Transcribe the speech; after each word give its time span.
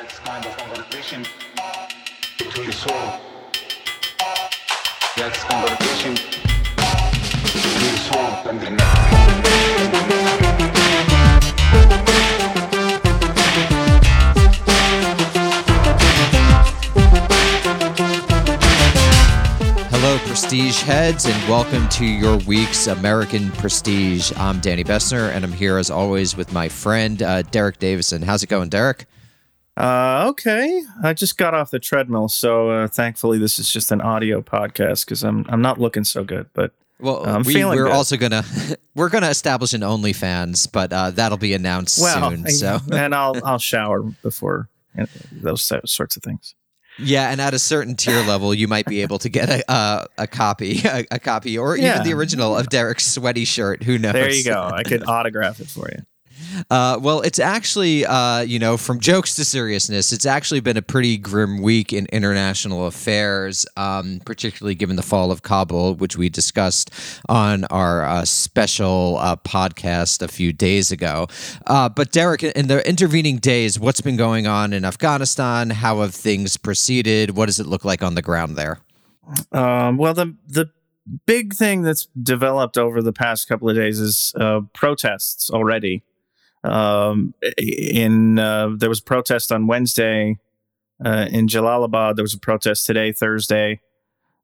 That's 0.00 0.18
kind 0.20 0.46
of 0.46 0.56
conversation 0.56 1.26
between 2.38 2.70
soul. 2.70 3.18
That's 5.16 5.42
conversation 5.42 6.14
between 7.42 7.96
soul 8.06 8.20
and 8.46 8.60
the 8.60 8.70
now. 8.70 8.94
Hello, 19.90 20.18
Prestige 20.18 20.80
heads, 20.82 21.24
and 21.26 21.48
welcome 21.48 21.88
to 21.88 22.06
your 22.06 22.36
week's 22.46 22.86
American 22.86 23.50
Prestige. 23.50 24.30
I'm 24.36 24.60
Danny 24.60 24.84
Bessner, 24.84 25.32
and 25.32 25.44
I'm 25.44 25.50
here 25.50 25.76
as 25.76 25.90
always 25.90 26.36
with 26.36 26.52
my 26.52 26.68
friend 26.68 27.20
uh, 27.20 27.42
Derek 27.42 27.80
Davison. 27.80 28.22
How's 28.22 28.44
it 28.44 28.48
going, 28.48 28.68
Derek? 28.68 29.06
Uh, 29.78 30.26
okay. 30.30 30.82
I 31.04 31.12
just 31.14 31.38
got 31.38 31.54
off 31.54 31.70
the 31.70 31.78
treadmill, 31.78 32.28
so 32.28 32.70
uh, 32.70 32.88
thankfully 32.88 33.38
this 33.38 33.58
is 33.60 33.70
just 33.70 33.92
an 33.92 34.00
audio 34.00 34.40
podcast 34.42 35.04
because 35.04 35.22
I'm 35.22 35.46
I'm 35.48 35.62
not 35.62 35.78
looking 35.80 36.02
so 36.04 36.24
good. 36.24 36.46
But 36.52 36.72
Well, 36.98 37.24
I'm 37.24 37.44
we, 37.44 37.54
feeling 37.54 37.78
we're 37.78 37.84
good. 37.84 37.92
also 37.92 38.16
gonna 38.16 38.44
we're 38.96 39.08
gonna 39.08 39.28
establish 39.30 39.74
an 39.74 39.82
OnlyFans, 39.82 40.70
but 40.72 40.92
uh, 40.92 41.12
that'll 41.12 41.38
be 41.38 41.54
announced 41.54 42.00
well, 42.00 42.30
soon. 42.30 42.48
So 42.50 42.80
and 42.92 43.14
I'll 43.14 43.40
I'll 43.44 43.58
shower 43.60 44.02
before 44.02 44.68
those 45.30 45.70
sorts 45.84 46.16
of 46.16 46.24
things. 46.24 46.56
yeah, 46.98 47.30
and 47.30 47.40
at 47.40 47.54
a 47.54 47.58
certain 47.60 47.94
tier 47.94 48.20
level, 48.24 48.52
you 48.52 48.66
might 48.66 48.86
be 48.86 49.02
able 49.02 49.20
to 49.20 49.28
get 49.28 49.48
a 49.48 49.62
a, 49.72 50.06
a 50.18 50.26
copy, 50.26 50.80
a, 50.84 51.04
a 51.12 51.18
copy, 51.20 51.56
or 51.56 51.76
Yeah. 51.76 51.92
even 51.94 52.02
the 52.04 52.14
original 52.14 52.56
of 52.56 52.68
Derek's 52.68 53.06
sweaty 53.06 53.44
shirt. 53.44 53.84
Who 53.84 53.96
knows? 53.96 54.14
There 54.14 54.32
you 54.32 54.42
go. 54.42 54.60
I 54.60 54.82
could 54.82 55.06
autograph 55.06 55.60
it 55.60 55.68
for 55.68 55.88
you. 55.92 56.02
Uh, 56.70 56.98
well, 57.00 57.20
it's 57.20 57.38
actually, 57.38 58.04
uh, 58.06 58.40
you 58.40 58.58
know, 58.58 58.76
from 58.76 59.00
jokes 59.00 59.34
to 59.36 59.44
seriousness, 59.44 60.12
it's 60.12 60.26
actually 60.26 60.60
been 60.60 60.76
a 60.76 60.82
pretty 60.82 61.16
grim 61.16 61.62
week 61.62 61.92
in 61.92 62.06
international 62.06 62.86
affairs, 62.86 63.66
um, 63.76 64.20
particularly 64.24 64.74
given 64.74 64.96
the 64.96 65.02
fall 65.02 65.30
of 65.30 65.42
Kabul, 65.42 65.94
which 65.94 66.16
we 66.16 66.28
discussed 66.28 66.90
on 67.28 67.64
our 67.66 68.04
uh, 68.04 68.24
special 68.24 69.18
uh, 69.18 69.36
podcast 69.36 70.22
a 70.22 70.28
few 70.28 70.52
days 70.52 70.90
ago. 70.90 71.26
Uh, 71.66 71.88
but, 71.88 72.12
Derek, 72.12 72.42
in 72.42 72.68
the 72.68 72.86
intervening 72.88 73.38
days, 73.38 73.78
what's 73.78 74.00
been 74.00 74.16
going 74.16 74.46
on 74.46 74.72
in 74.72 74.84
Afghanistan? 74.84 75.70
How 75.70 76.00
have 76.00 76.14
things 76.14 76.56
proceeded? 76.56 77.36
What 77.36 77.46
does 77.46 77.60
it 77.60 77.66
look 77.66 77.84
like 77.84 78.02
on 78.02 78.14
the 78.14 78.22
ground 78.22 78.56
there? 78.56 78.80
Um, 79.52 79.98
well, 79.98 80.14
the 80.14 80.36
the 80.46 80.70
big 81.26 81.54
thing 81.54 81.82
that's 81.82 82.06
developed 82.22 82.76
over 82.78 83.02
the 83.02 83.12
past 83.12 83.48
couple 83.48 83.68
of 83.68 83.76
days 83.76 83.98
is 83.98 84.34
uh, 84.38 84.60
protests 84.72 85.50
already. 85.50 86.02
Um, 86.64 87.34
in 87.56 88.38
uh, 88.38 88.70
there 88.76 88.88
was 88.88 89.00
a 89.00 89.04
protest 89.04 89.52
on 89.52 89.66
Wednesday 89.66 90.38
uh, 91.04 91.26
in 91.30 91.46
Jalalabad. 91.46 92.16
There 92.16 92.24
was 92.24 92.34
a 92.34 92.38
protest 92.38 92.86
today, 92.86 93.12
Thursday. 93.12 93.80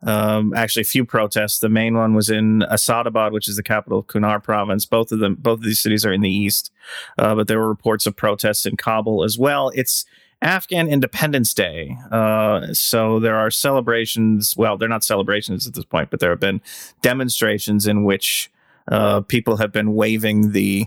Um, 0.02 0.52
actually, 0.54 0.82
a 0.82 0.86
few 0.86 1.04
protests. 1.04 1.60
The 1.60 1.68
main 1.68 1.96
one 1.96 2.14
was 2.14 2.28
in 2.28 2.60
Asadabad, 2.70 3.32
which 3.32 3.48
is 3.48 3.56
the 3.56 3.62
capital 3.62 4.00
of 4.00 4.06
Kunar 4.06 4.42
province. 4.42 4.84
Both 4.84 5.12
of 5.12 5.18
them, 5.18 5.36
both 5.36 5.60
of 5.60 5.64
these 5.64 5.80
cities 5.80 6.04
are 6.04 6.12
in 6.12 6.20
the 6.20 6.30
east, 6.30 6.70
uh, 7.18 7.34
but 7.34 7.48
there 7.48 7.58
were 7.58 7.68
reports 7.68 8.06
of 8.06 8.14
protests 8.14 8.66
in 8.66 8.76
Kabul 8.76 9.24
as 9.24 9.38
well. 9.38 9.70
It's 9.74 10.04
Afghan 10.42 10.88
Independence 10.88 11.54
Day. 11.54 11.96
Uh, 12.10 12.72
so 12.74 13.18
there 13.18 13.36
are 13.36 13.50
celebrations. 13.50 14.54
Well, 14.56 14.76
they're 14.76 14.88
not 14.88 15.04
celebrations 15.04 15.66
at 15.66 15.72
this 15.72 15.86
point, 15.86 16.10
but 16.10 16.20
there 16.20 16.30
have 16.30 16.40
been 16.40 16.60
demonstrations 17.00 17.86
in 17.86 18.04
which 18.04 18.50
uh, 18.88 19.22
people 19.22 19.56
have 19.56 19.72
been 19.72 19.94
waving 19.94 20.52
the 20.52 20.86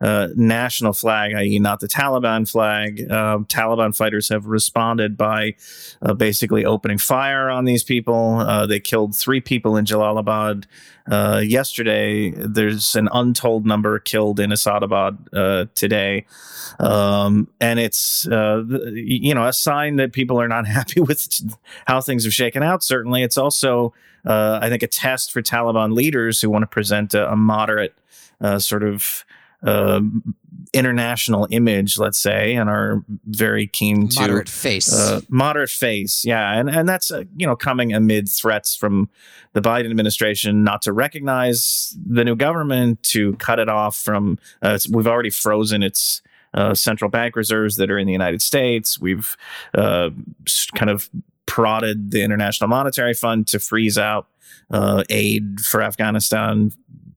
uh, 0.00 0.28
national 0.36 0.92
flag, 0.92 1.32
i.e., 1.34 1.58
not 1.58 1.80
the 1.80 1.88
Taliban 1.88 2.48
flag. 2.48 3.10
Um, 3.10 3.46
Taliban 3.46 3.96
fighters 3.96 4.28
have 4.28 4.46
responded 4.46 5.16
by 5.16 5.54
uh, 6.02 6.12
basically 6.12 6.64
opening 6.64 6.98
fire 6.98 7.48
on 7.48 7.64
these 7.64 7.82
people. 7.82 8.40
Uh, 8.40 8.66
they 8.66 8.78
killed 8.78 9.16
three 9.16 9.40
people 9.40 9.76
in 9.76 9.86
Jalalabad 9.86 10.64
uh, 11.10 11.40
yesterday. 11.42 12.30
There's 12.30 12.94
an 12.94 13.08
untold 13.12 13.64
number 13.64 13.98
killed 13.98 14.38
in 14.38 14.50
Asadabad 14.50 15.16
uh, 15.32 15.66
today. 15.74 16.26
Um, 16.78 17.48
and 17.58 17.78
it's, 17.78 18.28
uh, 18.28 18.64
you 18.92 19.34
know, 19.34 19.46
a 19.46 19.52
sign 19.52 19.96
that 19.96 20.12
people 20.12 20.38
are 20.40 20.48
not 20.48 20.66
happy 20.66 21.00
with 21.00 21.26
how 21.86 22.02
things 22.02 22.24
have 22.24 22.34
shaken 22.34 22.62
out. 22.62 22.82
Certainly, 22.82 23.22
it's 23.22 23.38
also, 23.38 23.94
uh, 24.26 24.58
I 24.60 24.68
think, 24.68 24.82
a 24.82 24.88
test 24.88 25.32
for 25.32 25.40
Taliban 25.40 25.94
leaders 25.94 26.40
who 26.40 26.50
want 26.50 26.64
to 26.64 26.66
present 26.66 27.14
a, 27.14 27.32
a 27.32 27.36
moderate 27.36 27.94
uh, 28.40 28.58
sort 28.58 28.82
of 28.82 29.24
uh, 29.66 30.00
international 30.72 31.46
image, 31.50 31.98
let's 31.98 32.18
say, 32.18 32.54
and 32.54 32.70
are 32.70 33.02
very 33.26 33.66
keen 33.66 34.08
to 34.08 34.20
Moderate 34.20 34.48
face. 34.48 34.92
uh, 34.92 35.20
moderate 35.28 35.70
face, 35.70 36.24
yeah, 36.24 36.58
and 36.58 36.70
and 36.70 36.88
that's 36.88 37.10
uh, 37.10 37.24
you 37.36 37.46
know 37.46 37.56
coming 37.56 37.92
amid 37.92 38.28
threats 38.28 38.76
from 38.76 39.10
the 39.52 39.60
Biden 39.60 39.90
administration 39.90 40.62
not 40.64 40.82
to 40.82 40.92
recognize 40.92 41.96
the 42.06 42.24
new 42.24 42.36
government, 42.36 43.02
to 43.04 43.34
cut 43.36 43.58
it 43.58 43.68
off 43.68 43.96
from. 43.96 44.38
Uh, 44.62 44.78
we've 44.90 45.06
already 45.06 45.30
frozen 45.30 45.82
its 45.82 46.22
uh, 46.54 46.74
central 46.74 47.10
bank 47.10 47.36
reserves 47.36 47.76
that 47.76 47.90
are 47.90 47.98
in 47.98 48.06
the 48.06 48.12
United 48.12 48.40
States. 48.40 49.00
We've 49.00 49.36
uh, 49.74 50.10
kind 50.74 50.90
of 50.90 51.10
prodded 51.46 52.10
the 52.12 52.22
International 52.22 52.68
Monetary 52.68 53.14
Fund 53.14 53.46
to 53.48 53.58
freeze 53.58 53.98
out 53.98 54.28
uh, 54.70 55.04
aid 55.10 55.60
for 55.60 55.82
Afghanistan 55.82 56.72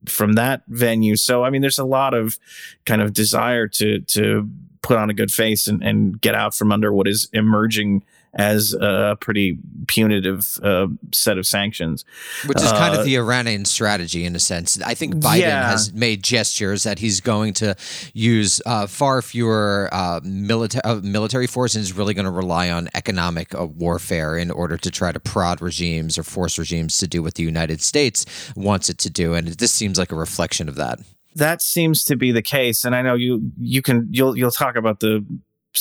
from 0.06 0.34
that 0.34 0.62
venue. 0.68 1.16
So 1.16 1.44
I 1.44 1.50
mean, 1.50 1.62
there's 1.62 1.78
a 1.78 1.84
lot 1.84 2.14
of 2.14 2.38
kind 2.86 3.02
of 3.02 3.12
desire 3.12 3.68
to 3.68 4.00
to 4.00 4.48
put 4.82 4.96
on 4.96 5.10
a 5.10 5.14
good 5.14 5.30
face 5.30 5.66
and, 5.66 5.82
and 5.82 6.20
get 6.20 6.34
out 6.34 6.54
from 6.54 6.72
under 6.72 6.92
what 6.92 7.06
is 7.06 7.28
emerging 7.32 8.02
as 8.34 8.74
a 8.80 9.16
pretty 9.20 9.58
punitive 9.88 10.58
uh, 10.62 10.86
set 11.12 11.36
of 11.36 11.46
sanctions. 11.46 12.04
Which 12.46 12.58
is 12.62 12.70
kind 12.70 12.94
Uh, 12.94 13.00
of 13.00 13.04
the 13.04 13.16
Iranian 13.16 13.64
strategy 13.64 14.24
in 14.24 14.36
a 14.36 14.38
sense. 14.40 14.80
I 14.82 14.94
think 14.94 15.16
Biden 15.16 15.40
Yeah. 15.40 15.70
has 15.70 15.92
made 15.92 16.22
gestures 16.22 16.84
that 16.84 17.00
he's 17.00 17.20
going 17.20 17.54
to 17.54 17.74
use 18.14 18.62
uh, 18.66 18.86
far 18.86 19.20
fewer 19.22 19.88
uh, 19.92 20.20
military 20.22 20.82
uh, 20.84 21.00
military 21.02 21.46
force 21.48 21.74
and 21.74 21.82
is 21.82 21.92
really 21.92 22.14
going 22.14 22.24
to 22.24 22.30
rely 22.30 22.70
on 22.70 22.88
economic 22.94 23.54
uh, 23.54 23.66
warfare 23.66 24.36
in 24.36 24.50
order 24.50 24.76
to 24.76 24.90
try 24.90 25.10
to 25.10 25.18
prod 25.18 25.60
regimes 25.60 26.16
or 26.16 26.22
force 26.22 26.56
regimes 26.58 26.98
to 26.98 27.08
do 27.08 27.22
what 27.22 27.34
the 27.34 27.42
United 27.42 27.80
States 27.80 28.24
wants 28.54 28.88
it 28.88 28.98
to 28.98 29.10
do. 29.10 29.34
And 29.34 29.48
this 29.48 29.72
seems 29.72 29.98
like 29.98 30.12
a 30.12 30.16
reflection 30.16 30.68
of 30.68 30.76
that. 30.76 31.00
That 31.34 31.62
seems 31.62 32.04
to 32.04 32.16
be 32.16 32.32
the 32.32 32.42
case, 32.42 32.84
and 32.84 32.94
I 32.94 33.02
know 33.02 33.14
you 33.14 33.50
you 33.58 33.82
can 33.82 34.06
you'll 34.10 34.36
you'll 34.36 34.50
talk 34.50 34.76
about 34.76 35.00
the 35.00 35.24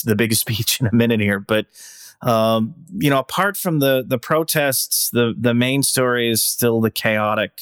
the 0.06 0.16
biggest 0.16 0.42
speech 0.48 0.80
in 0.82 0.88
a 0.88 0.94
minute 0.94 1.20
here, 1.20 1.40
but 1.40 1.66
um, 2.22 2.75
you 2.97 3.09
know, 3.09 3.19
apart 3.19 3.56
from 3.56 3.80
the 3.80 4.03
the 4.06 4.18
protests, 4.18 5.09
the 5.09 5.34
the 5.38 5.53
main 5.53 5.84
story 5.84 6.30
is 6.30 6.44
still 6.44 6.81
the 6.81 6.91
chaotic 6.91 7.62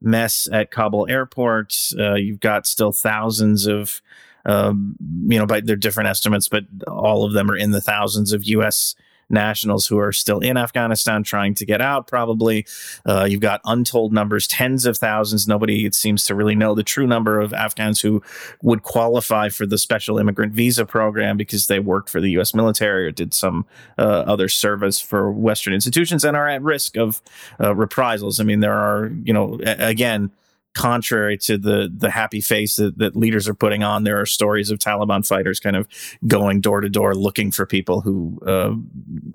mess 0.00 0.48
at 0.52 0.70
Kabul 0.70 1.06
airport. 1.08 1.74
Uh, 1.98 2.14
you've 2.14 2.40
got 2.40 2.66
still 2.66 2.92
thousands 2.92 3.66
of, 3.66 4.00
um, 4.44 4.94
you 5.26 5.38
know, 5.38 5.46
by 5.46 5.60
their 5.60 5.76
different 5.76 6.08
estimates, 6.08 6.48
but 6.48 6.64
all 6.86 7.24
of 7.24 7.32
them 7.32 7.50
are 7.50 7.56
in 7.56 7.70
the 7.70 7.80
thousands 7.80 8.32
of 8.32 8.44
U.S. 8.44 8.94
nationals 9.30 9.86
who 9.86 9.98
are 9.98 10.12
still 10.12 10.38
in 10.40 10.56
Afghanistan 10.56 11.22
trying 11.22 11.54
to 11.54 11.66
get 11.66 11.80
out. 11.80 12.06
Probably, 12.06 12.66
uh, 13.06 13.26
you've 13.28 13.40
got 13.40 13.60
untold 13.64 14.12
numbers, 14.12 14.46
tens 14.46 14.86
of 14.86 14.96
thousands. 14.96 15.46
Nobody, 15.46 15.84
it 15.84 15.94
seems 15.94 16.24
to 16.26 16.34
really 16.34 16.54
know 16.54 16.74
the 16.74 16.82
true 16.82 17.06
number 17.06 17.40
of 17.40 17.52
Afghans 17.52 18.00
who 18.00 18.22
would 18.62 18.82
qualify 18.82 19.48
for 19.48 19.66
the 19.66 19.78
special 19.78 20.18
immigrant 20.18 20.52
visa 20.52 20.86
program 20.86 21.36
because 21.36 21.66
they 21.66 21.78
worked 21.78 22.08
for 22.08 22.20
the 22.20 22.30
U.S. 22.32 22.54
military 22.54 23.06
or 23.06 23.10
did 23.10 23.34
some 23.34 23.66
uh, 23.98 24.02
other 24.02 24.48
service 24.48 25.00
for 25.00 25.30
Western 25.30 25.74
institutions 25.74 26.24
and 26.24 26.36
are 26.36 26.48
at 26.48 26.62
risk 26.62 26.96
of 26.96 27.20
uh, 27.60 27.74
reprisals. 27.74 28.40
I 28.40 28.44
mean, 28.44 28.60
there 28.60 28.74
are, 28.74 29.10
you 29.24 29.32
know, 29.32 29.58
a- 29.64 29.88
again, 29.88 30.30
contrary 30.78 31.36
to 31.36 31.58
the 31.58 31.92
the 31.92 32.08
happy 32.08 32.40
face 32.40 32.76
that, 32.76 32.98
that 32.98 33.16
leaders 33.16 33.48
are 33.48 33.54
putting 33.54 33.82
on, 33.82 34.04
there 34.04 34.20
are 34.20 34.24
stories 34.24 34.70
of 34.70 34.78
Taliban 34.78 35.26
fighters 35.26 35.58
kind 35.58 35.74
of 35.74 35.88
going 36.26 36.60
door 36.60 36.80
to 36.80 36.88
door 36.88 37.16
looking 37.16 37.50
for 37.50 37.66
people 37.66 38.00
who 38.00 38.38
uh, 38.46 38.72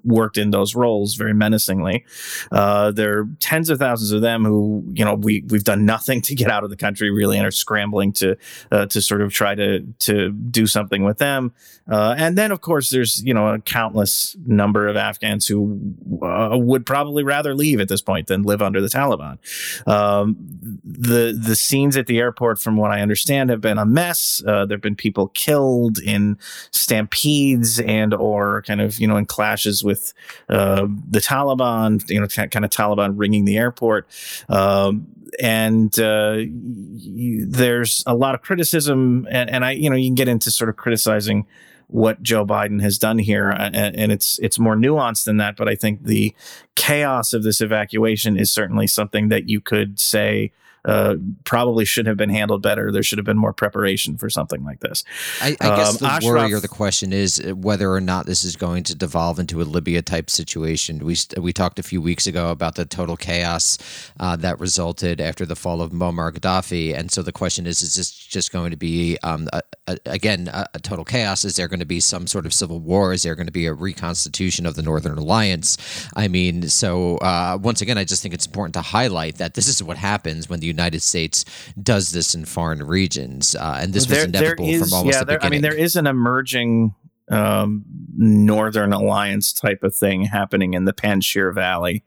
worked 0.05 0.37
in 0.37 0.51
those 0.51 0.73
roles 0.73 1.15
very 1.15 1.33
menacingly. 1.33 2.05
Uh, 2.49 2.91
there 2.91 3.19
are 3.19 3.27
tens 3.41 3.69
of 3.69 3.77
thousands 3.77 4.13
of 4.13 4.21
them 4.21 4.45
who, 4.45 4.85
you 4.93 5.03
know, 5.03 5.15
we 5.15 5.43
we've 5.49 5.65
done 5.65 5.85
nothing 5.85 6.21
to 6.21 6.33
get 6.33 6.49
out 6.49 6.63
of 6.63 6.69
the 6.69 6.77
country 6.77 7.11
really 7.11 7.37
and 7.37 7.45
are 7.45 7.51
scrambling 7.51 8.13
to 8.13 8.37
uh, 8.71 8.85
to 8.85 9.01
sort 9.01 9.21
of 9.21 9.33
try 9.33 9.53
to 9.53 9.81
to 9.99 10.31
do 10.31 10.65
something 10.65 11.03
with 11.03 11.17
them. 11.17 11.53
Uh, 11.91 12.15
and 12.17 12.37
then, 12.37 12.53
of 12.53 12.61
course, 12.61 12.89
there's 12.89 13.21
you 13.25 13.33
know 13.33 13.49
a 13.49 13.59
countless 13.59 14.37
number 14.45 14.87
of 14.87 14.95
Afghans 14.95 15.45
who 15.45 15.93
uh, 16.21 16.57
would 16.57 16.85
probably 16.85 17.23
rather 17.23 17.53
leave 17.53 17.81
at 17.81 17.89
this 17.89 18.01
point 18.01 18.27
than 18.27 18.43
live 18.43 18.61
under 18.61 18.79
the 18.79 18.87
Taliban. 18.87 19.37
Um, 19.85 20.37
the 20.85 21.32
the 21.41 21.55
scenes 21.55 21.97
at 21.97 22.07
the 22.07 22.19
airport, 22.19 22.59
from 22.59 22.77
what 22.77 22.91
I 22.91 23.01
understand, 23.01 23.49
have 23.49 23.61
been 23.61 23.77
a 23.77 23.85
mess. 23.85 24.41
Uh, 24.45 24.65
there 24.65 24.75
have 24.75 24.81
been 24.81 24.95
people 24.95 25.29
killed 25.29 25.99
in 25.99 26.37
stampedes 26.71 27.79
and 27.79 28.13
or 28.13 28.61
kind 28.63 28.81
of 28.81 28.99
you 28.99 29.07
know 29.07 29.17
in 29.17 29.25
clashes 29.25 29.83
with 29.83 30.13
uh, 30.49 30.87
the 31.09 31.19
Taliban. 31.19 32.07
You 32.09 32.21
know, 32.21 32.27
kind 32.27 32.65
of 32.65 32.71
Taliban 32.71 33.13
ringing 33.15 33.45
the 33.45 33.57
airport. 33.57 34.07
Um, 34.49 35.07
and 35.39 35.97
uh, 35.99 36.35
y- 36.37 37.43
there's 37.47 38.03
a 38.05 38.15
lot 38.15 38.35
of 38.35 38.41
criticism, 38.41 39.27
and, 39.31 39.49
and 39.49 39.65
I, 39.65 39.71
you 39.71 39.89
know, 39.89 39.95
you 39.95 40.07
can 40.07 40.15
get 40.15 40.27
into 40.27 40.51
sort 40.51 40.69
of 40.69 40.75
criticizing 40.75 41.47
what 41.87 42.23
Joe 42.23 42.45
Biden 42.45 42.81
has 42.81 42.97
done 42.97 43.19
here, 43.19 43.49
and, 43.49 44.11
it's 44.11 44.39
it's 44.39 44.57
more 44.57 44.75
nuanced 44.75 45.25
than 45.25 45.37
that. 45.37 45.55
But 45.55 45.67
I 45.67 45.75
think 45.75 46.05
the 46.05 46.33
chaos 46.75 47.33
of 47.33 47.43
this 47.43 47.61
evacuation 47.61 48.37
is 48.37 48.51
certainly 48.51 48.87
something 48.87 49.29
that 49.29 49.47
you 49.47 49.61
could 49.61 49.99
say 49.99 50.51
uh, 50.85 51.15
probably 51.45 51.85
should 51.85 52.05
have 52.07 52.17
been 52.17 52.29
handled 52.29 52.61
better. 52.61 52.91
There 52.91 53.03
should 53.03 53.17
have 53.17 53.25
been 53.25 53.37
more 53.37 53.53
preparation 53.53 54.17
for 54.17 54.29
something 54.29 54.63
like 54.63 54.81
this. 54.81 55.03
I, 55.41 55.55
I 55.61 55.75
guess 55.75 55.91
um, 55.91 56.07
the 56.07 56.13
Ashraf, 56.13 56.23
worry 56.23 56.53
or 56.53 56.59
the 56.59 56.67
question 56.67 57.13
is 57.13 57.41
whether 57.53 57.91
or 57.91 58.01
not 58.01 58.25
this 58.25 58.43
is 58.43 58.55
going 58.55 58.83
to 58.83 58.95
devolve 58.95 59.39
into 59.39 59.61
a 59.61 59.63
Libya 59.63 60.01
type 60.01 60.29
situation. 60.29 60.99
We 61.05 61.15
we 61.37 61.53
talked 61.53 61.79
a 61.79 61.83
few 61.83 62.01
weeks 62.01 62.27
ago 62.27 62.49
about 62.49 62.75
the 62.75 62.85
total 62.85 63.15
chaos 63.15 63.77
uh, 64.19 64.35
that 64.37 64.59
resulted 64.59 65.21
after 65.21 65.45
the 65.45 65.55
fall 65.55 65.81
of 65.81 65.91
Muammar 65.91 66.33
Gaddafi, 66.33 66.97
and 66.97 67.11
so 67.11 67.21
the 67.21 67.31
question 67.31 67.65
is: 67.65 67.81
Is 67.81 67.95
this 67.95 68.11
just 68.11 68.51
going 68.51 68.71
to 68.71 68.77
be 68.77 69.17
um, 69.23 69.47
a, 69.53 69.61
a, 69.87 69.97
again 70.05 70.49
a, 70.51 70.67
a, 70.73 70.79
total 70.79 71.05
chaos? 71.05 71.45
Is 71.45 71.55
there 71.55 71.69
going 71.69 71.79
to 71.79 71.85
be 71.85 72.01
some 72.01 72.27
sort 72.27 72.45
of 72.45 72.53
civil 72.53 72.79
war? 72.79 73.13
Is 73.13 73.23
there 73.23 73.35
going 73.35 73.47
to 73.47 73.53
be 73.53 73.67
a 73.67 73.73
reconstitution 73.73 74.65
of 74.65 74.75
the 74.75 74.81
Northern 74.81 75.17
Alliance? 75.17 75.77
I 76.15 76.27
mean, 76.27 76.67
so 76.67 77.17
uh, 77.17 77.57
once 77.61 77.81
again, 77.81 77.97
I 77.97 78.03
just 78.03 78.21
think 78.21 78.33
it's 78.33 78.45
important 78.45 78.73
to 78.73 78.81
highlight 78.81 79.37
that 79.37 79.53
this 79.53 79.69
is 79.69 79.81
what 79.81 79.97
happens 79.97 80.49
when 80.49 80.59
the 80.59 80.72
United 80.73 81.01
States 81.01 81.45
does 81.81 82.11
this 82.11 82.35
in 82.35 82.45
foreign 82.45 82.83
regions, 82.83 83.55
uh, 83.55 83.79
and 83.81 83.93
this 83.93 84.07
was 84.09 84.23
inevitable 84.23 84.65
is, 84.65 84.81
from 84.81 84.93
almost 84.93 85.15
yeah, 85.15 85.19
the 85.19 85.25
there, 85.25 85.37
beginning. 85.37 85.53
I 85.53 85.61
mean, 85.61 85.61
there 85.61 85.85
is 85.85 85.95
an 85.95 86.07
emerging 86.07 86.95
um, 87.29 87.85
Northern 88.15 88.93
Alliance 88.93 89.53
type 89.53 89.83
of 89.83 89.95
thing 89.95 90.25
happening 90.25 90.73
in 90.73 90.85
the 90.85 90.93
Panjshir 90.93 91.53
Valley, 91.53 92.03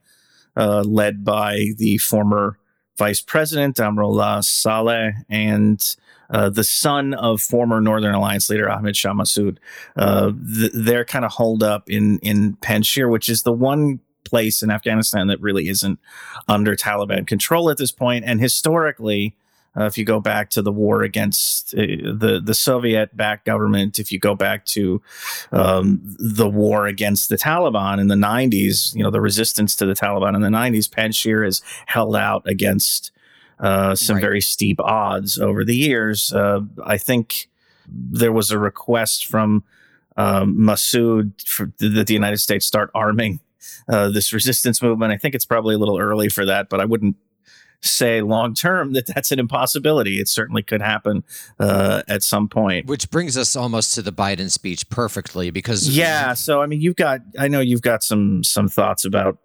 uh, 0.57 0.83
led 0.83 1.25
by 1.25 1.73
the 1.77 1.99
former 1.99 2.59
Vice 2.99 3.21
President 3.21 3.77
Amrullah 3.77 4.43
Saleh 4.45 5.15
and 5.29 5.97
uh, 6.31 6.49
the 6.49 6.65
son 6.65 7.15
of 7.15 7.41
former 7.41 7.81
Northern 7.81 8.15
Alliance 8.15 8.51
leader 8.51 8.71
Ahmed 8.71 8.97
Shah 8.97 9.13
Massoud. 9.13 9.59
Uh, 9.97 10.33
th- 10.33 10.73
they're 10.75 11.05
kind 11.05 11.25
of 11.25 11.33
holed 11.33 11.63
up 11.63 11.89
in 11.89 12.19
in 12.21 12.57
Panjshir, 12.57 13.11
which 13.11 13.29
is 13.29 13.43
the 13.43 13.53
one 13.53 14.01
place 14.27 14.63
in 14.63 14.71
Afghanistan 14.71 15.27
that 15.29 15.41
really 15.41 15.69
isn't 15.69 15.99
under 16.49 16.77
Taliban 16.77 17.27
control 17.27 17.71
at 17.71 17.79
this 17.79 17.93
point. 17.93 18.25
And 18.27 18.41
historically, 18.41 19.35
uh, 19.79 19.85
if 19.85 19.99
you 19.99 20.05
go 20.05 20.21
back 20.21 20.49
to 20.51 20.63
the 20.63 20.73
war 20.73 21.03
against 21.03 21.75
uh, 21.75 21.81
the 21.81 22.41
the 22.43 22.55
Soviet 22.55 23.15
backed 23.17 23.45
government, 23.45 23.99
if 23.99 24.11
you 24.11 24.19
go 24.19 24.35
back 24.35 24.65
to 24.67 25.03
um, 25.53 26.01
the 26.19 26.49
war 26.49 26.87
against 26.87 27.29
the 27.29 27.37
Taliban 27.37 28.01
in 28.01 28.09
the 28.09 28.15
90s, 28.15 28.95
you 28.95 29.03
know, 29.03 29.11
the 29.11 29.21
resistance 29.21 29.77
to 29.77 29.87
the 29.87 29.95
Taliban 29.95 30.35
in 30.35 30.41
the 30.41 30.49
90s, 30.49 30.89
Panjshir 30.89 31.45
has 31.45 31.61
held 31.87 32.17
out 32.17 32.43
against 32.49 33.13
uh, 33.59 33.95
some 33.95 34.17
right. 34.17 34.23
very 34.23 34.41
steep 34.41 34.81
odds 34.81 35.39
over 35.39 35.65
the 35.65 35.77
years. 35.77 36.33
Uh, 36.33 36.61
I 36.85 36.97
think 36.97 37.49
there 37.87 38.33
was 38.33 38.51
a 38.51 38.59
request 38.59 39.27
from 39.27 39.65
um, 40.17 40.57
Massoud 40.57 41.47
for, 41.47 41.71
that 41.79 42.07
the 42.07 42.15
United 42.15 42.39
States 42.39 42.67
start 42.67 42.91
arming 42.95 43.41
uh, 43.89 44.11
this 44.11 44.33
resistance 44.33 44.83
movement. 44.83 45.13
I 45.13 45.17
think 45.17 45.35
it's 45.35 45.47
probably 45.47 45.75
a 45.75 45.79
little 45.79 45.99
early 45.99 46.29
for 46.29 46.45
that, 46.47 46.69
but 46.69 46.81
I 46.81 46.85
wouldn't 46.85 47.17
say 47.83 48.21
long 48.21 48.55
term 48.55 48.93
that 48.95 49.07
that's 49.07 49.31
an 49.31 49.39
impossibility. 49.39 50.19
It 50.19 50.29
certainly 50.29 50.63
could 50.63 50.81
happen 50.81 51.25
uh, 51.59 52.03
at 52.09 52.23
some 52.23 52.49
point. 52.49 52.87
Which 52.87 53.11
brings 53.11 53.37
us 53.37 53.57
almost 53.57 53.95
to 53.95 54.03
the 54.03 54.13
Biden 54.13 54.51
speech 54.51 54.89
perfectly 54.89 55.51
because 55.51 55.89
yeah. 55.89 56.35
So 56.35 56.63
I 56.63 56.67
mean, 56.67 56.81
you've 56.81 56.97
got 56.97 57.21
I 57.39 57.49
know 57.49 57.61
you've 57.61 57.83
got 57.83 58.03
some 58.03 58.43
some 58.45 58.69
thoughts 58.69 59.05
about 59.05 59.39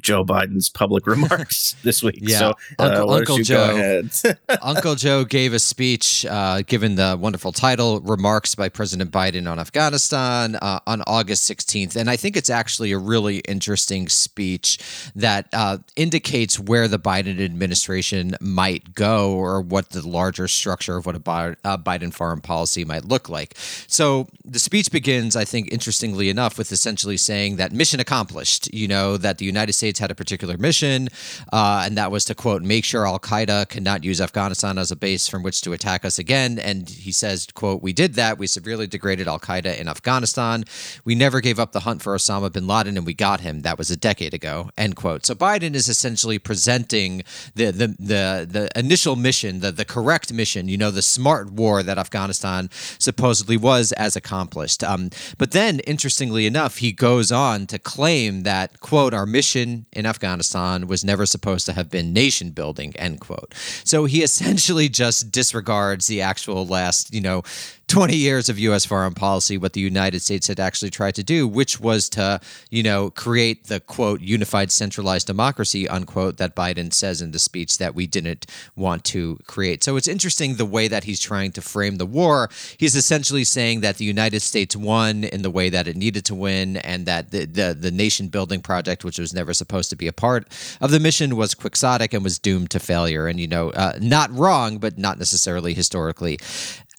Joe 0.00 0.24
Biden's 0.24 0.68
public 0.68 1.06
remarks 1.06 1.76
this 1.82 2.02
week. 2.02 2.18
Yeah, 2.20 2.38
so, 2.38 2.54
Uncle, 2.78 3.10
uh, 3.10 3.16
Uncle 3.18 3.38
Joe. 3.38 4.02
Uncle 4.62 4.94
Joe 4.94 5.24
gave 5.24 5.52
a 5.52 5.58
speech, 5.58 6.26
uh, 6.28 6.62
given 6.62 6.96
the 6.96 7.16
wonderful 7.18 7.52
title 7.52 8.00
"Remarks 8.00 8.54
by 8.54 8.68
President 8.68 9.10
Biden 9.10 9.50
on 9.50 9.58
Afghanistan" 9.58 10.56
uh, 10.56 10.80
on 10.86 11.02
August 11.06 11.50
16th, 11.50 11.96
and 11.96 12.10
I 12.10 12.16
think 12.16 12.36
it's 12.36 12.50
actually 12.50 12.92
a 12.92 12.98
really 12.98 13.38
interesting 13.38 14.08
speech 14.08 14.78
that 15.14 15.48
uh, 15.52 15.78
indicates 15.96 16.58
where 16.58 16.88
the 16.88 16.98
Biden 16.98 17.40
administration 17.40 18.34
might 18.40 18.94
go, 18.94 19.32
or 19.32 19.60
what 19.60 19.90
the 19.90 20.06
larger 20.06 20.48
structure 20.48 20.96
of 20.96 21.06
what 21.06 21.16
a 21.16 21.20
Biden 21.20 22.12
foreign 22.12 22.40
policy 22.40 22.84
might 22.84 23.04
look 23.04 23.28
like. 23.28 23.54
So 23.86 24.28
the 24.44 24.58
speech 24.58 24.90
begins, 24.90 25.36
I 25.36 25.44
think, 25.44 25.72
interestingly 25.72 26.28
enough, 26.28 26.58
with 26.58 26.72
essentially 26.72 27.16
saying 27.16 27.56
that 27.56 27.72
mission 27.72 28.00
accomplished. 28.00 28.72
You 28.72 28.88
know 28.88 29.16
that 29.16 29.38
the 29.38 29.44
United 29.44 29.72
States 29.76 29.98
had 29.98 30.10
a 30.10 30.14
particular 30.14 30.56
mission, 30.56 31.08
uh, 31.52 31.82
and 31.84 31.96
that 31.96 32.10
was 32.10 32.24
to 32.26 32.34
quote 32.34 32.62
make 32.62 32.84
sure 32.84 33.06
Al 33.06 33.18
Qaeda 33.18 33.68
cannot 33.68 34.04
use 34.04 34.20
Afghanistan 34.20 34.78
as 34.78 34.90
a 34.90 34.96
base 34.96 35.28
from 35.28 35.42
which 35.42 35.60
to 35.62 35.72
attack 35.72 36.04
us 36.04 36.18
again. 36.18 36.58
And 36.58 36.88
he 36.88 37.12
says, 37.12 37.46
quote, 37.54 37.82
we 37.82 37.92
did 37.92 38.14
that. 38.14 38.38
We 38.38 38.46
severely 38.46 38.86
degraded 38.86 39.28
Al 39.28 39.38
Qaeda 39.38 39.78
in 39.78 39.88
Afghanistan. 39.88 40.64
We 41.04 41.14
never 41.14 41.40
gave 41.40 41.58
up 41.58 41.72
the 41.72 41.80
hunt 41.80 42.02
for 42.02 42.14
Osama 42.16 42.52
bin 42.52 42.66
Laden, 42.66 42.96
and 42.96 43.06
we 43.06 43.14
got 43.14 43.40
him. 43.40 43.62
That 43.62 43.78
was 43.78 43.90
a 43.90 43.96
decade 43.96 44.34
ago. 44.34 44.70
End 44.76 44.96
quote. 44.96 45.26
So 45.26 45.34
Biden 45.34 45.74
is 45.74 45.88
essentially 45.88 46.38
presenting 46.38 47.22
the 47.54 47.70
the 47.70 47.88
the, 48.12 48.24
the 48.56 48.64
initial 48.78 49.16
mission, 49.16 49.60
the 49.60 49.72
the 49.72 49.84
correct 49.84 50.32
mission, 50.32 50.68
you 50.68 50.78
know, 50.78 50.90
the 50.90 51.02
smart 51.02 51.50
war 51.50 51.82
that 51.82 51.98
Afghanistan 51.98 52.70
supposedly 52.98 53.56
was 53.56 53.92
as 53.92 54.16
accomplished. 54.16 54.82
Um, 54.82 55.10
but 55.38 55.50
then, 55.52 55.80
interestingly 55.80 56.46
enough, 56.46 56.78
he 56.78 56.92
goes 56.92 57.30
on 57.30 57.66
to 57.66 57.78
claim 57.78 58.42
that 58.42 58.80
quote 58.80 59.12
our 59.14 59.26
mission 59.26 59.65
in 59.92 60.06
Afghanistan 60.06 60.86
was 60.86 61.04
never 61.04 61.26
supposed 61.26 61.66
to 61.66 61.72
have 61.72 61.90
been 61.90 62.12
nation 62.12 62.50
building, 62.50 62.94
end 62.96 63.20
quote. 63.20 63.54
So 63.84 64.04
he 64.04 64.22
essentially 64.28 64.88
just 64.88 65.30
disregards 65.30 66.06
the 66.06 66.22
actual 66.22 66.66
last, 66.66 67.12
you 67.12 67.20
know, 67.20 67.42
20 67.88 68.16
years 68.16 68.48
of 68.48 68.58
U.S. 68.58 68.84
foreign 68.84 69.14
policy, 69.14 69.56
what 69.56 69.72
the 69.72 69.80
United 69.80 70.20
States 70.20 70.48
had 70.48 70.58
actually 70.58 70.90
tried 70.90 71.14
to 71.14 71.22
do, 71.22 71.46
which 71.46 71.78
was 71.78 72.08
to, 72.08 72.40
you 72.68 72.82
know, 72.82 73.10
create 73.10 73.68
the 73.68 73.78
quote, 73.78 74.20
unified 74.20 74.72
centralized 74.72 75.28
democracy, 75.28 75.88
unquote, 75.88 76.36
that 76.38 76.56
Biden 76.56 76.92
says 76.92 77.22
in 77.22 77.30
the 77.30 77.38
speech 77.38 77.78
that 77.78 77.94
we 77.94 78.08
didn't 78.08 78.44
want 78.74 79.04
to 79.04 79.38
create. 79.46 79.84
So 79.84 79.96
it's 79.96 80.08
interesting 80.08 80.56
the 80.56 80.66
way 80.66 80.88
that 80.88 81.04
he's 81.04 81.20
trying 81.20 81.52
to 81.52 81.62
frame 81.62 81.96
the 81.96 82.06
war. 82.06 82.50
He's 82.76 82.96
essentially 82.96 83.44
saying 83.44 83.82
that 83.82 83.98
the 83.98 84.04
United 84.04 84.40
States 84.40 84.74
won 84.74 85.22
in 85.22 85.42
the 85.42 85.50
way 85.50 85.68
that 85.68 85.86
it 85.86 85.96
needed 85.96 86.24
to 86.24 86.34
win, 86.34 86.78
and 86.78 87.06
that 87.06 87.30
the, 87.30 87.44
the, 87.44 87.76
the 87.78 87.92
nation 87.92 88.26
building 88.28 88.62
project, 88.62 89.04
which 89.04 89.18
was 89.18 89.32
never 89.32 89.54
supposed 89.54 89.90
to 89.90 89.96
be 89.96 90.08
a 90.08 90.12
part 90.12 90.48
of 90.80 90.90
the 90.90 90.98
mission, 90.98 91.36
was 91.36 91.54
quixotic 91.54 92.12
and 92.12 92.24
was 92.24 92.40
doomed 92.40 92.70
to 92.70 92.80
failure. 92.80 93.28
And, 93.28 93.38
you 93.38 93.46
know, 93.46 93.70
uh, 93.70 93.96
not 94.00 94.32
wrong, 94.32 94.78
but 94.78 94.98
not 94.98 95.18
necessarily 95.18 95.72
historically 95.72 96.40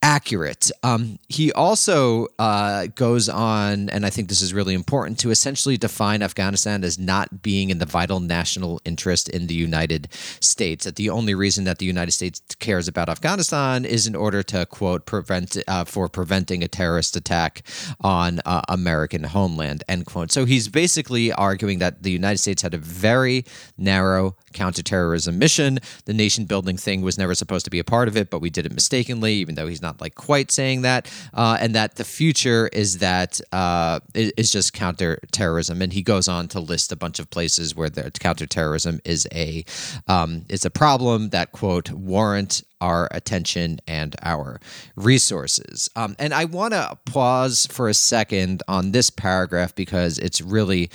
accurate. 0.02 0.70
Um, 0.84 1.20
he 1.28 1.52
also 1.52 2.28
uh, 2.38 2.88
goes 2.96 3.30
on, 3.30 3.90
and 3.90 4.06
I 4.06 4.10
think 4.10 4.30
this 4.30 4.42
is 4.42 4.54
really 4.54 4.74
important, 4.74 5.20
to 5.20 5.32
essentially 5.32 5.77
define 5.77 6.22
Afghanistan 6.22 6.84
as 6.84 7.00
not 7.00 7.42
being 7.42 7.70
in 7.70 7.80
the 7.80 7.86
vital 7.86 8.20
national 8.20 8.80
interest 8.86 9.27
in 9.30 9.48
the 9.48 9.56
United 9.56 10.10
States. 10.39 10.86
That 10.86 10.96
the 10.96 11.10
only 11.10 11.34
reason 11.34 11.63
that 11.66 11.80
the 11.80 11.86
United 11.86 12.12
States 12.12 12.42
cares 12.60 12.88
about 12.88 13.10
Afghanistan 13.10 13.86
is 13.86 14.08
in 14.08 14.16
order 14.16 14.44
to 14.44 14.66
quote 14.66 15.06
prevent 15.06 15.58
uh, 15.68 15.84
for 15.86 16.08
preventing 16.08 16.63
a 16.63 16.68
terrorist 16.68 17.16
attack 17.16 17.63
on 18.01 18.39
uh, 18.46 18.62
American 18.70 19.24
homeland. 19.24 19.84
End 19.88 20.06
quote. 20.06 20.32
So 20.32 20.46
he's 20.46 20.68
basically 20.68 21.32
arguing 21.32 21.80
that 21.80 22.04
the 22.04 22.12
United 22.12 22.38
States 22.38 22.62
had 22.62 22.74
a 22.74 22.77
very 22.77 23.46
narrow 23.77 24.36
counterterrorism 24.58 25.38
mission. 25.38 25.80
The 26.06 26.14
nation 26.14 26.46
building 26.46 26.78
thing 26.78 27.02
was 27.02 27.18
never 27.18 27.36
supposed 27.36 27.66
to 27.66 27.72
be 27.72 27.80
a 27.80 27.84
part 27.84 28.08
of 28.08 28.18
it, 28.18 28.30
but 28.32 28.40
we 28.42 28.50
did 28.50 28.66
it 28.66 28.74
mistakenly, 28.74 29.34
even 29.36 29.56
though 29.56 29.68
he's 29.68 29.82
not 29.82 30.02
like 30.02 30.16
quite 30.16 30.50
saying 30.52 30.82
that, 30.82 31.12
uh, 31.34 31.58
and 31.62 31.76
that 31.76 31.96
the 31.96 32.04
future 32.04 32.68
is 32.74 32.98
that 32.98 33.40
uh, 33.52 34.00
is 34.16 34.52
just 34.52 34.74
counterterrorism. 34.74 35.82
And 35.82 35.94
he 35.94 36.02
goes 36.02 36.28
on 36.28 36.48
to 36.50 36.60
list 36.60 36.92
a 36.92 36.96
bunch 36.96 37.20
of 37.20 37.30
places 37.30 37.76
where 37.76 37.90
the 37.90 38.10
counterterrorism 38.20 39.00
is 39.06 39.28
a 39.32 39.64
um, 40.08 40.46
is 40.50 40.66
a 40.66 40.72
problem 40.72 41.30
that 41.30 41.52
quote 41.52 41.92
warrant 41.92 42.64
our 42.82 43.08
attention 43.12 43.80
and 43.88 44.16
our 44.22 44.60
resources. 44.96 45.90
Um, 45.96 46.16
and 46.20 46.34
I 46.34 46.46
want 46.46 46.74
to 46.74 46.98
pause 47.06 47.68
for 47.72 47.90
a 47.90 47.94
second 47.94 48.62
on 48.68 48.92
this 48.92 49.10
paragraph 49.10 49.74
because 49.74 50.20
it's 50.20 50.42
really 50.42 50.90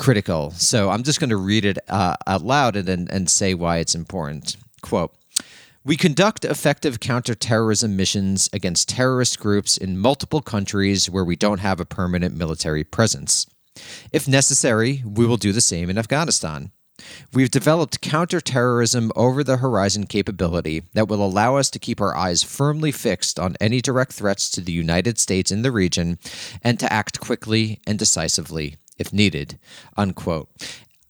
critical. 0.00 0.50
So 0.52 0.88
I'm 0.88 1.02
just 1.02 1.20
going 1.20 1.30
to 1.30 1.36
read 1.36 1.66
it 1.66 1.78
uh, 1.88 2.16
out 2.26 2.42
loud 2.42 2.74
and, 2.74 2.88
and, 2.88 3.10
and 3.12 3.28
say 3.28 3.52
why 3.52 3.78
it's 3.78 3.94
important. 3.94 4.56
Quote 4.82 5.14
we 5.82 5.96
conduct 5.96 6.44
effective 6.44 7.00
counterterrorism 7.00 7.96
missions 7.96 8.50
against 8.52 8.90
terrorist 8.90 9.40
groups 9.40 9.78
in 9.78 9.98
multiple 9.98 10.42
countries 10.42 11.08
where 11.08 11.24
we 11.24 11.36
don't 11.36 11.60
have 11.60 11.80
a 11.80 11.86
permanent 11.86 12.36
military 12.36 12.84
presence. 12.84 13.46
If 14.12 14.28
necessary, 14.28 15.02
we 15.06 15.24
will 15.24 15.38
do 15.38 15.52
the 15.52 15.62
same 15.62 15.88
in 15.88 15.96
Afghanistan. 15.96 16.72
We've 17.32 17.50
developed 17.50 18.02
counterterrorism 18.02 19.10
over 19.16 19.42
the 19.42 19.56
horizon 19.56 20.06
capability 20.06 20.82
that 20.92 21.08
will 21.08 21.24
allow 21.24 21.56
us 21.56 21.70
to 21.70 21.78
keep 21.78 21.98
our 21.98 22.14
eyes 22.14 22.42
firmly 22.42 22.92
fixed 22.92 23.38
on 23.38 23.56
any 23.58 23.80
direct 23.80 24.12
threats 24.12 24.50
to 24.50 24.60
the 24.60 24.72
United 24.72 25.18
States 25.18 25.50
in 25.50 25.62
the 25.62 25.72
region 25.72 26.18
and 26.62 26.78
to 26.78 26.92
act 26.92 27.20
quickly 27.20 27.80
and 27.86 27.98
decisively 27.98 28.76
if 29.00 29.12
needed. 29.12 29.58
Unquote. 29.96 30.48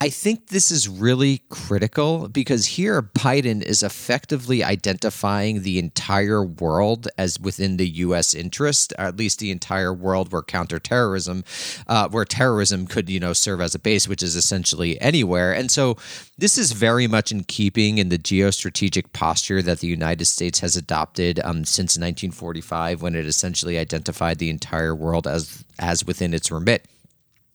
I 0.02 0.08
think 0.08 0.46
this 0.46 0.70
is 0.70 0.88
really 0.88 1.42
critical 1.50 2.28
because 2.28 2.64
here 2.64 3.02
Biden 3.02 3.60
is 3.60 3.82
effectively 3.82 4.64
identifying 4.64 5.60
the 5.60 5.78
entire 5.78 6.42
world 6.42 7.06
as 7.18 7.38
within 7.38 7.76
the 7.76 7.86
U.S. 7.86 8.32
interest, 8.32 8.94
or 8.98 9.04
at 9.04 9.18
least 9.18 9.40
the 9.40 9.50
entire 9.50 9.92
world 9.92 10.32
where 10.32 10.40
counterterrorism, 10.40 11.44
uh, 11.86 12.08
where 12.08 12.24
terrorism 12.24 12.86
could, 12.86 13.10
you 13.10 13.20
know, 13.20 13.34
serve 13.34 13.60
as 13.60 13.74
a 13.74 13.78
base, 13.78 14.08
which 14.08 14.22
is 14.22 14.36
essentially 14.36 14.98
anywhere. 15.02 15.52
And 15.52 15.70
so 15.70 15.98
this 16.38 16.56
is 16.56 16.72
very 16.72 17.06
much 17.06 17.30
in 17.30 17.44
keeping 17.44 17.98
in 17.98 18.08
the 18.08 18.18
geostrategic 18.18 19.12
posture 19.12 19.60
that 19.60 19.80
the 19.80 19.86
United 19.86 20.24
States 20.24 20.60
has 20.60 20.76
adopted 20.76 21.40
um, 21.40 21.66
since 21.66 21.98
1945, 21.98 23.02
when 23.02 23.14
it 23.14 23.26
essentially 23.26 23.76
identified 23.76 24.38
the 24.38 24.48
entire 24.48 24.94
world 24.94 25.26
as 25.26 25.62
as 25.78 26.06
within 26.06 26.32
its 26.32 26.50
remit. 26.50 26.86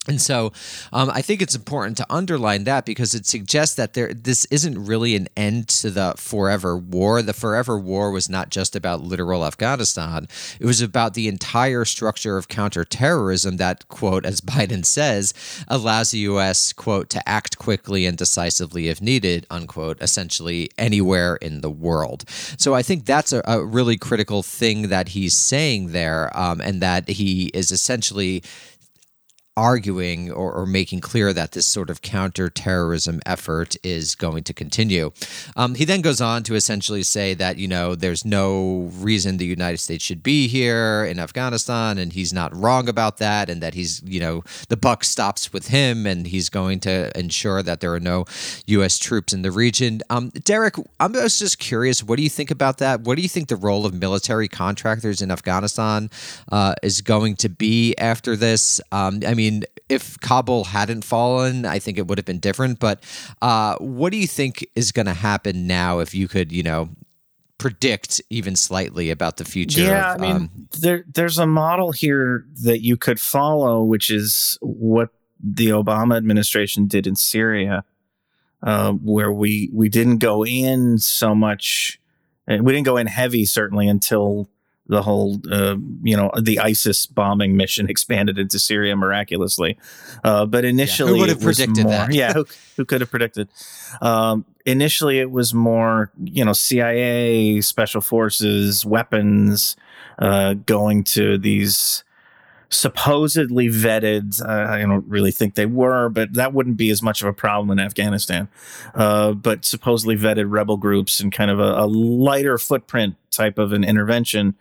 And 0.08 0.22
so, 0.22 0.52
um, 0.94 1.10
I 1.10 1.22
think 1.22 1.42
it's 1.42 1.56
important 1.56 1.98
to 1.98 2.06
underline 2.10 2.64
that 2.66 2.86
because 2.86 3.14
it 3.14 3.26
suggests 3.26 3.76
that 3.76 3.94
there 3.94 4.14
this 4.14 4.46
isn't 4.46 4.86
really 4.86 5.16
an 5.16 5.28
end 5.36 5.68
to 5.70 5.90
the 5.90 6.14
forever 6.18 6.78
war. 6.78 7.22
The 7.22 7.34
forever 7.34 7.78
war 7.78 8.12
was 8.12 8.30
not 8.30 8.50
just 8.50 8.76
about 8.76 9.02
literal 9.02 9.46
Afghanistan; 9.46 10.28
it 10.60 10.66
was 10.66 10.82
about 10.82 11.14
the 11.16 11.28
entire 11.28 11.86
structure 11.86 12.38
of 12.38 12.48
counterterrorism 12.48 13.58
that, 13.58 13.88
quote, 13.88 14.26
as 14.26 14.42
Biden 14.42 14.86
says, 14.86 15.34
allows 15.68 16.12
the 16.12 16.20
U.S. 16.20 16.72
quote 16.74 17.10
to 17.10 17.28
act 17.28 17.58
quickly 17.58 18.06
and 18.06 18.18
decisively 18.18 18.88
if 18.90 19.02
needed, 19.02 19.48
unquote, 19.50 20.02
essentially 20.02 20.70
anywhere 20.78 21.36
in 21.38 21.62
the 21.62 21.70
world. 21.70 22.26
So 22.58 22.74
I 22.74 22.82
think 22.82 23.06
that's 23.06 23.34
a, 23.34 23.42
a 23.46 23.64
really 23.64 23.98
critical 23.98 24.44
thing 24.44 24.90
that 24.90 25.10
he's 25.10 25.34
saying 25.34 25.92
there, 25.92 26.36
um, 26.38 26.62
and 26.62 26.82
that 26.82 27.10
he 27.10 27.48
is 27.54 27.72
essentially 27.72 28.44
arguing 29.58 30.32
or, 30.32 30.52
or, 30.52 30.66
making 30.66 31.00
clear 31.00 31.32
that 31.32 31.54
this 31.54 31.66
sort 31.66 31.90
of 31.90 32.02
counterterrorism 32.02 33.22
effort 33.26 33.78
is 33.84 34.14
going 34.16 34.44
to 34.44 34.54
continue. 34.54 35.12
Um, 35.56 35.76
he 35.76 35.86
then 35.86 36.02
goes 36.02 36.20
on 36.20 36.44
to 36.44 36.56
essentially 36.56 37.04
say 37.04 37.34
that, 37.36 37.58
you 37.58 37.68
know, 37.68 37.96
there's 37.96 38.26
no 38.26 38.92
reason 38.96 39.38
the 39.38 39.46
United 39.46 39.78
States 39.78 40.04
should 40.04 40.22
be 40.22 40.50
here 40.50 41.06
in 41.06 41.20
Afghanistan, 41.20 41.98
and 41.98 42.12
he's 42.12 42.34
not 42.34 42.54
wrong 42.54 42.90
about 42.90 43.18
that, 43.18 43.50
and 43.50 43.62
that 43.62 43.76
he's, 43.76 44.04
you 44.04 44.20
know, 44.20 44.44
the 44.68 44.76
buck 44.76 45.06
stops 45.06 45.54
with 45.54 45.68
him, 45.68 46.06
and 46.06 46.28
he's 46.28 46.50
going 46.50 46.82
to 46.82 47.18
ensure 47.18 47.64
that 47.64 47.80
there 47.80 47.94
are 47.94 48.00
no 48.00 48.26
U.S. 48.66 49.00
troops 49.00 49.32
in 49.32 49.42
the 49.42 49.52
region. 49.52 50.02
Um, 50.10 50.30
Derek, 50.30 50.76
I'm 51.00 51.14
just 51.14 51.60
curious, 51.60 52.04
what 52.04 52.18
do 52.18 52.24
you 52.24 52.30
think 52.30 52.52
about 52.52 52.80
that? 52.80 53.02
What 53.02 53.16
do 53.16 53.22
you 53.22 53.30
think 53.30 53.48
the 53.48 53.56
role 53.56 53.86
of 53.86 53.94
military 53.94 54.50
contractors 54.50 55.22
in 55.22 55.32
Afghanistan 55.32 56.10
uh, 56.52 56.76
is 56.84 57.00
going 57.00 57.38
to 57.38 57.48
be 57.48 57.96
after 57.98 58.36
this? 58.36 58.82
Um, 58.92 59.22
I 59.26 59.34
mean, 59.34 59.45
mean, 59.50 59.64
if 59.90 60.20
Kabul 60.20 60.66
hadn't 60.66 61.04
fallen, 61.04 61.66
I 61.66 61.80
think 61.80 61.98
it 61.98 62.08
would 62.08 62.18
have 62.18 62.26
been 62.26 62.40
different. 62.40 62.80
But 62.80 63.04
uh, 63.42 63.76
what 63.78 64.12
do 64.12 64.18
you 64.18 64.28
think 64.28 64.66
is 64.76 64.92
going 64.92 65.06
to 65.06 65.14
happen 65.14 65.68
now 65.68 66.00
if 66.00 66.14
you 66.14 66.28
could, 66.28 66.52
you 66.52 66.64
know, 66.64 66.90
predict 67.58 68.22
even 68.30 68.56
slightly 68.56 69.10
about 69.12 69.38
the 69.38 69.46
future? 69.46 69.82
Yeah, 69.82 70.16
of, 70.16 70.22
I 70.22 70.26
mean, 70.26 70.36
um, 70.36 70.68
there, 70.80 71.06
there's 71.14 71.38
a 71.38 71.48
model 71.48 71.92
here 71.92 72.46
that 72.64 72.82
you 72.82 72.98
could 72.98 73.20
follow, 73.20 73.84
which 73.84 74.10
is 74.10 74.58
what 74.62 75.10
the 75.40 75.68
Obama 75.68 76.18
administration 76.18 76.88
did 76.88 77.08
in 77.08 77.16
Syria, 77.16 77.84
uh, 78.64 78.92
where 78.94 79.32
we 79.32 79.70
we 79.74 79.90
didn't 79.90 80.18
go 80.18 80.46
in 80.46 80.98
so 80.98 81.36
much. 81.36 82.00
We 82.48 82.74
didn't 82.74 82.86
go 82.86 82.98
in 82.98 83.08
heavy, 83.08 83.46
certainly, 83.46 83.88
until 83.88 84.50
the 84.88 85.02
whole, 85.02 85.42
uh, 85.52 85.76
you 86.04 86.16
know, 86.16 86.32
the 86.40 86.60
ISIS 86.60 87.06
bombing 87.06 87.58
mission 87.58 87.90
expanded 87.90 88.38
into 88.38 88.60
Syria 88.60 88.96
miraculously. 88.96 89.78
Uh, 90.24 90.46
but 90.46 90.66
initially, 90.66 91.12
yeah, 91.12 91.16
who 91.16 91.20
would 91.22 91.30
have 91.30 91.42
predicted 91.42 91.84
more, 91.84 91.92
that? 91.92 92.14
yeah, 92.14 92.34
who, 92.34 92.46
who 92.78 92.86
could 92.86 93.02
have 93.02 93.10
predicted? 93.10 93.50
Um, 94.02 94.46
initially, 94.66 95.20
it 95.20 95.32
was 95.32 95.54
more, 95.54 96.12
you 96.24 96.46
know, 96.46 96.54
CIA, 96.54 97.62
special 97.62 98.02
forces, 98.02 98.86
weapons, 98.86 99.76
uh, 100.20 100.54
going 100.54 101.04
to 101.04 101.38
these 101.38 102.05
supposedly 102.76 103.68
vetted. 103.68 104.42
Uh, 104.42 104.72
I 104.72 104.82
don't 104.82 105.08
really 105.08 105.32
think 105.32 105.56
they 105.56 105.66
were, 105.66 106.10
but 106.10 106.34
that 106.34 106.54
wouldn't 106.54 106.78
be 106.78 106.90
as 106.90 107.02
much 107.02 107.22
of 107.22 107.28
a 107.28 107.34
problem 107.34 107.72
in 107.78 107.84
Afghanistan. 107.84 108.48
Uh, 108.94 109.34
but 109.34 109.66
supposedly 109.66 110.16
vetted 110.16 110.46
rebel 110.50 110.78
groups 110.78 111.20
and 111.20 111.32
kind 111.32 111.50
of 111.50 111.60
a, 111.60 111.84
a 111.84 111.88
lighter 111.88 112.58
footprint 112.58 113.16
type 113.32 113.58
of 113.58 113.74
an 113.74 113.84
intervention. 113.84 114.56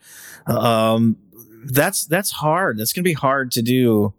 Um, 0.47 1.17
that's 1.65 2.05
that's 2.05 2.31
hard. 2.31 2.79
That's 2.79 2.93
going 2.93 3.05
to 3.05 3.09
be 3.09 3.15
hard 3.15 3.51
to 3.53 3.63
do 3.63 4.13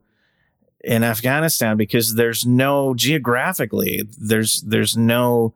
in 0.83 1.03
Afghanistan 1.03 1.77
because 1.77 2.15
there's 2.15 2.45
no 2.45 2.93
geographically 2.93 4.07
there's 4.19 4.61
there's 4.61 4.95
no 4.95 5.53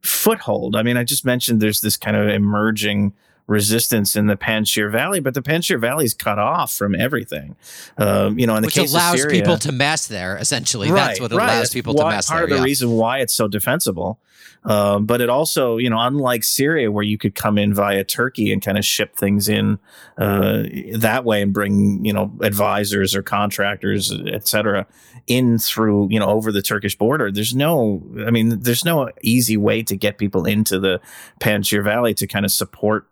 foothold. 0.00 0.76
I 0.76 0.82
mean, 0.82 0.96
I 0.96 1.04
just 1.04 1.24
mentioned 1.24 1.60
there's 1.60 1.80
this 1.80 1.96
kind 1.96 2.16
of 2.16 2.28
emerging 2.28 3.12
resistance 3.50 4.14
in 4.14 4.28
the 4.28 4.36
Panjshir 4.36 4.92
Valley, 4.92 5.18
but 5.18 5.34
the 5.34 5.42
Panjshir 5.42 5.80
Valley 5.80 6.04
is 6.04 6.14
cut 6.14 6.38
off 6.38 6.72
from 6.72 6.94
everything. 6.94 7.56
Um, 7.98 8.38
you 8.38 8.46
know, 8.46 8.54
in 8.54 8.62
the 8.62 8.68
Which 8.68 8.76
case 8.76 8.92
allows 8.92 9.14
of 9.14 9.20
Syria, 9.20 9.40
people 9.40 9.58
to 9.58 9.72
mass 9.72 10.06
there. 10.06 10.36
Essentially, 10.36 10.90
right, 10.90 11.08
that's 11.08 11.20
what 11.20 11.32
right. 11.32 11.44
allows 11.44 11.58
That's 11.62 11.74
people 11.74 11.94
why, 11.94 12.04
to 12.04 12.10
mass 12.10 12.28
part 12.28 12.38
there. 12.38 12.44
of 12.44 12.50
the 12.50 12.56
yeah. 12.56 12.62
reason 12.62 12.92
why 12.92 13.18
it's 13.18 13.34
so 13.34 13.48
defensible. 13.48 14.20
Um, 14.62 15.06
but 15.06 15.20
it 15.20 15.30
also, 15.30 15.78
you 15.78 15.88
know, 15.88 15.98
unlike 15.98 16.44
Syria, 16.44 16.92
where 16.92 17.02
you 17.02 17.16
could 17.18 17.34
come 17.34 17.56
in 17.58 17.72
via 17.74 18.04
Turkey 18.04 18.52
and 18.52 18.62
kind 18.62 18.76
of 18.78 18.84
ship 18.84 19.16
things 19.16 19.48
in 19.48 19.78
uh, 20.18 20.64
that 20.98 21.24
way 21.24 21.42
and 21.42 21.52
bring, 21.52 22.04
you 22.04 22.12
know, 22.12 22.30
advisors 22.42 23.16
or 23.16 23.22
contractors, 23.22 24.12
et 24.12 24.46
cetera, 24.46 24.86
in 25.26 25.58
through, 25.58 26.08
you 26.10 26.20
know, 26.20 26.28
over 26.28 26.52
the 26.52 26.62
Turkish 26.62 26.96
border. 26.96 27.32
There's 27.32 27.54
no, 27.54 28.02
I 28.26 28.30
mean, 28.30 28.60
there's 28.60 28.84
no 28.84 29.10
easy 29.22 29.56
way 29.56 29.82
to 29.82 29.96
get 29.96 30.18
people 30.18 30.44
into 30.44 30.78
the 30.78 31.00
Panjshir 31.40 31.82
Valley 31.82 32.12
to 32.14 32.26
kind 32.26 32.44
of 32.44 32.52
support 32.52 33.06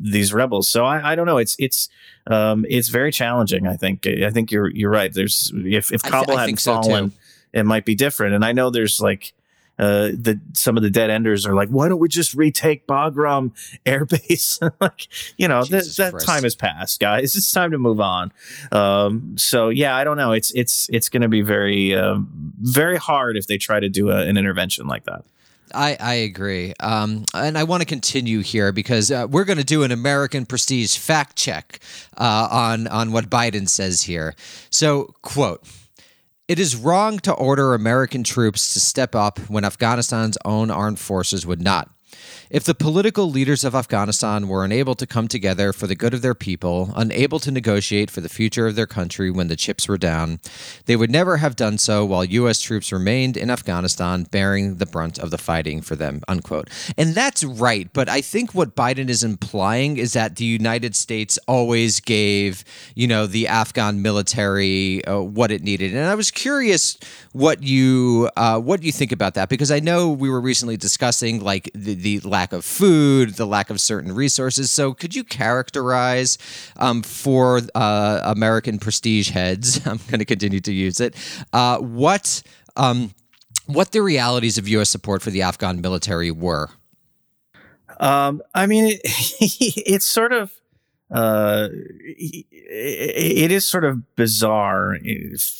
these 0.00 0.32
rebels. 0.32 0.68
So 0.68 0.84
I, 0.84 1.12
I 1.12 1.14
don't 1.14 1.26
know. 1.26 1.38
It's 1.38 1.56
it's 1.58 1.88
um, 2.26 2.64
it's 2.68 2.88
very 2.88 3.12
challenging. 3.12 3.66
I 3.66 3.76
think. 3.76 4.06
I 4.06 4.30
think 4.30 4.50
you're 4.50 4.70
you're 4.70 4.90
right. 4.90 5.12
There's 5.12 5.52
if 5.54 5.92
if 5.92 6.02
Kabul 6.02 6.26
th- 6.26 6.38
hadn't 6.38 6.60
fallen, 6.60 7.10
too. 7.10 7.16
it 7.52 7.64
might 7.64 7.84
be 7.84 7.94
different. 7.94 8.34
And 8.34 8.44
I 8.44 8.52
know 8.52 8.70
there's 8.70 9.00
like. 9.00 9.32
Uh, 9.78 10.08
the 10.08 10.38
some 10.52 10.76
of 10.76 10.82
the 10.82 10.90
dead 10.90 11.08
enders 11.08 11.46
are 11.46 11.54
like, 11.54 11.70
why 11.70 11.88
don't 11.88 12.00
we 12.00 12.06
just 12.06 12.34
retake 12.34 12.86
Bagram 12.86 13.52
Air 13.86 14.04
Base? 14.04 14.60
like, 14.80 15.08
you 15.38 15.48
know, 15.48 15.62
th- 15.62 15.96
that 15.96 16.10
Christ. 16.10 16.26
time 16.26 16.42
has 16.42 16.54
passed, 16.54 17.00
guys. 17.00 17.34
It's 17.34 17.50
time 17.50 17.70
to 17.70 17.78
move 17.78 17.98
on. 17.98 18.30
Um, 18.72 19.38
so 19.38 19.70
yeah, 19.70 19.96
I 19.96 20.04
don't 20.04 20.18
know. 20.18 20.32
It's 20.32 20.50
it's 20.50 20.86
it's 20.92 21.08
going 21.08 21.22
to 21.22 21.28
be 21.28 21.40
very 21.40 21.94
um, 21.94 22.28
very 22.60 22.98
hard 22.98 23.38
if 23.38 23.46
they 23.46 23.56
try 23.56 23.80
to 23.80 23.88
do 23.88 24.10
a, 24.10 24.20
an 24.26 24.36
intervention 24.36 24.86
like 24.86 25.04
that. 25.04 25.24
I, 25.74 25.96
I 26.00 26.14
agree. 26.14 26.74
Um, 26.80 27.24
and 27.34 27.56
I 27.56 27.64
want 27.64 27.82
to 27.82 27.86
continue 27.86 28.40
here 28.40 28.72
because 28.72 29.10
uh, 29.10 29.26
we're 29.30 29.44
going 29.44 29.58
to 29.58 29.64
do 29.64 29.82
an 29.82 29.90
American 29.90 30.46
Prestige 30.46 30.96
fact 30.96 31.36
check 31.36 31.80
uh, 32.16 32.48
on, 32.50 32.86
on 32.88 33.12
what 33.12 33.30
Biden 33.30 33.68
says 33.68 34.02
here. 34.02 34.34
So, 34.70 35.14
quote, 35.22 35.66
it 36.48 36.58
is 36.58 36.74
wrong 36.74 37.18
to 37.20 37.32
order 37.32 37.74
American 37.74 38.24
troops 38.24 38.74
to 38.74 38.80
step 38.80 39.14
up 39.14 39.38
when 39.48 39.64
Afghanistan's 39.64 40.36
own 40.44 40.70
armed 40.70 40.98
forces 40.98 41.46
would 41.46 41.62
not. 41.62 41.88
If 42.50 42.64
the 42.64 42.74
political 42.74 43.30
leaders 43.30 43.62
of 43.62 43.76
Afghanistan 43.76 44.48
were 44.48 44.64
unable 44.64 44.96
to 44.96 45.06
come 45.06 45.28
together 45.28 45.72
for 45.72 45.86
the 45.86 45.94
good 45.94 46.12
of 46.12 46.20
their 46.20 46.34
people, 46.34 46.92
unable 46.96 47.38
to 47.38 47.52
negotiate 47.52 48.10
for 48.10 48.20
the 48.20 48.28
future 48.28 48.66
of 48.66 48.74
their 48.74 48.88
country 48.88 49.30
when 49.30 49.46
the 49.46 49.54
chips 49.54 49.86
were 49.86 49.96
down, 49.96 50.40
they 50.86 50.96
would 50.96 51.12
never 51.12 51.36
have 51.36 51.54
done 51.54 51.78
so 51.78 52.04
while 52.04 52.24
U.S. 52.24 52.60
troops 52.60 52.90
remained 52.90 53.36
in 53.36 53.50
Afghanistan 53.50 54.24
bearing 54.24 54.78
the 54.78 54.86
brunt 54.86 55.16
of 55.16 55.30
the 55.30 55.38
fighting 55.38 55.80
for 55.80 55.94
them, 55.94 56.22
unquote. 56.26 56.68
And 56.98 57.14
that's 57.14 57.44
right. 57.44 57.88
But 57.92 58.08
I 58.08 58.20
think 58.20 58.52
what 58.52 58.74
Biden 58.74 59.08
is 59.08 59.22
implying 59.22 59.96
is 59.96 60.14
that 60.14 60.34
the 60.34 60.44
United 60.44 60.96
States 60.96 61.38
always 61.46 62.00
gave, 62.00 62.64
you 62.96 63.06
know, 63.06 63.26
the 63.28 63.46
Afghan 63.46 64.02
military 64.02 65.04
uh, 65.04 65.20
what 65.20 65.52
it 65.52 65.62
needed. 65.62 65.94
And 65.94 66.04
I 66.04 66.16
was 66.16 66.32
curious 66.32 66.98
what 67.30 67.62
you 67.62 68.28
uh, 68.36 68.58
what 68.58 68.82
you 68.82 68.90
think 68.90 69.12
about 69.12 69.34
that 69.34 69.48
because 69.48 69.70
I 69.70 69.78
know 69.78 70.10
we 70.10 70.28
were 70.28 70.40
recently 70.40 70.76
discussing 70.76 71.44
like 71.44 71.70
the, 71.76 71.94
the 71.94 72.20
lack 72.40 72.54
of 72.54 72.64
food, 72.64 73.34
the 73.34 73.46
lack 73.46 73.68
of 73.68 73.78
certain 73.78 74.14
resources. 74.14 74.70
So 74.70 74.94
could 74.94 75.14
you 75.14 75.24
characterize 75.24 76.38
um, 76.78 77.02
for 77.02 77.60
uh, 77.74 78.20
American 78.24 78.78
prestige 78.78 79.30
heads? 79.30 79.86
I'm 79.86 79.98
going 80.08 80.20
to 80.20 80.24
continue 80.24 80.60
to 80.60 80.72
use 80.72 81.00
it. 81.00 81.14
Uh, 81.52 81.78
what 81.78 82.42
um, 82.76 83.14
what 83.66 83.92
the 83.92 84.00
realities 84.00 84.56
of 84.56 84.66
U.S. 84.68 84.88
support 84.88 85.20
for 85.20 85.30
the 85.30 85.42
Afghan 85.42 85.82
military 85.82 86.30
were? 86.30 86.70
Um, 87.98 88.40
I 88.54 88.64
mean, 88.64 88.86
it, 88.86 89.00
it's 89.04 90.06
sort 90.06 90.32
of, 90.32 90.50
uh, 91.10 91.68
it, 91.72 93.50
is 93.50 93.68
sort 93.68 93.84
of 93.84 94.16
bizarre 94.16 94.96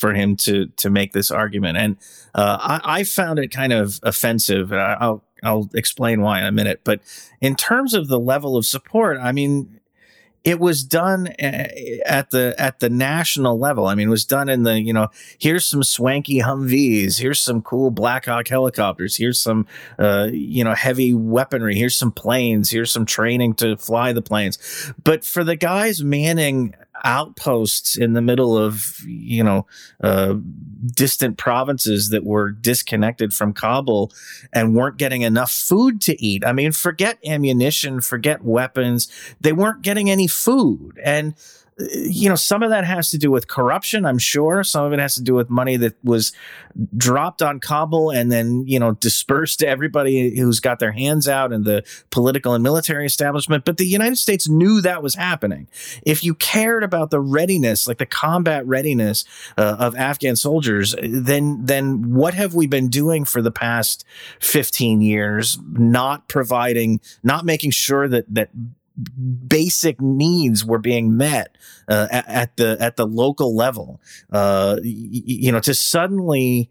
for 0.01 0.15
him 0.15 0.37
to 0.37 0.67
to 0.77 0.89
make 0.89 1.13
this 1.13 1.31
argument, 1.31 1.77
and 1.77 1.97
uh, 2.35 2.57
I, 2.59 3.01
I 3.01 3.05
found 3.05 3.39
it 3.39 3.49
kind 3.49 3.75
of 3.75 4.01
offensive. 4.03 4.73
I'll 4.73 5.23
I'll 5.43 5.69
explain 5.75 6.21
why 6.21 6.41
in 6.41 6.47
a 6.47 6.53
minute. 6.53 6.81
But 6.85 7.01
in 7.41 7.57
terms 7.57 7.95
of 7.95 8.09
the 8.09 8.19
level 8.19 8.57
of 8.57 8.67
support, 8.67 9.19
I 9.21 9.33
mean, 9.33 9.81
it 10.43 10.59
was 10.59 10.83
done 10.83 11.27
at 11.39 12.31
the 12.31 12.55
at 12.59 12.81
the 12.81 12.89
national 12.89 13.59
level. 13.59 13.87
I 13.87 13.95
mean, 13.95 14.09
it 14.09 14.11
was 14.11 14.25
done 14.25 14.49
in 14.49 14.63
the 14.63 14.81
you 14.81 14.93
know 14.93 15.09
here's 15.39 15.67
some 15.67 15.83
swanky 15.83 16.41
Humvees, 16.41 17.19
here's 17.19 17.41
some 17.41 17.61
cool 17.61 17.91
Black 17.91 18.25
Hawk 18.25 18.49
helicopters, 18.49 19.17
here's 19.17 19.39
some 19.39 19.67
uh, 19.99 20.29
you 20.33 20.65
know 20.65 20.75
heavy 20.75 21.13
weaponry, 21.13 21.75
here's 21.75 21.97
some 21.97 22.11
planes, 22.11 22.71
here's 22.71 22.91
some 22.91 23.05
training 23.05 23.55
to 23.55 23.77
fly 23.77 24.13
the 24.13 24.23
planes. 24.23 24.93
But 25.03 25.25
for 25.25 25.45
the 25.45 25.57
guys 25.57 26.03
manning 26.03 26.75
outposts 27.05 27.97
in 27.97 28.13
the 28.13 28.23
middle 28.23 28.57
of 28.57 29.01
you 29.07 29.43
know 29.43 29.67
uh, 30.03 30.35
distant 30.95 31.39
provinces 31.39 32.11
that 32.11 32.25
were 32.25 32.51
disconnected 32.51 33.33
from 33.33 33.53
Kabul 33.53 34.13
and 34.53 34.75
weren't 34.75 34.97
getting 34.97 35.23
enough 35.23 35.51
food 35.51 36.01
to 36.03 36.25
eat. 36.25 36.45
I 36.45 36.53
mean, 36.53 36.73
forget 36.73 37.19
ammunition, 37.27 38.01
forget 38.01 38.45
weapons. 38.45 39.09
They 39.41 39.53
weren't 39.53 39.83
getting 39.83 40.11
any 40.11 40.27
food. 40.27 40.99
And 41.03 41.35
you 41.93 42.29
know, 42.29 42.35
some 42.35 42.63
of 42.63 42.71
that 42.71 42.85
has 42.85 43.11
to 43.11 43.19
do 43.19 43.31
with 43.31 43.49
corruption, 43.49 44.05
I'm 44.05 44.19
sure. 44.19 44.63
Some 44.63 44.85
of 44.85 44.93
it 44.93 44.99
has 44.99 45.15
to 45.15 45.23
do 45.23 45.35
with 45.35 45.51
money 45.51 45.77
that 45.77 45.95
was 46.05 46.33
dropped 46.97 47.43
on 47.43 47.61
Kabul 47.61 48.11
and 48.11 48.31
then, 48.31 48.65
you 48.67 48.79
know, 48.79 48.93
dispersed 48.93 49.61
to 49.61 49.69
everybody 49.69 50.39
who's 50.39 50.61
got 50.61 50.79
their 50.79 50.93
hands 50.93 51.29
out 51.29 51.53
in 51.53 51.65
the 51.65 51.83
political 52.11 52.55
and 52.55 52.63
military 52.63 53.07
establishment. 53.07 53.65
But 53.65 53.77
the 53.77 53.87
United 53.87 54.17
States 54.17 54.49
knew 54.49 54.81
that 54.81 55.03
was 55.03 55.15
happening. 55.15 55.69
If 56.05 56.25
you 56.25 56.35
cared 56.35 56.85
about 56.85 57.11
the 57.11 57.21
readiness, 57.21 57.89
like 57.89 57.99
the 57.99 58.07
combat 58.07 58.67
readiness 58.67 59.25
uh, 59.57 59.77
of 59.79 59.97
Afghan 59.97 60.37
soldiers, 60.37 60.95
then 61.03 61.65
then 61.65 62.15
what 62.15 62.35
have 62.35 62.55
we 62.55 62.67
been 62.67 62.89
doing 62.89 63.25
for 63.25 63.43
the 63.43 63.51
past 63.51 64.05
15 64.41 65.01
years? 65.01 65.59
Not 65.73 66.29
providing, 66.29 67.01
not 67.23 67.45
making 67.45 67.73
sure 67.73 68.09
that 68.09 68.27
that 68.35 68.51
basic 69.47 70.01
needs 70.01 70.65
were 70.65 70.79
being 70.79 71.17
met 71.17 71.57
uh, 71.89 72.09
at, 72.11 72.57
the 72.57 72.77
at 72.81 72.97
the 72.97 73.07
local 73.07 73.55
level. 73.57 74.01
Uh, 74.33 74.77
y- 74.83 74.83
you 74.85 75.53
know, 75.53 75.61
to 75.61 75.75
suddenly 75.75 76.71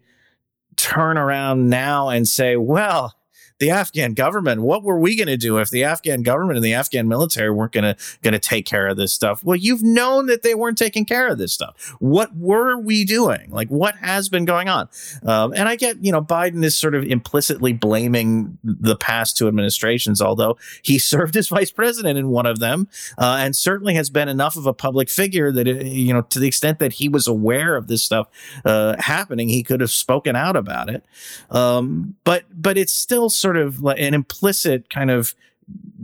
turn 0.76 1.18
around 1.18 1.68
now 1.68 2.08
and 2.08 2.26
say, 2.26 2.56
well, 2.56 3.14
the 3.60 3.70
Afghan 3.70 4.14
government. 4.14 4.62
What 4.62 4.82
were 4.82 4.98
we 4.98 5.14
going 5.16 5.28
to 5.28 5.36
do 5.36 5.58
if 5.58 5.70
the 5.70 5.84
Afghan 5.84 6.22
government 6.22 6.56
and 6.56 6.64
the 6.64 6.74
Afghan 6.74 7.06
military 7.06 7.50
weren't 7.50 7.72
going 7.72 7.94
to 7.94 7.96
going 8.22 8.32
to 8.32 8.40
take 8.40 8.66
care 8.66 8.88
of 8.88 8.96
this 8.96 9.12
stuff? 9.12 9.44
Well, 9.44 9.56
you've 9.56 9.82
known 9.82 10.26
that 10.26 10.42
they 10.42 10.54
weren't 10.54 10.78
taking 10.78 11.04
care 11.04 11.28
of 11.28 11.38
this 11.38 11.52
stuff. 11.52 11.94
What 12.00 12.34
were 12.34 12.78
we 12.78 13.04
doing? 13.04 13.50
Like, 13.50 13.68
what 13.68 13.96
has 13.96 14.28
been 14.28 14.46
going 14.46 14.68
on? 14.68 14.88
Um, 15.24 15.52
and 15.54 15.68
I 15.68 15.76
get, 15.76 16.02
you 16.02 16.10
know, 16.10 16.22
Biden 16.22 16.64
is 16.64 16.76
sort 16.76 16.94
of 16.94 17.04
implicitly 17.04 17.74
blaming 17.74 18.58
the 18.64 18.96
past 18.96 19.36
two 19.36 19.46
administrations, 19.46 20.22
although 20.22 20.56
he 20.82 20.98
served 21.10 21.36
as 21.36 21.48
vice 21.48 21.70
president 21.70 22.18
in 22.18 22.28
one 22.28 22.46
of 22.46 22.58
them, 22.60 22.88
uh, 23.18 23.36
and 23.40 23.54
certainly 23.54 23.94
has 23.94 24.08
been 24.08 24.28
enough 24.28 24.56
of 24.56 24.66
a 24.66 24.72
public 24.72 25.10
figure 25.10 25.52
that, 25.52 25.68
it, 25.68 25.86
you 25.86 26.14
know, 26.14 26.22
to 26.22 26.38
the 26.38 26.48
extent 26.48 26.78
that 26.78 26.94
he 26.94 27.08
was 27.08 27.28
aware 27.28 27.76
of 27.76 27.88
this 27.88 28.02
stuff 28.02 28.28
uh, 28.64 28.96
happening, 28.98 29.50
he 29.50 29.62
could 29.62 29.80
have 29.80 29.90
spoken 29.90 30.34
out 30.34 30.56
about 30.56 30.88
it. 30.88 31.04
Um, 31.50 32.16
but 32.24 32.44
but 32.50 32.78
it's 32.78 32.92
still 32.92 33.28
sort 33.28 33.49
sort 33.50 33.56
of 33.56 33.84
an 33.98 34.14
implicit 34.14 34.88
kind 34.90 35.10
of 35.10 35.34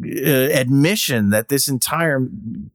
uh, 0.04 0.50
admission 0.52 1.30
that 1.30 1.48
this 1.48 1.68
entire 1.68 2.26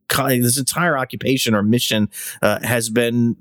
this 0.07 0.57
entire 0.57 0.97
occupation 0.97 1.53
or 1.53 1.61
mission 1.61 2.09
uh, 2.41 2.59
has 2.63 2.89
been 2.89 3.35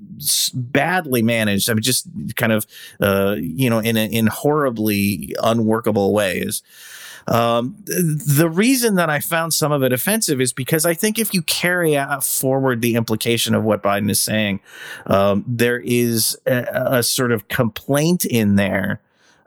badly 0.53 1.21
managed. 1.21 1.69
I 1.69 1.73
mean, 1.73 1.81
just 1.81 2.07
kind 2.35 2.51
of 2.51 2.65
uh, 2.99 3.37
you 3.39 3.69
know 3.69 3.79
in 3.79 3.95
a, 3.95 4.05
in 4.05 4.27
horribly 4.27 5.33
unworkable 5.41 6.13
ways. 6.13 6.63
Um, 7.27 7.77
the 7.85 8.49
reason 8.49 8.95
that 8.95 9.09
I 9.09 9.19
found 9.19 9.53
some 9.53 9.71
of 9.71 9.83
it 9.83 9.93
offensive 9.93 10.41
is 10.41 10.51
because 10.51 10.85
I 10.85 10.93
think 10.95 11.17
if 11.17 11.33
you 11.33 11.43
carry 11.43 11.97
forward 12.21 12.81
the 12.81 12.95
implication 12.95 13.55
of 13.55 13.63
what 13.63 13.83
Biden 13.83 14.09
is 14.09 14.19
saying, 14.19 14.59
um, 15.05 15.45
there 15.47 15.79
is 15.79 16.37
a, 16.45 16.97
a 16.97 17.03
sort 17.03 17.31
of 17.31 17.47
complaint 17.47 18.25
in 18.25 18.55
there 18.55 18.99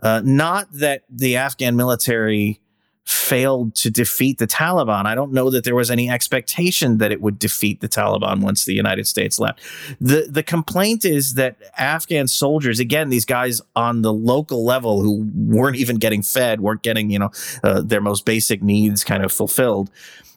uh, 0.04 0.20
not 0.24 0.70
that 0.72 1.02
the 1.10 1.36
Afghan 1.36 1.74
military 1.74 2.60
failed 3.04 3.74
to 3.74 3.90
defeat 3.90 4.38
the 4.38 4.46
Taliban. 4.46 5.04
I 5.04 5.14
don't 5.14 5.32
know 5.32 5.50
that 5.50 5.64
there 5.64 5.74
was 5.74 5.90
any 5.90 6.08
expectation 6.08 6.98
that 6.98 7.12
it 7.12 7.20
would 7.20 7.38
defeat 7.38 7.80
the 7.80 7.88
Taliban 7.88 8.40
once 8.40 8.64
the 8.64 8.72
United 8.72 9.06
States 9.06 9.38
left. 9.38 9.60
The 10.00 10.26
the 10.30 10.42
complaint 10.42 11.04
is 11.04 11.34
that 11.34 11.56
Afghan 11.76 12.28
soldiers, 12.28 12.80
again, 12.80 13.10
these 13.10 13.26
guys 13.26 13.60
on 13.76 14.02
the 14.02 14.12
local 14.12 14.64
level 14.64 15.02
who 15.02 15.30
weren't 15.34 15.76
even 15.76 15.96
getting 15.96 16.22
fed, 16.22 16.60
weren't 16.60 16.82
getting, 16.82 17.10
you 17.10 17.18
know, 17.18 17.30
uh, 17.62 17.82
their 17.82 18.00
most 18.00 18.24
basic 18.24 18.62
needs 18.62 19.04
kind 19.04 19.22
of 19.22 19.30
fulfilled, 19.30 19.90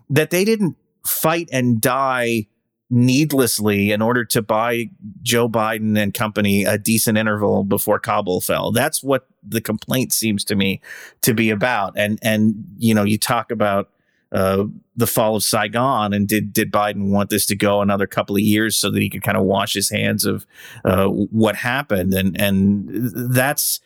that 0.09 0.29
they 0.29 0.43
didn't 0.43 0.75
fight 1.05 1.47
and 1.53 1.79
die 1.79 2.47
needlessly 2.89 3.91
in 3.91 4.01
order 4.01 4.23
to 4.23 4.41
buy 4.41 4.89
Joe 5.21 5.49
Biden 5.49 5.97
and 5.97 6.13
company 6.13 6.63
a 6.63 6.77
decent 6.77 7.17
interval 7.17 7.63
before 7.63 7.99
Kabul 7.99 8.39
fell. 8.41 8.71
That's 8.71 9.03
what 9.03 9.27
the 9.47 9.61
complaint 9.61 10.13
seems 10.13 10.43
to 10.45 10.55
me 10.55 10.81
to 11.21 11.33
be 11.33 11.49
about. 11.49 11.93
And 11.95 12.19
and 12.21 12.65
you 12.77 12.93
know, 12.93 13.03
you 13.03 13.17
talk 13.17 13.51
about 13.51 13.89
uh, 14.31 14.65
the 14.95 15.07
fall 15.07 15.35
of 15.35 15.43
Saigon, 15.43 16.13
and 16.13 16.27
did 16.27 16.51
did 16.53 16.71
Biden 16.71 17.09
want 17.09 17.29
this 17.29 17.45
to 17.47 17.55
go 17.55 17.81
another 17.81 18.07
couple 18.07 18.35
of 18.35 18.41
years 18.41 18.75
so 18.75 18.91
that 18.91 19.01
he 19.01 19.09
could 19.09 19.23
kind 19.23 19.37
of 19.37 19.43
wash 19.43 19.73
his 19.73 19.89
hands 19.89 20.25
of 20.25 20.45
uh, 20.83 21.07
what 21.07 21.55
happened? 21.55 22.13
And 22.13 22.39
and 22.39 22.89
that's 23.33 23.79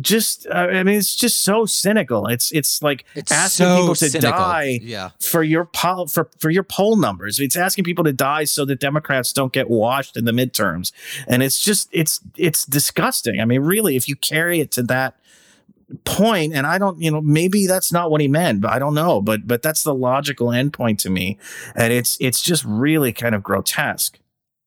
just 0.00 0.46
uh, 0.46 0.54
I 0.54 0.82
mean 0.82 0.96
it's 0.96 1.14
just 1.16 1.42
so 1.42 1.66
cynical. 1.66 2.26
It's 2.26 2.52
it's 2.52 2.82
like 2.82 3.04
it's 3.14 3.32
asking 3.32 3.66
so 3.66 3.80
people 3.80 3.94
to 3.96 4.10
cynical. 4.10 4.30
die 4.30 4.80
yeah. 4.82 5.10
for 5.20 5.42
your 5.42 5.64
poll 5.64 6.06
for 6.06 6.30
for 6.38 6.50
your 6.50 6.62
poll 6.62 6.96
numbers. 6.96 7.40
It's 7.40 7.56
asking 7.56 7.84
people 7.84 8.04
to 8.04 8.12
die 8.12 8.44
so 8.44 8.64
that 8.66 8.80
Democrats 8.80 9.32
don't 9.32 9.52
get 9.52 9.68
washed 9.68 10.16
in 10.16 10.24
the 10.24 10.32
midterms. 10.32 10.92
And 11.26 11.42
it's 11.42 11.62
just 11.62 11.88
it's 11.92 12.20
it's 12.36 12.64
disgusting. 12.64 13.40
I 13.40 13.44
mean 13.44 13.62
really 13.62 13.96
if 13.96 14.08
you 14.08 14.16
carry 14.16 14.60
it 14.60 14.70
to 14.72 14.82
that 14.84 15.16
point 16.04 16.54
and 16.54 16.66
I 16.66 16.78
don't 16.78 17.00
you 17.00 17.10
know 17.10 17.20
maybe 17.20 17.66
that's 17.66 17.92
not 17.92 18.10
what 18.10 18.20
he 18.20 18.28
meant, 18.28 18.60
but 18.60 18.72
I 18.72 18.78
don't 18.78 18.94
know, 18.94 19.20
but 19.20 19.46
but 19.46 19.62
that's 19.62 19.82
the 19.82 19.94
logical 19.94 20.48
endpoint 20.48 20.98
to 20.98 21.10
me. 21.10 21.38
And 21.74 21.92
it's 21.92 22.16
it's 22.20 22.40
just 22.40 22.64
really 22.64 23.12
kind 23.12 23.34
of 23.34 23.42
grotesque. 23.42 24.18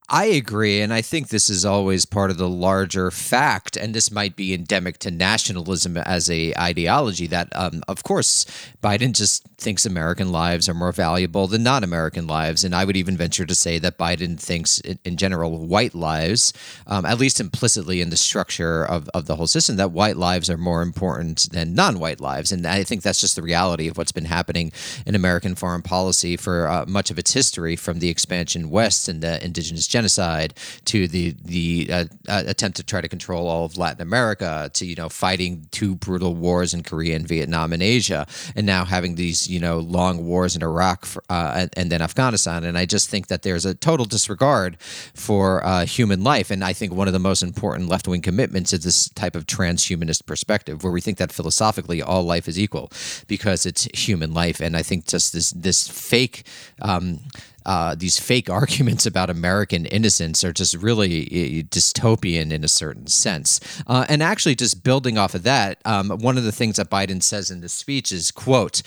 I 0.10 0.26
agree. 0.26 0.82
And 0.82 0.94
I 0.94 1.02
think 1.02 1.30
this 1.30 1.50
is 1.50 1.64
always 1.64 2.06
part 2.06 2.30
of 2.30 2.38
the 2.38 2.50
larger 2.50 3.10
fact. 3.10 3.78
And 3.78 3.96
this 3.96 4.12
might 4.12 4.36
be 4.36 4.54
endemic 4.54 4.98
to 5.00 5.12
nationalism 5.12 5.96
as 5.96 6.30
a 6.30 6.54
ideology 6.60 7.26
that, 7.28 7.48
um, 7.56 7.84
of 7.88 8.04
course, 8.04 8.46
Biden 8.84 9.14
just 9.14 9.48
thinks 9.58 9.86
American 9.86 10.30
lives 10.30 10.68
are 10.68 10.74
more 10.74 10.92
valuable 10.92 11.48
than 11.48 11.64
non 11.64 11.86
American 11.86 12.28
lives. 12.28 12.66
And 12.66 12.76
I 12.76 12.84
would 12.84 12.98
even 12.98 13.16
venture 13.16 13.46
to 13.46 13.56
say 13.56 13.80
that 13.80 13.98
Biden 13.98 14.38
thinks, 14.38 14.80
in, 14.82 15.16
general, 15.16 15.66
white 15.66 15.96
lives, 15.96 16.52
um, 16.86 17.06
at 17.06 17.18
least 17.18 17.40
implicitly 17.40 18.02
in 18.02 18.10
the 18.10 18.18
structure 18.18 18.84
of, 18.84 19.10
of 19.14 19.26
the 19.26 19.38
whole 19.38 19.48
system, 19.48 19.78
that 19.78 19.92
white 19.92 20.18
lives 20.18 20.50
are 20.50 20.58
more 20.58 20.82
important 20.82 21.48
than 21.52 21.76
non 21.76 21.98
white 21.98 22.20
lives. 22.20 22.52
And 22.52 22.68
I 22.68 22.84
think 22.84 23.04
that's 23.04 23.22
just 23.22 23.38
the 23.38 23.42
reality 23.42 23.88
of 23.88 23.98
what's 23.98 24.12
been 24.12 24.26
happening 24.26 24.74
in 25.06 25.16
American 25.16 25.56
foreign 25.56 25.82
policy 25.82 26.36
for 26.36 26.68
uh, 26.68 26.86
much 26.88 27.10
of 27.10 27.18
its 27.18 27.32
history 27.32 27.78
from 27.78 28.00
the 28.00 28.10
expansion 28.10 28.70
west 28.70 29.08
and 29.08 29.22
the 29.22 29.44
indigenous 29.44 29.88
genocide 29.94 30.56
to 30.86 31.08
the 31.08 31.36
the 31.46 31.88
uh, 31.92 32.06
uh, 32.28 32.44
attempt 32.48 32.76
to 32.78 32.84
try 32.84 33.00
to 33.00 33.08
control 33.08 33.48
all 33.48 33.64
of 33.66 33.78
Latin 33.78 34.02
America 34.02 34.70
to 34.74 34.86
you 34.86 34.96
know 34.96 35.08
fighting 35.08 35.68
two 35.70 35.94
brutal 35.96 36.34
wars 36.36 36.74
in 36.74 36.82
Korea 36.82 37.16
and 37.16 37.28
Vietnam 37.28 37.72
and 37.72 37.84
Asia, 37.84 38.26
and 38.56 38.66
now 38.66 38.86
having 38.86 39.14
these 39.16 39.48
you 39.48 39.60
know 39.60 39.78
long 39.80 40.26
wars 40.26 40.56
in 40.56 40.64
Iraq 40.64 41.06
for, 41.06 41.24
uh, 41.30 41.54
and, 41.60 41.70
and, 41.78 41.92
then 41.92 42.02
Afghanistan. 42.02 42.64
And 42.64 42.76
I 42.76 42.86
just 42.86 43.08
think 43.10 43.28
that 43.28 43.44
there's 43.44 43.66
a 43.66 43.76
total 43.76 44.06
disregard 44.06 44.78
for 45.14 45.64
uh, 45.64 45.86
human 45.86 46.24
life. 46.24 46.50
And 46.50 46.64
I 46.64 46.74
think 46.74 46.92
one 46.92 47.08
of 47.08 47.14
the 47.14 47.26
most 47.32 47.44
important 47.44 47.88
left 47.88 48.08
wing 48.08 48.22
commitments 48.22 48.74
is 48.74 48.84
this 48.84 49.10
type 49.10 49.36
of 49.36 49.46
transhumanist 49.46 50.26
perspective, 50.26 50.84
where 50.84 50.92
we 50.92 51.02
think 51.02 51.20
that 51.20 51.32
philosophically 51.32 52.02
all 52.02 52.24
life 52.24 52.48
is 52.48 52.58
equal 52.58 52.92
because 53.28 53.66
it's 53.70 53.84
human 53.94 54.34
life. 54.34 54.60
And 54.60 54.76
I 54.76 54.82
think 54.82 55.06
just 55.06 55.34
this 55.34 55.52
this 55.52 55.88
fake. 55.88 56.38
Um, 56.82 57.20
uh, 57.66 57.96
these 57.96 58.20
fake 58.20 58.50
arguments 58.62 59.06
about 59.06 59.30
American 59.30 59.86
innocence 59.86 60.44
are 60.44 60.54
just 60.54 60.76
really 60.76 61.24
uh, 61.24 61.64
dystopian 61.70 62.52
in 62.52 62.64
a 62.64 62.68
certain 62.68 63.08
sense. 63.08 63.60
Uh, 63.88 64.06
and 64.10 64.22
actually, 64.24 64.56
just 64.56 64.84
building 64.84 65.18
off 65.18 65.36
of 65.36 65.44
that, 65.44 65.80
um, 65.86 66.10
one 66.10 66.38
of 66.38 66.44
the 66.44 66.52
things 66.52 66.78
that 66.78 66.90
Biden 66.90 67.22
says 67.22 67.52
in 67.52 67.62
the 67.62 67.70
speech 67.70 68.12
is, 68.12 68.32
"quote." 68.32 68.82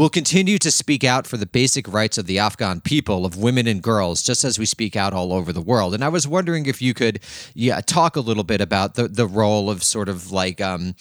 We'll 0.00 0.08
continue 0.08 0.56
to 0.60 0.70
speak 0.70 1.04
out 1.04 1.26
for 1.26 1.36
the 1.36 1.44
basic 1.44 1.86
rights 1.86 2.16
of 2.16 2.24
the 2.24 2.38
Afghan 2.38 2.80
people, 2.80 3.26
of 3.26 3.36
women 3.36 3.66
and 3.66 3.82
girls, 3.82 4.22
just 4.22 4.44
as 4.44 4.58
we 4.58 4.64
speak 4.64 4.96
out 4.96 5.12
all 5.12 5.30
over 5.30 5.52
the 5.52 5.60
world. 5.60 5.92
And 5.92 6.02
I 6.02 6.08
was 6.08 6.26
wondering 6.26 6.64
if 6.64 6.80
you 6.80 6.94
could, 6.94 7.20
yeah, 7.52 7.82
talk 7.82 8.16
a 8.16 8.20
little 8.20 8.42
bit 8.42 8.62
about 8.62 8.94
the 8.94 9.08
the 9.08 9.26
role 9.26 9.68
of 9.68 9.82
sort 9.82 10.08
of 10.08 10.32
like 10.32 10.58
um, 10.58 10.94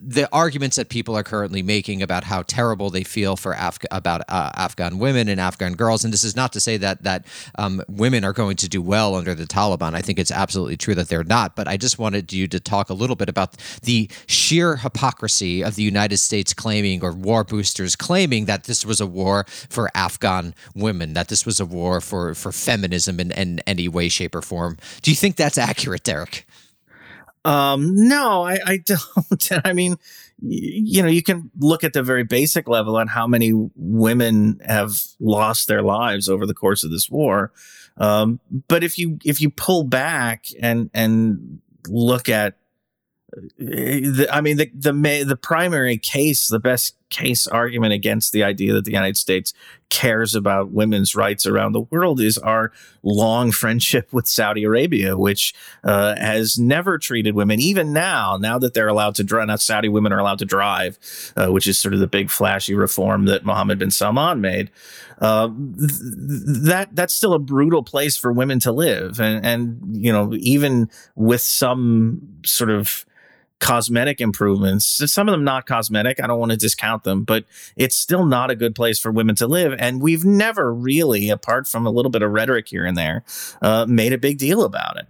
the 0.00 0.26
arguments 0.32 0.76
that 0.76 0.88
people 0.88 1.14
are 1.14 1.22
currently 1.22 1.62
making 1.62 2.00
about 2.00 2.24
how 2.24 2.40
terrible 2.40 2.88
they 2.88 3.04
feel 3.04 3.36
for 3.36 3.52
Af- 3.52 3.76
about 3.90 4.22
uh, 4.30 4.50
Afghan 4.54 4.98
women 4.98 5.28
and 5.28 5.38
Afghan 5.38 5.74
girls, 5.74 6.04
and 6.04 6.12
this 6.12 6.24
is 6.24 6.34
not 6.34 6.54
to 6.54 6.60
say 6.60 6.78
that 6.78 7.02
that 7.02 7.26
um, 7.58 7.82
women 7.86 8.24
are 8.24 8.32
going 8.32 8.56
to 8.56 8.68
do 8.68 8.80
well 8.80 9.14
under 9.14 9.34
the 9.34 9.44
Taliban. 9.44 9.94
I 9.94 10.00
think 10.00 10.18
it's 10.18 10.30
absolutely 10.30 10.78
true 10.78 10.94
that 10.94 11.08
they're 11.08 11.22
not. 11.22 11.54
But 11.54 11.68
I 11.68 11.76
just 11.76 11.98
wanted 11.98 12.32
you 12.32 12.48
to 12.48 12.60
talk 12.60 12.88
a 12.88 12.94
little 12.94 13.16
bit 13.16 13.28
about 13.28 13.58
the 13.82 14.08
sheer 14.26 14.76
hypocrisy 14.76 15.62
of 15.62 15.74
the 15.74 15.82
United 15.82 16.16
States 16.16 16.54
claiming 16.54 17.04
or 17.04 17.12
war 17.12 17.44
claiming 17.96 18.46
that 18.46 18.64
this 18.64 18.84
was 18.84 19.00
a 19.00 19.06
war 19.06 19.44
for 19.48 19.90
Afghan 19.94 20.54
women, 20.74 21.14
that 21.14 21.28
this 21.28 21.44
was 21.46 21.60
a 21.60 21.66
war 21.66 22.00
for 22.00 22.34
for 22.34 22.52
feminism 22.52 23.20
in, 23.20 23.30
in 23.32 23.60
any 23.60 23.88
way, 23.88 24.08
shape, 24.08 24.34
or 24.34 24.42
form. 24.42 24.76
Do 25.02 25.10
you 25.10 25.16
think 25.16 25.36
that's 25.36 25.58
accurate, 25.58 26.04
Derek? 26.04 26.46
Um, 27.44 27.94
no, 28.08 28.42
I, 28.42 28.58
I 28.64 28.76
don't. 28.84 29.60
I 29.64 29.72
mean, 29.72 29.96
you 30.40 31.02
know, 31.02 31.08
you 31.08 31.22
can 31.22 31.50
look 31.58 31.84
at 31.84 31.92
the 31.92 32.02
very 32.02 32.24
basic 32.24 32.68
level 32.68 32.96
on 32.96 33.08
how 33.08 33.26
many 33.26 33.52
women 33.76 34.60
have 34.64 34.92
lost 35.20 35.68
their 35.68 35.82
lives 35.82 36.28
over 36.28 36.46
the 36.46 36.54
course 36.54 36.84
of 36.84 36.90
this 36.90 37.10
war. 37.10 37.52
Um, 37.96 38.40
but 38.68 38.82
if 38.82 38.98
you 38.98 39.18
if 39.24 39.40
you 39.40 39.50
pull 39.50 39.84
back 39.84 40.46
and 40.60 40.90
and 40.92 41.60
look 41.88 42.28
at 42.28 42.56
the, 43.58 44.28
I 44.30 44.40
mean, 44.40 44.56
the, 44.56 44.70
the, 44.74 45.24
the 45.26 45.36
primary 45.36 45.98
case, 45.98 46.48
the 46.48 46.60
best 46.60 46.96
case 47.14 47.46
argument 47.46 47.92
against 47.92 48.32
the 48.32 48.42
idea 48.42 48.72
that 48.72 48.84
the 48.84 48.90
United 48.90 49.16
States 49.16 49.54
cares 49.88 50.34
about 50.34 50.72
women's 50.72 51.14
rights 51.14 51.46
around 51.46 51.70
the 51.70 51.82
world 51.82 52.20
is 52.20 52.36
our 52.38 52.72
long 53.04 53.52
friendship 53.52 54.12
with 54.12 54.26
Saudi 54.26 54.64
Arabia, 54.64 55.16
which 55.16 55.54
uh, 55.84 56.16
has 56.16 56.58
never 56.58 56.98
treated 56.98 57.36
women, 57.36 57.60
even 57.60 57.92
now, 57.92 58.36
now 58.36 58.58
that 58.58 58.74
they're 58.74 58.88
allowed 58.88 59.14
to 59.14 59.22
drive, 59.22 59.46
now 59.46 59.54
Saudi 59.54 59.88
women 59.88 60.12
are 60.12 60.18
allowed 60.18 60.40
to 60.40 60.44
drive, 60.44 60.98
uh, 61.36 61.46
which 61.46 61.68
is 61.68 61.78
sort 61.78 61.94
of 61.94 62.00
the 62.00 62.08
big 62.08 62.30
flashy 62.30 62.74
reform 62.74 63.26
that 63.26 63.44
Mohammed 63.44 63.78
bin 63.78 63.92
Salman 63.92 64.40
made. 64.40 64.72
Uh, 65.20 65.46
th- 65.46 65.92
that 66.64 66.88
that's 66.92 67.14
still 67.14 67.32
a 67.32 67.38
brutal 67.38 67.84
place 67.84 68.16
for 68.16 68.32
women 68.32 68.58
to 68.58 68.72
live, 68.72 69.20
and 69.20 69.46
and 69.46 70.04
you 70.04 70.12
know 70.12 70.32
even 70.34 70.90
with 71.14 71.40
some 71.40 72.20
sort 72.44 72.70
of 72.70 73.06
cosmetic 73.60 74.20
improvements. 74.20 74.86
Some 75.10 75.28
of 75.28 75.32
them 75.32 75.44
not 75.44 75.66
cosmetic. 75.66 76.22
I 76.22 76.26
don't 76.26 76.38
want 76.38 76.52
to 76.52 76.58
discount 76.58 77.04
them, 77.04 77.24
but 77.24 77.44
it's 77.76 77.96
still 77.96 78.26
not 78.26 78.50
a 78.50 78.56
good 78.56 78.74
place 78.74 78.98
for 78.98 79.10
women 79.10 79.34
to 79.36 79.46
live. 79.46 79.74
And 79.78 80.02
we've 80.02 80.24
never 80.24 80.72
really, 80.72 81.30
apart 81.30 81.66
from 81.66 81.86
a 81.86 81.90
little 81.90 82.10
bit 82.10 82.22
of 82.22 82.30
rhetoric 82.30 82.68
here 82.68 82.84
and 82.84 82.96
there, 82.96 83.24
uh, 83.62 83.86
made 83.88 84.12
a 84.12 84.18
big 84.18 84.38
deal 84.38 84.64
about 84.64 84.98
it. 84.98 85.06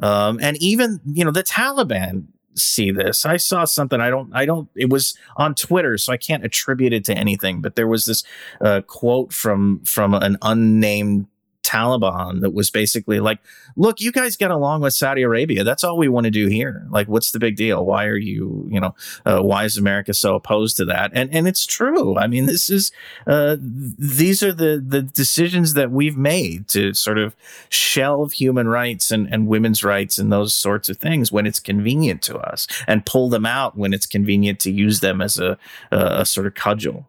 Um, 0.00 0.38
and 0.42 0.56
even 0.58 1.00
you 1.06 1.24
know 1.24 1.30
the 1.30 1.44
Taliban 1.44 2.26
see 2.56 2.90
this. 2.90 3.26
I 3.26 3.36
saw 3.36 3.64
something. 3.64 4.00
I 4.00 4.10
don't. 4.10 4.34
I 4.34 4.46
don't. 4.46 4.68
It 4.74 4.90
was 4.90 5.16
on 5.36 5.54
Twitter, 5.54 5.98
so 5.98 6.12
I 6.12 6.16
can't 6.16 6.44
attribute 6.44 6.92
it 6.92 7.04
to 7.06 7.14
anything. 7.14 7.60
But 7.60 7.76
there 7.76 7.86
was 7.86 8.06
this 8.06 8.24
uh, 8.60 8.82
quote 8.82 9.32
from 9.32 9.80
from 9.84 10.14
an 10.14 10.36
unnamed 10.42 11.26
Taliban 11.64 12.40
that 12.42 12.52
was 12.52 12.70
basically 12.70 13.18
like, 13.18 13.40
look, 13.74 14.00
you 14.00 14.12
guys 14.12 14.36
get 14.36 14.50
along 14.50 14.82
with 14.82 14.92
Saudi 14.92 15.22
Arabia. 15.22 15.64
That's 15.64 15.82
all 15.82 15.96
we 15.96 16.08
want 16.08 16.24
to 16.24 16.30
do 16.30 16.46
here. 16.46 16.86
Like, 16.90 17.08
what's 17.08 17.32
the 17.32 17.40
big 17.40 17.56
deal? 17.56 17.84
Why 17.84 18.04
are 18.04 18.16
you, 18.16 18.68
you 18.70 18.78
know, 18.78 18.94
uh, 19.24 19.40
why 19.40 19.64
is 19.64 19.76
America 19.76 20.14
so 20.14 20.34
opposed 20.36 20.76
to 20.76 20.84
that? 20.84 21.10
And 21.14 21.34
and 21.34 21.48
it's 21.48 21.66
true. 21.66 22.16
I 22.16 22.26
mean, 22.26 22.46
this 22.46 22.70
is 22.70 22.92
uh, 23.26 23.56
these 23.58 24.42
are 24.42 24.52
the 24.52 24.82
the 24.86 25.02
decisions 25.02 25.74
that 25.74 25.90
we've 25.90 26.16
made 26.16 26.68
to 26.68 26.94
sort 26.94 27.18
of 27.18 27.34
shelve 27.68 28.32
human 28.32 28.68
rights 28.68 29.10
and, 29.10 29.26
and 29.32 29.48
women's 29.48 29.82
rights 29.82 30.18
and 30.18 30.30
those 30.30 30.54
sorts 30.54 30.88
of 30.88 30.98
things 30.98 31.32
when 31.32 31.46
it's 31.46 31.58
convenient 31.60 32.22
to 32.22 32.36
us, 32.36 32.66
and 32.86 33.06
pull 33.06 33.28
them 33.28 33.46
out 33.46 33.76
when 33.76 33.92
it's 33.92 34.06
convenient 34.06 34.60
to 34.60 34.70
use 34.70 35.00
them 35.00 35.20
as 35.20 35.38
a, 35.38 35.58
a 35.90 36.24
sort 36.24 36.46
of 36.46 36.54
cudgel. 36.54 37.08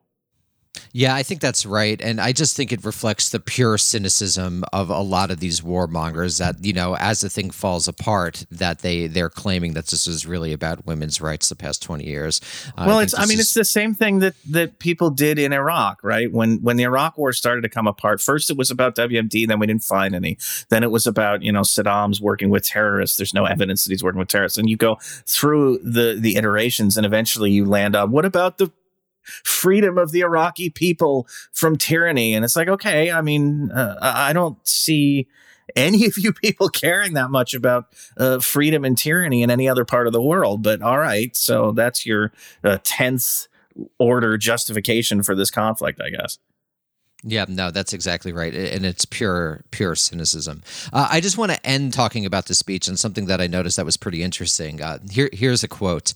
Yeah, 0.91 1.15
I 1.15 1.23
think 1.23 1.41
that's 1.41 1.65
right. 1.65 2.01
And 2.01 2.21
I 2.21 2.31
just 2.31 2.55
think 2.55 2.71
it 2.71 2.83
reflects 2.85 3.29
the 3.29 3.39
pure 3.39 3.77
cynicism 3.77 4.63
of 4.71 4.89
a 4.89 5.01
lot 5.01 5.31
of 5.31 5.39
these 5.39 5.61
warmongers 5.61 6.39
that, 6.39 6.63
you 6.63 6.73
know, 6.73 6.95
as 6.97 7.21
the 7.21 7.29
thing 7.29 7.49
falls 7.51 7.87
apart, 7.87 8.45
that 8.51 8.79
they, 8.79 9.07
they're 9.07 9.29
claiming 9.29 9.73
that 9.73 9.87
this 9.87 10.07
is 10.07 10.25
really 10.25 10.53
about 10.53 10.85
women's 10.85 11.21
rights 11.21 11.49
the 11.49 11.55
past 11.55 11.83
20 11.83 12.05
years. 12.05 12.41
Uh, 12.77 12.85
well, 12.87 12.99
I 12.99 13.03
it's, 13.03 13.17
I 13.17 13.25
mean, 13.25 13.39
is... 13.39 13.45
it's 13.45 13.53
the 13.53 13.65
same 13.65 13.93
thing 13.93 14.19
that, 14.19 14.35
that 14.49 14.79
people 14.79 15.09
did 15.09 15.39
in 15.39 15.53
Iraq, 15.53 15.99
right? 16.03 16.31
When, 16.31 16.61
when 16.61 16.77
the 16.77 16.83
Iraq 16.83 17.17
war 17.17 17.33
started 17.33 17.61
to 17.61 17.69
come 17.69 17.87
apart, 17.87 18.21
first 18.21 18.49
it 18.49 18.57
was 18.57 18.71
about 18.71 18.95
WMD, 18.95 19.47
then 19.47 19.59
we 19.59 19.67
didn't 19.67 19.83
find 19.83 20.15
any. 20.15 20.37
Then 20.69 20.83
it 20.83 20.91
was 20.91 21.05
about, 21.05 21.43
you 21.43 21.51
know, 21.51 21.61
Saddam's 21.61 22.21
working 22.21 22.49
with 22.49 22.63
terrorists. 22.63 23.17
There's 23.17 23.33
no 23.33 23.45
evidence 23.45 23.83
that 23.83 23.91
he's 23.91 24.03
working 24.03 24.19
with 24.19 24.29
terrorists. 24.29 24.57
And 24.57 24.69
you 24.69 24.77
go 24.77 24.97
through 25.25 25.79
the, 25.79 26.17
the 26.19 26.37
iterations 26.37 26.97
and 26.97 27.05
eventually 27.05 27.51
you 27.51 27.65
land 27.65 27.95
on 27.95 28.11
what 28.11 28.25
about 28.25 28.57
the 28.57 28.71
freedom 29.25 29.97
of 29.97 30.11
the 30.11 30.21
Iraqi 30.21 30.69
people 30.69 31.27
from 31.51 31.77
tyranny. 31.77 32.33
And 32.33 32.45
it's 32.45 32.55
like, 32.55 32.67
okay, 32.67 33.11
I 33.11 33.21
mean, 33.21 33.71
uh, 33.71 33.97
I 34.01 34.33
don't 34.33 34.57
see 34.67 35.27
any 35.75 36.05
of 36.05 36.17
you 36.17 36.33
people 36.43 36.69
caring 36.69 37.13
that 37.13 37.29
much 37.29 37.53
about 37.53 37.87
uh, 38.17 38.39
freedom 38.39 38.85
and 38.85 38.97
tyranny 38.97 39.41
in 39.41 39.49
any 39.49 39.67
other 39.67 39.85
part 39.85 40.07
of 40.07 40.13
the 40.13 40.21
world. 40.21 40.63
But 40.63 40.81
all 40.81 40.99
right, 40.99 41.35
so 41.35 41.71
that's 41.71 42.05
your 42.05 42.31
uh, 42.63 42.77
tenth 42.83 43.47
order 43.99 44.37
justification 44.37 45.23
for 45.23 45.35
this 45.35 45.51
conflict, 45.51 46.01
I 46.01 46.09
guess. 46.09 46.39
Yeah, 47.27 47.45
no, 47.47 47.71
that's 47.71 47.91
exactly 47.91 48.31
right, 48.31 48.53
and 48.53 48.85
it's 48.85 49.03
pure, 49.03 49.63
pure 49.71 49.95
cynicism. 49.95 50.61
Uh, 50.93 51.07
I 51.09 51.21
just 51.21 51.39
want 51.39 51.51
to 51.51 51.65
end 51.65 51.91
talking 51.91 52.23
about 52.23 52.45
the 52.45 52.53
speech 52.53 52.87
and 52.87 52.99
something 52.99 53.25
that 53.25 53.41
I 53.41 53.47
noticed 53.47 53.77
that 53.77 53.85
was 53.85 53.97
pretty 53.97 54.21
interesting. 54.21 54.79
Uh, 54.79 54.99
here, 55.09 55.29
here's 55.33 55.63
a 55.63 55.67
quote. 55.67 56.13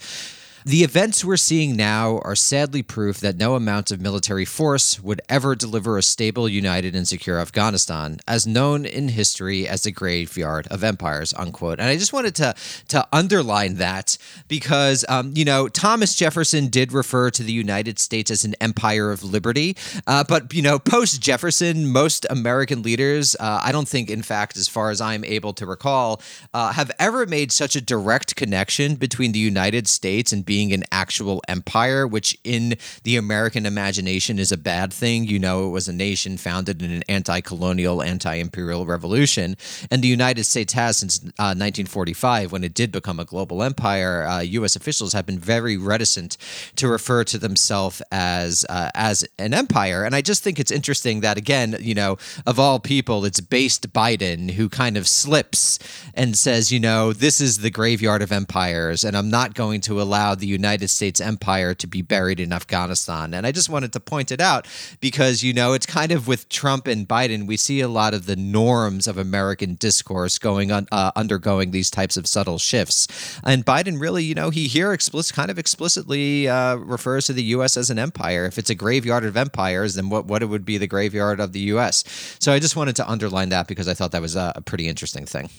The 0.65 0.84
events 0.84 1.24
we're 1.24 1.38
seeing 1.38 1.78
now 1.78 2.19
are 2.26 2.36
sadly 2.36 2.84
proof 2.84 3.22
that 3.22 3.38
no 3.38 3.56
amount 3.56 3.91
of 3.91 4.02
military 4.02 4.43
force 4.43 5.02
would 5.02 5.22
ever 5.30 5.56
deliver 5.56 5.98
a 5.98 6.02
stable, 6.02 6.50
united, 6.50 6.95
and 6.95 7.08
secure 7.08 7.39
Afghanistan, 7.39 8.19
as 8.28 8.45
known 8.45 8.86
in 8.86 9.08
history 9.08 9.65
as 9.65 9.84
the 9.84 9.91
graveyard 9.91 10.67
of 10.67 10.84
empires, 10.84 11.34
unquote. 11.36 11.80
And 11.80 11.88
I 11.88 11.95
just 11.95 12.12
wanted 12.12 12.36
to, 12.36 12.56
to 12.89 13.08
underline 13.13 13.76
that 13.76 14.17
because, 14.50 15.06
um, 15.08 15.32
you 15.34 15.45
know, 15.45 15.69
Thomas 15.69 16.13
Jefferson 16.13 16.67
did 16.67 16.91
refer 16.91 17.30
to 17.32 17.43
the 17.43 17.54
United 17.54 17.98
States 17.98 18.30
as 18.30 18.43
an 18.43 18.54
empire 18.60 19.12
of 19.12 19.24
liberty. 19.24 19.78
Uh, 20.08 20.26
but, 20.28 20.54
you 20.54 20.62
know, 20.62 20.78
post 20.78 21.22
Jefferson, 21.22 21.88
most 21.88 22.26
American 22.30 22.82
leaders, 22.82 23.34
uh, 23.39 23.62
I 23.63 23.72
don't 23.72 23.88
think, 23.88 24.10
in 24.10 24.24
fact, 24.24 24.58
as 24.58 24.67
far 24.67 24.89
as 24.89 25.00
I'm 25.00 25.24
able 25.24 25.54
to 25.54 25.65
recall, 25.65 26.22
uh, 26.54 26.74
have 26.74 26.91
ever 27.00 27.26
made 27.26 27.54
such 27.54 27.78
a 27.78 27.82
direct 27.82 28.36
connection 28.36 28.95
between 28.95 29.32
the 29.32 29.39
United 29.39 29.88
States 29.88 30.34
and 30.34 30.49
being 30.50 30.74
an 30.74 30.84
actual 30.92 31.44
empire, 31.48 32.08
which 32.08 32.36
in 32.44 32.76
the 33.04 33.18
American 33.18 33.68
imagination 33.68 34.40
is 34.40 34.52
a 34.52 34.58
bad 34.58 34.92
thing. 34.92 35.26
You 35.26 35.38
know, 35.38 35.68
it 35.68 35.70
was 35.70 35.88
a 35.88 35.94
nation 35.94 36.38
founded 36.38 36.82
in 36.82 36.90
an 36.90 37.04
anti 37.08 37.40
colonial, 37.40 38.02
anti 38.02 38.34
imperial 38.34 38.88
revolution. 38.88 39.56
And 39.92 40.02
the 40.02 40.08
United 40.08 40.46
States 40.46 40.74
has 40.74 40.98
since 40.98 41.20
uh, 41.20 41.54
1945, 41.54 42.52
when 42.52 42.64
it 42.64 42.74
did 42.74 42.92
become 42.92 43.20
a 43.20 43.26
global 43.26 43.62
empire. 43.62 44.26
Uh, 44.26 44.40
U.S. 44.40 44.76
officials 44.76 45.14
have 45.14 45.28
been 45.28 45.38
very 45.38 45.78
reticent 45.78 46.36
to 46.78 46.88
refer 46.88 47.24
to 47.26 47.38
themselves 47.38 48.02
as, 48.12 48.66
uh, 48.70 48.90
as 48.96 49.24
an 49.38 49.54
empire. 49.54 50.04
And 50.04 50.16
I 50.16 50.22
just 50.22 50.42
think 50.42 50.60
it's 50.60 50.72
interesting 50.72 51.22
that, 51.22 51.38
again, 51.38 51.78
you 51.80 51.94
know, 51.94 52.18
of 52.48 52.60
all 52.60 52.80
people, 52.80 53.24
it's 53.24 53.40
based 53.40 53.94
Biden 53.94 54.50
who 54.54 54.68
kind 54.68 54.98
of 54.98 55.08
slips 55.08 55.78
and 56.16 56.36
says, 56.36 56.72
you 56.72 56.80
know, 56.80 57.14
this 57.14 57.40
is 57.40 57.60
the 57.60 57.70
graveyard 57.70 58.24
of 58.24 58.32
empires, 58.32 59.04
and 59.04 59.16
I'm 59.16 59.30
not 59.30 59.54
going 59.54 59.82
to 59.82 60.02
allow 60.02 60.38
the 60.39 60.47
United 60.47 60.89
States 60.89 61.21
empire 61.21 61.73
to 61.75 61.88
be 61.88 62.02
buried 62.02 62.39
in 62.39 62.52
Afghanistan. 62.52 63.34
And 63.34 63.45
I 63.45 63.52
just 63.52 63.69
wanted 63.69 63.93
to 63.93 63.99
point 63.99 64.32
it 64.32 64.41
out 64.41 64.67
because, 64.99 65.43
you 65.43 65.54
know, 65.54 65.73
it's 65.73 65.86
kind 65.86 66.12
of 66.12 66.28
with 66.28 66.49
Trump 66.49 66.88
and 66.88 67.08
Biden, 67.08 67.47
we 67.47 67.58
see 67.58 67.82
a 67.82 67.88
lot 67.88 68.13
of 68.13 68.25
the 68.25 68.36
norms 68.36 69.08
of 69.08 69.17
American 69.17 69.75
discourse 69.75 70.39
going 70.39 70.71
on, 70.71 70.88
uh, 70.91 71.12
undergoing 71.15 71.71
these 71.71 71.89
types 71.89 72.17
of 72.17 72.28
subtle 72.28 72.58
shifts. 72.58 73.08
And 73.43 73.65
Biden 73.65 73.99
really, 73.99 74.23
you 74.23 74.36
know, 74.36 74.49
he 74.49 74.67
here 74.67 74.93
explicit, 74.93 75.36
kind 75.36 75.52
of 75.52 75.60
explicitly 75.60 76.47
uh, 76.47 76.75
refers 76.75 77.25
to 77.28 77.34
the 77.34 77.43
U.S. 77.43 77.78
as 77.78 77.89
an 77.89 77.99
empire. 77.99 78.45
If 78.45 78.58
it's 78.58 78.69
a 78.69 78.75
graveyard 78.75 79.25
of 79.25 79.38
empires, 79.38 79.95
then 79.95 80.10
what, 80.10 80.25
what 80.25 80.41
it 80.41 80.47
would 80.47 80.65
be 80.65 80.78
the 80.78 80.88
graveyard 80.88 81.39
of 81.39 81.54
the 81.54 81.60
U.S. 81.71 82.04
So 82.39 82.54
I 82.54 82.60
just 82.60 82.75
wanted 82.75 82.95
to 82.97 83.10
underline 83.10 83.49
that 83.49 83.67
because 83.67 83.88
I 83.88 83.93
thought 83.93 84.12
that 84.12 84.21
was 84.21 84.36
a, 84.36 84.54
a 84.56 84.62
pretty 84.62 84.88
interesting 84.88 85.25
thing. 85.25 85.49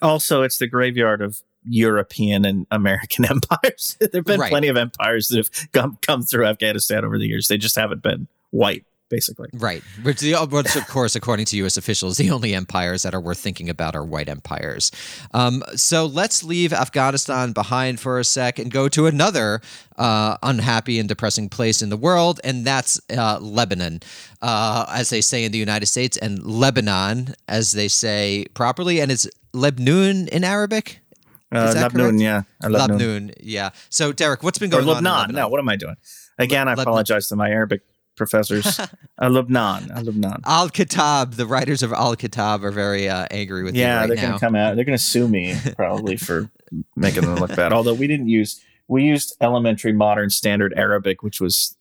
Also, 0.00 0.42
it's 0.42 0.58
the 0.58 0.68
graveyard 0.68 1.20
of 1.20 1.42
European 1.64 2.44
and 2.44 2.66
American 2.70 3.24
empires. 3.30 3.96
there 4.00 4.10
have 4.14 4.24
been 4.24 4.40
right. 4.40 4.50
plenty 4.50 4.68
of 4.68 4.76
empires 4.76 5.28
that 5.28 5.38
have 5.38 5.72
come, 5.72 5.98
come 6.02 6.22
through 6.22 6.46
Afghanistan 6.46 7.04
over 7.04 7.18
the 7.18 7.26
years. 7.26 7.48
They 7.48 7.58
just 7.58 7.76
haven't 7.76 8.02
been 8.02 8.28
white, 8.50 8.84
basically. 9.08 9.48
Right. 9.52 9.82
Which, 10.02 10.20
the, 10.20 10.34
which 10.50 10.76
of 10.76 10.86
course, 10.86 11.16
according 11.16 11.46
to 11.46 11.56
U.S. 11.58 11.76
officials, 11.76 12.16
the 12.16 12.30
only 12.30 12.54
empires 12.54 13.02
that 13.02 13.14
are 13.14 13.20
worth 13.20 13.38
thinking 13.38 13.68
about 13.68 13.94
are 13.94 14.04
white 14.04 14.28
empires. 14.28 14.90
Um, 15.34 15.62
so 15.74 16.06
let's 16.06 16.42
leave 16.44 16.72
Afghanistan 16.72 17.52
behind 17.52 18.00
for 18.00 18.18
a 18.18 18.24
sec 18.24 18.58
and 18.58 18.70
go 18.70 18.88
to 18.88 19.06
another 19.06 19.60
uh, 19.96 20.36
unhappy 20.42 20.98
and 20.98 21.08
depressing 21.08 21.48
place 21.48 21.82
in 21.82 21.88
the 21.88 21.96
world, 21.96 22.40
and 22.44 22.64
that's 22.64 23.00
uh, 23.10 23.38
Lebanon, 23.40 24.00
uh, 24.42 24.86
as 24.90 25.10
they 25.10 25.20
say 25.20 25.44
in 25.44 25.52
the 25.52 25.58
United 25.58 25.86
States, 25.86 26.16
and 26.16 26.42
Lebanon, 26.44 27.34
as 27.48 27.72
they 27.72 27.88
say 27.88 28.46
properly, 28.54 29.00
and 29.00 29.10
it's 29.10 29.28
Lebnoon 29.52 30.28
in 30.28 30.44
Arabic. 30.44 31.00
Uh, 31.50 31.58
Is 31.60 31.74
Labnoon, 31.76 32.20
yeah. 32.20 32.42
Labnoon. 32.62 32.72
Lebanon. 32.72 33.32
Yeah. 33.40 33.70
So 33.88 34.12
Derek, 34.12 34.42
what's 34.42 34.58
been 34.58 34.68
Or 34.68 34.82
going 34.82 34.88
on? 34.88 34.98
in 34.98 35.04
Lebanon. 35.04 35.20
Lebanon? 35.20 35.34
No, 35.36 35.48
what 35.48 35.60
am 35.60 35.68
I 35.68 35.76
doing? 35.76 35.96
Again, 36.38 36.68
I 36.68 36.72
Lebanon. 36.72 36.88
apologize 36.88 37.28
to 37.28 37.36
my 37.36 37.48
Arabic 37.50 37.82
professors. 38.16 38.78
uh, 39.22 39.28
Lebanon. 39.28 39.90
Uh, 39.90 40.02
Lebanon. 40.02 40.42
Al 40.44 40.68
Kitab, 40.68 41.34
the 41.34 41.46
writers 41.46 41.82
of 41.82 41.92
Al 41.92 42.16
Kitab 42.16 42.64
are 42.64 42.70
very 42.70 43.08
uh, 43.08 43.26
angry 43.30 43.64
with 43.64 43.74
me. 43.74 43.80
Yeah, 43.80 44.02
you 44.02 44.08
they're 44.08 44.16
going 44.16 44.32
to 44.34 44.38
come 44.38 44.54
out. 44.54 44.76
They're 44.76 44.84
going 44.84 44.98
to 44.98 45.02
sue 45.02 45.26
me 45.26 45.54
probably 45.76 46.16
for 46.16 46.50
making 46.96 47.22
them 47.22 47.36
look 47.36 47.54
bad. 47.56 47.72
Although 47.72 47.94
we 47.94 48.06
didn't 48.06 48.28
use, 48.28 48.62
we 48.86 49.04
used 49.04 49.34
elementary 49.40 49.92
modern 49.92 50.28
standard 50.30 50.74
Arabic, 50.76 51.22
which 51.22 51.40
was 51.40 51.76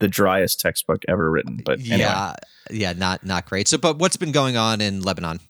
the 0.00 0.08
driest 0.08 0.60
textbook 0.60 1.02
ever 1.08 1.30
written. 1.30 1.60
But 1.64 1.80
anyway. 1.80 1.98
Yeah, 1.98 2.34
yeah, 2.70 2.92
not 2.92 3.24
not 3.24 3.46
great. 3.46 3.68
So, 3.68 3.78
but 3.78 3.98
what's 3.98 4.16
been 4.16 4.32
going 4.32 4.56
on 4.56 4.80
in 4.80 5.00
Lebanon? 5.02 5.40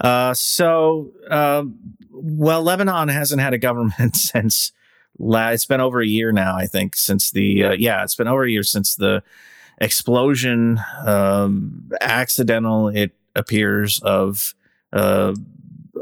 Uh, 0.00 0.34
so, 0.34 1.12
um, 1.30 1.78
well, 2.16 2.62
Lebanon 2.62 3.08
hasn't 3.08 3.40
had 3.40 3.54
a 3.54 3.58
government 3.58 4.16
since 4.16 4.72
la- 5.18 5.50
it's 5.50 5.66
been 5.66 5.80
over 5.80 6.00
a 6.00 6.06
year 6.06 6.32
now, 6.32 6.56
I 6.56 6.66
think, 6.66 6.96
since 6.96 7.30
the, 7.30 7.64
uh, 7.64 7.72
yeah, 7.72 8.02
it's 8.02 8.14
been 8.14 8.28
over 8.28 8.44
a 8.44 8.50
year 8.50 8.62
since 8.62 8.96
the 8.96 9.22
explosion, 9.78 10.80
um, 11.04 11.90
accidental, 12.00 12.88
it 12.88 13.12
appears, 13.34 14.00
of, 14.02 14.54
uh, 14.92 15.34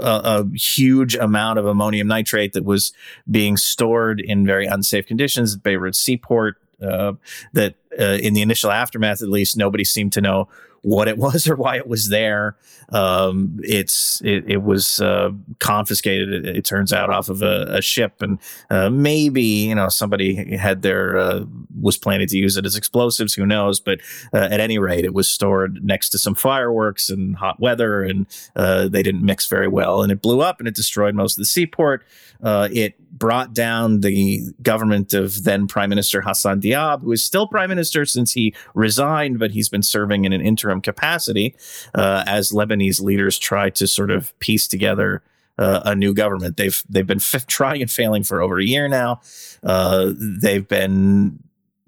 a, 0.00 0.20
a 0.24 0.57
huge 0.57 1.14
amount 1.14 1.59
of 1.59 1.66
ammonium 1.66 2.09
nitrate 2.09 2.53
that 2.53 2.64
was 2.64 2.92
being 3.31 3.57
stored 3.57 4.20
in 4.20 4.44
very 4.44 4.66
unsafe 4.66 5.07
conditions 5.07 5.55
at 5.55 5.62
Beirut 5.62 5.94
seaport. 5.94 6.57
Uh, 6.83 7.12
that 7.53 7.77
uh, 7.98 8.18
in 8.20 8.35
the 8.35 8.42
initial 8.42 8.70
aftermath, 8.70 9.22
at 9.22 9.29
least, 9.29 9.57
nobody 9.57 9.85
seemed 9.85 10.12
to 10.12 10.20
know 10.20 10.48
what 10.85 11.09
it 11.09 11.18
was 11.25 11.49
or 11.49 11.57
why 11.57 11.77
it 11.77 11.88
was 11.88 12.11
there. 12.11 12.57
Um, 12.90 13.59
it's 13.62 14.20
it, 14.23 14.44
it 14.47 14.62
was 14.62 15.01
uh, 15.01 15.31
confiscated. 15.59 16.47
It, 16.47 16.57
it 16.57 16.64
turns 16.64 16.92
out 16.92 17.11
off 17.11 17.29
of 17.29 17.42
a, 17.42 17.66
a 17.70 17.83
ship, 17.83 18.20
and 18.20 18.38
uh, 18.70 18.90
maybe 18.90 19.42
you 19.42 19.75
know 19.75 19.88
somebody 19.88 20.57
had 20.57 20.83
their 20.83 21.18
uh, 21.18 21.44
was 21.81 21.97
planning 21.97 22.29
to 22.29 22.37
use 22.37 22.57
it 22.57 22.66
as 22.66 22.77
explosives. 22.77 23.35
Who 23.35 23.47
knows? 23.47 23.81
But 23.81 24.01
uh, 24.33 24.49
at 24.51 24.61
any 24.61 24.79
rate, 24.79 25.05
it 25.05 25.14
was 25.14 25.29
stored 25.29 25.83
next 25.83 26.11
to 26.11 26.18
some 26.18 26.35
fireworks 26.35 27.09
and 27.09 27.35
hot 27.37 27.59
weather, 27.59 28.03
and 28.03 28.27
uh, 28.55 28.88
they 28.88 29.03
didn't 29.03 29.25
mix 29.25 29.47
very 29.47 29.68
well, 29.68 30.03
and 30.03 30.12
it 30.12 30.23
blew 30.23 30.40
up 30.40 30.59
and 30.59 30.68
it 30.68 30.75
destroyed 30.75 31.14
most 31.14 31.35
of 31.35 31.38
the 31.38 31.47
seaport. 31.47 32.05
Uh, 32.42 32.68
it 32.73 33.01
brought 33.11 33.55
down 33.55 34.01
the 34.01 34.42
government 34.61 35.14
of 35.14 35.44
then 35.44 35.66
Prime 35.66 35.88
Minister 35.88 36.20
Hassan 36.20 36.61
Diab, 36.61 37.03
who 37.03 37.12
is 37.12 37.25
still 37.25 37.47
Prime 37.47 37.70
Minister 37.70 38.05
since 38.05 38.33
he 38.33 38.55
resigned, 38.75 39.38
but 39.38 39.53
he's 39.53 39.68
been 39.68 39.83
serving 39.83 40.25
in 40.25 40.33
an 40.33 40.40
interim 40.40 40.73
capacity 40.80 41.54
uh, 41.94 42.24
as 42.26 42.52
Lebanese 42.52 43.00
leaders 43.00 43.38
try 43.38 43.70
to 43.70 43.87
sort 43.87 44.10
of 44.10 44.38
piece 44.38 44.66
together. 44.66 45.22
Uh, 45.56 45.82
a 45.84 45.94
new 45.94 46.12
government. 46.12 46.56
They've 46.56 46.82
they've 46.88 47.06
been 47.06 47.18
f- 47.18 47.46
trying 47.46 47.80
and 47.80 47.88
failing 47.88 48.24
for 48.24 48.42
over 48.42 48.58
a 48.58 48.64
year 48.64 48.88
now. 48.88 49.20
Uh, 49.62 50.10
they've 50.18 50.66
been 50.66 51.38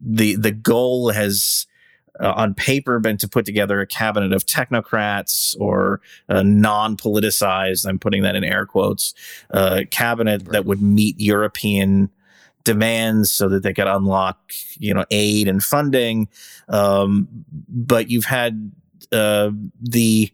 the 0.00 0.36
the 0.36 0.52
goal 0.52 1.10
has 1.10 1.66
uh, 2.20 2.32
on 2.36 2.54
paper 2.54 2.98
been 2.98 3.16
to 3.18 3.28
put 3.28 3.44
together 3.44 3.80
a 3.80 3.86
cabinet 3.86 4.32
of 4.32 4.46
technocrats 4.46 5.56
or 5.60 6.00
a 6.28 6.42
non-politicized 6.42 7.86
i'm 7.86 7.98
putting 7.98 8.22
that 8.22 8.36
in 8.36 8.44
air 8.44 8.66
quotes 8.66 9.14
uh, 9.50 9.82
cabinet 9.90 10.44
that 10.46 10.64
would 10.64 10.80
meet 10.80 11.18
european 11.18 12.10
demands 12.66 13.30
so 13.30 13.48
that 13.48 13.62
they 13.62 13.72
could 13.72 13.86
unlock 13.86 14.52
you 14.78 14.92
know 14.92 15.06
aid 15.10 15.48
and 15.48 15.62
funding. 15.62 16.28
Um, 16.68 17.28
but 17.68 18.10
you've 18.10 18.26
had 18.26 18.70
uh, 19.12 19.50
the 19.80 20.30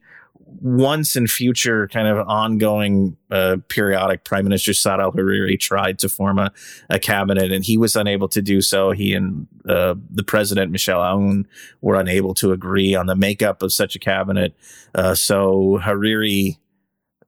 once 0.60 1.16
and 1.16 1.30
future 1.30 1.88
kind 1.88 2.08
of 2.08 2.26
ongoing 2.28 3.16
uh, 3.30 3.56
periodic 3.68 4.24
prime 4.24 4.44
minister 4.44 4.72
Saad 4.72 5.00
al-Hariri 5.00 5.58
tried 5.58 5.98
to 5.98 6.08
form 6.08 6.38
a, 6.38 6.52
a 6.88 6.98
cabinet 6.98 7.52
and 7.52 7.64
he 7.64 7.76
was 7.76 7.96
unable 7.96 8.28
to 8.28 8.40
do 8.40 8.60
so. 8.60 8.92
He 8.92 9.12
and 9.12 9.46
uh, 9.68 9.94
the 10.10 10.22
president 10.22 10.70
Michel 10.70 11.00
Aoun 11.00 11.46
were 11.80 11.96
unable 11.96 12.34
to 12.34 12.52
agree 12.52 12.94
on 12.94 13.06
the 13.06 13.16
makeup 13.16 13.62
of 13.62 13.72
such 13.72 13.96
a 13.96 13.98
cabinet. 13.98 14.54
Uh, 14.94 15.14
so 15.14 15.80
Hariri 15.82 16.58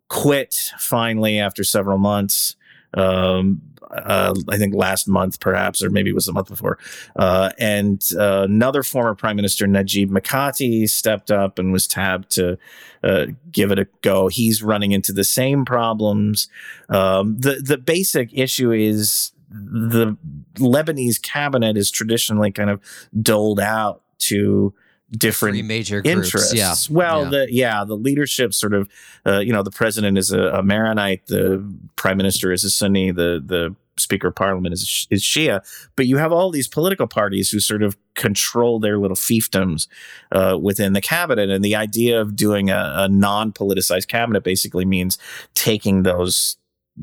quit 0.08 0.72
finally 0.78 1.38
after 1.38 1.64
several 1.64 1.98
months 1.98 2.56
um, 2.94 3.60
uh, 3.90 4.34
I 4.48 4.56
think 4.56 4.74
last 4.74 5.06
month, 5.06 5.40
perhaps, 5.40 5.82
or 5.82 5.90
maybe 5.90 6.10
it 6.10 6.14
was 6.14 6.26
the 6.26 6.32
month 6.32 6.48
before. 6.48 6.78
Uh, 7.16 7.50
and 7.58 8.02
uh, 8.18 8.42
another 8.42 8.82
former 8.82 9.14
Prime 9.14 9.36
Minister, 9.36 9.66
Najib 9.66 10.10
Mikati, 10.10 10.88
stepped 10.88 11.30
up 11.30 11.58
and 11.58 11.72
was 11.72 11.86
tabbed 11.86 12.30
to 12.32 12.58
uh, 13.02 13.26
give 13.50 13.70
it 13.70 13.78
a 13.78 13.86
go. 14.02 14.28
He's 14.28 14.62
running 14.62 14.92
into 14.92 15.12
the 15.12 15.24
same 15.24 15.64
problems. 15.64 16.48
Um, 16.88 17.38
the 17.38 17.62
the 17.64 17.78
basic 17.78 18.30
issue 18.32 18.72
is 18.72 19.32
the 19.50 20.16
Lebanese 20.56 21.22
cabinet 21.22 21.76
is 21.76 21.90
traditionally 21.90 22.50
kind 22.50 22.70
of 22.70 22.80
doled 23.22 23.60
out 23.60 24.02
to 24.18 24.74
different 25.18 25.54
Three 25.54 25.62
major 25.62 26.02
groups. 26.02 26.26
interests. 26.26 26.54
Yeah. 26.54 26.74
Well, 26.90 27.24
Yeah. 27.24 27.30
the 27.30 27.46
yeah, 27.50 27.84
the 27.84 27.96
leadership 27.96 28.52
sort 28.54 28.74
of, 28.74 28.88
uh, 29.26 29.38
you 29.38 29.52
know, 29.52 29.62
the 29.62 29.70
president 29.70 30.18
is 30.18 30.30
a, 30.32 30.40
a 30.40 30.62
Maronite, 30.62 31.26
the 31.26 31.64
prime 31.96 32.16
minister 32.16 32.52
is 32.52 32.64
a 32.64 32.70
Sunni, 32.70 33.10
the 33.10 33.42
the 33.44 33.74
speaker 33.96 34.26
of 34.28 34.34
parliament 34.34 34.72
is 34.72 35.06
is 35.10 35.22
Shia, 35.22 35.60
but 35.94 36.06
you 36.06 36.16
have 36.16 36.32
all 36.32 36.50
these 36.50 36.66
political 36.66 37.06
parties 37.06 37.50
who 37.50 37.60
sort 37.60 37.82
of 37.82 37.96
control 38.14 38.80
their 38.80 38.98
little 38.98 39.16
fiefdoms 39.16 39.86
uh, 40.32 40.58
within 40.60 40.94
the 40.94 41.00
cabinet, 41.00 41.48
and 41.48 41.64
the 41.64 41.76
idea 41.76 42.20
of 42.20 42.34
doing 42.34 42.70
a, 42.70 42.92
a 42.96 43.08
non 43.08 43.52
politicized 43.52 44.08
cabinet 44.08 44.42
basically 44.42 44.84
means 44.84 45.16
taking 45.54 46.02
those 46.02 46.56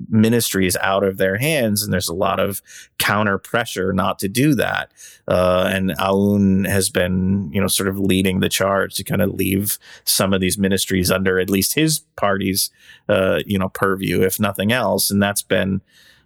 ministries 0.10 0.78
out 0.78 1.04
of 1.04 1.18
their 1.18 1.38
hands 1.38 1.84
and 1.84 1.92
there's 1.92 2.08
a 2.08 2.14
lot 2.14 2.40
of 2.40 2.62
counter 2.98 3.38
pressure 3.38 3.92
not 3.92 4.20
to 4.20 4.30
do 4.30 4.56
that. 4.56 4.92
Uh, 5.28 5.70
and 5.72 5.92
Aoun 6.00 6.68
has 6.68 6.90
been 6.90 7.52
you 7.54 7.60
know 7.60 7.68
sort 7.68 7.90
of 7.90 8.00
leading 8.00 8.40
the 8.40 8.50
charge 8.50 8.96
to 8.96 9.04
kind 9.04 9.22
of 9.22 9.32
leave 9.32 9.78
some 10.06 10.34
of 10.34 10.42
these 10.42 10.58
ministries 10.58 11.12
under 11.12 11.40
at 11.40 11.50
least 11.50 11.74
his 11.74 12.00
party's 12.16 12.70
uh, 13.10 13.40
you 13.46 13.60
know 13.60 13.70
purview 13.70 14.22
if 14.22 14.40
nothing 14.40 14.72
else. 14.72 15.12
And 15.12 15.22
that's 15.22 15.42
been 15.42 15.82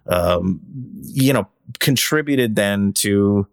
um, 0.06 0.60
you 1.02 1.32
know 1.32 1.48
contributed 1.80 2.54
then 2.54 2.92
to 2.94 3.48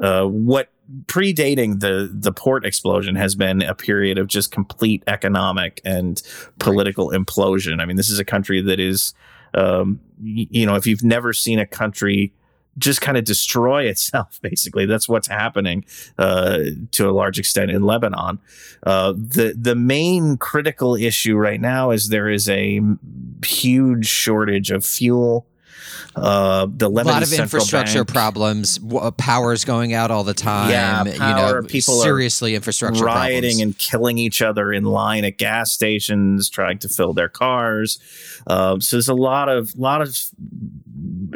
uh, 0.00 0.24
what 0.24 0.70
predating 1.06 1.80
the 1.80 2.10
the 2.12 2.32
port 2.32 2.64
explosion 2.64 3.14
has 3.14 3.34
been 3.34 3.62
a 3.62 3.74
period 3.74 4.18
of 4.18 4.26
just 4.26 4.50
complete 4.50 5.02
economic 5.06 5.80
and 5.84 6.22
political 6.58 7.10
implosion. 7.10 7.80
I 7.80 7.84
mean, 7.84 7.96
this 7.96 8.08
is 8.08 8.18
a 8.18 8.24
country 8.24 8.62
that 8.62 8.80
is, 8.80 9.12
um, 9.54 10.00
you 10.22 10.66
know, 10.66 10.74
if 10.74 10.86
you've 10.86 11.04
never 11.04 11.32
seen 11.32 11.58
a 11.58 11.66
country 11.66 12.32
just 12.76 13.00
kind 13.00 13.18
of 13.18 13.24
destroy 13.24 13.84
itself, 13.88 14.40
basically, 14.42 14.86
that's 14.86 15.08
what's 15.08 15.28
happening 15.28 15.84
uh, 16.18 16.60
to 16.92 17.08
a 17.08 17.12
large 17.12 17.38
extent 17.38 17.70
in 17.70 17.82
Lebanon. 17.82 18.38
Uh, 18.84 19.12
the 19.12 19.54
the 19.58 19.74
main 19.74 20.36
critical 20.36 20.94
issue 20.94 21.36
right 21.36 21.60
now 21.60 21.90
is 21.90 22.08
there 22.08 22.28
is 22.28 22.48
a 22.48 22.80
huge 23.44 24.06
shortage 24.06 24.70
of 24.70 24.84
fuel. 24.84 25.46
Uh, 26.20 26.66
the 26.70 26.90
Lebanese 26.90 27.02
a 27.02 27.04
lot 27.04 27.22
of 27.22 27.32
infrastructure 27.32 28.04
Bank- 28.04 28.14
problems. 28.14 28.78
w- 28.78 29.10
Power's 29.12 29.64
going 29.64 29.94
out 29.94 30.10
all 30.10 30.24
the 30.24 30.34
time. 30.34 30.70
Yeah, 30.70 31.04
you 31.04 31.12
power, 31.12 31.62
know, 31.62 31.68
people 31.68 32.00
are 32.00 32.02
seriously 32.02 32.54
infrastructure 32.54 33.04
rioting 33.04 33.40
problems. 33.40 33.60
and 33.60 33.78
killing 33.78 34.18
each 34.18 34.42
other 34.42 34.72
in 34.72 34.84
line 34.84 35.24
at 35.24 35.38
gas 35.38 35.72
stations, 35.72 36.48
trying 36.48 36.78
to 36.78 36.88
fill 36.88 37.12
their 37.14 37.28
cars. 37.28 37.98
Um, 38.46 38.80
so 38.80 38.96
there's 38.96 39.08
a 39.08 39.14
lot 39.14 39.48
of 39.48 39.76
lot 39.78 40.02
of 40.02 40.16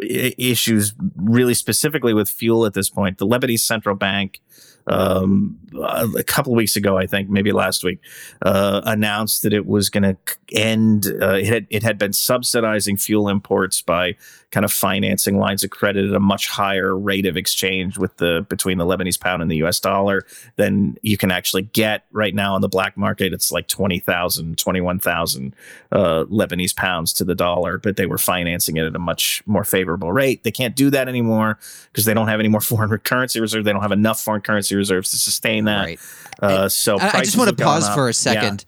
issues, 0.02 0.94
really 1.16 1.54
specifically 1.54 2.14
with 2.14 2.28
fuel 2.28 2.66
at 2.66 2.74
this 2.74 2.90
point. 2.90 3.18
The 3.18 3.26
Lebanese 3.26 3.60
central 3.60 3.96
bank. 3.96 4.40
Um, 4.88 5.58
a 5.80 6.24
couple 6.24 6.52
of 6.52 6.56
weeks 6.56 6.74
ago, 6.74 6.98
I 6.98 7.06
think, 7.06 7.30
maybe 7.30 7.52
last 7.52 7.84
week, 7.84 8.00
uh, 8.44 8.80
announced 8.84 9.44
that 9.44 9.52
it 9.52 9.64
was 9.64 9.88
going 9.90 10.02
to 10.02 10.16
end. 10.50 11.06
Uh, 11.06 11.34
it 11.34 11.46
had 11.46 11.66
it 11.70 11.82
had 11.84 11.98
been 11.98 12.12
subsidizing 12.12 12.96
fuel 12.96 13.28
imports 13.28 13.80
by 13.80 14.16
kind 14.52 14.64
of 14.64 14.72
financing 14.72 15.38
lines 15.38 15.64
of 15.64 15.70
credit 15.70 16.08
at 16.10 16.14
a 16.14 16.20
much 16.20 16.46
higher 16.46 16.96
rate 16.96 17.24
of 17.24 17.38
exchange 17.38 17.96
with 17.96 18.14
the 18.18 18.46
between 18.48 18.76
the 18.76 18.84
Lebanese 18.84 19.18
pound 19.18 19.40
and 19.40 19.50
the 19.50 19.56
U.S. 19.56 19.80
dollar 19.80 20.26
than 20.56 20.96
you 21.00 21.16
can 21.16 21.30
actually 21.30 21.62
get 21.62 22.04
right 22.12 22.34
now 22.34 22.54
on 22.54 22.60
the 22.60 22.68
black 22.68 22.96
market. 22.96 23.32
It's 23.32 23.50
like 23.50 23.66
20,000, 23.66 24.58
21,000 24.58 25.56
uh, 25.90 26.24
Lebanese 26.24 26.76
pounds 26.76 27.14
to 27.14 27.24
the 27.24 27.34
dollar, 27.34 27.78
but 27.78 27.96
they 27.96 28.06
were 28.06 28.18
financing 28.18 28.76
it 28.76 28.84
at 28.84 28.94
a 28.94 28.98
much 28.98 29.42
more 29.46 29.64
favorable 29.64 30.12
rate. 30.12 30.44
They 30.44 30.52
can't 30.52 30.76
do 30.76 30.90
that 30.90 31.08
anymore 31.08 31.58
because 31.90 32.04
they 32.04 32.14
don't 32.14 32.28
have 32.28 32.38
any 32.38 32.50
more 32.50 32.60
foreign 32.72 32.96
currency 32.98 33.40
reserve. 33.40 33.64
They 33.64 33.72
don't 33.72 33.82
have 33.82 33.90
enough 33.90 34.20
foreign 34.20 34.42
currency 34.42 34.76
reserves 34.76 35.10
to 35.12 35.16
sustain 35.16 35.64
that. 35.64 35.84
Right. 35.84 36.00
Uh, 36.42 36.68
so 36.68 36.98
I, 36.98 37.18
I 37.18 37.22
just 37.22 37.38
want 37.38 37.56
to 37.56 37.64
pause 37.64 37.88
for 37.94 38.08
a 38.08 38.14
second. 38.14 38.66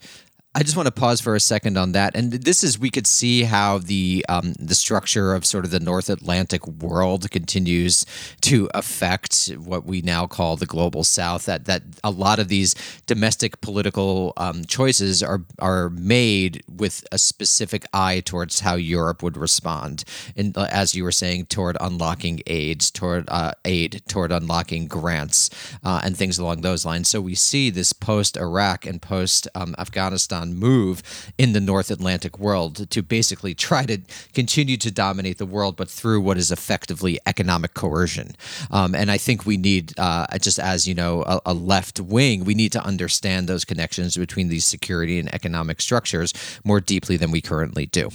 I 0.57 0.63
just 0.63 0.77
want 0.77 0.87
to 0.87 0.91
pause 0.91 1.19
for 1.19 1.35
a 1.35 1.39
second 1.41 1.77
on 1.77 1.91
that, 1.91 2.15
and 2.15 2.31
this 2.31 2.63
is 2.63 2.79
we 2.79 2.89
could 2.89 3.05
see 3.05 3.43
how 3.43 3.77
the 3.77 4.25
um, 4.29 4.53
the 4.57 4.73
structure 4.73 5.33
of 5.33 5.45
sort 5.45 5.65
of 5.65 5.71
the 5.71 5.81
North 5.81 6.09
Atlantic 6.09 6.65
world 6.65 7.29
continues 7.29 8.05
to 8.39 8.69
affect 8.73 9.47
what 9.57 9.83
we 9.85 10.01
now 10.01 10.27
call 10.27 10.55
the 10.55 10.65
global 10.65 11.03
South. 11.03 11.43
That 11.43 11.65
that 11.65 11.83
a 12.05 12.09
lot 12.09 12.39
of 12.39 12.47
these 12.47 12.73
domestic 13.05 13.59
political 13.59 14.31
um, 14.37 14.63
choices 14.63 15.21
are 15.21 15.43
are 15.59 15.89
made 15.89 16.63
with 16.71 17.05
a 17.11 17.17
specific 17.17 17.85
eye 17.91 18.21
towards 18.23 18.61
how 18.61 18.75
Europe 18.75 19.21
would 19.23 19.35
respond, 19.35 20.05
and 20.37 20.57
uh, 20.57 20.67
as 20.71 20.95
you 20.95 21.03
were 21.03 21.11
saying, 21.11 21.47
toward 21.47 21.75
unlocking 21.81 22.41
aids, 22.47 22.89
toward 22.91 23.25
uh, 23.27 23.51
aid, 23.65 24.03
toward 24.07 24.31
unlocking 24.31 24.87
grants, 24.87 25.49
uh, 25.83 25.99
and 26.01 26.15
things 26.15 26.39
along 26.39 26.61
those 26.61 26.85
lines. 26.85 27.09
So 27.09 27.19
we 27.19 27.35
see 27.35 27.69
this 27.69 27.91
post 27.91 28.37
Iraq 28.37 28.85
and 28.85 29.01
post 29.01 29.49
um, 29.53 29.75
Afghanistan 29.77 30.44
move 30.53 31.01
in 31.37 31.53
the 31.53 31.59
North 31.59 31.89
Atlantic 31.89 32.37
world 32.37 32.89
to 32.89 33.01
basically 33.01 33.53
try 33.53 33.85
to 33.85 33.99
continue 34.33 34.77
to 34.77 34.91
dominate 34.91 35.37
the 35.37 35.45
world, 35.45 35.75
but 35.75 35.89
through 35.89 36.21
what 36.21 36.37
is 36.37 36.51
effectively 36.51 37.19
economic 37.25 37.73
coercion. 37.73 38.35
Um, 38.71 38.93
and 38.93 39.09
I 39.09 39.17
think 39.17 39.45
we 39.45 39.57
need, 39.57 39.97
uh, 39.97 40.27
just 40.39 40.59
as 40.59 40.87
you 40.87 40.93
know, 40.93 41.23
a, 41.23 41.41
a 41.47 41.53
left 41.53 41.99
wing, 41.99 42.45
we 42.45 42.53
need 42.53 42.71
to 42.73 42.85
understand 42.85 43.47
those 43.47 43.65
connections 43.65 44.17
between 44.17 44.49
these 44.49 44.65
security 44.65 45.19
and 45.19 45.33
economic 45.33 45.81
structures 45.81 46.33
more 46.63 46.79
deeply 46.79 47.17
than 47.17 47.31
we 47.31 47.41
currently 47.41 47.85
do. 47.85 48.09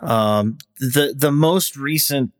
Um, 0.00 0.58
the 0.78 1.12
the 1.16 1.32
most 1.32 1.76
recent 1.76 2.32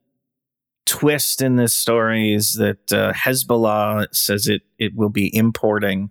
twist 0.86 1.42
in 1.42 1.56
this 1.56 1.74
story 1.74 2.32
is 2.32 2.54
that 2.54 2.92
uh, 2.92 3.12
Hezbollah 3.12 4.06
says 4.12 4.46
it 4.46 4.62
it 4.78 4.94
will 4.94 5.10
be 5.10 5.34
importing 5.34 6.10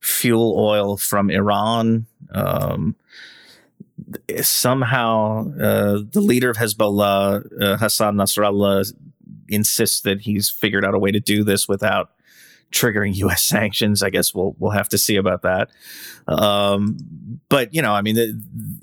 fuel 0.00 0.54
oil 0.58 0.96
from 0.96 1.30
Iran. 1.30 2.06
Um, 2.32 2.96
somehow, 4.40 5.52
uh, 5.60 6.00
the 6.10 6.20
leader 6.20 6.50
of 6.50 6.56
Hezbollah, 6.56 7.62
uh, 7.62 7.76
Hassan 7.76 8.16
Nasrallah, 8.16 8.92
insists 9.48 10.02
that 10.02 10.20
he's 10.20 10.50
figured 10.50 10.84
out 10.84 10.94
a 10.94 10.98
way 10.98 11.10
to 11.10 11.20
do 11.20 11.42
this 11.42 11.68
without 11.68 12.10
triggering 12.72 13.14
U.S. 13.16 13.42
sanctions. 13.54 14.02
I 14.02 14.10
guess 14.10 14.34
we'll 14.34 14.54
we'll 14.58 14.72
have 14.72 14.88
to 14.90 14.98
see 14.98 15.16
about 15.16 15.42
that. 15.42 15.70
Um, 16.26 16.98
but 17.48 17.72
you 17.72 17.80
know, 17.80 17.92
I 17.92 18.02
mean, 18.02 18.14
the, 18.14 18.40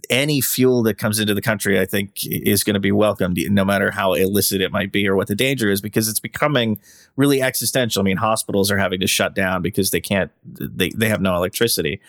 any 0.09 0.41
fuel 0.41 0.81
that 0.83 0.97
comes 0.97 1.19
into 1.19 1.33
the 1.33 1.41
country, 1.41 1.79
I 1.79 1.85
think, 1.85 2.25
is 2.25 2.63
going 2.63 2.73
to 2.73 2.79
be 2.79 2.91
welcomed, 2.91 3.37
no 3.49 3.63
matter 3.63 3.91
how 3.91 4.13
illicit 4.13 4.61
it 4.61 4.71
might 4.71 4.91
be 4.91 5.07
or 5.07 5.15
what 5.15 5.27
the 5.27 5.35
danger 5.35 5.69
is, 5.69 5.81
because 5.81 6.09
it's 6.09 6.19
becoming 6.19 6.79
really 7.15 7.41
existential. 7.41 8.01
I 8.01 8.03
mean, 8.03 8.17
hospitals 8.17 8.71
are 8.71 8.77
having 8.77 8.99
to 9.01 9.07
shut 9.07 9.35
down 9.35 9.61
because 9.61 9.91
they 9.91 10.01
can't, 10.01 10.31
they 10.45 10.89
they 10.89 11.07
have 11.07 11.21
no 11.21 11.35
electricity. 11.35 12.01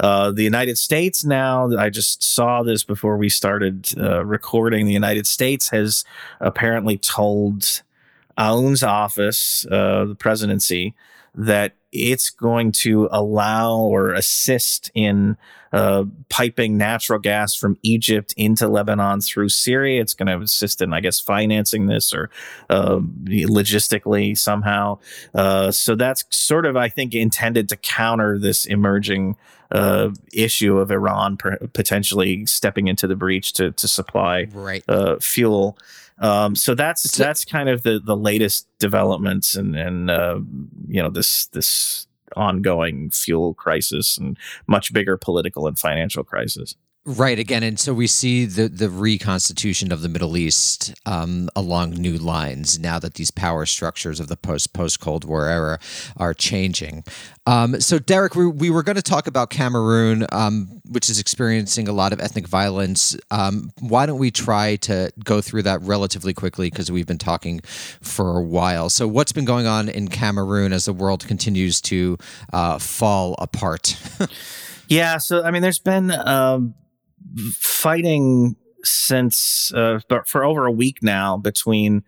Uh, 0.00 0.30
the 0.32 0.44
United 0.44 0.78
States 0.78 1.24
now, 1.24 1.70
I 1.76 1.90
just 1.90 2.22
saw 2.22 2.62
this 2.62 2.82
before 2.82 3.16
we 3.16 3.28
started 3.28 3.88
uh, 3.98 4.24
recording. 4.24 4.86
The 4.86 4.92
United 4.92 5.26
States 5.26 5.68
has 5.70 6.04
apparently 6.40 6.96
told 6.98 7.82
Aoun's 8.38 8.82
office, 8.82 9.66
uh, 9.70 10.06
the 10.06 10.14
presidency, 10.14 10.94
that 11.34 11.74
it's 11.92 12.30
going 12.30 12.72
to 12.72 13.08
allow 13.10 13.76
or 13.76 14.12
assist 14.12 14.90
in 14.94 15.36
uh, 15.72 16.04
piping 16.28 16.76
natural 16.76 17.18
gas 17.18 17.54
from 17.54 17.78
Egypt 17.82 18.34
into 18.36 18.68
Lebanon 18.68 19.20
through 19.20 19.48
Syria. 19.48 20.00
It's 20.00 20.14
going 20.14 20.26
to 20.26 20.44
assist 20.44 20.82
in, 20.82 20.92
I 20.92 21.00
guess, 21.00 21.20
financing 21.20 21.86
this 21.86 22.12
or 22.12 22.30
uh, 22.68 22.98
logistically 23.24 24.36
somehow. 24.36 24.98
Uh, 25.34 25.70
so 25.70 25.94
that's 25.94 26.24
sort 26.30 26.66
of, 26.66 26.76
I 26.76 26.88
think, 26.88 27.14
intended 27.14 27.68
to 27.70 27.76
counter 27.76 28.38
this 28.38 28.64
emerging 28.66 29.36
uh, 29.70 30.10
issue 30.32 30.78
of 30.78 30.90
Iran 30.90 31.36
per- 31.36 31.58
potentially 31.72 32.46
stepping 32.46 32.88
into 32.88 33.06
the 33.06 33.16
breach 33.16 33.52
to 33.54 33.70
to 33.72 33.86
supply 33.86 34.48
right. 34.52 34.82
uh, 34.88 35.16
fuel. 35.20 35.78
Um, 36.20 36.54
so 36.54 36.74
that's 36.74 37.16
that's 37.16 37.44
kind 37.44 37.68
of 37.68 37.82
the 37.82 37.98
the 37.98 38.16
latest 38.16 38.68
developments 38.78 39.56
and 39.56 39.74
and 39.74 40.10
uh, 40.10 40.40
you 40.86 41.02
know 41.02 41.10
this 41.10 41.46
this 41.46 42.06
ongoing 42.36 43.10
fuel 43.10 43.54
crisis 43.54 44.16
and 44.18 44.38
much 44.66 44.92
bigger 44.92 45.16
political 45.16 45.66
and 45.66 45.78
financial 45.78 46.22
crisis. 46.22 46.76
Right 47.06 47.38
again, 47.38 47.62
and 47.62 47.80
so 47.80 47.94
we 47.94 48.06
see 48.06 48.44
the 48.44 48.68
the 48.68 48.90
reconstitution 48.90 49.90
of 49.90 50.02
the 50.02 50.08
Middle 50.10 50.36
East 50.36 50.92
um, 51.06 51.48
along 51.56 51.92
new 51.92 52.18
lines 52.18 52.78
now 52.78 52.98
that 52.98 53.14
these 53.14 53.30
power 53.30 53.64
structures 53.64 54.20
of 54.20 54.28
the 54.28 54.36
post 54.36 54.74
post 54.74 55.00
Cold 55.00 55.24
War 55.24 55.48
era 55.48 55.78
are 56.18 56.34
changing. 56.34 57.04
Um, 57.46 57.80
so, 57.80 57.98
Derek, 57.98 58.34
we, 58.34 58.46
we 58.46 58.68
were 58.68 58.82
going 58.82 58.96
to 58.96 59.02
talk 59.02 59.26
about 59.26 59.48
Cameroon, 59.48 60.26
um, 60.30 60.82
which 60.90 61.08
is 61.08 61.18
experiencing 61.18 61.88
a 61.88 61.92
lot 61.92 62.12
of 62.12 62.20
ethnic 62.20 62.46
violence. 62.46 63.16
Um, 63.30 63.72
why 63.80 64.04
don't 64.04 64.18
we 64.18 64.30
try 64.30 64.76
to 64.76 65.10
go 65.24 65.40
through 65.40 65.62
that 65.62 65.80
relatively 65.80 66.34
quickly 66.34 66.68
because 66.68 66.92
we've 66.92 67.06
been 67.06 67.16
talking 67.16 67.60
for 68.02 68.36
a 68.36 68.42
while. 68.42 68.90
So, 68.90 69.08
what's 69.08 69.32
been 69.32 69.46
going 69.46 69.66
on 69.66 69.88
in 69.88 70.08
Cameroon 70.08 70.74
as 70.74 70.84
the 70.84 70.92
world 70.92 71.26
continues 71.26 71.80
to 71.80 72.18
uh, 72.52 72.78
fall 72.78 73.36
apart? 73.38 73.96
yeah, 74.88 75.16
so 75.16 75.42
I 75.42 75.50
mean, 75.50 75.62
there's 75.62 75.78
been 75.78 76.10
um, 76.10 76.74
fighting 77.52 78.56
since 78.84 79.72
uh, 79.74 80.00
for 80.26 80.44
over 80.44 80.66
a 80.66 80.72
week 80.72 81.02
now 81.02 81.36
between 81.36 82.02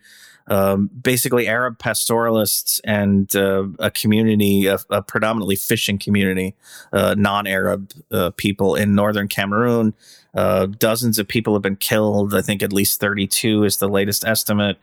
um, 0.49 0.91
basically 1.01 1.47
Arab 1.47 1.79
pastoralists 1.79 2.81
and 2.85 3.35
uh, 3.37 3.65
a 3.79 3.91
community, 3.91 4.67
a, 4.67 4.79
a, 4.91 5.03
predominantly 5.03 5.57
fishing 5.57 5.99
community, 5.99 6.55
uh, 6.93 7.15
non-Arab 7.17 7.93
uh, 8.11 8.31
people 8.37 8.75
in 8.75 8.95
northern 8.95 9.29
Cameroon. 9.29 9.95
Uh, 10.35 10.65
dozens 10.65 11.19
of 11.19 11.29
people 11.29 11.53
have 11.53 11.63
been 11.63 11.77
killed. 11.77 12.35
I 12.35 12.41
think 12.41 12.63
at 12.63 12.73
least 12.73 13.01
32 13.01 13.65
is 13.65 13.77
the 13.77 13.89
latest 13.89 14.25
estimate. 14.25 14.79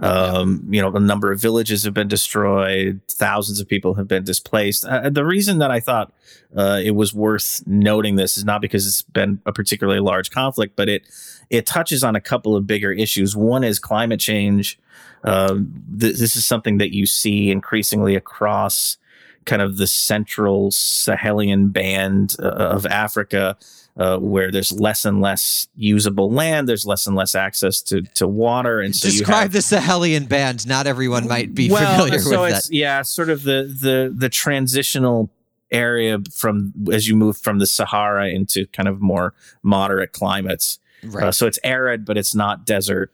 Um, 0.00 0.66
you 0.70 0.80
know, 0.80 0.90
a 0.92 1.00
number 1.00 1.30
of 1.30 1.40
villages 1.40 1.84
have 1.84 1.92
been 1.92 2.08
destroyed. 2.08 3.00
Thousands 3.08 3.60
of 3.60 3.68
people 3.68 3.94
have 3.94 4.08
been 4.08 4.24
displaced. 4.24 4.86
Uh, 4.86 5.10
the 5.10 5.24
reason 5.24 5.58
that 5.58 5.70
I 5.70 5.80
thought 5.80 6.12
uh, 6.56 6.80
it 6.82 6.92
was 6.92 7.12
worth 7.12 7.62
noting 7.66 8.16
this 8.16 8.38
is 8.38 8.44
not 8.46 8.62
because 8.62 8.86
it's 8.86 9.02
been 9.02 9.42
a 9.44 9.52
particularly 9.52 10.00
large 10.00 10.30
conflict, 10.30 10.74
but 10.74 10.88
it 10.88 11.02
it 11.50 11.66
touches 11.66 12.02
on 12.02 12.16
a 12.16 12.20
couple 12.20 12.56
of 12.56 12.66
bigger 12.66 12.90
issues. 12.90 13.36
One 13.36 13.62
is 13.62 13.78
climate 13.78 14.20
change. 14.20 14.78
Um, 15.22 15.84
th- 15.98 16.16
this 16.16 16.34
is 16.34 16.46
something 16.46 16.78
that 16.78 16.94
you 16.94 17.04
see 17.04 17.50
increasingly 17.50 18.14
across 18.14 18.96
kind 19.44 19.60
of 19.60 19.76
the 19.76 19.86
central 19.86 20.70
Sahelian 20.70 21.70
band 21.70 22.36
uh, 22.38 22.48
of 22.48 22.86
Africa 22.86 23.58
uh, 23.96 24.18
where 24.18 24.50
there's 24.50 24.72
less 24.72 25.04
and 25.04 25.20
less 25.20 25.68
usable 25.76 26.30
land, 26.30 26.68
there's 26.68 26.84
less 26.84 27.06
and 27.06 27.14
less 27.16 27.34
access 27.34 27.80
to, 27.82 28.02
to 28.14 28.26
water, 28.26 28.80
and 28.80 28.94
so 28.94 29.08
describe 29.08 29.42
have, 29.42 29.52
the 29.52 29.58
Sahelian 29.60 30.28
band. 30.28 30.66
Not 30.66 30.86
everyone 30.86 31.28
might 31.28 31.54
be 31.54 31.70
well, 31.70 31.98
familiar 31.98 32.18
so 32.18 32.42
with 32.42 32.54
it's, 32.54 32.68
that. 32.68 32.74
Yeah, 32.74 33.02
sort 33.02 33.30
of 33.30 33.44
the 33.44 33.62
the 33.80 34.12
the 34.16 34.28
transitional 34.28 35.30
area 35.70 36.18
from 36.32 36.72
as 36.92 37.08
you 37.08 37.16
move 37.16 37.36
from 37.36 37.58
the 37.58 37.66
Sahara 37.66 38.28
into 38.28 38.66
kind 38.66 38.88
of 38.88 39.00
more 39.00 39.34
moderate 39.62 40.12
climates. 40.12 40.78
Right. 41.02 41.28
Uh, 41.28 41.32
so 41.32 41.46
it's 41.46 41.58
arid, 41.62 42.04
but 42.04 42.16
it's 42.16 42.34
not 42.34 42.66
desert. 42.66 43.12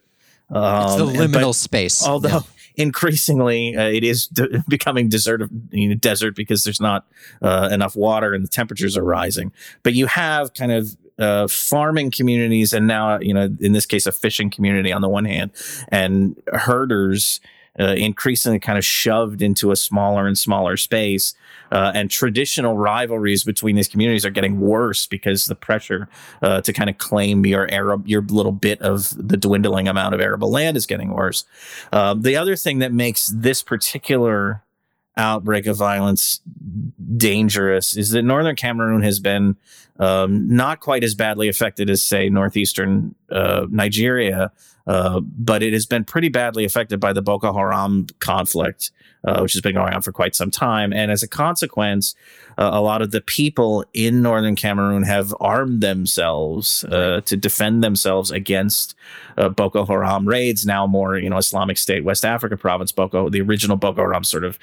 Um, 0.48 0.84
it's 0.84 0.96
the 0.96 1.04
um, 1.04 1.14
liminal 1.14 1.42
but, 1.48 1.52
space. 1.52 2.06
Although 2.06 2.28
yeah 2.28 2.40
increasingly 2.80 3.76
uh, 3.76 3.88
it 3.88 4.04
is 4.04 4.26
de- 4.26 4.64
becoming 4.68 5.08
desert 5.08 5.42
you 5.70 5.88
know, 5.88 5.94
desert 5.94 6.34
because 6.34 6.64
there's 6.64 6.80
not 6.80 7.06
uh, 7.42 7.68
enough 7.70 7.94
water 7.96 8.32
and 8.34 8.44
the 8.44 8.48
temperatures 8.48 8.96
are 8.96 9.04
rising. 9.04 9.52
But 9.82 9.94
you 9.94 10.06
have 10.06 10.54
kind 10.54 10.72
of 10.72 10.96
uh, 11.18 11.46
farming 11.48 12.10
communities 12.10 12.72
and 12.72 12.86
now 12.86 13.20
you 13.20 13.34
know 13.34 13.54
in 13.60 13.72
this 13.72 13.84
case 13.84 14.06
a 14.06 14.12
fishing 14.12 14.48
community 14.48 14.90
on 14.90 15.02
the 15.02 15.08
one 15.08 15.26
hand 15.26 15.50
and 15.88 16.40
herders 16.52 17.40
uh, 17.78 17.94
increasingly 17.96 18.58
kind 18.58 18.78
of 18.78 18.84
shoved 18.84 19.42
into 19.42 19.70
a 19.70 19.76
smaller 19.76 20.26
and 20.26 20.36
smaller 20.36 20.76
space. 20.76 21.34
Uh, 21.70 21.92
and 21.94 22.10
traditional 22.10 22.76
rivalries 22.76 23.44
between 23.44 23.76
these 23.76 23.86
communities 23.86 24.24
are 24.24 24.30
getting 24.30 24.58
worse 24.58 25.06
because 25.06 25.46
the 25.46 25.54
pressure 25.54 26.08
uh, 26.42 26.60
to 26.60 26.72
kind 26.72 26.90
of 26.90 26.98
claim 26.98 27.46
your 27.46 27.70
Arab, 27.70 28.08
your 28.08 28.22
little 28.22 28.52
bit 28.52 28.80
of 28.82 29.14
the 29.16 29.36
dwindling 29.36 29.86
amount 29.86 30.14
of 30.14 30.20
arable 30.20 30.50
land 30.50 30.76
is 30.76 30.86
getting 30.86 31.10
worse. 31.10 31.44
Um, 31.92 32.22
the 32.22 32.36
other 32.36 32.56
thing 32.56 32.80
that 32.80 32.92
makes 32.92 33.28
this 33.28 33.62
particular 33.62 34.62
outbreak 35.16 35.66
of 35.66 35.76
violence 35.76 36.40
dangerous 37.16 37.96
is 37.96 38.10
that 38.10 38.22
northern 38.22 38.56
Cameroon 38.56 39.02
has 39.02 39.20
been 39.20 39.56
um, 39.98 40.48
not 40.48 40.80
quite 40.80 41.04
as 41.04 41.14
badly 41.14 41.48
affected 41.48 41.90
as, 41.90 42.02
say, 42.02 42.30
northeastern 42.30 43.14
uh, 43.30 43.66
Nigeria, 43.70 44.50
uh, 44.86 45.20
but 45.20 45.62
it 45.62 45.72
has 45.72 45.84
been 45.86 46.04
pretty 46.04 46.28
badly 46.28 46.64
affected 46.64 47.00
by 47.00 47.12
the 47.12 47.22
Boko 47.22 47.52
Haram 47.52 48.06
conflict, 48.18 48.92
uh, 49.24 49.40
which 49.40 49.52
has 49.52 49.60
been 49.60 49.74
going 49.74 49.92
on 49.92 50.00
for 50.00 50.12
quite 50.12 50.34
some 50.34 50.50
time. 50.50 50.92
And 50.92 51.10
as 51.10 51.22
a 51.22 51.28
consequence, 51.28 52.14
uh, 52.60 52.70
a 52.72 52.80
lot 52.80 53.02
of 53.02 53.10
the 53.10 53.20
people 53.20 53.84
in 53.92 54.22
northern 54.22 54.54
Cameroon 54.54 55.02
have 55.02 55.34
armed 55.40 55.80
themselves 55.80 56.84
uh, 56.84 57.20
to 57.24 57.36
defend 57.36 57.82
themselves 57.82 58.30
against 58.30 58.94
uh, 59.36 59.48
Boko 59.48 59.84
Haram 59.84 60.28
raids. 60.28 60.64
Now, 60.64 60.86
more 60.86 61.18
you 61.18 61.28
know, 61.28 61.38
Islamic 61.38 61.78
State, 61.78 62.04
West 62.04 62.24
Africa 62.24 62.56
province, 62.56 62.92
Boko, 62.92 63.28
the 63.28 63.40
original 63.40 63.76
Boko 63.76 64.02
Haram, 64.02 64.22
sort 64.22 64.44
of 64.44 64.58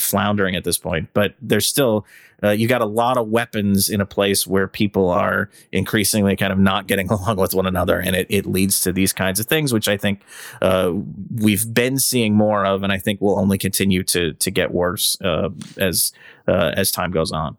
floundering 0.00 0.56
at 0.56 0.64
this 0.64 0.78
point, 0.78 1.08
but 1.12 1.34
there's 1.40 1.66
still 1.66 2.04
uh, 2.42 2.50
you 2.50 2.68
got 2.68 2.80
a 2.80 2.86
lot 2.86 3.16
of 3.16 3.28
weapons 3.28 3.88
in 3.88 4.00
a 4.00 4.06
place 4.06 4.46
where 4.46 4.68
people 4.68 5.08
are 5.08 5.48
increasingly 5.72 6.36
kind 6.36 6.52
of 6.52 6.58
not 6.58 6.86
getting 6.86 7.08
along 7.10 7.36
with 7.36 7.54
one 7.54 7.66
another, 7.66 7.98
and 7.98 8.14
it, 8.14 8.26
it 8.28 8.46
leads 8.46 8.80
to 8.82 8.92
these 8.92 9.12
kinds 9.12 9.40
of 9.40 9.46
things, 9.46 9.72
which 9.72 9.88
I 9.88 9.96
think 9.96 10.20
uh, 10.60 10.92
we've 11.34 11.72
been 11.72 11.98
seeing 11.98 12.34
more 12.34 12.66
of, 12.66 12.82
and 12.82 12.92
I 12.92 12.98
think 12.98 13.20
will 13.20 13.38
only 13.38 13.58
continue 13.58 14.02
to 14.04 14.34
to 14.34 14.50
get 14.50 14.72
worse 14.72 15.18
uh, 15.20 15.50
as 15.78 16.12
uh, 16.48 16.72
as 16.76 16.90
time 16.90 17.10
goes 17.10 17.32
on. 17.32 17.56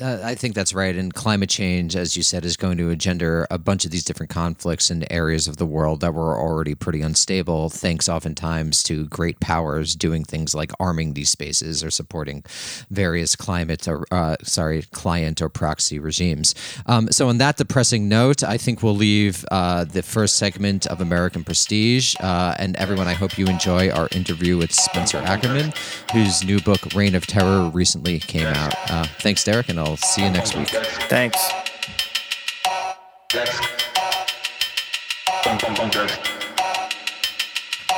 Uh, 0.00 0.18
I 0.22 0.34
think 0.34 0.54
that's 0.54 0.72
right. 0.72 0.96
And 0.96 1.12
climate 1.12 1.50
change, 1.50 1.94
as 1.94 2.16
you 2.16 2.22
said, 2.22 2.44
is 2.44 2.56
going 2.56 2.78
to 2.78 2.90
engender 2.90 3.46
a 3.50 3.58
bunch 3.58 3.84
of 3.84 3.90
these 3.90 4.04
different 4.04 4.30
conflicts 4.30 4.90
in 4.90 5.10
areas 5.12 5.46
of 5.46 5.58
the 5.58 5.66
world 5.66 6.00
that 6.00 6.14
were 6.14 6.38
already 6.38 6.74
pretty 6.74 7.02
unstable, 7.02 7.68
thanks 7.68 8.08
oftentimes 8.08 8.82
to 8.84 9.06
great 9.06 9.40
powers 9.40 9.94
doing 9.94 10.24
things 10.24 10.54
like 10.54 10.72
arming 10.80 11.14
these 11.14 11.28
spaces 11.28 11.84
or 11.84 11.90
supporting 11.90 12.42
various 12.90 13.36
climate 13.36 13.86
or, 13.86 14.06
uh, 14.10 14.36
sorry, 14.42 14.82
client 14.92 15.42
or 15.42 15.48
proxy 15.48 15.98
regimes. 15.98 16.54
Um, 16.86 17.10
so, 17.12 17.28
on 17.28 17.38
that 17.38 17.56
depressing 17.56 18.08
note, 18.08 18.42
I 18.42 18.56
think 18.56 18.82
we'll 18.82 18.96
leave 18.96 19.44
uh, 19.50 19.84
the 19.84 20.02
first 20.02 20.36
segment 20.36 20.86
of 20.86 21.00
American 21.00 21.44
Prestige. 21.44 22.14
Uh, 22.20 22.54
and 22.58 22.76
everyone, 22.76 23.06
I 23.08 23.14
hope 23.14 23.36
you 23.38 23.46
enjoy 23.46 23.90
our 23.90 24.08
interview 24.12 24.56
with 24.56 24.72
Spencer 24.72 25.18
Ackerman, 25.18 25.72
whose 26.12 26.44
new 26.44 26.60
book, 26.60 26.94
Reign 26.94 27.14
of 27.14 27.26
Terror, 27.26 27.68
recently 27.70 28.18
came 28.18 28.46
out. 28.46 28.74
Uh, 28.90 29.04
thanks, 29.20 29.44
Derek, 29.44 29.68
and 29.68 29.78
I'll 29.78 29.89
I'll 29.90 29.96
see 29.96 30.22
you 30.22 30.30
next 30.30 30.54
week. 30.54 30.68
Thanks. 30.68 31.36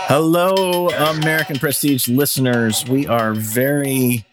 Hello, 0.09 0.89
American 0.89 1.59
Prestige 1.59 2.09
listeners. 2.09 2.89
We 2.89 3.07
are 3.07 3.35
very 3.35 4.25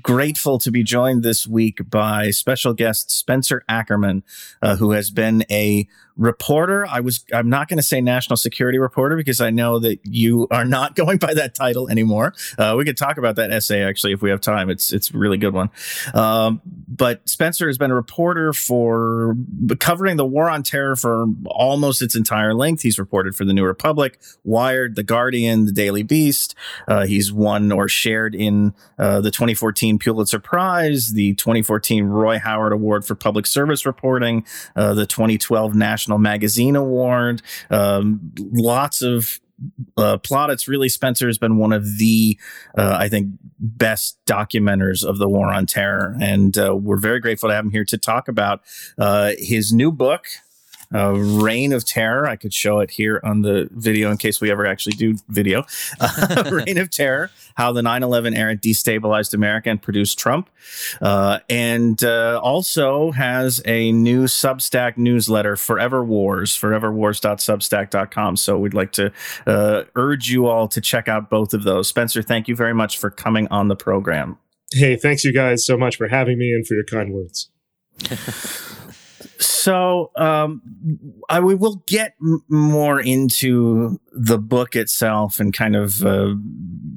grateful 0.00 0.60
to 0.60 0.70
be 0.70 0.84
joined 0.84 1.24
this 1.24 1.44
week 1.44 1.90
by 1.90 2.30
special 2.30 2.72
guest 2.72 3.10
Spencer 3.10 3.64
Ackerman, 3.68 4.22
uh, 4.62 4.76
who 4.76 4.92
has 4.92 5.10
been 5.10 5.44
a 5.50 5.88
reporter. 6.16 6.86
I 6.86 7.00
was, 7.00 7.24
I'm 7.32 7.48
not 7.48 7.68
going 7.68 7.76
to 7.78 7.82
say 7.82 8.00
national 8.00 8.36
security 8.36 8.78
reporter 8.78 9.16
because 9.16 9.40
I 9.40 9.50
know 9.50 9.78
that 9.80 10.00
you 10.04 10.46
are 10.50 10.64
not 10.64 10.94
going 10.96 11.18
by 11.18 11.34
that 11.34 11.54
title 11.54 11.88
anymore. 11.88 12.34
Uh, 12.58 12.74
we 12.76 12.84
could 12.84 12.96
talk 12.96 13.18
about 13.18 13.36
that 13.36 13.50
essay 13.50 13.82
actually 13.82 14.12
if 14.12 14.22
we 14.22 14.30
have 14.30 14.40
time. 14.40 14.70
It's, 14.70 14.92
it's 14.92 15.10
a 15.10 15.18
really 15.18 15.38
good 15.38 15.54
one. 15.54 15.70
Um, 16.14 16.60
but 16.88 17.28
Spencer 17.28 17.66
has 17.66 17.78
been 17.78 17.90
a 17.90 17.94
reporter 17.94 18.52
for 18.52 19.36
covering 19.78 20.16
the 20.16 20.26
war 20.26 20.48
on 20.48 20.62
terror 20.62 20.96
for 20.96 21.26
almost 21.46 22.02
its 22.02 22.16
entire 22.16 22.54
length. 22.54 22.82
He's 22.82 22.98
reported 22.98 23.36
for 23.36 23.44
the 23.44 23.52
New 23.52 23.64
Republic, 23.64 24.18
Wired, 24.44 24.96
The 24.96 25.02
Guardian, 25.02 25.66
The 25.66 25.72
Daily 25.72 26.02
Beast. 26.02 26.54
Uh, 26.88 27.06
he's 27.06 27.32
won 27.32 27.72
or 27.72 27.88
shared 27.88 28.34
in 28.34 28.74
uh, 28.98 29.20
the 29.20 29.30
2014 29.30 29.98
Pulitzer 29.98 30.38
Prize, 30.38 31.12
the 31.12 31.34
2014 31.34 32.04
Roy 32.04 32.38
Howard 32.38 32.72
Award 32.72 33.04
for 33.04 33.14
Public 33.14 33.46
Service 33.46 33.84
Reporting, 33.84 34.46
uh, 34.74 34.94
the 34.94 35.06
2012 35.06 35.74
National 35.74 36.05
National 36.06 36.18
Magazine 36.18 36.76
Award. 36.76 37.42
Um, 37.68 38.32
lots 38.36 39.02
of 39.02 39.40
uh, 39.96 40.18
plaudits. 40.18 40.68
Really, 40.68 40.88
Spencer 40.88 41.26
has 41.26 41.36
been 41.36 41.56
one 41.56 41.72
of 41.72 41.98
the, 41.98 42.38
uh, 42.78 42.96
I 43.00 43.08
think, 43.08 43.30
best 43.58 44.18
documenters 44.24 45.04
of 45.04 45.18
the 45.18 45.28
war 45.28 45.52
on 45.52 45.66
terror, 45.66 46.16
and 46.20 46.56
uh, 46.56 46.76
we're 46.76 46.98
very 46.98 47.18
grateful 47.18 47.48
to 47.48 47.54
have 47.54 47.64
him 47.64 47.72
here 47.72 47.84
to 47.86 47.98
talk 47.98 48.28
about 48.28 48.60
uh, 48.98 49.32
his 49.38 49.72
new 49.72 49.90
book, 49.90 50.26
uh, 50.94 51.12
Reign 51.12 51.72
of 51.72 51.84
Terror. 51.84 52.26
I 52.26 52.36
could 52.36 52.52
show 52.52 52.80
it 52.80 52.90
here 52.90 53.20
on 53.24 53.42
the 53.42 53.68
video 53.72 54.10
in 54.10 54.16
case 54.16 54.40
we 54.40 54.50
ever 54.50 54.66
actually 54.66 54.94
do 54.96 55.16
video. 55.28 55.64
Uh, 55.98 56.50
Reign 56.50 56.78
of 56.78 56.90
Terror, 56.90 57.30
how 57.56 57.72
the 57.72 57.82
9 57.82 58.02
11 58.02 58.34
era 58.34 58.56
destabilized 58.56 59.34
America 59.34 59.70
and 59.70 59.80
produced 59.80 60.18
Trump. 60.18 60.50
Uh, 61.00 61.38
and 61.48 62.02
uh, 62.04 62.38
also 62.42 63.12
has 63.12 63.62
a 63.64 63.92
new 63.92 64.24
Substack 64.24 64.96
newsletter, 64.96 65.56
Forever 65.56 66.04
Wars, 66.04 66.52
foreverwars.substack.com. 66.52 68.36
So 68.36 68.58
we'd 68.58 68.74
like 68.74 68.92
to 68.92 69.12
uh, 69.46 69.84
urge 69.94 70.28
you 70.28 70.46
all 70.46 70.68
to 70.68 70.80
check 70.80 71.08
out 71.08 71.30
both 71.30 71.54
of 71.54 71.62
those. 71.62 71.88
Spencer, 71.88 72.22
thank 72.22 72.48
you 72.48 72.56
very 72.56 72.74
much 72.74 72.98
for 72.98 73.10
coming 73.10 73.48
on 73.48 73.68
the 73.68 73.76
program. 73.76 74.38
Hey, 74.72 74.96
thanks 74.96 75.24
you 75.24 75.32
guys 75.32 75.64
so 75.64 75.76
much 75.76 75.96
for 75.96 76.08
having 76.08 76.38
me 76.38 76.52
and 76.52 76.66
for 76.66 76.74
your 76.74 76.84
kind 76.84 77.12
words. 77.12 77.50
So 79.38 80.10
um, 80.16 80.62
I, 81.28 81.40
we 81.40 81.54
will 81.54 81.82
get 81.86 82.14
m- 82.20 82.44
more 82.48 83.00
into 83.00 84.00
the 84.12 84.38
book 84.38 84.76
itself 84.76 85.40
and 85.40 85.52
kind 85.52 85.74
of 85.76 86.04
uh, 86.04 86.34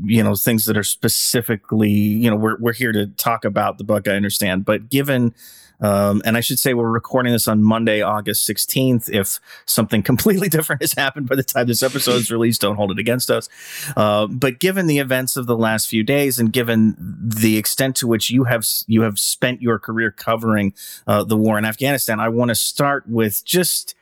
you 0.04 0.24
know 0.24 0.36
things 0.36 0.66
that 0.66 0.78
are 0.78 0.84
specifically 0.84 1.90
you 1.90 2.30
know 2.30 2.36
we're 2.36 2.58
we're 2.60 2.74
here 2.74 2.92
to 2.92 3.08
talk 3.08 3.46
about 3.46 3.78
the 3.78 3.84
book. 3.84 4.08
I 4.08 4.12
understand, 4.12 4.66
but 4.66 4.90
given 4.90 5.34
um, 5.82 6.22
and 6.26 6.36
I 6.38 6.42
should 6.42 6.60
say 6.60 6.74
we're 6.74 6.90
recording 6.90 7.32
this 7.32 7.48
on 7.48 7.64
Monday, 7.64 8.02
August 8.02 8.48
16th. 8.50 9.10
If 9.10 9.40
something 9.66 10.04
completely 10.10 10.50
different 10.50 10.82
has 10.82 10.94
happened 10.94 11.30
by 11.30 11.36
the 11.36 11.44
time 11.44 11.68
this 11.68 11.84
episode 11.84 12.16
is 12.16 12.32
released, 12.32 12.62
don't 12.62 12.76
hold 12.76 12.92
it 12.92 13.00
against 13.00 13.30
us. 13.30 13.50
Uh, 13.96 14.28
but 14.28 14.60
given 14.60 14.88
the 14.88 15.00
events 15.00 15.38
of 15.38 15.46
the 15.46 15.58
last 15.58 15.88
few 15.88 16.04
days, 16.04 16.40
and 16.40 16.52
given 16.52 16.96
the 17.00 17.58
extent 17.58 17.96
to 17.98 18.08
which 18.08 18.30
you 18.30 18.46
have 18.46 18.66
you 18.88 19.02
have 19.02 19.20
spent 19.20 19.62
your 19.62 19.80
career 19.80 20.12
covering 20.12 20.74
uh, 21.08 21.24
the 21.24 21.38
war 21.38 21.58
in 21.58 21.66
Afghanistan, 21.66 22.20
I 22.20 22.30
want 22.30 22.50
to 22.50 22.56
start 22.56 23.08
with 23.08 23.44
just 23.46 23.96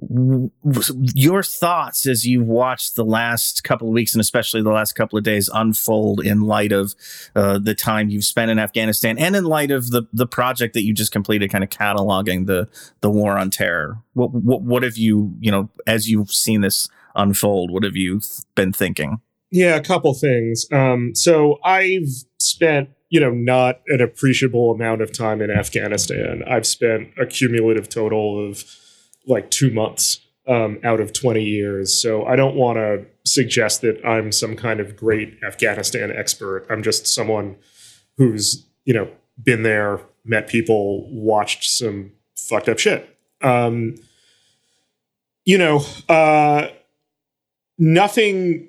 your 0.00 1.42
thoughts 1.42 2.06
as 2.06 2.26
you've 2.26 2.46
watched 2.46 2.96
the 2.96 3.04
last 3.04 3.62
couple 3.62 3.86
of 3.88 3.94
weeks 3.94 4.12
and 4.12 4.20
especially 4.20 4.60
the 4.60 4.72
last 4.72 4.94
couple 4.94 5.16
of 5.16 5.24
days 5.24 5.48
unfold 5.54 6.20
in 6.24 6.40
light 6.40 6.72
of 6.72 6.94
uh, 7.36 7.58
the 7.58 7.74
time 7.74 8.08
you've 8.10 8.24
spent 8.24 8.50
in 8.50 8.58
Afghanistan 8.58 9.16
and 9.18 9.36
in 9.36 9.44
light 9.44 9.70
of 9.70 9.90
the 9.90 10.02
the 10.12 10.26
project 10.26 10.74
that 10.74 10.82
you 10.82 10.92
just 10.92 11.12
completed, 11.12 11.50
kind 11.50 11.62
of 11.62 11.70
cataloging 11.70 12.46
the 12.46 12.68
the 13.02 13.10
war 13.10 13.38
on 13.38 13.50
terror. 13.50 13.98
What 14.14 14.32
what 14.32 14.62
what 14.62 14.82
have 14.82 14.96
you 14.96 15.34
you 15.40 15.50
know 15.50 15.70
as 15.86 16.10
you've 16.10 16.30
seen 16.30 16.60
this 16.60 16.88
unfold? 17.14 17.70
What 17.70 17.84
have 17.84 17.96
you 17.96 18.20
been 18.56 18.72
thinking? 18.72 19.20
Yeah, 19.52 19.76
a 19.76 19.82
couple 19.82 20.12
things. 20.14 20.66
Um, 20.72 21.14
so 21.14 21.60
I've 21.62 22.08
spent 22.38 22.90
you 23.10 23.20
know 23.20 23.30
not 23.30 23.80
an 23.86 24.00
appreciable 24.00 24.72
amount 24.72 25.02
of 25.02 25.16
time 25.16 25.40
in 25.40 25.52
Afghanistan. 25.52 26.42
I've 26.48 26.66
spent 26.66 27.10
a 27.16 27.26
cumulative 27.26 27.88
total 27.88 28.50
of 28.50 28.64
like 29.26 29.50
two 29.50 29.70
months 29.70 30.20
um, 30.46 30.78
out 30.84 31.00
of 31.00 31.12
20 31.12 31.42
years. 31.42 32.00
So 32.00 32.24
I 32.26 32.36
don't 32.36 32.56
want 32.56 32.76
to 32.76 33.06
suggest 33.24 33.80
that 33.82 34.04
I'm 34.04 34.32
some 34.32 34.56
kind 34.56 34.80
of 34.80 34.96
great 34.96 35.38
Afghanistan 35.46 36.12
expert. 36.14 36.66
I'm 36.70 36.82
just 36.82 37.06
someone 37.06 37.56
who's, 38.16 38.66
you 38.84 38.94
know, 38.94 39.08
been 39.42 39.62
there, 39.62 40.00
met 40.24 40.48
people, 40.48 41.10
watched 41.10 41.64
some 41.64 42.12
fucked 42.36 42.68
up 42.68 42.78
shit. 42.78 43.08
Um, 43.42 43.96
you 45.44 45.58
know, 45.58 45.84
uh, 46.08 46.68
nothing 47.78 48.68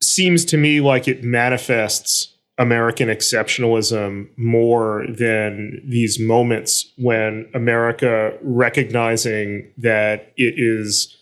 seems 0.00 0.44
to 0.46 0.56
me 0.56 0.80
like 0.80 1.08
it 1.08 1.22
manifests 1.24 2.31
American 2.58 3.08
exceptionalism 3.08 4.28
more 4.36 5.06
than 5.08 5.80
these 5.86 6.20
moments 6.20 6.92
when 6.98 7.48
America 7.54 8.36
recognizing 8.42 9.72
that 9.78 10.32
it 10.36 10.54
is 10.56 11.16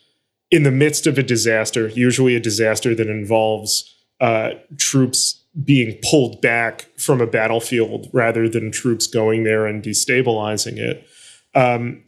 in 0.51 0.65
the 0.65 0.73
midst 0.73 1.07
of 1.07 1.19
a 1.19 1.23
disaster, 1.23 1.89
usually 1.89 2.35
a 2.35 2.41
disaster 2.41 2.95
that 2.95 3.09
involves 3.09 3.95
uh, 4.21 4.51
troops 4.77 5.45
being 5.65 5.99
pulled 6.03 6.41
back 6.41 6.89
from 6.99 7.21
a 7.21 7.27
battlefield 7.27 8.09
rather 8.13 8.49
than 8.49 8.71
troops 8.71 9.07
going 9.07 9.45
there 9.45 9.67
and 9.67 9.83
destabilizing 9.83 10.79
it, 10.79 11.07
um, 11.55 12.03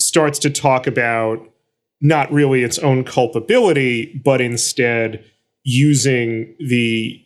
starts 0.00 0.38
to 0.38 0.50
talk 0.50 0.86
about 0.86 1.38
not 2.00 2.30
really 2.32 2.62
its 2.62 2.78
own 2.78 3.04
culpability, 3.04 4.20
but 4.24 4.40
instead 4.40 5.24
using 5.62 6.54
the 6.58 7.23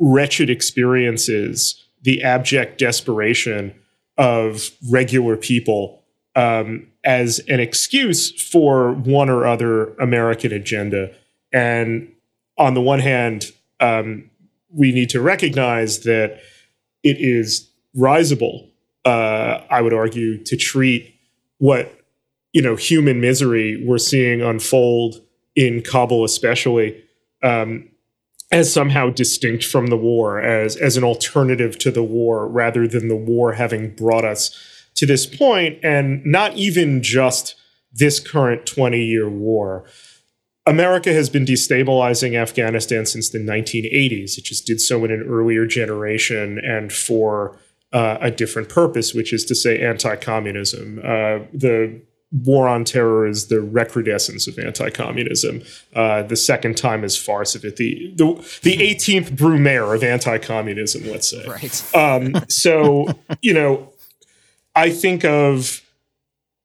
wretched 0.00 0.50
experiences, 0.50 1.86
the 2.02 2.22
abject 2.22 2.78
desperation 2.78 3.72
of 4.18 4.70
regular 4.90 5.36
people 5.36 6.02
um, 6.34 6.86
as 7.04 7.38
an 7.48 7.60
excuse 7.60 8.30
for 8.50 8.92
one 8.92 9.30
or 9.30 9.46
other 9.46 9.94
American 9.94 10.52
agenda. 10.52 11.14
And 11.52 12.12
on 12.58 12.74
the 12.74 12.80
one 12.80 13.00
hand, 13.00 13.52
um, 13.78 14.30
we 14.72 14.92
need 14.92 15.10
to 15.10 15.20
recognize 15.20 16.00
that 16.00 16.40
it 17.02 17.16
is 17.18 17.70
risible, 17.94 18.68
uh, 19.04 19.60
I 19.70 19.80
would 19.80 19.94
argue, 19.94 20.42
to 20.44 20.56
treat 20.56 21.14
what 21.58 21.96
you 22.52 22.62
know 22.62 22.76
human 22.76 23.20
misery 23.20 23.82
we're 23.84 23.98
seeing 23.98 24.42
unfold 24.42 25.20
in 25.56 25.82
Kabul, 25.82 26.24
especially, 26.24 27.02
um, 27.42 27.88
as 28.50 28.72
somehow 28.72 29.10
distinct 29.10 29.64
from 29.64 29.86
the 29.86 29.96
war, 29.96 30.40
as 30.40 30.76
as 30.76 30.96
an 30.96 31.04
alternative 31.04 31.78
to 31.78 31.90
the 31.90 32.02
war, 32.02 32.48
rather 32.48 32.88
than 32.88 33.08
the 33.08 33.16
war 33.16 33.52
having 33.52 33.94
brought 33.94 34.24
us 34.24 34.56
to 34.94 35.06
this 35.06 35.26
point, 35.26 35.78
and 35.82 36.24
not 36.24 36.54
even 36.56 37.02
just 37.02 37.54
this 37.92 38.20
current 38.20 38.66
20 38.66 39.02
year 39.02 39.28
war. 39.28 39.84
America 40.66 41.12
has 41.12 41.30
been 41.30 41.44
destabilizing 41.44 42.36
Afghanistan 42.36 43.06
since 43.06 43.30
the 43.30 43.38
1980s. 43.38 44.38
It 44.38 44.44
just 44.44 44.66
did 44.66 44.80
so 44.80 45.04
in 45.04 45.10
an 45.10 45.22
earlier 45.22 45.66
generation 45.66 46.58
and 46.58 46.92
for 46.92 47.58
uh, 47.92 48.18
a 48.20 48.30
different 48.30 48.68
purpose, 48.68 49.14
which 49.14 49.32
is 49.32 49.44
to 49.46 49.54
say 49.54 49.80
anti-communism. 49.80 50.98
Uh, 50.98 51.40
the 51.52 52.00
war 52.32 52.68
on 52.68 52.84
terror 52.84 53.26
is 53.26 53.48
the 53.48 53.60
recrudescence 53.60 54.46
of 54.46 54.58
anti-communism. 54.58 55.62
Uh, 55.94 56.22
the 56.22 56.36
second 56.36 56.76
time 56.76 57.02
is 57.02 57.16
farce 57.16 57.54
of 57.54 57.64
it. 57.64 57.76
The 57.76 58.12
the 58.62 58.76
18th 58.76 59.36
Brumaire 59.36 59.94
of 59.94 60.04
anti-communism, 60.04 61.08
let's 61.10 61.28
say. 61.28 61.44
Right. 61.46 61.94
Um, 61.94 62.44
so 62.48 63.08
you 63.42 63.52
know, 63.52 63.92
I 64.74 64.90
think 64.90 65.24
of 65.24 65.82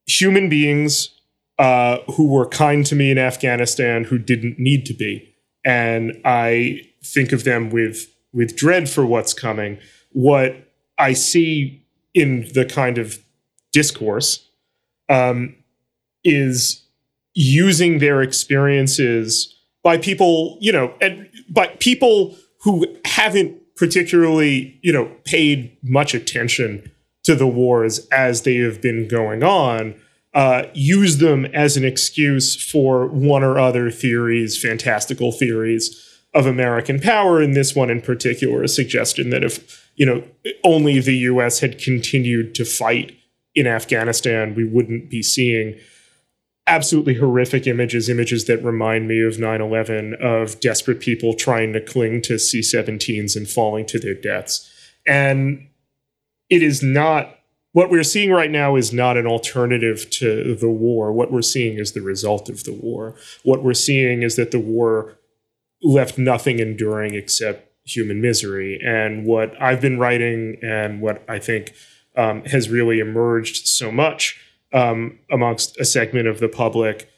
human 0.06 0.48
beings 0.48 1.10
uh, 1.58 1.98
who 2.12 2.28
were 2.28 2.46
kind 2.46 2.86
to 2.86 2.94
me 2.94 3.10
in 3.10 3.18
Afghanistan 3.18 4.04
who 4.04 4.18
didn't 4.18 4.58
need 4.58 4.86
to 4.86 4.94
be, 4.94 5.34
and 5.64 6.20
I 6.24 6.82
think 7.02 7.32
of 7.32 7.44
them 7.44 7.70
with 7.70 8.06
with 8.32 8.56
dread 8.56 8.88
for 8.88 9.04
what's 9.04 9.34
coming. 9.34 9.78
What 10.12 10.70
I 10.96 11.12
see 11.12 11.82
in 12.14 12.48
the 12.54 12.64
kind 12.64 12.98
of 12.98 13.18
discourse 13.72 14.45
um, 15.08 15.54
is 16.24 16.82
using 17.34 17.98
their 17.98 18.22
experiences 18.22 19.54
by 19.82 19.98
people, 19.98 20.58
you 20.60 20.72
know, 20.72 20.92
and 21.00 21.28
by 21.48 21.68
people 21.78 22.36
who 22.62 22.86
haven't 23.04 23.56
particularly, 23.76 24.78
you 24.82 24.92
know, 24.92 25.04
paid 25.24 25.76
much 25.82 26.14
attention 26.14 26.90
to 27.22 27.34
the 27.34 27.46
wars 27.46 28.06
as 28.08 28.42
they 28.42 28.56
have 28.56 28.80
been 28.80 29.06
going 29.06 29.42
on. 29.42 29.94
Uh, 30.34 30.64
use 30.74 31.18
them 31.18 31.46
as 31.46 31.76
an 31.76 31.84
excuse 31.84 32.60
for 32.60 33.06
one 33.06 33.42
or 33.42 33.58
other 33.58 33.90
theories, 33.90 34.60
fantastical 34.60 35.32
theories 35.32 36.20
of 36.34 36.46
American 36.46 37.00
power. 37.00 37.40
And 37.40 37.54
this 37.54 37.74
one 37.74 37.90
in 37.90 38.02
particular, 38.02 38.62
a 38.62 38.68
suggestion 38.68 39.30
that 39.30 39.44
if 39.44 39.90
you 39.96 40.04
know 40.04 40.22
only 40.62 41.00
the 41.00 41.16
U.S. 41.18 41.60
had 41.60 41.78
continued 41.78 42.54
to 42.56 42.64
fight 42.64 43.16
in 43.56 43.66
Afghanistan, 43.66 44.54
we 44.54 44.64
wouldn't 44.64 45.10
be 45.10 45.22
seeing 45.22 45.76
absolutely 46.66 47.14
horrific 47.14 47.66
images, 47.66 48.08
images 48.08 48.44
that 48.44 48.62
remind 48.62 49.08
me 49.08 49.22
of 49.22 49.38
9 49.38 49.60
11, 49.60 50.14
of 50.20 50.60
desperate 50.60 51.00
people 51.00 51.34
trying 51.34 51.72
to 51.72 51.80
cling 51.80 52.20
to 52.22 52.38
C 52.38 52.60
17s 52.60 53.34
and 53.34 53.48
falling 53.48 53.86
to 53.86 53.98
their 53.98 54.14
deaths. 54.14 54.70
And 55.06 55.68
it 56.50 56.62
is 56.62 56.82
not, 56.82 57.38
what 57.72 57.90
we're 57.90 58.02
seeing 58.02 58.30
right 58.30 58.50
now 58.50 58.76
is 58.76 58.92
not 58.92 59.16
an 59.16 59.26
alternative 59.26 60.08
to 60.10 60.54
the 60.54 60.70
war. 60.70 61.12
What 61.12 61.32
we're 61.32 61.42
seeing 61.42 61.78
is 61.78 61.92
the 61.92 62.02
result 62.02 62.48
of 62.48 62.64
the 62.64 62.74
war. 62.74 63.16
What 63.42 63.62
we're 63.62 63.74
seeing 63.74 64.22
is 64.22 64.36
that 64.36 64.50
the 64.50 64.60
war 64.60 65.18
left 65.82 66.18
nothing 66.18 66.58
enduring 66.58 67.14
except 67.14 67.70
human 67.84 68.20
misery. 68.20 68.80
And 68.84 69.24
what 69.24 69.52
I've 69.62 69.80
been 69.80 69.98
writing 69.98 70.58
and 70.62 71.00
what 71.00 71.24
I 71.28 71.38
think 71.38 71.72
um, 72.16 72.44
has 72.44 72.68
really 72.68 72.98
emerged 72.98 73.66
so 73.66 73.90
much 73.92 74.40
um, 74.72 75.18
amongst 75.30 75.78
a 75.78 75.84
segment 75.84 76.28
of 76.28 76.40
the 76.40 76.48
public 76.48 77.10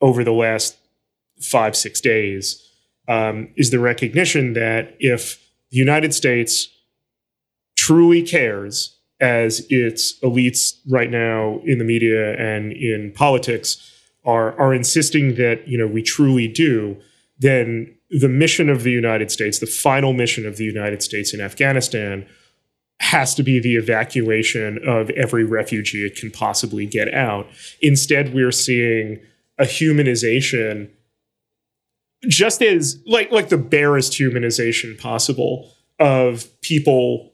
over 0.00 0.24
the 0.24 0.32
last 0.32 0.76
five, 1.40 1.76
six 1.76 2.00
days 2.00 2.60
um, 3.08 3.48
is 3.56 3.70
the 3.70 3.78
recognition 3.78 4.52
that 4.54 4.94
if 4.98 5.40
the 5.70 5.78
United 5.78 6.14
States 6.14 6.68
truly 7.76 8.22
cares, 8.22 8.98
as 9.20 9.64
its 9.70 10.18
elites 10.20 10.74
right 10.88 11.10
now 11.10 11.60
in 11.64 11.78
the 11.78 11.84
media 11.84 12.34
and 12.34 12.72
in 12.72 13.12
politics 13.14 13.92
are, 14.24 14.58
are 14.58 14.74
insisting 14.74 15.36
that 15.36 15.66
you 15.68 15.78
know 15.78 15.86
we 15.86 16.02
truly 16.02 16.48
do, 16.48 16.96
then 17.38 17.94
the 18.10 18.28
mission 18.28 18.68
of 18.68 18.82
the 18.82 18.90
United 18.90 19.30
States, 19.30 19.58
the 19.58 19.66
final 19.66 20.12
mission 20.12 20.46
of 20.46 20.56
the 20.56 20.64
United 20.64 21.02
States 21.02 21.32
in 21.32 21.40
Afghanistan, 21.40 22.26
has 23.00 23.34
to 23.34 23.42
be 23.42 23.60
the 23.60 23.76
evacuation 23.76 24.78
of 24.86 25.10
every 25.10 25.44
refugee 25.44 26.04
it 26.06 26.16
can 26.16 26.30
possibly 26.30 26.86
get 26.86 27.12
out. 27.12 27.46
Instead, 27.80 28.32
we're 28.32 28.52
seeing 28.52 29.20
a 29.58 29.64
humanization 29.64 30.90
just 32.26 32.62
as 32.62 33.02
like 33.06 33.30
like 33.30 33.50
the 33.50 33.58
barest 33.58 34.12
humanization 34.12 34.98
possible 34.98 35.70
of 35.98 36.48
people 36.62 37.32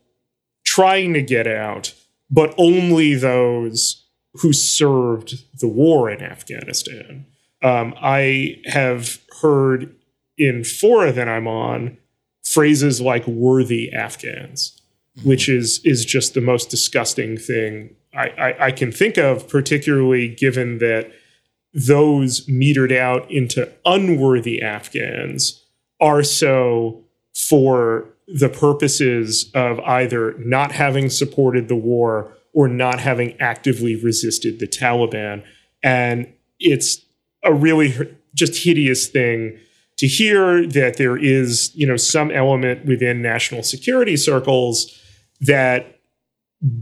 trying 0.65 1.15
to 1.15 1.23
get 1.23 1.47
out, 1.47 1.95
but 2.31 2.55
only 2.59 3.15
those 3.15 4.07
who 4.35 4.53
served 4.53 5.35
the 5.61 5.69
war 5.69 6.11
in 6.11 6.23
Afghanistan. 6.23 7.27
Um, 7.63 7.95
I 8.01 8.61
have 8.67 9.19
heard 9.41 9.95
in 10.39 10.65
fora 10.65 11.13
that 11.13 11.29
I'm 11.29 11.47
on 11.47 11.99
phrases 12.43 13.01
like 13.01 13.27
worthy 13.27 13.93
Afghans 13.93 14.80
Mm-hmm. 15.19 15.29
which 15.29 15.49
is 15.49 15.81
is 15.83 16.05
just 16.05 16.35
the 16.35 16.41
most 16.41 16.71
disgusting 16.71 17.37
thing 17.37 17.97
I, 18.15 18.29
I, 18.29 18.67
I, 18.67 18.71
can 18.71 18.93
think 18.93 19.19
of, 19.19 19.49
particularly 19.49 20.29
given 20.29 20.79
that 20.79 21.11
those 21.75 22.47
metered 22.47 22.97
out 22.97 23.29
into 23.31 23.69
unworthy 23.85 24.63
Afghans 24.63 25.65
are 26.01 26.23
so 26.23 27.05
for 27.35 28.09
the 28.27 28.49
purposes 28.49 29.51
of 29.55 29.81
either 29.81 30.37
not 30.39 30.73
having 30.73 31.11
supported 31.11 31.67
the 31.67 31.77
war 31.77 32.33
or 32.53 32.69
not 32.69 33.01
having 33.01 33.41
actively 33.41 33.97
resisted 33.97 34.61
the 34.61 34.67
Taliban. 34.67 35.45
And 35.83 36.33
it's 36.61 37.05
a 37.45 37.53
really 37.53 37.95
just 38.35 38.63
hideous 38.63 39.09
thing 39.09 39.59
to 39.99 40.07
hear 40.07 40.67
that 40.67 40.99
there 40.99 41.17
is, 41.17 41.73
you 41.75 41.87
know, 41.87 41.97
some 41.97 42.31
element 42.31 42.87
within 42.87 43.23
national 43.23 43.63
security 43.65 44.17
circles 44.17 44.97
that 45.41 46.01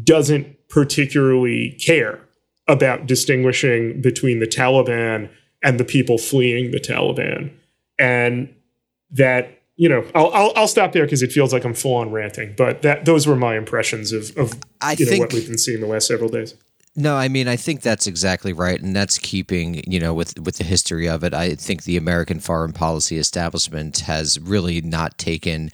doesn't 0.04 0.68
particularly 0.68 1.78
care 1.84 2.20
about 2.66 3.06
distinguishing 3.06 4.00
between 4.00 4.40
the 4.40 4.46
Taliban 4.46 5.30
and 5.62 5.80
the 5.80 5.84
people 5.84 6.18
fleeing 6.18 6.70
the 6.70 6.80
Taliban. 6.80 7.50
And 7.98 8.54
that, 9.10 9.62
you 9.76 9.88
know, 9.88 10.04
I'll, 10.14 10.30
I'll, 10.32 10.52
I'll 10.54 10.68
stop 10.68 10.92
there 10.92 11.04
because 11.04 11.22
it 11.22 11.32
feels 11.32 11.52
like 11.52 11.64
I'm 11.64 11.74
full 11.74 11.96
on 11.96 12.10
ranting, 12.10 12.54
but 12.56 12.82
that 12.82 13.04
those 13.06 13.26
were 13.26 13.36
my 13.36 13.56
impressions 13.56 14.12
of, 14.12 14.36
of 14.36 14.52
I 14.80 14.94
you 14.98 15.10
know, 15.10 15.18
what 15.18 15.32
we've 15.32 15.46
been 15.46 15.58
seeing 15.58 15.80
the 15.80 15.86
last 15.86 16.06
several 16.06 16.28
days. 16.28 16.54
No, 16.98 17.14
I 17.16 17.28
mean 17.28 17.46
I 17.46 17.54
think 17.54 17.82
that's 17.82 18.08
exactly 18.08 18.52
right, 18.52 18.82
and 18.82 18.94
that's 18.94 19.18
keeping 19.18 19.84
you 19.88 20.00
know 20.00 20.12
with 20.12 20.36
with 20.40 20.56
the 20.56 20.64
history 20.64 21.08
of 21.08 21.22
it. 21.22 21.32
I 21.32 21.54
think 21.54 21.84
the 21.84 21.96
American 21.96 22.40
foreign 22.40 22.72
policy 22.72 23.18
establishment 23.18 24.00
has 24.00 24.40
really 24.40 24.80
not 24.80 25.16
taken 25.16 25.70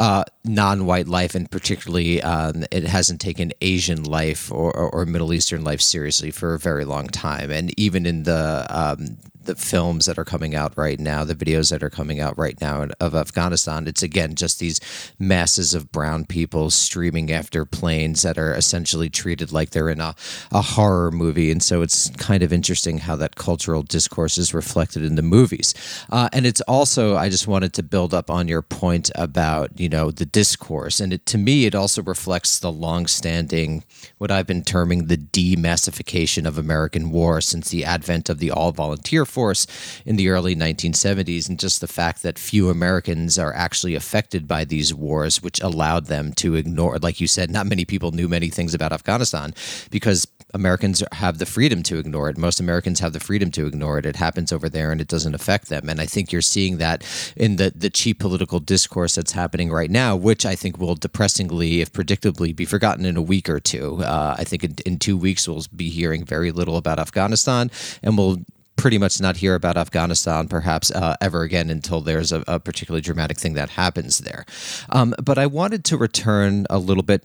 uh, 0.00 0.24
non-white 0.42 1.06
life, 1.06 1.36
and 1.36 1.48
particularly 1.48 2.20
um, 2.22 2.64
it 2.72 2.82
hasn't 2.82 3.20
taken 3.20 3.52
Asian 3.60 4.02
life 4.02 4.50
or, 4.50 4.72
or, 4.72 5.06
Middle 5.06 5.32
Eastern 5.32 5.62
life 5.62 5.80
seriously 5.80 6.32
for 6.32 6.54
a 6.54 6.58
very 6.58 6.84
long 6.84 7.06
time. 7.06 7.52
And 7.52 7.72
even 7.78 8.04
in 8.04 8.24
the 8.24 8.66
um, 8.68 9.18
the 9.44 9.54
films 9.54 10.06
that 10.06 10.18
are 10.18 10.24
coming 10.24 10.54
out 10.54 10.76
right 10.76 10.98
now, 10.98 11.24
the 11.24 11.34
videos 11.34 11.70
that 11.70 11.82
are 11.82 11.90
coming 11.90 12.20
out 12.20 12.36
right 12.38 12.60
now 12.60 12.88
of 13.00 13.14
Afghanistan, 13.14 13.86
it's 13.86 14.02
again 14.02 14.34
just 14.34 14.58
these 14.58 14.80
masses 15.18 15.74
of 15.74 15.90
brown 15.92 16.24
people 16.24 16.70
streaming 16.70 17.32
after 17.32 17.64
planes 17.64 18.22
that 18.22 18.38
are 18.38 18.54
essentially 18.54 19.10
treated 19.10 19.52
like 19.52 19.70
they're 19.70 19.88
in 19.88 20.00
a, 20.00 20.14
a 20.52 20.62
horror 20.62 21.10
movie. 21.10 21.50
And 21.50 21.62
so 21.62 21.82
it's 21.82 22.10
kind 22.10 22.42
of 22.42 22.52
interesting 22.52 22.98
how 22.98 23.16
that 23.16 23.36
cultural 23.36 23.82
discourse 23.82 24.38
is 24.38 24.54
reflected 24.54 25.04
in 25.04 25.16
the 25.16 25.22
movies. 25.22 25.74
Uh, 26.10 26.28
and 26.32 26.46
it's 26.46 26.60
also, 26.62 27.16
I 27.16 27.28
just 27.28 27.46
wanted 27.46 27.72
to 27.74 27.82
build 27.82 28.14
up 28.14 28.30
on 28.30 28.48
your 28.48 28.62
point 28.62 29.10
about, 29.14 29.78
you 29.78 29.88
know, 29.88 30.10
the 30.10 30.26
discourse. 30.26 31.00
And 31.00 31.12
it, 31.12 31.26
to 31.26 31.38
me, 31.38 31.66
it 31.66 31.74
also 31.74 32.02
reflects 32.02 32.58
the 32.58 32.72
longstanding, 32.72 33.84
what 34.18 34.30
I've 34.30 34.46
been 34.46 34.64
terming 34.64 35.06
the 35.06 35.16
demassification 35.16 36.46
of 36.46 36.58
American 36.58 37.10
war 37.10 37.40
since 37.40 37.70
the 37.70 37.84
advent 37.84 38.28
of 38.28 38.38
the 38.38 38.50
all 38.50 38.72
volunteer 38.72 39.24
force 39.34 39.66
in 40.06 40.16
the 40.16 40.28
early 40.28 40.54
1970s, 40.54 41.48
and 41.48 41.58
just 41.58 41.80
the 41.80 41.94
fact 42.00 42.22
that 42.22 42.38
few 42.38 42.70
Americans 42.70 43.38
are 43.38 43.54
actually 43.66 43.94
affected 43.94 44.46
by 44.46 44.64
these 44.64 44.94
wars, 44.94 45.42
which 45.42 45.60
allowed 45.60 46.06
them 46.06 46.32
to 46.34 46.54
ignore, 46.54 46.98
like 46.98 47.20
you 47.20 47.26
said, 47.26 47.50
not 47.50 47.66
many 47.66 47.84
people 47.84 48.12
knew 48.12 48.28
many 48.28 48.48
things 48.48 48.74
about 48.74 48.92
Afghanistan 48.92 49.52
because 49.90 50.26
Americans 50.54 51.02
have 51.12 51.38
the 51.38 51.46
freedom 51.46 51.82
to 51.82 51.98
ignore 51.98 52.28
it. 52.30 52.38
Most 52.38 52.60
Americans 52.60 53.00
have 53.00 53.12
the 53.12 53.20
freedom 53.20 53.50
to 53.50 53.66
ignore 53.66 53.98
it. 53.98 54.06
It 54.06 54.16
happens 54.16 54.52
over 54.52 54.68
there 54.68 54.92
and 54.92 55.00
it 55.00 55.08
doesn't 55.08 55.34
affect 55.34 55.68
them. 55.68 55.88
And 55.88 56.00
I 56.00 56.06
think 56.06 56.30
you're 56.30 56.42
seeing 56.42 56.78
that 56.78 57.04
in 57.36 57.56
the, 57.56 57.72
the 57.74 57.90
cheap 57.90 58.20
political 58.20 58.60
discourse 58.60 59.16
that's 59.16 59.32
happening 59.32 59.72
right 59.72 59.90
now, 59.90 60.14
which 60.14 60.46
I 60.46 60.54
think 60.54 60.78
will 60.78 60.94
depressingly, 60.94 61.80
if 61.80 61.92
predictably, 61.92 62.54
be 62.54 62.64
forgotten 62.64 63.04
in 63.04 63.16
a 63.16 63.22
week 63.22 63.48
or 63.48 63.58
two. 63.58 64.02
Uh, 64.04 64.36
I 64.38 64.44
think 64.44 64.62
in, 64.62 64.76
in 64.86 64.98
two 64.98 65.16
weeks 65.16 65.48
we'll 65.48 65.64
be 65.74 65.90
hearing 65.90 66.24
very 66.24 66.52
little 66.52 66.76
about 66.76 67.00
Afghanistan 67.00 67.70
and 68.02 68.16
we'll 68.16 68.38
pretty 68.76 68.98
much 68.98 69.20
not 69.20 69.36
hear 69.36 69.54
about 69.54 69.76
Afghanistan 69.76 70.48
perhaps 70.48 70.90
uh, 70.90 71.16
ever 71.20 71.42
again 71.42 71.70
until 71.70 72.00
there's 72.00 72.32
a, 72.32 72.44
a, 72.46 72.58
particularly 72.58 73.00
dramatic 73.00 73.38
thing 73.38 73.54
that 73.54 73.70
happens 73.70 74.18
there. 74.18 74.44
Um, 74.90 75.14
but 75.22 75.38
I 75.38 75.46
wanted 75.46 75.84
to 75.86 75.96
return 75.96 76.66
a 76.68 76.78
little 76.78 77.02
bit 77.02 77.24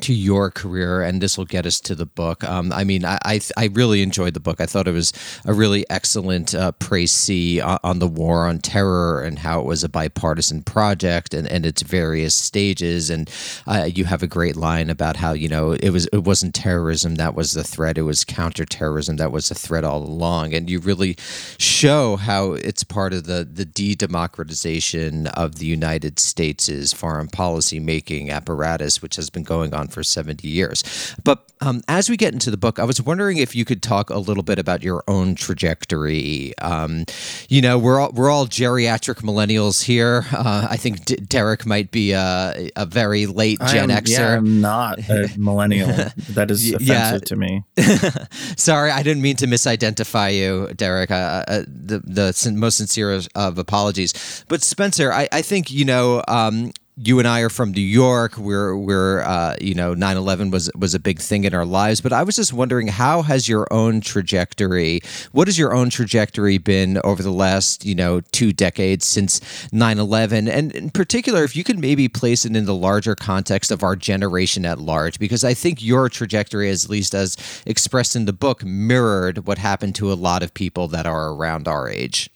to 0.00 0.14
your 0.14 0.50
career, 0.50 1.02
and 1.02 1.20
this 1.20 1.36
will 1.36 1.44
get 1.44 1.66
us 1.66 1.80
to 1.80 1.94
the 1.94 2.06
book. 2.06 2.42
Um, 2.44 2.72
I 2.72 2.84
mean, 2.84 3.04
I, 3.04 3.18
I, 3.24 3.40
I 3.56 3.66
really 3.66 4.02
enjoyed 4.02 4.34
the 4.34 4.40
book. 4.40 4.60
I 4.60 4.66
thought 4.66 4.88
it 4.88 4.92
was 4.92 5.12
a 5.44 5.52
really 5.52 5.88
excellent 5.90 6.54
uh, 6.54 6.72
précis 6.72 7.60
on, 7.82 7.98
the 7.98 8.08
war 8.08 8.46
on 8.46 8.58
terror 8.58 9.20
and 9.20 9.38
how 9.38 9.60
it 9.60 9.66
was 9.66 9.84
a 9.84 9.88
bipartisan 9.88 10.62
project 10.62 11.34
and, 11.34 11.46
and 11.46 11.66
its 11.66 11.82
various 11.82 12.34
stages. 12.34 13.10
And 13.10 13.30
uh, 13.66 13.88
you 13.92 14.06
have 14.06 14.22
a 14.22 14.26
great 14.26 14.56
line 14.56 14.90
about 14.90 15.16
how 15.16 15.32
you 15.32 15.48
know 15.48 15.72
it 15.72 15.90
was 15.90 16.06
it 16.06 16.24
wasn't 16.24 16.54
terrorism 16.54 17.16
that 17.16 17.34
was 17.34 17.52
the 17.52 17.64
threat; 17.64 17.98
it 17.98 18.02
was 18.02 18.24
counterterrorism 18.24 19.16
that 19.16 19.30
was 19.30 19.48
the 19.50 19.54
threat 19.54 19.84
all 19.84 20.02
along. 20.02 20.54
And 20.54 20.70
you 20.70 20.80
really 20.80 21.16
show 21.58 22.16
how 22.16 22.52
it's 22.52 22.82
part 22.82 23.12
of 23.12 23.24
the 23.24 23.48
the 23.50 23.64
de-democratization 23.64 25.26
of 25.28 25.56
the 25.56 25.66
United 25.66 26.18
States' 26.18 26.92
foreign 26.92 27.28
policy 27.28 27.78
making 27.78 28.30
apparatus, 28.30 29.02
which 29.02 29.16
has 29.16 29.30
been 29.30 29.42
going 29.42 29.74
on 29.74 29.81
on 29.82 29.88
for 29.88 30.02
70 30.02 30.48
years. 30.48 31.14
But 31.22 31.50
um, 31.60 31.82
as 31.88 32.08
we 32.08 32.16
get 32.16 32.32
into 32.32 32.50
the 32.50 32.56
book, 32.56 32.78
I 32.78 32.84
was 32.84 33.02
wondering 33.02 33.36
if 33.36 33.54
you 33.54 33.64
could 33.64 33.82
talk 33.82 34.10
a 34.10 34.18
little 34.18 34.42
bit 34.42 34.58
about 34.58 34.82
your 34.82 35.04
own 35.06 35.34
trajectory. 35.34 36.56
Um, 36.58 37.04
you 37.48 37.60
know, 37.60 37.78
we're 37.78 38.00
all, 38.00 38.10
we're 38.12 38.30
all 38.30 38.46
geriatric 38.46 39.22
millennials 39.22 39.84
here. 39.84 40.24
Uh, 40.32 40.66
I 40.70 40.76
think 40.76 41.04
D- 41.04 41.16
Derek 41.16 41.66
might 41.66 41.90
be 41.90 42.12
a, 42.12 42.70
a 42.76 42.86
very 42.86 43.26
late 43.26 43.60
Gen 43.68 43.90
am, 43.90 44.04
Xer. 44.04 44.18
Yeah, 44.18 44.36
I'm 44.36 44.60
not 44.60 44.98
a 45.08 45.30
millennial. 45.36 45.88
that 46.30 46.50
is 46.50 46.72
offensive 46.72 46.86
yeah. 46.86 47.18
to 47.18 47.36
me. 47.36 47.62
Sorry, 48.56 48.90
I 48.90 49.02
didn't 49.02 49.22
mean 49.22 49.36
to 49.36 49.46
misidentify 49.46 50.36
you, 50.36 50.72
Derek. 50.74 51.10
Uh, 51.10 51.44
uh, 51.48 51.62
the 51.66 52.00
the 52.00 52.52
most 52.56 52.76
sincere 52.76 53.20
of 53.34 53.58
apologies. 53.58 54.44
But 54.48 54.62
Spencer, 54.62 55.12
I, 55.12 55.28
I 55.32 55.42
think 55.42 55.70
you 55.70 55.84
know 55.84 56.22
um, 56.28 56.72
you 56.96 57.18
and 57.18 57.26
I 57.26 57.40
are 57.40 57.48
from 57.48 57.72
New 57.72 57.80
York. 57.80 58.36
We're 58.36 58.76
we're 58.76 59.20
uh, 59.22 59.56
you 59.60 59.74
know 59.74 59.94
9/11 59.94 60.50
was 60.50 60.70
was 60.76 60.94
a 60.94 61.00
big 61.00 61.20
thing 61.20 61.44
in 61.44 61.54
our 61.54 61.64
lives. 61.64 62.00
But 62.00 62.12
I 62.12 62.22
was 62.22 62.36
just 62.36 62.52
wondering, 62.52 62.88
how 62.88 63.22
has 63.22 63.48
your 63.48 63.66
own 63.72 64.00
trajectory? 64.00 65.00
What 65.32 65.48
has 65.48 65.58
your 65.58 65.74
own 65.74 65.88
trajectory 65.88 66.58
been 66.58 67.00
over 67.02 67.22
the 67.22 67.32
last 67.32 67.84
you 67.86 67.94
know 67.94 68.20
two 68.32 68.52
decades 68.52 69.06
since 69.06 69.40
9/11? 69.70 70.50
And 70.50 70.72
in 70.72 70.90
particular, 70.90 71.44
if 71.44 71.56
you 71.56 71.64
could 71.64 71.78
maybe 71.78 72.08
place 72.08 72.44
it 72.44 72.54
in 72.54 72.66
the 72.66 72.74
larger 72.74 73.14
context 73.14 73.70
of 73.70 73.82
our 73.82 73.96
generation 73.96 74.66
at 74.66 74.78
large, 74.78 75.18
because 75.18 75.44
I 75.44 75.54
think 75.54 75.82
your 75.82 76.10
trajectory, 76.10 76.70
at 76.70 76.88
least 76.90 77.14
as 77.14 77.36
expressed 77.64 78.14
in 78.14 78.26
the 78.26 78.32
book, 78.32 78.64
mirrored 78.64 79.46
what 79.46 79.58
happened 79.58 79.94
to 79.96 80.12
a 80.12 80.14
lot 80.14 80.42
of 80.42 80.52
people 80.52 80.88
that 80.88 81.06
are 81.06 81.32
around 81.32 81.66
our 81.68 81.88
age. 81.88 82.28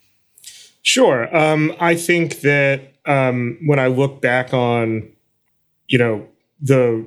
Sure. 0.83 1.37
Um, 1.37 1.75
I 1.81 1.97
think 1.97 2.43
that 2.43 2.96
um, 3.07 3.59
when 3.65 3.79
I 3.79 3.87
look 3.87 4.21
back 4.21 4.53
on, 4.53 5.09
you 5.89 5.99
know, 5.99 6.27
the 6.61 7.07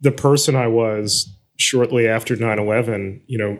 the 0.00 0.12
person 0.12 0.54
I 0.54 0.68
was 0.68 1.28
shortly 1.56 2.06
after 2.06 2.36
9-11, 2.36 3.20
you 3.26 3.36
know, 3.36 3.58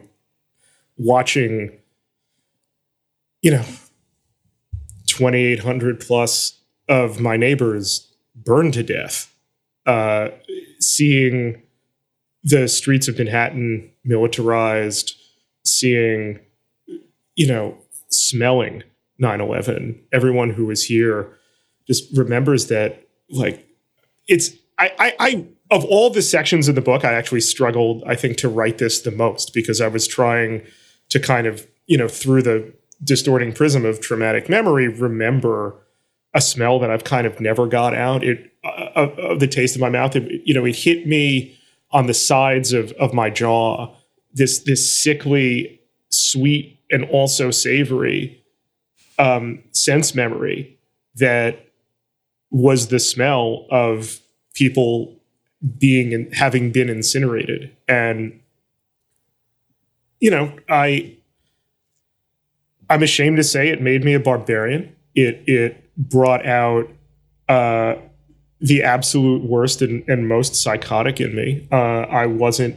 watching, 0.97 1.76
you 3.43 3.51
know, 3.51 3.64
2,800 5.07 5.99
plus 5.99 6.61
of 6.89 7.18
my 7.18 7.36
neighbors 7.36 8.14
burn 8.36 8.70
to 8.70 8.84
death, 8.84 9.34
uh, 9.86 10.28
seeing 10.78 11.61
the 12.45 12.68
streets 12.68 13.09
of 13.09 13.18
Manhattan 13.18 13.91
militarized, 14.05 15.14
seeing, 15.64 16.39
you 17.34 17.49
know, 17.49 17.76
smelling 18.11 18.84
9-11, 19.20 19.99
everyone 20.12 20.51
who 20.51 20.66
was 20.66 20.84
here 20.84 21.36
just 21.89 22.16
remembers 22.16 22.68
that 22.68 23.09
like 23.30 23.66
it's 24.28 24.51
I, 24.78 24.93
I, 24.99 25.14
I 25.18 25.47
of 25.70 25.84
all 25.84 26.11
the 26.11 26.22
sections 26.22 26.68
in 26.68 26.74
the 26.74 26.80
book, 26.80 27.05
I 27.05 27.12
actually 27.12 27.41
struggled, 27.43 28.03
I 28.07 28.14
think, 28.14 28.39
to 28.39 28.49
write 28.49 28.78
this 28.78 29.01
the 29.01 29.11
most 29.11 29.53
because 29.53 29.80
I 29.80 29.89
was 29.89 30.07
trying 30.07 30.64
to 31.11 31.20
kind 31.20 31.47
of, 31.47 31.66
you 31.86 31.99
know, 31.99 32.09
through 32.09 32.43
the 32.43 32.72
distorting 33.03 33.53
prism 33.53 33.84
of 33.84 34.01
traumatic 34.01 34.49
memory, 34.49 34.89
remember 34.89 35.74
a 36.34 36.41
smell 36.41 36.78
that 36.78 36.91
I've 36.91 37.05
kind 37.05 37.26
of 37.26 37.41
never 37.41 37.66
got 37.66 37.95
out. 37.95 38.24
It 38.24 38.53
uh, 38.64 39.09
of 39.18 39.41
the 39.41 39.47
taste 39.47 39.74
of 39.74 39.80
my 39.80 39.91
mouth. 39.91 40.16
It, 40.16 40.43
you 40.45 40.55
know, 40.55 40.64
it 40.64 40.76
hit 40.76 41.07
me 41.07 41.59
on 41.91 42.07
the 42.07 42.14
sides 42.14 42.72
of 42.72 42.93
of 42.93 43.12
my 43.12 43.30
jaw. 43.30 43.95
This 44.32 44.61
this 44.61 44.91
sickly, 44.93 45.80
sweet, 46.11 46.80
and 46.91 47.05
also 47.05 47.51
savory 47.51 48.43
um, 49.18 49.62
sense 49.72 50.14
memory 50.14 50.78
that 51.16 51.68
was 52.51 52.89
the 52.89 52.99
smell 52.99 53.67
of 53.71 54.21
people 54.55 55.15
being 55.79 56.15
and 56.15 56.35
having 56.35 56.71
been 56.71 56.89
incinerated. 56.89 57.75
And 57.89 58.41
you 60.21 60.31
know 60.31 60.53
i 60.69 61.15
i'm 62.91 63.03
ashamed 63.03 63.37
to 63.37 63.45
say 63.45 63.69
it 63.69 63.81
made 63.81 64.05
me 64.05 64.15
a 64.15 64.21
barbarian. 64.21 64.95
It 65.15 65.43
it 65.47 65.97
brought 65.97 66.47
out 66.47 66.89
uh 67.49 67.97
the 68.61 68.83
absolute 68.83 69.45
worst 69.45 69.83
and, 69.83 70.03
and 70.09 70.29
most 70.29 70.57
psychotic 70.57 71.21
in 71.21 71.35
me. 71.35 71.67
Uh 71.71 72.03
i 72.11 72.27
wasn't 72.27 72.77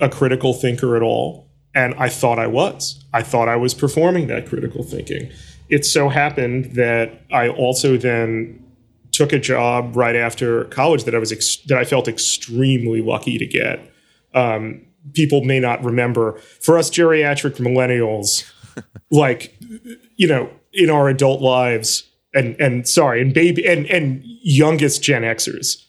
a 0.00 0.08
critical 0.08 0.52
thinker 0.52 0.96
at 0.96 1.02
all 1.02 1.48
and 1.74 1.94
i 1.94 2.08
thought 2.08 2.38
i 2.38 2.46
was. 2.46 3.04
I 3.12 3.22
thought 3.22 3.48
i 3.48 3.56
was 3.56 3.74
performing 3.74 4.26
that 4.28 4.46
critical 4.46 4.82
thinking. 4.82 5.30
It 5.68 5.86
so 5.86 6.08
happened 6.08 6.74
that 6.74 7.22
i 7.32 7.48
also 7.48 7.96
then 7.96 8.61
took 9.12 9.32
a 9.32 9.38
job 9.38 9.94
right 9.94 10.16
after 10.16 10.64
college 10.64 11.04
that 11.04 11.14
I 11.14 11.18
was 11.18 11.30
ex- 11.32 11.58
that 11.68 11.78
I 11.78 11.84
felt 11.84 12.08
extremely 12.08 13.02
lucky 13.02 13.38
to 13.38 13.46
get. 13.46 13.80
Um, 14.34 14.86
people 15.12 15.44
may 15.44 15.60
not 15.60 15.84
remember 15.84 16.38
for 16.60 16.78
us 16.78 16.90
geriatric 16.90 17.56
millennials, 17.56 18.50
like 19.10 19.56
you 20.16 20.26
know, 20.26 20.50
in 20.72 20.90
our 20.90 21.08
adult 21.08 21.40
lives, 21.40 22.08
and 22.34 22.58
and 22.60 22.88
sorry, 22.88 23.20
and 23.20 23.32
baby 23.32 23.66
and 23.66 23.86
and 23.86 24.22
youngest 24.24 25.02
Gen 25.02 25.22
Xers. 25.22 25.84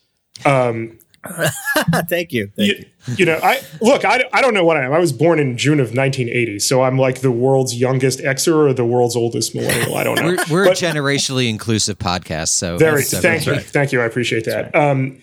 Um, 0.46 1.00
Thank 2.10 2.34
you. 2.34 2.52
Thank 2.56 2.58
you, 2.58 2.86
you. 3.08 3.16
You 3.16 3.26
know, 3.26 3.40
I 3.42 3.62
look. 3.82 4.04
I, 4.04 4.24
I 4.34 4.42
don't 4.42 4.54
know 4.54 4.66
what 4.66 4.78
I 4.78 4.86
am. 4.86 4.94
I 4.94 5.00
was 5.00 5.14
born 5.14 5.40
in 5.40 5.58
June 5.58 5.80
of 5.80 5.96
1980, 5.96 6.60
so 6.60 6.84
I'm 6.84 6.98
like 6.98 7.22
the 7.22 7.32
world's 7.32 7.80
youngest 7.80 8.20
Xer 8.20 8.70
or 8.70 8.74
the 8.74 8.86
world's 8.86 9.16
oldest 9.16 9.56
millennial. 9.56 9.96
I 9.96 10.04
don't 10.04 10.16
know. 10.16 10.26
we're, 10.26 10.46
we're 10.52 10.66
but, 10.66 10.82
a 10.82 10.86
generationally 10.86 11.50
inclusive 11.50 11.98
podcast, 11.98 12.50
so 12.50 12.78
very. 12.78 13.04
Thank 13.04 13.46
you, 13.46 13.54
right. 13.54 13.62
thank 13.62 13.92
you. 13.92 14.02
I 14.02 14.06
appreciate 14.06 14.46
that. 14.46 14.74
Right. 14.74 14.90
Um, 14.90 15.20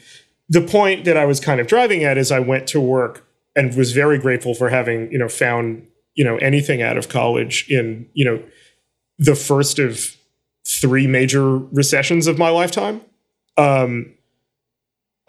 the 0.49 0.63
point 0.63 1.05
that 1.05 1.17
I 1.17 1.27
was 1.27 1.39
kind 1.39 1.61
of 1.61 1.67
driving 1.67 2.03
at 2.03 2.17
is 2.17 2.33
I 2.33 2.41
went 2.41 2.67
to 2.69 2.81
work 2.81 3.27
and 3.55 3.75
was 3.77 3.93
very 3.93 4.19
grateful 4.19 4.55
for 4.55 4.69
having 4.71 5.11
you 5.13 5.19
know 5.19 5.29
found 5.29 5.87
you 6.15 6.25
know 6.25 6.37
anything 6.39 6.83
out 6.83 6.97
of 6.97 7.09
college 7.09 7.67
in 7.69 8.09
you 8.15 8.25
know 8.25 8.43
the 9.19 9.35
first 9.35 9.79
of 9.79 10.17
three 10.67 11.07
major 11.07 11.59
recessions 11.59 12.27
of 12.27 12.39
my 12.39 12.49
lifetime. 12.49 13.03
Um, 13.57 14.15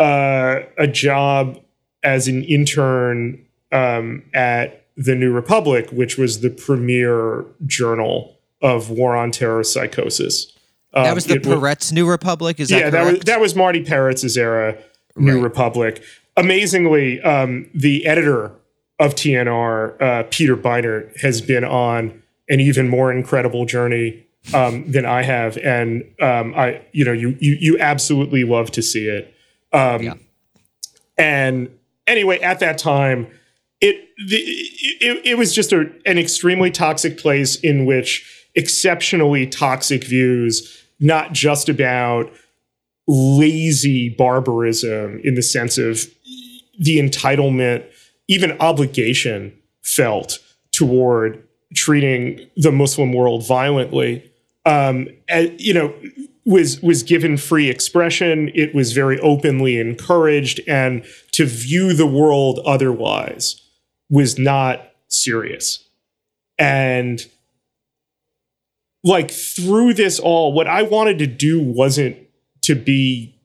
uh, 0.01 0.63
a 0.77 0.87
job 0.87 1.59
as 2.01 2.27
an 2.27 2.43
intern 2.43 3.45
um, 3.71 4.23
at 4.33 4.87
the 4.97 5.15
New 5.15 5.31
Republic, 5.31 5.91
which 5.91 6.17
was 6.17 6.41
the 6.41 6.49
premier 6.49 7.45
journal 7.67 8.35
of 8.61 8.89
war 8.89 9.15
on 9.15 9.31
terror 9.31 9.63
psychosis. 9.63 10.51
Um, 10.93 11.03
that 11.03 11.15
was 11.15 11.25
the 11.25 11.35
Peretz 11.35 11.93
New 11.93 12.09
Republic. 12.09 12.59
Is 12.59 12.69
that 12.69 12.79
yeah? 12.79 12.89
Correct? 12.89 12.91
That 12.91 13.13
was 13.13 13.19
that 13.25 13.39
was 13.39 13.55
Marty 13.55 13.83
Peretz's 13.83 14.37
era 14.37 14.77
New 15.15 15.35
right. 15.35 15.43
Republic. 15.43 16.03
Amazingly, 16.35 17.21
um, 17.21 17.69
the 17.75 18.05
editor 18.07 18.51
of 18.99 19.13
TNR, 19.13 20.01
uh, 20.01 20.23
Peter 20.31 20.57
Beinart, 20.57 21.19
has 21.21 21.41
been 21.41 21.63
on 21.63 22.21
an 22.49 22.59
even 22.59 22.89
more 22.89 23.11
incredible 23.11 23.65
journey 23.65 24.25
um, 24.53 24.89
than 24.91 25.05
I 25.05 25.21
have, 25.21 25.57
and 25.57 26.03
um, 26.19 26.53
I, 26.55 26.81
you 26.91 27.05
know, 27.05 27.13
you 27.13 27.37
you 27.39 27.55
you 27.59 27.79
absolutely 27.79 28.43
love 28.43 28.71
to 28.71 28.81
see 28.81 29.07
it. 29.07 29.30
Um, 29.73 30.01
yeah. 30.03 30.13
And 31.17 31.69
anyway, 32.07 32.39
at 32.39 32.59
that 32.59 32.77
time, 32.77 33.27
it, 33.79 34.09
the, 34.27 34.37
it, 34.37 35.25
it 35.25 35.37
was 35.37 35.53
just 35.53 35.71
a, 35.71 35.91
an 36.05 36.17
extremely 36.17 36.71
toxic 36.71 37.17
place 37.17 37.55
in 37.55 37.85
which 37.85 38.47
exceptionally 38.55 39.47
toxic 39.47 40.03
views, 40.03 40.83
not 40.99 41.33
just 41.33 41.69
about 41.69 42.31
lazy 43.07 44.09
barbarism 44.09 45.19
in 45.23 45.35
the 45.35 45.41
sense 45.41 45.77
of 45.77 46.05
the 46.79 46.97
entitlement, 46.99 47.85
even 48.27 48.51
obligation 48.59 49.53
felt 49.81 50.39
toward 50.71 51.43
treating 51.73 52.39
the 52.57 52.71
Muslim 52.71 53.13
world 53.13 53.45
violently. 53.47 54.31
Um, 54.65 55.07
and, 55.27 55.59
you 55.59 55.73
know, 55.73 55.93
was 56.45 56.81
was 56.81 57.03
given 57.03 57.37
free 57.37 57.69
expression 57.69 58.49
it 58.55 58.73
was 58.73 58.93
very 58.93 59.19
openly 59.19 59.79
encouraged 59.79 60.59
and 60.67 61.05
to 61.31 61.45
view 61.45 61.93
the 61.93 62.07
world 62.07 62.59
otherwise 62.65 63.61
was 64.09 64.39
not 64.39 64.91
serious 65.07 65.87
and 66.57 67.27
like 69.03 69.29
through 69.29 69.93
this 69.93 70.19
all 70.19 70.51
what 70.51 70.67
i 70.67 70.81
wanted 70.81 71.19
to 71.19 71.27
do 71.27 71.61
wasn't 71.61 72.17
to 72.61 72.75
be 72.75 73.35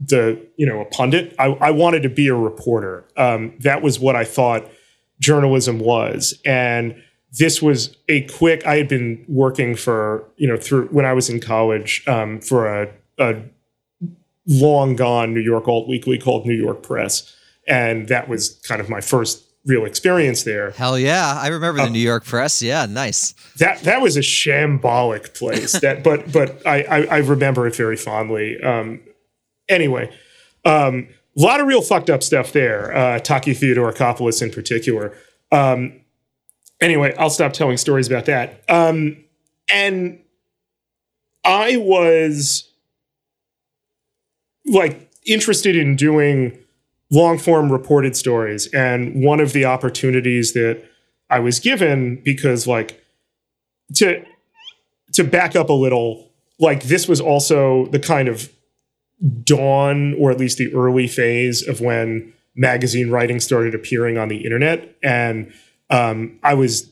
the 0.00 0.40
you 0.56 0.66
know 0.66 0.80
a 0.80 0.84
pundit. 0.86 1.34
I, 1.38 1.46
I 1.60 1.70
wanted 1.70 2.02
to 2.04 2.08
be 2.08 2.28
a 2.28 2.34
reporter. 2.34 3.04
Um, 3.16 3.54
that 3.60 3.82
was 3.82 4.00
what 4.00 4.16
I 4.16 4.24
thought 4.24 4.68
journalism 5.20 5.78
was, 5.78 6.38
and 6.44 7.00
this 7.38 7.62
was 7.62 7.96
a 8.08 8.22
quick. 8.22 8.66
I 8.66 8.76
had 8.76 8.88
been 8.88 9.24
working 9.28 9.76
for 9.76 10.24
you 10.36 10.48
know 10.48 10.56
through 10.56 10.88
when 10.88 11.04
I 11.04 11.12
was 11.12 11.28
in 11.30 11.40
college 11.40 12.02
um, 12.06 12.40
for 12.40 12.66
a, 12.66 12.88
a 13.18 13.42
long 14.46 14.96
gone 14.96 15.34
New 15.34 15.40
York 15.40 15.68
alt 15.68 15.88
weekly 15.88 16.18
called 16.18 16.46
New 16.46 16.54
York 16.54 16.82
Press, 16.82 17.34
and 17.68 18.08
that 18.08 18.28
was 18.28 18.60
kind 18.66 18.80
of 18.80 18.88
my 18.88 19.00
first 19.00 19.44
real 19.66 19.84
experience 19.84 20.42
there. 20.44 20.70
Hell 20.72 20.98
yeah, 20.98 21.38
I 21.40 21.48
remember 21.48 21.80
the 21.82 21.86
Um, 21.86 21.92
New 21.92 21.98
York 22.00 22.24
Press. 22.24 22.62
Yeah, 22.62 22.86
nice. 22.86 23.34
That 23.58 23.80
that 23.82 24.00
was 24.00 24.16
a 24.16 24.20
shambolic 24.20 25.34
place. 25.38 25.78
that 25.80 26.02
but 26.04 26.32
but 26.32 26.66
I, 26.66 26.82
I 26.82 27.02
I 27.04 27.16
remember 27.18 27.66
it 27.66 27.76
very 27.76 27.96
fondly. 27.96 28.60
Um, 28.60 29.00
anyway, 29.68 30.12
um, 30.64 31.08
a 31.38 31.40
lot 31.40 31.60
of 31.60 31.66
real 31.66 31.82
fucked 31.82 32.10
up 32.10 32.22
stuff 32.22 32.52
there. 32.52 32.94
Uh, 32.96 33.18
Taki 33.20 33.52
Theodorakopoulos 33.54 34.42
in 34.42 34.50
particular. 34.50 35.16
Um, 35.52 36.00
anyway, 36.80 37.14
I'll 37.18 37.30
stop 37.30 37.52
telling 37.52 37.76
stories 37.76 38.06
about 38.06 38.26
that. 38.26 38.62
Um, 38.68 39.24
and 39.72 40.20
I 41.44 41.76
was 41.76 42.70
like 44.66 45.10
interested 45.26 45.76
in 45.76 45.96
doing 45.96 46.58
long 47.10 47.38
form 47.38 47.70
reported 47.70 48.16
stories. 48.16 48.66
And 48.68 49.22
one 49.22 49.40
of 49.40 49.52
the 49.52 49.64
opportunities 49.64 50.52
that 50.52 50.84
I 51.28 51.38
was 51.40 51.60
given 51.60 52.20
because 52.24 52.66
like 52.66 53.02
to 53.96 54.24
to 55.14 55.24
back 55.24 55.56
up 55.56 55.68
a 55.68 55.74
little, 55.74 56.30
like 56.60 56.84
this 56.84 57.08
was 57.08 57.20
also 57.20 57.86
the 57.86 57.98
kind 57.98 58.28
of 58.28 58.52
dawn 59.42 60.14
or 60.14 60.30
at 60.30 60.38
least 60.38 60.58
the 60.58 60.72
early 60.74 61.08
phase 61.08 61.66
of 61.66 61.80
when 61.80 62.32
magazine 62.54 63.10
writing 63.10 63.40
started 63.40 63.74
appearing 63.74 64.18
on 64.18 64.28
the 64.28 64.44
internet. 64.44 64.96
And 65.02 65.52
um, 65.90 66.38
I 66.42 66.54
was, 66.54 66.90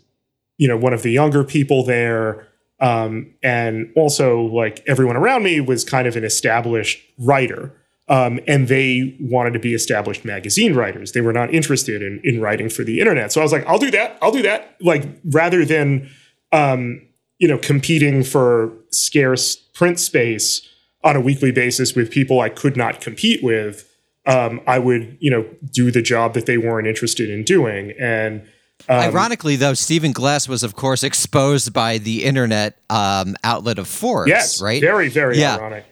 you 0.59 0.69
know, 0.69 0.77
one 0.77 0.93
of 0.93 1.03
the 1.03 1.11
younger 1.11 1.45
people 1.45 1.85
there. 1.85 2.49
Um, 2.81 3.35
and 3.43 3.93
also 3.97 4.43
like 4.43 4.85
everyone 4.87 5.17
around 5.17 5.43
me 5.43 5.61
was 5.61 5.85
kind 5.85 6.07
of 6.07 6.15
an 6.17 6.25
established 6.25 7.03
writer. 7.19 7.75
Um, 8.09 8.41
and 8.47 8.69
they 8.69 9.17
wanted 9.21 9.53
to 9.53 9.59
be 9.59 9.75
established 9.75 10.25
magazine 10.25 10.75
writers. 10.75 11.13
They 11.13 11.21
were 11.21 11.33
not 11.33 11.53
interested 11.53 12.03
in, 12.03 12.21
in 12.25 12.41
writing 12.41 12.71
for 12.71 12.83
the 12.85 13.01
internet. 13.01 13.33
So 13.33 13.41
I 13.41 13.45
was 13.45 13.53
like, 13.53 13.67
I'll 13.67 13.79
do 13.79 13.91
that. 13.91 14.17
I'll 14.23 14.33
do 14.33 14.43
that. 14.43 14.77
Like 14.81 15.05
rather 15.25 15.65
than, 15.65 16.09
um, 16.53 17.03
you 17.39 17.47
know, 17.49 17.59
competing 17.59 18.23
for 18.25 18.73
scarce 18.91 19.57
print 19.57 20.01
space 20.01 20.67
on 21.05 21.17
a 21.17 21.21
weekly 21.21 21.53
basis 21.53 21.95
with 21.95 22.11
people 22.11 22.41
I 22.41 22.49
could 22.49 22.77
not 22.77 23.01
compete 23.01 23.43
with, 23.43 23.89
um, 24.27 24.61
I 24.67 24.79
would, 24.79 25.17
you 25.21 25.31
know, 25.31 25.47
do 25.73 25.91
the 25.91 26.03
job 26.03 26.35
that 26.35 26.47
they 26.47 26.59
weren't 26.59 26.87
interested 26.87 27.29
in 27.31 27.45
doing. 27.45 27.93
And 28.01 28.47
um, 28.89 29.01
Ironically, 29.01 29.57
though, 29.57 29.75
Stephen 29.75 30.13
Glass 30.13 30.49
was, 30.49 30.63
of 30.63 30.75
course, 30.77 31.03
exposed 31.03 31.73
by 31.73 31.99
the 31.99 32.25
internet 32.25 32.79
um, 32.91 33.37
outlet 33.45 33.79
of 33.79 33.89
Forbes. 33.89 34.29
yes, 34.29 34.63
right. 34.63 34.81
very, 34.81 35.09
very 35.09 35.39
Yeah. 35.39 35.57
ironic. 35.57 35.85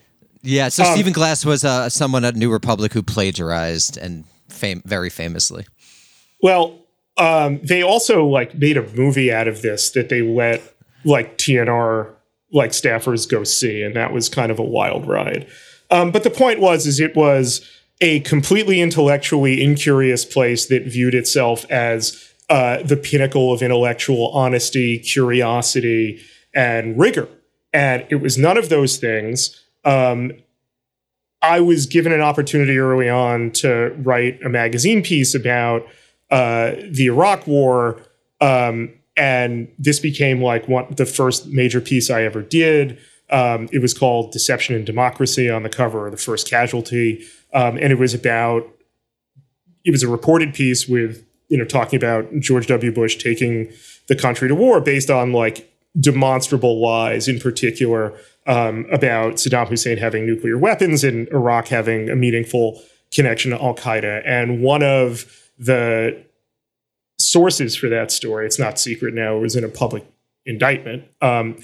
Yeah. 0.42 0.68
So 0.68 0.84
Um, 0.84 0.92
Stephen 0.94 1.12
Glass 1.12 1.44
was 1.44 1.64
uh, 1.64 1.88
someone 1.88 2.24
at 2.24 2.36
New 2.36 2.52
Republic 2.52 2.92
who 2.92 3.02
plagiarized 3.02 3.96
and 3.98 4.24
fam- 4.48 4.82
very 4.86 5.10
famously. 5.10 5.66
Well, 6.42 6.78
um, 7.16 7.60
they 7.62 7.82
also 7.82 8.24
like 8.26 8.54
made 8.56 8.76
a 8.76 8.82
movie 8.94 9.32
out 9.32 9.48
of 9.48 9.62
this 9.62 9.90
that 9.90 10.08
they 10.08 10.22
let 10.22 10.62
like 11.04 11.38
TNR 11.38 12.10
like 12.52 12.70
staffers 12.70 13.28
go 13.28 13.42
see, 13.42 13.82
and 13.82 13.96
that 13.96 14.12
was 14.12 14.28
kind 14.28 14.52
of 14.52 14.58
a 14.58 14.62
wild 14.62 15.06
ride. 15.08 15.46
Um, 15.90 16.10
but 16.12 16.22
the 16.22 16.30
point 16.30 16.60
was, 16.60 16.86
is 16.86 17.00
it 17.00 17.16
was 17.16 17.66
a 18.00 18.20
completely 18.20 18.80
intellectually 18.80 19.62
incurious 19.62 20.24
place 20.24 20.66
that 20.66 20.84
viewed 20.84 21.14
itself 21.14 21.64
as 21.70 22.25
uh, 22.48 22.82
the 22.82 22.96
pinnacle 22.96 23.52
of 23.52 23.62
intellectual 23.62 24.28
honesty, 24.28 24.98
curiosity, 24.98 26.20
and 26.54 26.98
rigor. 26.98 27.28
And 27.72 28.06
it 28.08 28.16
was 28.16 28.38
none 28.38 28.56
of 28.56 28.68
those 28.68 28.96
things. 28.96 29.62
Um, 29.84 30.32
I 31.42 31.60
was 31.60 31.86
given 31.86 32.12
an 32.12 32.20
opportunity 32.20 32.78
early 32.78 33.08
on 33.08 33.50
to 33.52 33.94
write 33.98 34.42
a 34.42 34.48
magazine 34.48 35.02
piece 35.02 35.34
about 35.34 35.86
uh, 36.30 36.72
the 36.90 37.06
Iraq 37.06 37.46
War, 37.46 38.02
um, 38.40 38.92
and 39.16 39.68
this 39.78 40.00
became 40.00 40.42
like 40.42 40.66
one 40.68 40.86
the 40.90 41.06
first 41.06 41.46
major 41.46 41.80
piece 41.80 42.10
I 42.10 42.22
ever 42.22 42.42
did. 42.42 42.98
Um, 43.30 43.68
it 43.72 43.80
was 43.80 43.94
called 43.94 44.32
"Deception 44.32 44.74
and 44.74 44.86
Democracy" 44.86 45.50
on 45.50 45.62
the 45.62 45.68
cover 45.68 46.06
of 46.06 46.12
the 46.12 46.18
first 46.18 46.48
casualty, 46.48 47.24
um, 47.52 47.76
and 47.76 47.92
it 47.92 47.98
was 47.98 48.14
about. 48.14 48.68
It 49.84 49.92
was 49.92 50.02
a 50.02 50.08
reported 50.08 50.52
piece 50.52 50.88
with 50.88 51.24
you 51.48 51.56
know 51.56 51.64
talking 51.64 51.96
about 51.96 52.26
George 52.40 52.66
W. 52.66 52.92
Bush 52.92 53.16
taking 53.16 53.72
the 54.08 54.16
country 54.16 54.48
to 54.48 54.54
war 54.54 54.80
based 54.80 55.10
on 55.10 55.32
like 55.32 55.70
demonstrable 55.98 56.80
lies, 56.80 57.28
in 57.28 57.40
particular 57.40 58.14
um, 58.46 58.86
about 58.92 59.34
Saddam 59.34 59.68
Hussein 59.68 59.98
having 59.98 60.26
nuclear 60.26 60.58
weapons 60.58 61.04
and 61.04 61.28
Iraq 61.28 61.68
having 61.68 62.10
a 62.10 62.16
meaningful 62.16 62.82
connection 63.12 63.50
to 63.50 63.62
Al 63.62 63.74
Qaeda. 63.74 64.22
And 64.26 64.62
one 64.62 64.82
of 64.82 65.24
the 65.58 66.24
sources 67.18 67.74
for 67.74 67.88
that 67.88 68.10
story, 68.10 68.46
it's 68.46 68.58
not 68.58 68.78
secret 68.78 69.14
now, 69.14 69.36
it 69.36 69.40
was 69.40 69.56
in 69.56 69.64
a 69.64 69.68
public 69.68 70.04
indictment, 70.44 71.04
um, 71.22 71.56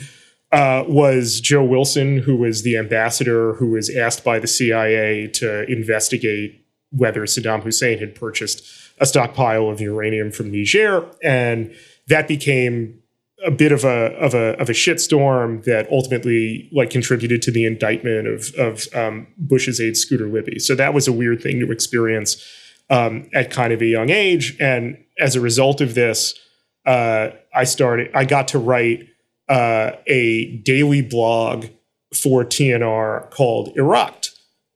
uh, 0.51 0.85
was 0.87 1.41
Joe 1.41 1.65
Wilson, 1.65 2.19
who 2.19 2.37
was 2.37 2.63
the 2.63 2.77
ambassador 2.77 3.55
who 3.55 3.71
was 3.71 3.95
asked 3.95 4.25
by 4.25 4.39
the 4.39 4.47
CIA 4.47 5.29
to 5.29 5.71
investigate 5.71 6.65
whether 6.91 7.23
Saddam 7.23 7.63
Hussein 7.63 7.99
had 7.99 8.15
purchased 8.15 8.63
a 9.03 9.07
stockpile 9.07 9.69
of 9.69 9.81
uranium 9.81 10.31
from 10.31 10.51
Niger. 10.51 11.05
And 11.23 11.75
that 12.07 12.29
became 12.29 13.03
a 13.45 13.51
bit 13.51 13.73
of 13.73 13.85
a 13.85 14.15
of 14.19 14.35
a 14.35 14.59
of 14.61 14.69
a 14.69 14.73
shitstorm 14.73 15.65
that 15.65 15.91
ultimately 15.91 16.69
like 16.73 16.91
contributed 16.91 17.43
to 17.43 17.51
the 17.51 17.65
indictment 17.67 18.29
of 18.29 18.55
of 18.55 18.87
um, 18.95 19.27
Bush's 19.37 19.81
aide 19.81 19.97
Scooter 19.97 20.29
Libby. 20.29 20.59
So 20.59 20.75
that 20.77 20.95
was 20.95 21.09
a 21.09 21.13
weird 21.13 21.43
thing 21.43 21.59
to 21.61 21.71
experience 21.73 22.43
um, 22.89 23.29
at 23.35 23.51
kind 23.51 23.73
of 23.73 23.83
a 23.83 23.87
young 23.87 24.11
age, 24.11 24.57
and 24.61 25.03
as 25.19 25.35
a 25.35 25.41
result 25.41 25.81
of 25.81 25.95
this, 25.95 26.39
uh, 26.87 27.31
I 27.55 27.65
started. 27.65 28.11
I 28.15 28.25
got 28.25 28.49
to 28.49 28.59
write 28.59 29.09
uh, 29.49 29.93
a 30.07 30.59
daily 30.59 31.03
blog 31.03 31.67
for 32.15 32.45
TNR 32.45 33.31
called 33.31 33.77
Iraq, 33.77 34.22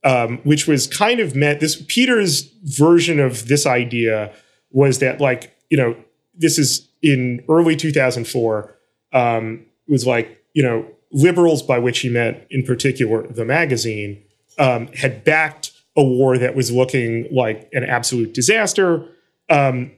um, 0.03 0.39
which 0.39 0.67
was 0.67 0.87
kind 0.87 1.19
of 1.19 1.35
meant. 1.35 1.59
This 1.59 1.81
Peter's 1.87 2.41
version 2.63 3.19
of 3.19 3.47
this 3.47 3.65
idea 3.65 4.33
was 4.71 4.99
that 4.99 5.19
like 5.19 5.55
you 5.69 5.77
know 5.77 5.95
this 6.35 6.57
is 6.57 6.87
in 7.01 7.43
early 7.49 7.75
2004 7.75 8.75
um, 9.13 9.65
was 9.87 10.05
like 10.05 10.43
you 10.53 10.63
know 10.63 10.85
liberals 11.11 11.61
by 11.61 11.79
which 11.79 11.99
he 11.99 12.09
meant 12.09 12.37
in 12.49 12.63
particular 12.63 13.25
the 13.27 13.45
magazine 13.45 14.21
um, 14.59 14.87
had 14.87 15.23
backed 15.23 15.71
a 15.95 16.03
war 16.03 16.37
that 16.37 16.55
was 16.55 16.71
looking 16.71 17.27
like 17.31 17.69
an 17.73 17.83
absolute 17.83 18.33
disaster 18.33 19.07
um, 19.49 19.91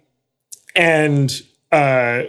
and 0.76 1.42
uh, 1.72 2.24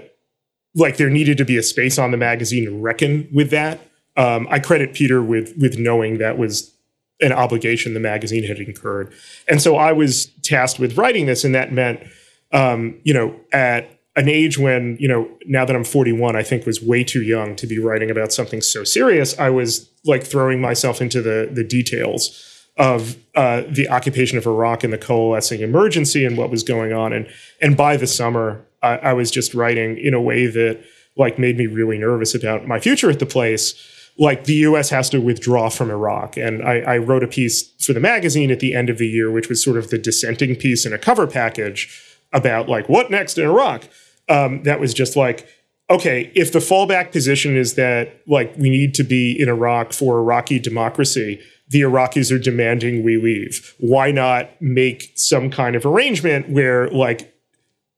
like 0.74 0.96
there 0.96 1.10
needed 1.10 1.36
to 1.38 1.44
be 1.44 1.56
a 1.56 1.62
space 1.62 1.98
on 1.98 2.10
the 2.10 2.16
magazine 2.16 2.64
to 2.64 2.76
reckon 2.76 3.28
with 3.32 3.50
that 3.50 3.80
um, 4.16 4.46
i 4.50 4.58
credit 4.58 4.94
peter 4.94 5.22
with 5.22 5.54
with 5.58 5.78
knowing 5.78 6.18
that 6.18 6.38
was 6.38 6.74
an 7.20 7.32
obligation 7.32 7.94
the 7.94 8.00
magazine 8.00 8.44
had 8.44 8.58
incurred. 8.58 9.12
And 9.48 9.60
so 9.60 9.76
i 9.76 9.92
was 9.92 10.26
tasked 10.42 10.78
with 10.78 10.96
writing 10.96 11.26
this 11.26 11.44
and 11.44 11.54
that 11.54 11.72
meant 11.72 12.00
um, 12.52 12.98
you 13.04 13.14
know 13.14 13.38
at 13.52 14.00
an 14.16 14.28
age 14.28 14.58
when 14.58 14.96
you 14.98 15.08
know 15.08 15.28
now 15.46 15.64
that 15.64 15.76
i'm 15.76 15.84
41 15.84 16.34
i 16.34 16.42
think 16.42 16.66
was 16.66 16.82
way 16.82 17.04
too 17.04 17.22
young 17.22 17.54
to 17.56 17.66
be 17.66 17.78
writing 17.78 18.10
about 18.10 18.32
something 18.32 18.60
so 18.60 18.82
serious. 18.84 19.38
I 19.38 19.50
was 19.50 19.88
like 20.04 20.24
throwing 20.24 20.60
myself 20.60 21.00
into 21.00 21.22
the 21.22 21.48
the 21.52 21.64
details 21.64 22.46
of 22.76 23.16
uh, 23.34 23.62
the 23.68 23.88
occupation 23.88 24.38
of 24.38 24.46
iraq 24.46 24.84
and 24.84 24.92
the 24.92 24.98
coalescing 24.98 25.60
emergency 25.60 26.24
and 26.24 26.36
what 26.36 26.50
was 26.50 26.62
going 26.62 26.92
on. 26.92 27.12
And 27.12 27.28
and 27.60 27.76
by 27.76 27.96
the 27.96 28.06
summer 28.06 28.64
I, 28.82 28.96
I 28.98 29.12
was 29.12 29.30
just 29.30 29.54
writing 29.54 29.98
in 29.98 30.14
a 30.14 30.20
way 30.20 30.46
that 30.46 30.82
like 31.16 31.38
made 31.38 31.56
me 31.58 31.66
really 31.66 31.98
nervous 31.98 32.34
about 32.34 32.66
my 32.66 32.80
future 32.80 33.10
at 33.10 33.18
the 33.18 33.26
place 33.26 33.74
like 34.20 34.44
the 34.44 34.54
us 34.54 34.90
has 34.90 35.10
to 35.10 35.20
withdraw 35.20 35.68
from 35.68 35.90
iraq 35.90 36.36
and 36.36 36.62
I, 36.62 36.80
I 36.80 36.98
wrote 36.98 37.24
a 37.24 37.28
piece 37.28 37.68
for 37.84 37.92
the 37.92 38.00
magazine 38.00 38.52
at 38.52 38.60
the 38.60 38.74
end 38.74 38.88
of 38.88 38.98
the 38.98 39.08
year 39.08 39.30
which 39.30 39.48
was 39.48 39.64
sort 39.64 39.76
of 39.76 39.90
the 39.90 39.98
dissenting 39.98 40.54
piece 40.54 40.86
in 40.86 40.92
a 40.92 40.98
cover 40.98 41.26
package 41.26 42.06
about 42.32 42.68
like 42.68 42.88
what 42.88 43.10
next 43.10 43.38
in 43.38 43.44
Iraq. 43.44 43.88
Um, 44.28 44.62
that 44.62 44.80
was 44.80 44.94
just 44.94 45.16
like, 45.16 45.48
okay, 45.88 46.30
if 46.34 46.52
the 46.52 46.60
fallback 46.60 47.10
position 47.12 47.56
is 47.56 47.74
that 47.74 48.20
like 48.26 48.54
we 48.56 48.70
need 48.70 48.94
to 48.94 49.02
be 49.02 49.36
in 49.38 49.48
Iraq 49.48 49.92
for 49.92 50.18
Iraqi 50.18 50.58
democracy, 50.58 51.40
the 51.68 51.80
Iraqis 51.82 52.34
are 52.34 52.38
demanding 52.38 53.02
we 53.02 53.16
leave. 53.16 53.74
Why 53.78 54.10
not 54.10 54.50
make 54.60 55.12
some 55.16 55.50
kind 55.50 55.74
of 55.74 55.84
arrangement 55.84 56.48
where 56.48 56.88
like 56.90 57.34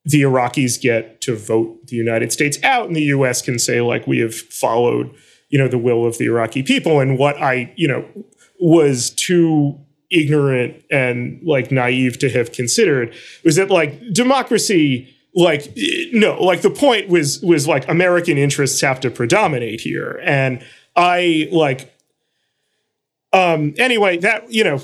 the 0.04 0.22
Iraqis 0.22 0.80
get 0.80 1.20
to 1.22 1.36
vote 1.36 1.86
the 1.86 1.96
United 1.96 2.32
States 2.32 2.58
out 2.62 2.86
and 2.86 2.96
the 2.96 3.02
US 3.02 3.42
can 3.42 3.58
say 3.58 3.80
like 3.80 4.06
we 4.06 4.18
have 4.18 4.34
followed, 4.34 5.14
you 5.52 5.58
know, 5.58 5.68
the 5.68 5.78
will 5.78 6.04
of 6.04 6.18
the 6.18 6.24
Iraqi 6.24 6.64
people 6.64 6.98
and 6.98 7.18
what 7.18 7.40
I, 7.40 7.72
you 7.76 7.86
know, 7.86 8.04
was 8.58 9.10
too 9.10 9.78
ignorant 10.10 10.82
and 10.90 11.40
like 11.42 11.70
naive 11.70 12.18
to 12.18 12.28
have 12.30 12.52
considered 12.52 13.14
was 13.44 13.56
that 13.56 13.70
like 13.70 13.98
democracy 14.12 15.08
like 15.34 15.74
no 16.12 16.42
like 16.42 16.60
the 16.60 16.68
point 16.68 17.08
was 17.08 17.40
was 17.40 17.66
like 17.66 17.88
american 17.88 18.36
interests 18.36 18.78
have 18.82 19.00
to 19.00 19.10
predominate 19.10 19.80
here. 19.80 20.20
And 20.22 20.62
i 20.96 21.48
like 21.50 21.94
um 23.32 23.72
anyway 23.78 24.18
that 24.18 24.52
you 24.52 24.64
know 24.64 24.82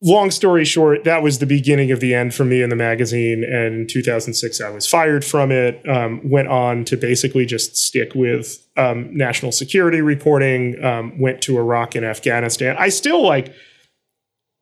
long 0.00 0.30
story 0.30 0.64
short 0.64 1.02
that 1.04 1.22
was 1.22 1.38
the 1.38 1.46
beginning 1.46 1.90
of 1.90 1.98
the 1.98 2.14
end 2.14 2.32
for 2.32 2.44
me 2.44 2.62
in 2.62 2.70
the 2.70 2.76
magazine 2.76 3.42
and 3.42 3.74
in 3.74 3.86
2006 3.86 4.60
i 4.60 4.70
was 4.70 4.86
fired 4.86 5.24
from 5.24 5.50
it 5.50 5.86
um, 5.88 6.20
went 6.28 6.46
on 6.46 6.84
to 6.84 6.96
basically 6.96 7.44
just 7.44 7.76
stick 7.76 8.14
with 8.14 8.64
um, 8.76 9.12
national 9.16 9.50
security 9.50 10.00
reporting 10.00 10.82
um, 10.84 11.18
went 11.18 11.42
to 11.42 11.58
iraq 11.58 11.96
and 11.96 12.06
afghanistan 12.06 12.76
i 12.78 12.88
still 12.88 13.24
like 13.24 13.52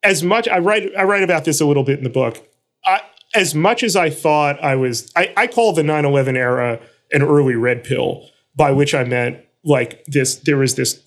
as 0.07 0.23
much 0.23 0.49
I 0.49 0.59
write 0.59 0.93
I 0.97 1.03
write 1.05 1.23
about 1.23 1.45
this 1.45 1.61
a 1.61 1.67
little 1.67 1.83
bit 1.83 1.99
in 1.99 2.05
the 2.05 2.11
book. 2.11 2.47
I, 2.85 3.01
as 3.35 3.55
much 3.55 3.83
as 3.83 3.97
I 3.97 4.09
thought 4.09 4.63
I 4.63 4.77
was 4.77 5.11
I, 5.17 5.33
I 5.37 5.47
call 5.47 5.73
the 5.73 5.83
9-11 5.83 6.37
era 6.37 6.81
an 7.13 7.23
early 7.23 7.55
red 7.55 7.85
pill, 7.85 8.29
by 8.55 8.71
which 8.71 8.95
I 8.95 9.05
meant 9.05 9.39
like 9.65 10.05
this 10.07 10.37
there 10.37 10.57
was 10.57 10.77
this 10.77 11.03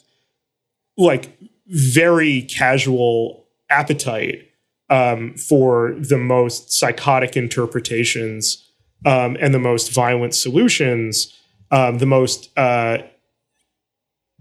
like 0.98 1.38
very 1.68 2.42
casual 2.44 3.46
appetite 3.70 4.50
um, 4.90 5.36
for 5.36 5.96
the 6.00 6.18
most 6.18 6.72
psychotic 6.72 7.38
interpretations 7.38 8.66
um, 9.06 9.38
and 9.40 9.54
the 9.54 9.60
most 9.60 9.94
violent 9.94 10.34
solutions, 10.34 11.34
um, 11.72 12.00
the 12.00 12.06
most 12.06 12.50
uh, 12.58 12.98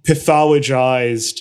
pathologized 0.03 1.41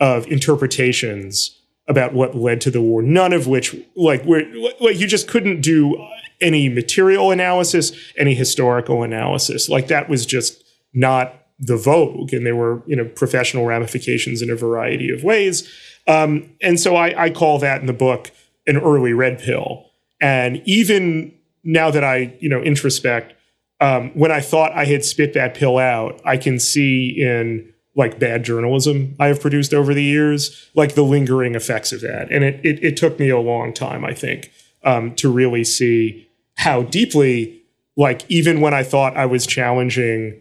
of 0.00 0.26
interpretations 0.26 1.58
about 1.88 2.12
what 2.12 2.36
led 2.36 2.60
to 2.60 2.70
the 2.70 2.80
war, 2.80 3.02
none 3.02 3.32
of 3.32 3.46
which, 3.46 3.74
like, 3.96 4.22
where, 4.24 4.44
like 4.80 4.98
you 4.98 5.06
just 5.06 5.28
couldn't 5.28 5.60
do 5.60 5.96
any 6.42 6.68
material 6.68 7.30
analysis, 7.30 7.92
any 8.18 8.34
historical 8.34 9.02
analysis. 9.02 9.68
Like 9.68 9.86
that 9.86 10.08
was 10.08 10.26
just 10.26 10.62
not 10.92 11.46
the 11.58 11.76
vogue, 11.76 12.32
and 12.32 12.44
there 12.44 12.56
were 12.56 12.82
you 12.86 12.96
know 12.96 13.04
professional 13.04 13.64
ramifications 13.64 14.42
in 14.42 14.50
a 14.50 14.56
variety 14.56 15.10
of 15.10 15.22
ways. 15.22 15.70
Um, 16.06 16.50
and 16.60 16.78
so 16.80 16.96
I, 16.96 17.24
I 17.24 17.30
call 17.30 17.58
that 17.60 17.80
in 17.80 17.86
the 17.86 17.92
book 17.92 18.30
an 18.66 18.76
early 18.76 19.12
red 19.12 19.38
pill. 19.38 19.86
And 20.20 20.62
even 20.64 21.34
now 21.64 21.90
that 21.90 22.04
I 22.04 22.36
you 22.40 22.48
know 22.48 22.62
introspect, 22.62 23.34
um, 23.80 24.10
when 24.10 24.30
I 24.30 24.40
thought 24.40 24.72
I 24.72 24.84
had 24.84 25.04
spit 25.04 25.34
that 25.34 25.54
pill 25.54 25.78
out, 25.78 26.20
I 26.24 26.36
can 26.36 26.58
see 26.58 27.08
in 27.20 27.72
like 27.94 28.18
bad 28.18 28.42
journalism 28.42 29.14
I 29.20 29.26
have 29.26 29.40
produced 29.40 29.74
over 29.74 29.92
the 29.92 30.02
years, 30.02 30.70
like 30.74 30.94
the 30.94 31.02
lingering 31.02 31.54
effects 31.54 31.92
of 31.92 32.00
that. 32.00 32.30
And 32.30 32.44
it 32.44 32.60
it, 32.64 32.82
it 32.84 32.96
took 32.96 33.18
me 33.18 33.28
a 33.28 33.38
long 33.38 33.72
time, 33.72 34.04
I 34.04 34.14
think, 34.14 34.50
um, 34.84 35.14
to 35.16 35.30
really 35.30 35.64
see 35.64 36.28
how 36.56 36.82
deeply, 36.82 37.62
like 37.96 38.22
even 38.30 38.60
when 38.60 38.74
I 38.74 38.82
thought 38.82 39.16
I 39.16 39.26
was 39.26 39.46
challenging 39.46 40.40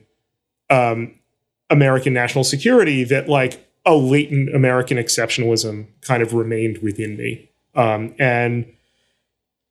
um, 0.69 1.15
American 1.69 2.13
national 2.13 2.43
security, 2.43 3.03
that 3.05 3.27
like 3.27 3.65
a 3.85 3.95
latent 3.95 4.53
American 4.55 4.97
exceptionalism 4.97 5.87
kind 6.01 6.21
of 6.21 6.33
remained 6.33 6.79
within 6.79 7.17
me. 7.17 7.49
Um, 7.75 8.13
and 8.19 8.71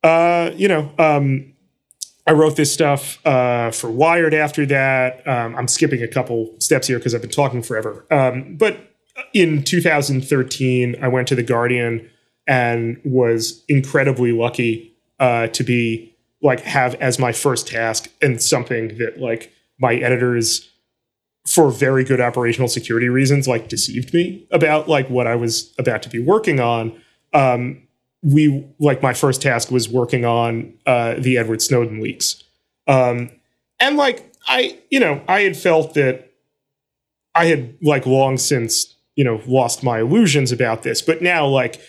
uh, 0.03 0.51
you 0.55 0.67
know, 0.67 0.91
um, 0.97 1.53
I 2.27 2.31
wrote 2.33 2.55
this 2.55 2.71
stuff 2.71 3.25
uh, 3.25 3.71
for 3.71 3.89
Wired 3.89 4.33
after 4.33 4.65
that. 4.67 5.27
Um, 5.27 5.55
I'm 5.55 5.67
skipping 5.67 6.01
a 6.01 6.07
couple 6.07 6.55
steps 6.59 6.87
here 6.87 6.97
because 6.97 7.15
I've 7.15 7.21
been 7.21 7.29
talking 7.29 7.61
forever. 7.61 8.05
Um, 8.11 8.57
but 8.57 8.77
in 9.33 9.63
2013, 9.63 10.95
I 11.01 11.07
went 11.07 11.27
to 11.29 11.35
The 11.35 11.43
Guardian 11.43 12.09
and 12.47 12.99
was 13.03 13.63
incredibly 13.67 14.31
lucky 14.31 14.93
uh, 15.19 15.47
to 15.47 15.63
be 15.63 16.15
like 16.41 16.61
have 16.61 16.95
as 16.95 17.19
my 17.19 17.31
first 17.31 17.67
task 17.67 18.09
and 18.21 18.41
something 18.41 18.97
that 18.97 19.19
like 19.19 19.51
my 19.79 19.95
editors 19.95 20.70
for 21.45 21.71
very 21.71 22.03
good 22.03 22.21
operational 22.21 22.67
security 22.67 23.09
reasons 23.09 23.47
like 23.47 23.67
deceived 23.67 24.13
me 24.13 24.45
about 24.51 24.87
like 24.87 25.09
what 25.09 25.27
I 25.27 25.35
was 25.35 25.73
about 25.77 26.03
to 26.03 26.09
be 26.09 26.19
working 26.19 26.59
on. 26.59 26.99
Um, 27.33 27.81
we 28.21 28.65
like 28.79 29.01
my 29.01 29.13
first 29.13 29.41
task 29.41 29.71
was 29.71 29.89
working 29.89 30.25
on 30.25 30.73
uh, 30.85 31.15
the 31.17 31.37
Edward 31.37 31.61
Snowden 31.61 32.01
leaks, 32.01 32.43
um, 32.87 33.31
and 33.79 33.97
like 33.97 34.31
I, 34.47 34.77
you 34.91 34.99
know, 34.99 35.23
I 35.27 35.41
had 35.41 35.57
felt 35.57 35.95
that 35.95 36.31
I 37.33 37.45
had 37.45 37.75
like 37.81 38.05
long 38.05 38.37
since 38.37 38.95
you 39.15 39.23
know 39.23 39.41
lost 39.47 39.83
my 39.83 40.01
illusions 40.01 40.51
about 40.51 40.83
this, 40.83 41.01
but 41.01 41.23
now 41.23 41.47
like 41.47 41.81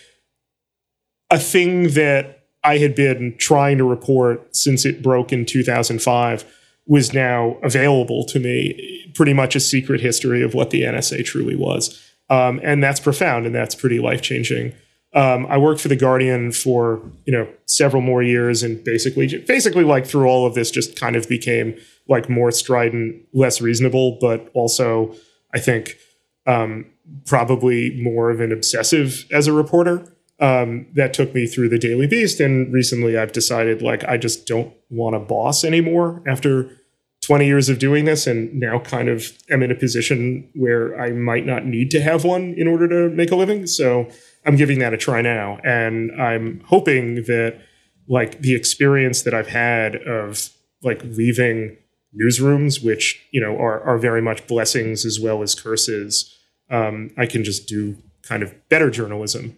a 1.29 1.37
thing 1.37 1.89
that 1.89 2.45
I 2.63 2.79
had 2.79 2.95
been 2.95 3.35
trying 3.37 3.77
to 3.77 3.83
report 3.83 4.55
since 4.55 4.85
it 4.85 5.03
broke 5.03 5.31
in 5.31 5.45
2005 5.45 6.45
was 6.85 7.13
now 7.13 7.57
available 7.63 8.25
to 8.25 8.39
me. 8.39 9.11
Pretty 9.13 9.33
much 9.33 9.55
a 9.55 9.59
secret 9.59 10.01
history 10.01 10.41
of 10.41 10.53
what 10.53 10.71
the 10.71 10.81
NSA 10.81 11.25
truly 11.25 11.55
was, 11.55 12.01
um, 12.29 12.59
and 12.63 12.83
that's 12.83 12.99
profound 12.99 13.45
and 13.45 13.53
that's 13.53 13.75
pretty 13.75 13.99
life 13.99 14.21
changing. 14.21 14.73
Um, 15.13 15.45
I 15.45 15.59
worked 15.59 15.79
for 15.79 15.89
the 15.89 15.95
Guardian 15.95 16.51
for 16.51 17.01
you 17.25 17.33
know 17.33 17.47
several 17.65 18.01
more 18.01 18.23
years, 18.23 18.63
and 18.63 18.83
basically, 18.83 19.27
basically 19.39 19.83
like 19.83 20.07
through 20.07 20.25
all 20.25 20.45
of 20.45 20.55
this, 20.55 20.71
just 20.71 20.99
kind 20.99 21.15
of 21.15 21.29
became 21.29 21.77
like 22.07 22.29
more 22.29 22.51
strident, 22.51 23.23
less 23.33 23.61
reasonable, 23.61 24.17
but 24.19 24.49
also 24.53 25.15
I 25.53 25.59
think 25.59 25.97
um, 26.45 26.85
probably 27.25 28.01
more 28.01 28.29
of 28.29 28.39
an 28.39 28.51
obsessive 28.51 29.25
as 29.31 29.47
a 29.47 29.53
reporter. 29.53 30.11
Um, 30.39 30.87
that 30.95 31.13
took 31.13 31.33
me 31.33 31.45
through 31.45 31.69
the 31.69 31.77
Daily 31.77 32.07
Beast, 32.07 32.39
and 32.39 32.73
recently 32.73 33.17
I've 33.17 33.31
decided 33.31 33.81
like 33.81 34.03
I 34.05 34.17
just 34.17 34.47
don't 34.47 34.73
want 34.89 35.15
a 35.15 35.19
boss 35.19 35.63
anymore 35.63 36.23
after 36.27 36.69
20 37.23 37.45
years 37.45 37.69
of 37.69 37.79
doing 37.79 38.05
this, 38.05 38.27
and 38.27 38.53
now 38.53 38.79
kind 38.79 39.09
of 39.09 39.31
am 39.49 39.63
in 39.63 39.71
a 39.71 39.75
position 39.75 40.49
where 40.55 40.99
I 40.99 41.11
might 41.11 41.45
not 41.45 41.65
need 41.65 41.91
to 41.91 42.01
have 42.01 42.25
one 42.25 42.55
in 42.57 42.67
order 42.67 42.87
to 42.89 43.15
make 43.15 43.31
a 43.31 43.35
living. 43.35 43.67
So 43.67 44.09
I'm 44.45 44.55
giving 44.55 44.79
that 44.79 44.93
a 44.93 44.97
try 44.97 45.21
now, 45.21 45.59
and 45.63 46.11
I'm 46.19 46.61
hoping 46.65 47.15
that 47.23 47.61
like 48.07 48.41
the 48.41 48.55
experience 48.55 49.21
that 49.21 49.33
I've 49.33 49.47
had 49.47 49.95
of 49.95 50.49
like 50.81 51.01
leaving 51.03 51.77
newsrooms, 52.19 52.83
which 52.83 53.25
you 53.31 53.39
know 53.39 53.55
are 53.57 53.81
are 53.81 53.97
very 53.97 54.21
much 54.21 54.45
blessings 54.47 55.05
as 55.05 55.19
well 55.19 55.41
as 55.41 55.55
curses, 55.55 56.37
um, 56.69 57.11
I 57.17 57.25
can 57.25 57.43
just 57.43 57.67
do 57.67 57.97
kind 58.23 58.43
of 58.43 58.53
better 58.69 58.89
journalism 58.89 59.57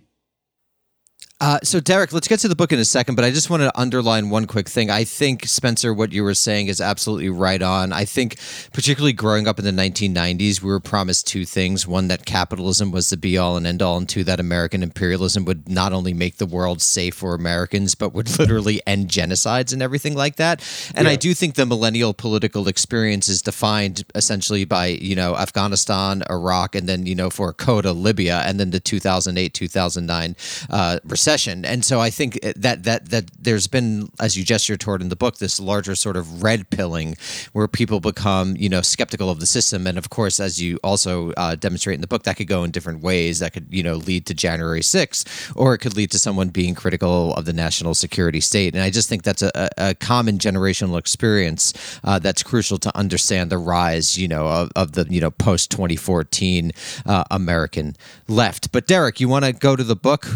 uh, 1.42 1.60
so, 1.64 1.82
Derek, 1.82 2.14
let's 2.14 2.30
get 2.30 2.40
to 2.40 2.48
the 2.48 2.56
book 2.56 2.72
in 2.72 2.80
a 2.80 2.86
second, 2.86 3.16
but 3.16 3.26
I 3.26 3.30
just 3.30 3.50
want 3.50 3.62
to 3.62 3.78
underline 3.78 4.30
one 4.30 4.48
quick 4.48 4.70
thing. 4.70 4.90
I 4.90 5.04
think, 5.04 5.46
Spencer, 5.46 5.94
what 5.94 6.14
you 6.14 6.24
were 6.24 6.34
saying 6.34 6.68
is 6.68 6.80
absolutely 6.80 7.28
right 7.28 7.62
on. 7.62 7.92
I 7.92 8.06
think, 8.06 8.38
particularly 8.72 9.12
growing 9.12 9.46
up 9.46 9.60
in 9.60 9.66
the 9.66 9.72
1990s, 9.72 10.62
we 10.62 10.70
were 10.70 10.80
promised 10.80 11.28
two 11.28 11.44
things 11.44 11.86
one, 11.86 12.08
that 12.08 12.26
capitalism 12.26 12.90
was 12.90 13.10
the 13.10 13.18
be 13.18 13.38
all 13.38 13.58
and 13.58 13.68
end 13.68 13.82
all, 13.82 13.98
and 13.98 14.08
two, 14.08 14.24
that 14.24 14.40
American 14.40 14.82
imperialism 14.82 15.44
would 15.44 15.68
not 15.68 15.92
only 15.92 16.14
make 16.14 16.38
the 16.38 16.46
world 16.46 16.82
safe 16.82 17.16
for 17.16 17.36
Americans, 17.36 17.96
but 17.96 18.14
would 18.14 18.40
literally 18.40 18.82
end 18.88 19.10
genocides 19.10 19.74
and 19.74 19.82
everything 19.82 20.16
like 20.16 20.38
that. 20.38 20.64
And 20.96 21.06
yeah. 21.06 21.12
I 21.12 21.16
do 21.18 21.34
think 21.34 21.56
the 21.56 21.66
millennial 21.66 22.14
political 22.14 22.70
experience 22.70 23.28
is 23.28 23.42
defined 23.42 24.06
essentially 24.16 24.64
by, 24.64 24.86
you 24.88 25.18
know, 25.18 25.36
Afghanistan, 25.36 26.24
Iraq, 26.30 26.76
and 26.76 26.88
then, 26.88 27.06
you 27.06 27.14
know, 27.14 27.30
for 27.30 27.52
Coda, 27.52 27.92
Libya, 27.92 28.42
and 28.46 28.58
then 28.58 28.72
the 28.72 28.80
2008 28.80 29.54
2009 29.54 30.36
uh, 30.70 31.00
recession. 31.26 31.66
And 31.66 31.84
so 31.84 32.00
I 32.00 32.12
think 32.12 32.40
that 32.56 32.84
that 32.84 33.10
that 33.10 33.32
there's 33.40 33.66
been, 33.68 34.10
as 34.20 34.38
you 34.38 34.44
gesture 34.44 34.78
toward 34.78 35.02
in 35.02 35.10
the 35.10 35.16
book, 35.16 35.38
this 35.38 35.60
larger 35.60 35.96
sort 35.96 36.18
of 36.18 36.44
red 36.44 36.70
pilling 36.70 37.18
where 37.54 37.68
people 37.68 38.00
become, 38.00 38.56
you 38.58 38.70
know, 38.70 38.82
skeptical 38.82 39.32
of 39.32 39.40
the 39.40 39.48
system. 39.48 39.88
And 39.88 39.98
of 39.98 40.12
course, 40.12 40.40
as 40.40 40.62
you 40.62 40.78
also 40.84 41.32
uh, 41.32 41.56
demonstrate 41.56 41.96
in 41.96 42.02
the 42.02 42.08
book, 42.08 42.24
that 42.24 42.38
could 42.38 42.48
go 42.48 42.64
in 42.64 42.70
different 42.70 43.02
ways. 43.02 43.40
That 43.40 43.54
could, 43.54 43.66
you 43.72 43.82
know, 43.82 43.96
lead 43.96 44.28
to 44.28 44.36
January 44.36 44.82
6th, 44.82 45.52
or 45.56 45.74
it 45.74 45.80
could 45.80 45.98
lead 45.98 46.12
to 46.12 46.20
someone 46.20 46.50
being 46.50 46.76
critical 46.76 47.34
of 47.34 47.46
the 47.46 47.54
national 47.54 47.96
security 47.96 48.40
state. 48.40 48.76
And 48.76 48.84
I 48.84 48.92
just 48.92 49.10
think 49.10 49.24
that's 49.24 49.42
a, 49.42 49.70
a 49.78 49.96
common 49.96 50.38
generational 50.38 51.00
experience 51.00 51.74
uh, 52.04 52.20
that's 52.20 52.44
crucial 52.44 52.78
to 52.78 52.96
understand 52.96 53.50
the 53.50 53.58
rise, 53.58 54.16
you 54.16 54.28
know, 54.28 54.46
of, 54.46 54.72
of 54.76 54.92
the, 54.92 55.08
you 55.10 55.22
know, 55.22 55.32
post 55.32 55.72
2014 55.72 56.72
uh, 57.08 57.24
American 57.32 57.96
left. 58.28 58.72
But 58.72 58.86
Derek, 58.86 59.20
you 59.20 59.28
want 59.28 59.46
to 59.46 59.54
go 59.54 59.76
to 59.76 59.84
the 59.84 59.96
book? 59.96 60.28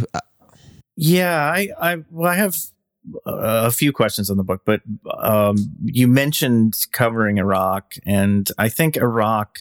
Yeah, 1.02 1.40
I, 1.40 1.70
I, 1.80 1.98
well, 2.12 2.30
I 2.30 2.36
have 2.36 2.58
a 3.26 3.72
few 3.72 3.94
questions 3.94 4.30
on 4.30 4.36
the 4.36 4.44
book, 4.44 4.64
but 4.66 4.82
um, 5.18 5.56
you 5.86 6.10
mentioned 6.10 6.76
covering 6.92 7.38
Iraq, 7.38 7.94
and 8.06 8.50
I 8.58 8.68
think 8.68 8.98
Iraq 8.98 9.60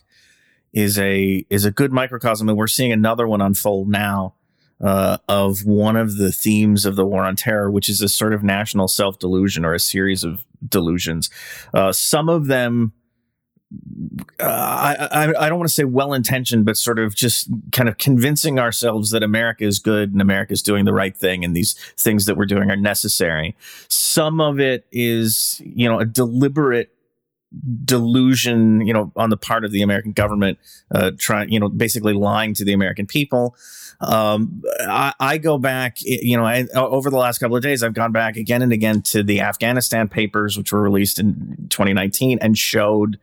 is 0.73 0.99
a 0.99 1.47
is 1.49 1.65
a 1.65 1.71
good 1.71 1.93
microcosm, 1.93 2.49
and 2.49 2.59
we're 2.59 2.67
seeing 2.67 2.91
another 2.91 3.29
one 3.29 3.41
unfold 3.41 3.89
now 3.89 4.35
uh, 4.81 5.19
of 5.29 5.65
one 5.65 5.95
of 5.95 6.17
the 6.17 6.33
themes 6.33 6.85
of 6.85 6.97
the 6.97 7.07
war 7.07 7.23
on 7.23 7.37
terror, 7.37 7.71
which 7.71 7.89
is 7.89 8.03
a 8.03 8.09
sort 8.09 8.33
of 8.33 8.43
national 8.43 8.89
self 8.89 9.21
delusion 9.21 9.65
or 9.65 9.75
a 9.75 9.79
series 9.79 10.25
of 10.25 10.45
delusions. 10.69 11.31
Uh, 11.73 11.93
some 11.93 12.29
of 12.29 12.49
them 12.49 12.93
I, 14.41 15.09
I, 15.11 15.47
I 15.47 15.49
don't 15.49 15.59
want 15.59 15.69
to 15.69 15.75
say 15.75 15.85
well 15.85 16.15
intentioned, 16.15 16.65
but 16.65 16.77
sort 16.77 16.99
of 16.99 17.15
just 17.15 17.49
kind 17.73 17.89
of 17.89 17.99
convincing 17.99 18.59
ourselves 18.59 19.11
that 19.11 19.23
America 19.23 19.65
is 19.65 19.79
good 19.79 20.13
and 20.13 20.23
America 20.23 20.53
is 20.53 20.63
doing 20.63 20.85
the 20.85 20.93
right 20.93 21.17
thing 21.17 21.45
and 21.45 21.55
these 21.55 21.75
things 21.97 22.25
that 22.27 22.37
we're 22.37 22.47
doing 22.47 22.71
are 22.71 22.77
necessary. 22.77 23.57
Some 23.89 24.41
of 24.41 24.59
it 24.59 24.87
is, 24.91 25.61
you 25.65 25.89
know, 25.89 25.99
a 25.99 26.07
deliberate 26.07 26.95
delusion, 27.85 28.87
you 28.87 28.93
know, 28.93 29.13
on 29.17 29.31
the 29.31 29.37
part 29.37 29.65
of 29.65 29.73
the 29.73 29.83
American 29.83 30.13
government, 30.13 30.59
uh, 30.95 31.13
trying, 31.19 31.51
you 31.51 31.59
know, 31.59 31.69
basically 31.69 32.13
lying 32.13 32.55
to 32.55 32.65
the 32.65 32.73
American 32.73 33.07
people. 33.07 33.57
Um, 34.01 34.63
I, 34.81 35.13
I, 35.19 35.39
go 35.39 35.59
back, 35.59 35.97
you 36.03 36.37
know, 36.37 36.45
I, 36.45 36.67
over 36.75 37.11
the 37.11 37.17
last 37.17 37.39
couple 37.39 37.57
of 37.57 37.63
days, 37.63 37.83
I've 37.83 37.95
gone 37.95 38.13
back 38.13 38.37
again 38.37 38.63
and 38.63 38.73
again 38.73 39.03
to 39.03 39.23
the 39.23 39.41
Afghanistan 39.41 40.09
papers, 40.09 40.57
which 40.57 40.73
were 40.73 40.81
released 40.81 41.19
in 41.19 41.67
2019 41.71 42.39
and 42.41 42.57
showed 42.57 43.19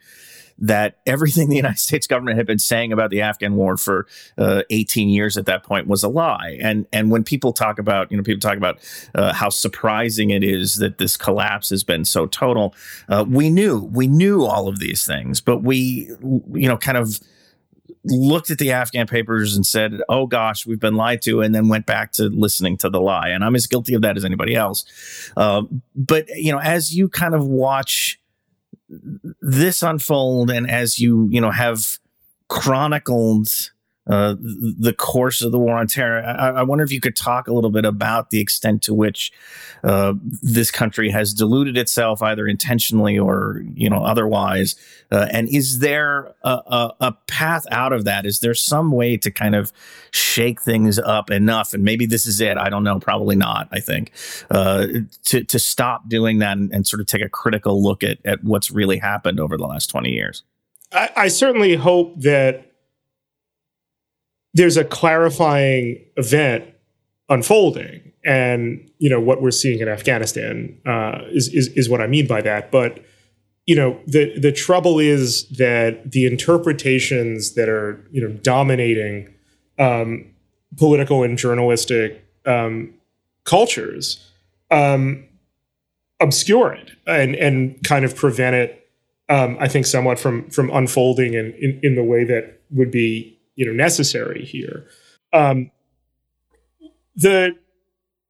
that 0.58 0.98
everything 1.06 1.50
the 1.50 1.56
United 1.56 1.80
States 1.80 2.08
government 2.08 2.38
had 2.38 2.48
been 2.48 2.60
saying 2.60 2.92
about 2.94 3.10
the 3.10 3.22
Afghan 3.22 3.56
war 3.56 3.78
for 3.78 4.08
uh, 4.38 4.64
18 4.70 5.10
years 5.10 5.38
at 5.38 5.46
that 5.46 5.64
point 5.64 5.88
was 5.88 6.04
a 6.04 6.10
lie. 6.10 6.58
And 6.62 6.86
and 6.92 7.12
when 7.12 7.24
people 7.24 7.54
talk 7.54 7.80
about, 7.80 8.12
you 8.12 8.18
know, 8.18 8.24
people 8.24 8.40
talk 8.40 8.58
about 8.58 8.80
uh, 9.14 9.34
how 9.34 9.50
surprising 9.50 10.30
it 10.30 10.44
is 10.44 10.76
that 10.76 10.98
this 10.98 11.18
collapse 11.18 11.70
has 11.70 11.84
been 11.84 12.06
so 12.06 12.26
total. 12.26 12.74
Uh, 13.10 13.26
we 13.28 13.50
knew 13.50 13.90
we 13.94 14.08
knew 14.08 14.44
all 14.44 14.68
of 14.68 14.80
these 14.80 15.06
things, 15.06 15.42
but 15.42 15.64
we, 15.64 16.10
you 16.22 16.68
know, 16.68 16.78
kind 16.78 16.98
of 16.98 17.20
looked 18.08 18.52
at 18.52 18.60
the 18.60 18.72
Afghan 18.72 19.08
papers 19.08 19.56
and 19.56 19.66
said, 19.66 20.02
"Oh 20.10 20.28
gosh, 20.28 20.66
we've 20.66 20.80
been 20.80 20.96
lied 20.96 21.22
to," 21.24 21.42
and 21.42 21.54
then 21.54 21.68
went 21.68 21.86
back 21.86 22.12
to 22.14 22.24
listening 22.24 22.78
to 22.78 22.90
the 22.90 23.02
lie. 23.02 23.30
And 23.30 23.44
I'm 23.44 23.56
as 23.56 23.68
guilty 23.68 23.94
of 23.94 24.02
that 24.04 24.18
as 24.18 24.26
anybody 24.26 24.56
else. 24.56 24.86
Uh, 25.36 25.64
but 25.96 26.28
you 26.30 26.52
know, 26.52 26.60
as 26.60 26.96
you 26.96 27.10
kind 27.10 27.34
of 27.34 27.46
watch 27.46 28.20
this 29.42 29.82
unfold 29.84 30.50
and 30.50 30.70
as 30.70 31.00
you 31.00 31.28
you 31.32 31.42
know 31.42 31.52
have 31.52 31.98
chronicled 32.50 33.72
uh, 34.08 34.36
the 34.40 34.94
course 34.94 35.42
of 35.42 35.52
the 35.52 35.58
war 35.58 35.78
on 35.78 35.88
terror. 35.88 36.24
I, 36.24 36.60
I, 36.60 36.64
wonder 36.64 36.84
if 36.84 36.92
you 36.92 37.00
could 37.00 37.16
talk 37.16 37.48
a 37.48 37.54
little 37.54 37.72
bit 37.72 37.86
about 37.86 38.30
the 38.30 38.40
extent 38.40 38.84
to 38.84 38.94
which 38.94 39.32
uh, 39.84 40.14
this 40.44 40.70
country 40.70 41.10
has 41.10 41.34
deluded 41.34 41.76
itself, 41.76 42.22
either 42.22 42.46
intentionally 42.46 43.18
or 43.18 43.64
you 43.74 43.90
know 43.90 44.04
otherwise. 44.04 44.76
Uh, 45.12 45.28
and 45.32 45.50
is 45.50 45.80
there 45.80 46.36
a, 46.44 46.50
a, 46.50 46.96
a, 47.00 47.12
path 47.28 47.66
out 47.72 47.94
of 47.94 48.06
that? 48.06 48.28
Is 48.28 48.42
there 48.42 48.54
some 48.54 48.92
way 48.92 49.18
to 49.18 49.32
kind 49.32 49.56
of 49.56 49.74
shake 50.12 50.62
things 50.62 51.00
up 51.00 51.32
enough? 51.32 51.74
And 51.74 51.84
maybe 51.84 52.06
this 52.06 52.28
is 52.28 52.42
it. 52.42 52.58
I 52.58 52.70
don't 52.70 52.84
know. 52.84 53.00
Probably 53.00 53.36
not. 53.36 53.68
I 53.72 53.80
think 53.80 54.12
uh, 54.52 54.86
to 55.26 55.44
to 55.44 55.58
stop 55.58 56.10
doing 56.10 56.40
that 56.40 56.58
and, 56.58 56.72
and, 56.72 56.86
sort 56.86 57.02
of 57.02 57.08
take 57.08 57.24
a 57.24 57.30
critical 57.30 57.82
look 57.82 58.04
at 58.04 58.20
at 58.24 58.44
what's 58.44 58.70
really 58.70 58.98
happened 58.98 59.40
over 59.40 59.58
the 59.58 59.66
last 59.66 59.88
twenty 59.90 60.12
years. 60.12 60.44
I, 60.92 61.10
I 61.16 61.28
certainly 61.28 61.76
hope 61.76 62.22
that 62.22 62.75
there's 64.56 64.78
a 64.78 64.84
clarifying 64.84 66.04
event 66.16 66.66
unfolding. 67.30 68.12
And 68.24 68.90
you 68.98 69.10
know 69.10 69.20
what 69.20 69.40
we're 69.40 69.52
seeing 69.52 69.80
in 69.80 69.88
afghanistan 69.88 70.76
uh, 70.88 71.20
is, 71.30 71.48
is, 71.50 71.68
is 71.70 71.88
what 71.88 72.02
i 72.02 72.08
mean 72.08 72.26
by 72.26 72.42
that. 72.42 72.72
But 72.72 73.06
you 73.66 73.76
know 73.76 74.00
the 74.08 74.38
the 74.40 74.52
trouble 74.52 75.00
is 75.00 75.48
that 75.50 76.12
the 76.12 76.26
interpretations 76.26 77.54
that 77.54 77.70
are 77.70 78.04
you 78.12 78.22
know 78.22 78.34
dominating 78.38 79.34
um, 79.78 80.26
political 80.78 81.24
and 81.24 81.38
journalistic 81.38 82.26
um, 82.46 82.94
cultures 83.44 84.32
um, 84.72 85.24
obscure 86.20 86.74
it 86.74 86.92
and 87.06 87.36
and 87.36 87.84
kind 87.84 88.06
of 88.06 88.16
prevent 88.16 88.56
it 88.56 88.88
um, 89.30 89.58
i 89.60 89.68
think 89.68 89.86
somewhat 89.86 90.20
from 90.20 90.50
from 90.50 90.70
unfolding 90.72 91.34
in, 91.34 91.54
in 91.54 91.80
in 91.84 91.96
the 91.96 92.04
way 92.04 92.24
that 92.24 92.62
would 92.72 92.92
be 92.92 93.35
you 93.56 93.66
know 93.66 93.74
necessary 93.74 94.46
here. 94.46 94.88
Um, 95.34 95.72
the 97.16 97.56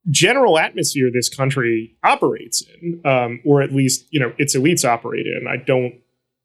general 0.09 0.59
atmosphere 0.59 1.09
this 1.11 1.29
country 1.29 1.95
operates 2.03 2.61
in, 2.61 3.01
um, 3.05 3.41
or 3.45 3.61
at 3.61 3.73
least 3.73 4.05
you 4.11 4.19
know 4.19 4.33
its 4.37 4.55
elites 4.55 4.85
operate 4.85 5.25
in, 5.25 5.47
I 5.47 5.57
don't 5.57 5.95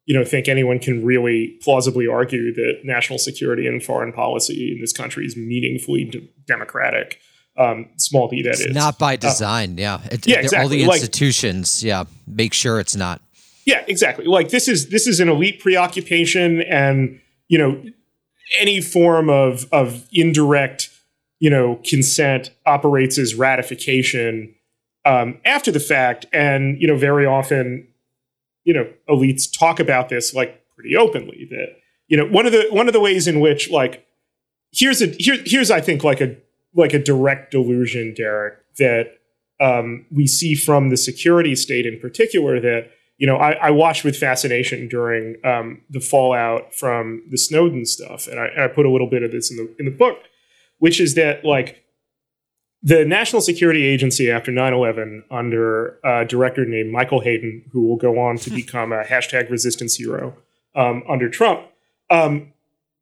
you 0.05 0.17
know 0.17 0.25
think 0.25 0.47
anyone 0.47 0.79
can 0.79 1.05
really 1.05 1.57
plausibly 1.61 2.07
argue 2.07 2.53
that 2.53 2.81
national 2.83 3.19
security 3.19 3.67
and 3.67 3.83
foreign 3.83 4.11
policy 4.11 4.73
in 4.75 4.81
this 4.81 4.93
country 4.93 5.25
is 5.25 5.37
meaningfully 5.37 6.05
d- 6.05 6.29
democratic. 6.47 7.19
Um, 7.57 7.89
small 7.97 8.29
d 8.29 8.41
that 8.43 8.51
it's 8.51 8.61
is. 8.61 8.73
not 8.73 8.97
by 8.97 9.15
uh, 9.15 9.17
design. 9.17 9.73
Uh, 9.73 9.81
yeah, 9.81 10.01
it, 10.09 10.25
yeah, 10.25 10.39
exactly. 10.39 10.63
All 10.63 10.69
the 10.69 10.83
institutions, 10.83 11.83
like, 11.83 11.87
yeah, 11.87 12.03
make 12.25 12.53
sure 12.53 12.79
it's 12.79 12.95
not. 12.95 13.21
Yeah, 13.65 13.83
exactly. 13.87 14.25
Like 14.25 14.49
this 14.49 14.67
is 14.67 14.89
this 14.89 15.05
is 15.05 15.19
an 15.19 15.29
elite 15.29 15.59
preoccupation, 15.59 16.61
and 16.61 17.19
you 17.49 17.57
know 17.57 17.83
any 18.59 18.81
form 18.81 19.29
of 19.29 19.65
of 19.71 20.07
indirect, 20.11 20.89
you 21.39 21.49
know, 21.49 21.79
consent 21.85 22.51
operates 22.65 23.17
as 23.17 23.35
ratification 23.35 24.53
um, 25.05 25.39
after 25.45 25.71
the 25.71 25.79
fact, 25.79 26.25
and 26.31 26.79
you 26.81 26.87
know, 26.87 26.97
very 26.97 27.25
often, 27.25 27.87
you 28.63 28.73
know, 28.73 28.87
elites 29.09 29.47
talk 29.51 29.79
about 29.79 30.09
this 30.09 30.33
like 30.33 30.63
pretty 30.75 30.95
openly. 30.95 31.47
That 31.49 31.77
you 32.07 32.17
know, 32.17 32.25
one 32.25 32.45
of 32.45 32.51
the 32.51 32.67
one 32.71 32.87
of 32.87 32.93
the 32.93 32.99
ways 32.99 33.27
in 33.27 33.39
which 33.39 33.69
like 33.69 34.05
here's 34.71 35.01
a 35.01 35.07
here, 35.07 35.37
here's 35.45 35.71
I 35.71 35.81
think 35.81 36.03
like 36.03 36.21
a 36.21 36.35
like 36.73 36.93
a 36.93 36.99
direct 36.99 37.51
delusion, 37.51 38.13
Derek, 38.13 38.59
that 38.77 39.17
um, 39.59 40.05
we 40.11 40.27
see 40.27 40.55
from 40.55 40.89
the 40.89 40.97
security 40.97 41.55
state 41.55 41.85
in 41.85 41.99
particular 41.99 42.59
that 42.59 42.91
you 43.21 43.27
know, 43.27 43.37
I, 43.37 43.51
I, 43.51 43.69
watched 43.69 44.03
with 44.03 44.17
fascination 44.17 44.87
during 44.87 45.35
um, 45.45 45.81
the 45.91 45.99
fallout 45.99 46.73
from 46.73 47.21
the 47.29 47.37
Snowden 47.37 47.85
stuff, 47.85 48.25
and 48.25 48.39
I, 48.39 48.47
and 48.47 48.63
I, 48.63 48.67
put 48.67 48.87
a 48.87 48.89
little 48.89 49.07
bit 49.07 49.21
of 49.21 49.31
this 49.31 49.51
in 49.51 49.57
the 49.57 49.71
in 49.77 49.85
the 49.85 49.91
book, 49.91 50.17
which 50.79 50.99
is 50.99 51.13
that 51.13 51.45
like 51.45 51.83
the 52.81 53.05
National 53.05 53.39
Security 53.39 53.85
Agency 53.85 54.31
after 54.31 54.51
9-11 54.51 55.21
under 55.29 55.99
a 56.03 56.25
director 56.25 56.65
named 56.65 56.91
Michael 56.91 57.21
Hayden, 57.21 57.63
who 57.71 57.87
will 57.87 57.95
go 57.95 58.17
on 58.17 58.37
to 58.37 58.49
become 58.49 58.91
a 58.91 59.03
hashtag 59.03 59.51
resistance 59.51 59.93
hero 59.93 60.35
um, 60.73 61.03
under 61.07 61.29
Trump, 61.29 61.61
um, 62.09 62.51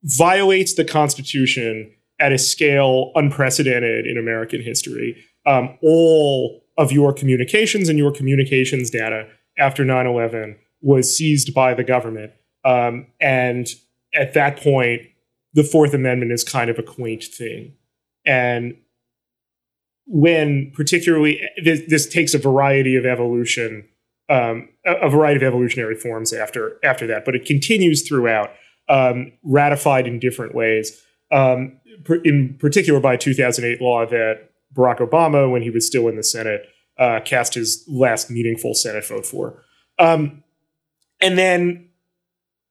violates 0.03 0.73
the 0.73 0.83
Constitution 0.83 1.93
at 2.19 2.33
a 2.33 2.37
scale 2.37 3.13
unprecedented 3.15 4.05
in 4.05 4.17
American 4.17 4.61
history. 4.61 5.15
Um, 5.45 5.77
all 5.81 6.61
of 6.77 6.91
your 6.91 7.13
communications 7.13 7.87
and 7.87 7.97
your 7.97 8.11
communications 8.11 8.89
data 8.89 9.29
after 9.59 9.85
9 9.85 10.07
11 10.07 10.57
was 10.81 11.15
seized 11.15 11.53
by 11.53 11.73
the 11.73 11.83
government. 11.83 12.31
Um, 12.65 13.07
and 13.19 13.67
at 14.13 14.33
that 14.33 14.57
point, 14.57 15.01
the 15.53 15.63
Fourth 15.63 15.93
Amendment 15.93 16.31
is 16.31 16.43
kind 16.43 16.69
of 16.69 16.79
a 16.79 16.83
quaint 16.83 17.23
thing. 17.23 17.73
And 18.25 18.77
when 20.05 20.71
particularly 20.73 21.41
this, 21.63 21.81
this 21.87 22.07
takes 22.07 22.33
a 22.33 22.37
variety 22.37 22.95
of 22.95 23.05
evolution, 23.05 23.87
um, 24.29 24.69
a, 24.85 24.93
a, 24.95 25.09
variety 25.09 25.37
of 25.37 25.43
evolutionary 25.43 25.95
forms 25.95 26.33
after 26.33 26.77
after 26.83 27.07
that, 27.07 27.25
but 27.25 27.35
it 27.35 27.45
continues 27.45 28.07
throughout, 28.07 28.51
um, 28.89 29.31
ratified 29.43 30.07
in 30.07 30.19
different 30.19 30.55
ways. 30.55 31.01
Um, 31.31 31.79
in 32.23 32.55
particular, 32.59 32.99
by 32.99 33.17
2008 33.17 33.81
law 33.81 34.05
that 34.05 34.49
Barack 34.73 34.99
Obama, 34.99 35.51
when 35.51 35.61
he 35.61 35.69
was 35.69 35.85
still 35.85 36.07
in 36.07 36.15
the 36.15 36.23
Senate, 36.23 36.67
uh, 36.99 37.21
cast 37.21 37.53
his 37.53 37.83
last 37.87 38.29
meaningful 38.29 38.75
Senate 38.75 39.07
vote 39.07 39.25
for. 39.25 39.63
Um, 39.97 40.43
and 41.21 41.37
then 41.37 41.89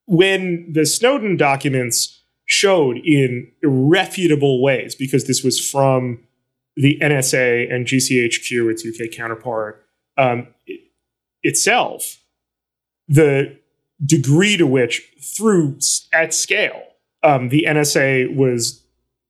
when 0.07 0.73
the 0.73 0.87
Snowden 0.87 1.37
documents 1.37 2.23
showed 2.45 2.99
in 2.99 3.51
irrefutable 3.63 4.63
ways, 4.63 4.95
because 4.95 5.27
this 5.27 5.43
was 5.43 5.59
from 5.59 6.25
the 6.77 6.99
NSA 7.03 7.73
and 7.73 7.87
GCHQ, 7.87 8.71
its 8.71 8.87
UK 8.87 9.11
counterpart, 9.11 9.85
um, 10.17 10.49
it, 10.67 10.81
itself, 11.43 12.19
the 13.09 13.59
degree 14.05 14.57
to 14.57 14.67
which, 14.67 15.03
through 15.37 15.79
at 16.13 16.33
scale, 16.33 16.83
um, 17.23 17.49
the 17.49 17.67
NSA 17.69 18.35
was 18.35 18.85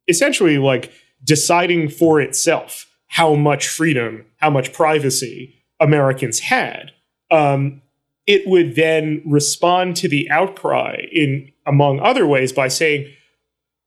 essentially 0.09 0.59
like 0.59 0.93
deciding 1.25 1.89
for 1.89 2.21
itself 2.21 2.87
how 3.09 3.35
much 3.35 3.69
freedom, 3.69 4.25
how 4.37 4.51
much 4.51 4.73
privacy 4.73 5.55
Americans 5.81 6.41
had. 6.41 6.93
Um, 7.31 7.83
it 8.27 8.47
would 8.47 8.77
then 8.77 9.23
respond 9.25 9.97
to 9.97 10.09
the 10.09 10.31
outcry 10.31 11.07
in 11.13 11.51
among 11.67 12.01
other 12.01 12.27
ways 12.27 12.53
by 12.53 12.69
saying, 12.69 13.11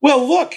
well, 0.02 0.28
look, 0.28 0.56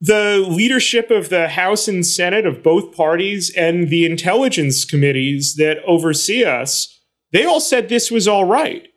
the 0.00 0.44
leadership 0.48 1.12
of 1.12 1.28
the 1.28 1.48
House 1.48 1.86
and 1.86 2.04
Senate 2.04 2.44
of 2.44 2.64
both 2.64 2.96
parties 2.96 3.52
and 3.56 3.88
the 3.88 4.04
intelligence 4.04 4.84
committees 4.84 5.54
that 5.54 5.78
oversee 5.86 6.44
us, 6.44 7.00
they 7.30 7.44
all 7.44 7.60
said 7.60 7.88
this 7.88 8.10
was 8.10 8.26
all 8.26 8.44
right. 8.44 8.88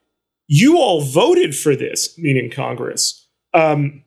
You 0.47 0.77
all 0.77 1.01
voted 1.01 1.55
for 1.55 1.75
this, 1.75 2.17
meaning 2.17 2.49
Congress. 2.49 3.27
Um, 3.53 4.03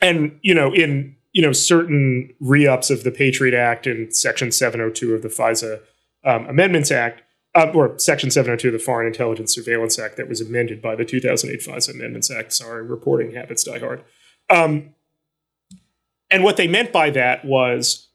and, 0.00 0.36
you 0.42 0.54
know, 0.54 0.74
in 0.74 1.14
you 1.34 1.42
know 1.42 1.52
certain 1.52 2.32
re-ups 2.40 2.88
of 2.88 3.04
the 3.04 3.10
Patriot 3.10 3.54
Act 3.54 3.86
and 3.86 4.16
Section 4.16 4.50
702 4.50 5.14
of 5.14 5.22
the 5.22 5.28
FISA 5.28 5.80
um, 6.24 6.46
Amendments 6.46 6.90
Act, 6.90 7.22
uh, 7.54 7.70
or 7.74 7.98
Section 7.98 8.30
702 8.30 8.68
of 8.68 8.72
the 8.72 8.78
Foreign 8.78 9.06
Intelligence 9.06 9.54
Surveillance 9.54 9.98
Act 9.98 10.16
that 10.16 10.28
was 10.28 10.40
amended 10.40 10.80
by 10.80 10.94
the 10.94 11.04
2008 11.04 11.60
FISA 11.60 11.94
Amendments 11.94 12.30
Act. 12.30 12.52
Sorry, 12.54 12.82
reporting 12.82 13.34
habits 13.34 13.64
die 13.64 13.80
hard. 13.80 14.02
Um, 14.48 14.94
and 16.30 16.42
what 16.42 16.56
they 16.56 16.68
meant 16.68 16.92
by 16.92 17.10
that 17.10 17.44
was 17.44 18.08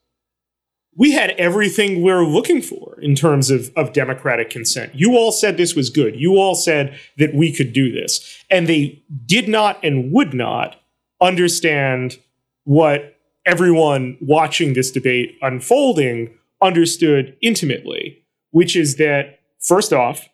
we 0.96 1.12
had 1.12 1.30
everything 1.32 2.02
we 2.02 2.10
are 2.10 2.24
looking 2.24 2.60
for 2.60 2.98
in 3.00 3.14
terms 3.14 3.50
of, 3.50 3.70
of 3.76 3.92
democratic 3.92 4.50
consent. 4.50 4.94
You 4.94 5.16
all 5.16 5.30
said 5.30 5.56
this 5.56 5.76
was 5.76 5.88
good. 5.88 6.18
You 6.18 6.36
all 6.36 6.54
said 6.54 6.98
that 7.18 7.34
we 7.34 7.52
could 7.52 7.72
do 7.72 7.92
this. 7.92 8.44
And 8.50 8.66
they 8.66 9.02
did 9.24 9.48
not 9.48 9.82
and 9.84 10.10
would 10.12 10.34
not 10.34 10.76
understand 11.20 12.18
what 12.70 13.16
everyone 13.46 14.16
watching 14.20 14.74
this 14.74 14.92
debate 14.92 15.36
unfolding 15.42 16.32
understood 16.62 17.36
intimately, 17.42 18.24
which 18.52 18.76
is 18.76 18.94
that, 18.94 19.40
first 19.58 19.92
off, 19.92 20.28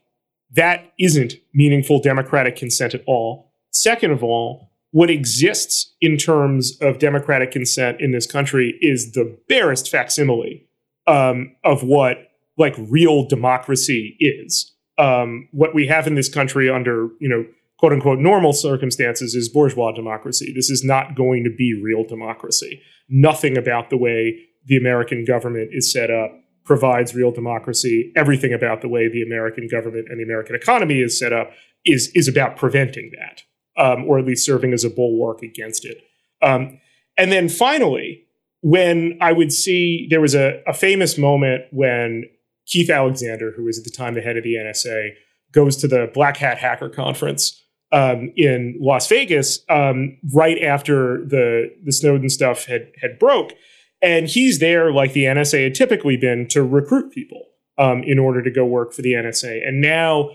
that 0.51 0.93
isn't 1.01 1.33
meaningful 1.55 1.99
democratic 1.99 2.55
consent 2.55 2.93
at 2.93 3.03
all. 3.07 3.55
Second 3.71 4.11
of 4.11 4.23
all, 4.23 4.71
what 4.91 5.09
exists 5.09 5.95
in 6.03 6.19
terms 6.19 6.77
of 6.83 6.99
democratic 6.99 7.53
consent 7.53 8.03
in 8.03 8.13
this 8.13 8.27
country 8.27 8.77
is 8.83 9.13
the 9.13 9.39
barest 9.49 9.89
facsimile 9.91 10.69
um, 11.07 11.57
of 11.65 11.83
what 11.85 12.19
like 12.59 12.75
real 12.77 13.27
democracy 13.27 14.15
is. 14.21 14.75
Um, 14.99 15.49
what 15.53 15.75
we 15.75 15.87
have 15.87 16.07
in 16.07 16.17
this 16.17 16.29
country 16.29 16.69
under 16.69 17.09
you 17.19 17.31
know 17.31 17.47
quote 17.79 17.93
unquote 17.93 18.19
normal 18.19 18.53
circumstances 18.53 19.35
is 19.35 19.49
bourgeois 19.49 19.93
democracy. 19.93 20.53
This 20.55 20.71
is 20.71 20.85
not 20.85 21.15
going 21.15 21.45
to 21.45 21.51
be 21.51 21.81
real 21.83 22.05
democracy. 22.05 22.81
Nothing 23.09 23.57
about 23.57 23.91
the 23.91 23.97
way 23.97 24.39
the 24.65 24.77
American 24.77 25.25
government 25.25 25.71
is 25.73 25.93
set 25.93 26.11
up 26.11 26.33
provides 26.65 27.15
real 27.15 27.31
democracy. 27.31 28.13
Everything 28.17 28.53
about 28.53 28.81
the 28.81 28.89
way 28.89 29.09
the 29.09 29.23
American 29.23 29.69
government 29.71 30.09
and 30.11 30.19
the 30.19 30.25
American 30.25 30.57
economy 30.57 31.01
is 31.01 31.19
set 31.19 31.33
up 31.33 31.53
is 31.85 32.11
is 32.15 32.29
about 32.29 32.57
preventing 32.57 33.13
that, 33.19 33.43
um, 33.81 34.05
or 34.05 34.19
at 34.19 34.25
least 34.25 34.45
serving 34.45 34.73
as 34.73 34.85
a 34.85 34.91
bulwark 34.91 35.43
against 35.43 35.85
it. 35.85 35.99
Um, 36.43 36.81
and 37.17 37.33
then 37.33 37.49
finally, 37.49 38.25
when 38.61 39.17
I 39.21 39.33
would 39.33 39.53
see 39.53 40.07
there 40.11 40.21
was 40.21 40.35
a, 40.35 40.61
a 40.67 40.75
famous 40.75 41.17
moment 41.17 41.63
when 41.71 42.25
Keith 42.67 42.91
Alexander, 42.91 43.53
who 43.53 43.65
was 43.65 43.79
at 43.79 43.85
the 43.85 43.91
time 43.91 44.15
the 44.15 44.21
head 44.21 44.37
of 44.37 44.43
the 44.43 44.55
NSA, 44.55 45.11
goes 45.53 45.77
to 45.77 45.89
the 45.89 46.11
Black 46.13 46.37
Hat 46.37 46.59
Hacker 46.59 46.89
Conference 46.89 47.63
um, 47.93 48.33
in 48.37 48.77
Las 48.81 49.09
Vegas 49.09 49.61
um, 49.69 50.19
right 50.35 50.61
after 50.63 51.25
the 51.25 51.71
the 51.85 51.93
Snowden 51.93 52.29
stuff 52.29 52.67
had 52.67 52.91
had 53.01 53.19
broke, 53.19 53.53
and 54.03 54.29
he's 54.29 54.59
there 54.59 54.93
like 54.93 55.13
the 55.13 55.25
NSA 55.25 55.65
had 55.65 55.75
typically 55.75 56.17
been 56.17 56.47
to 56.49 56.63
recruit 56.63 57.13
people 57.13 57.45
um, 57.79 58.03
in 58.03 58.19
order 58.19 58.43
to 58.43 58.51
go 58.51 58.65
work 58.65 58.93
for 58.93 59.03
the 59.03 59.13
NSA, 59.13 59.67
and 59.67 59.81
now 59.81 60.31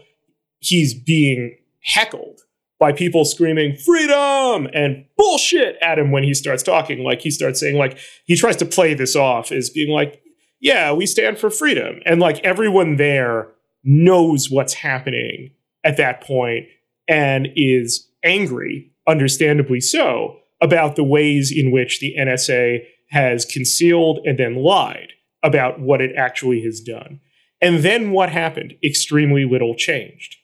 he's 0.59 0.93
being 0.93 1.57
heckled 1.83 2.41
by 2.79 2.91
people 2.91 3.25
screaming 3.25 3.75
freedom! 3.75 4.67
and 4.73 5.05
bullshit 5.17 5.77
at 5.81 5.99
him 5.99 6.11
when 6.11 6.23
he 6.23 6.33
starts 6.33 6.63
talking. 6.63 7.03
Like 7.03 7.21
he 7.21 7.31
starts 7.31 7.59
saying 7.59 7.77
like 7.77 7.97
he 8.25 8.35
tries 8.35 8.55
to 8.57 8.65
play 8.65 8.93
this 8.93 9.15
off 9.15 9.51
as 9.51 9.69
being 9.69 9.91
like, 9.91 10.21
yeah, 10.59 10.93
we 10.93 11.05
stand 11.05 11.37
for 11.37 11.49
freedom, 11.49 11.99
and 12.05 12.21
like 12.21 12.39
everyone 12.45 12.95
there 12.95 13.49
knows 13.83 14.49
what's 14.49 14.73
happening 14.73 15.51
at 15.83 15.97
that 15.97 16.21
point 16.21 16.67
and 17.07 17.47
is 17.55 18.09
angry, 18.23 18.91
understandably 19.07 19.81
so, 19.81 20.37
about 20.61 20.95
the 20.95 21.03
ways 21.03 21.51
in 21.55 21.71
which 21.71 21.99
the 21.99 22.15
NSA 22.19 22.85
has 23.09 23.45
concealed 23.45 24.19
and 24.25 24.37
then 24.37 24.55
lied 24.55 25.13
about 25.43 25.79
what 25.79 26.01
it 26.01 26.11
actually 26.15 26.61
has 26.61 26.79
done. 26.79 27.19
And 27.61 27.79
then 27.79 28.11
what 28.11 28.29
happened? 28.29 28.75
Extremely 28.83 29.45
little 29.45 29.75
changed. 29.75 30.37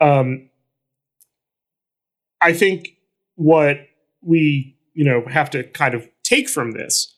Um, 0.00 0.48
I 2.40 2.52
think 2.52 2.96
what 3.36 3.78
we, 4.22 4.76
you 4.92 5.04
know, 5.04 5.24
have 5.28 5.50
to 5.50 5.64
kind 5.64 5.94
of 5.94 6.08
take 6.22 6.48
from 6.48 6.72
this 6.72 7.16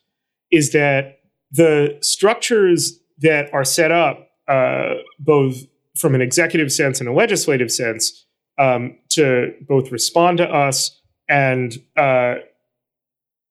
is 0.50 0.72
that 0.72 1.20
the 1.50 1.98
structures 2.02 2.98
that 3.18 3.52
are 3.52 3.64
set 3.64 3.92
up, 3.92 4.28
uh, 4.48 4.94
both 5.18 5.56
from 5.96 6.14
an 6.14 6.20
executive 6.20 6.72
sense 6.72 7.00
and 7.00 7.08
a 7.08 7.12
legislative 7.12 7.70
sense, 7.70 8.25
um, 8.58 8.96
to 9.10 9.54
both 9.68 9.92
respond 9.92 10.38
to 10.38 10.48
us 10.48 11.00
and 11.28 11.74
uh, 11.96 12.36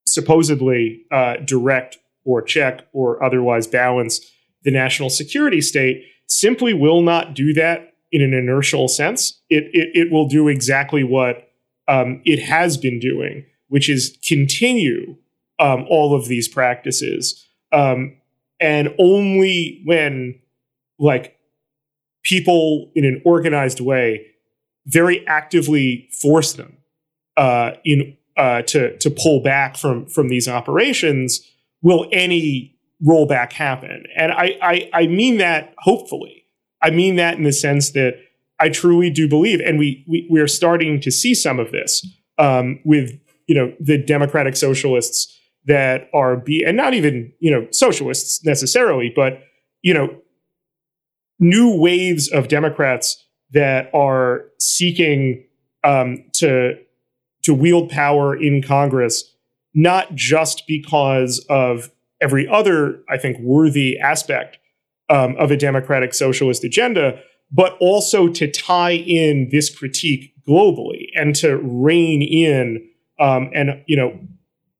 supposedly 0.07 1.05
uh, 1.11 1.37
direct 1.45 1.97
or 2.23 2.41
check 2.41 2.87
or 2.93 3.23
otherwise 3.23 3.67
balance 3.67 4.31
the 4.63 4.71
national 4.71 5.09
security 5.09 5.61
state 5.61 6.03
simply 6.27 6.73
will 6.73 7.01
not 7.01 7.35
do 7.35 7.53
that 7.53 7.93
in 8.11 8.21
an 8.21 8.33
inertial 8.33 8.87
sense. 8.87 9.41
It, 9.49 9.65
it, 9.73 9.89
it 9.93 10.11
will 10.11 10.27
do 10.27 10.47
exactly 10.47 11.03
what 11.03 11.49
um, 11.87 12.21
it 12.25 12.39
has 12.39 12.77
been 12.77 12.99
doing, 12.99 13.45
which 13.67 13.89
is 13.89 14.17
continue 14.27 15.17
um, 15.59 15.85
all 15.89 16.15
of 16.15 16.27
these 16.27 16.47
practices. 16.47 17.47
Um, 17.71 18.17
and 18.59 18.93
only 18.97 19.81
when, 19.85 20.39
like, 20.97 21.37
people 22.23 22.91
in 22.95 23.05
an 23.05 23.21
organized 23.23 23.79
way 23.79 24.25
very 24.87 25.25
actively 25.27 26.09
force 26.21 26.53
them 26.53 26.77
uh, 27.37 27.71
in 27.83 28.17
uh, 28.37 28.61
to 28.63 28.97
to 28.97 29.09
pull 29.09 29.41
back 29.41 29.77
from 29.77 30.05
from 30.07 30.29
these 30.29 30.47
operations, 30.47 31.41
will 31.81 32.07
any 32.11 32.75
rollback 33.05 33.53
happen? 33.53 34.03
And 34.15 34.31
I, 34.31 34.57
I 34.61 34.89
I 34.93 35.07
mean 35.07 35.37
that 35.37 35.73
hopefully. 35.79 36.43
I 36.81 36.91
mean 36.91 37.15
that 37.15 37.37
in 37.37 37.43
the 37.43 37.53
sense 37.53 37.91
that 37.91 38.15
I 38.59 38.69
truly 38.69 39.09
do 39.09 39.27
believe, 39.27 39.59
and 39.59 39.79
we 39.79 40.03
we, 40.07 40.27
we 40.29 40.39
are 40.39 40.47
starting 40.47 40.99
to 41.01 41.11
see 41.11 41.33
some 41.33 41.59
of 41.59 41.71
this 41.71 42.05
um, 42.37 42.79
with 42.85 43.19
you 43.47 43.55
know 43.55 43.73
the 43.79 43.97
democratic 43.97 44.55
socialists 44.55 45.31
that 45.65 46.09
are 46.13 46.37
be 46.37 46.63
and 46.63 46.77
not 46.77 46.93
even 46.93 47.33
you 47.39 47.51
know 47.51 47.67
socialists 47.71 48.45
necessarily, 48.45 49.11
but 49.15 49.41
you 49.81 49.93
know 49.93 50.21
new 51.39 51.75
waves 51.75 52.31
of 52.31 52.47
Democrats 52.47 53.24
that 53.51 53.89
are 53.93 54.45
seeking 54.59 55.43
um, 55.83 56.23
to 56.33 56.75
to 57.43 57.53
wield 57.53 57.89
power 57.89 58.35
in 58.35 58.61
Congress, 58.61 59.35
not 59.75 60.15
just 60.15 60.63
because 60.67 61.45
of 61.47 61.91
every 62.19 62.47
other, 62.47 63.03
I 63.07 63.17
think, 63.17 63.37
worthy 63.39 63.99
aspect 63.99 64.57
um, 65.09 65.35
of 65.37 65.51
a 65.51 65.57
democratic 65.57 66.15
socialist 66.15 66.63
agenda, 66.63 67.19
but 67.51 67.77
also 67.79 68.27
to 68.27 68.49
tie 68.49 68.95
in 68.95 69.49
this 69.51 69.75
critique 69.75 70.33
globally 70.47 71.07
and 71.15 71.35
to 71.35 71.57
rein 71.57 72.21
in 72.21 72.87
um, 73.19 73.49
and 73.53 73.83
you 73.87 73.95
know 73.95 74.19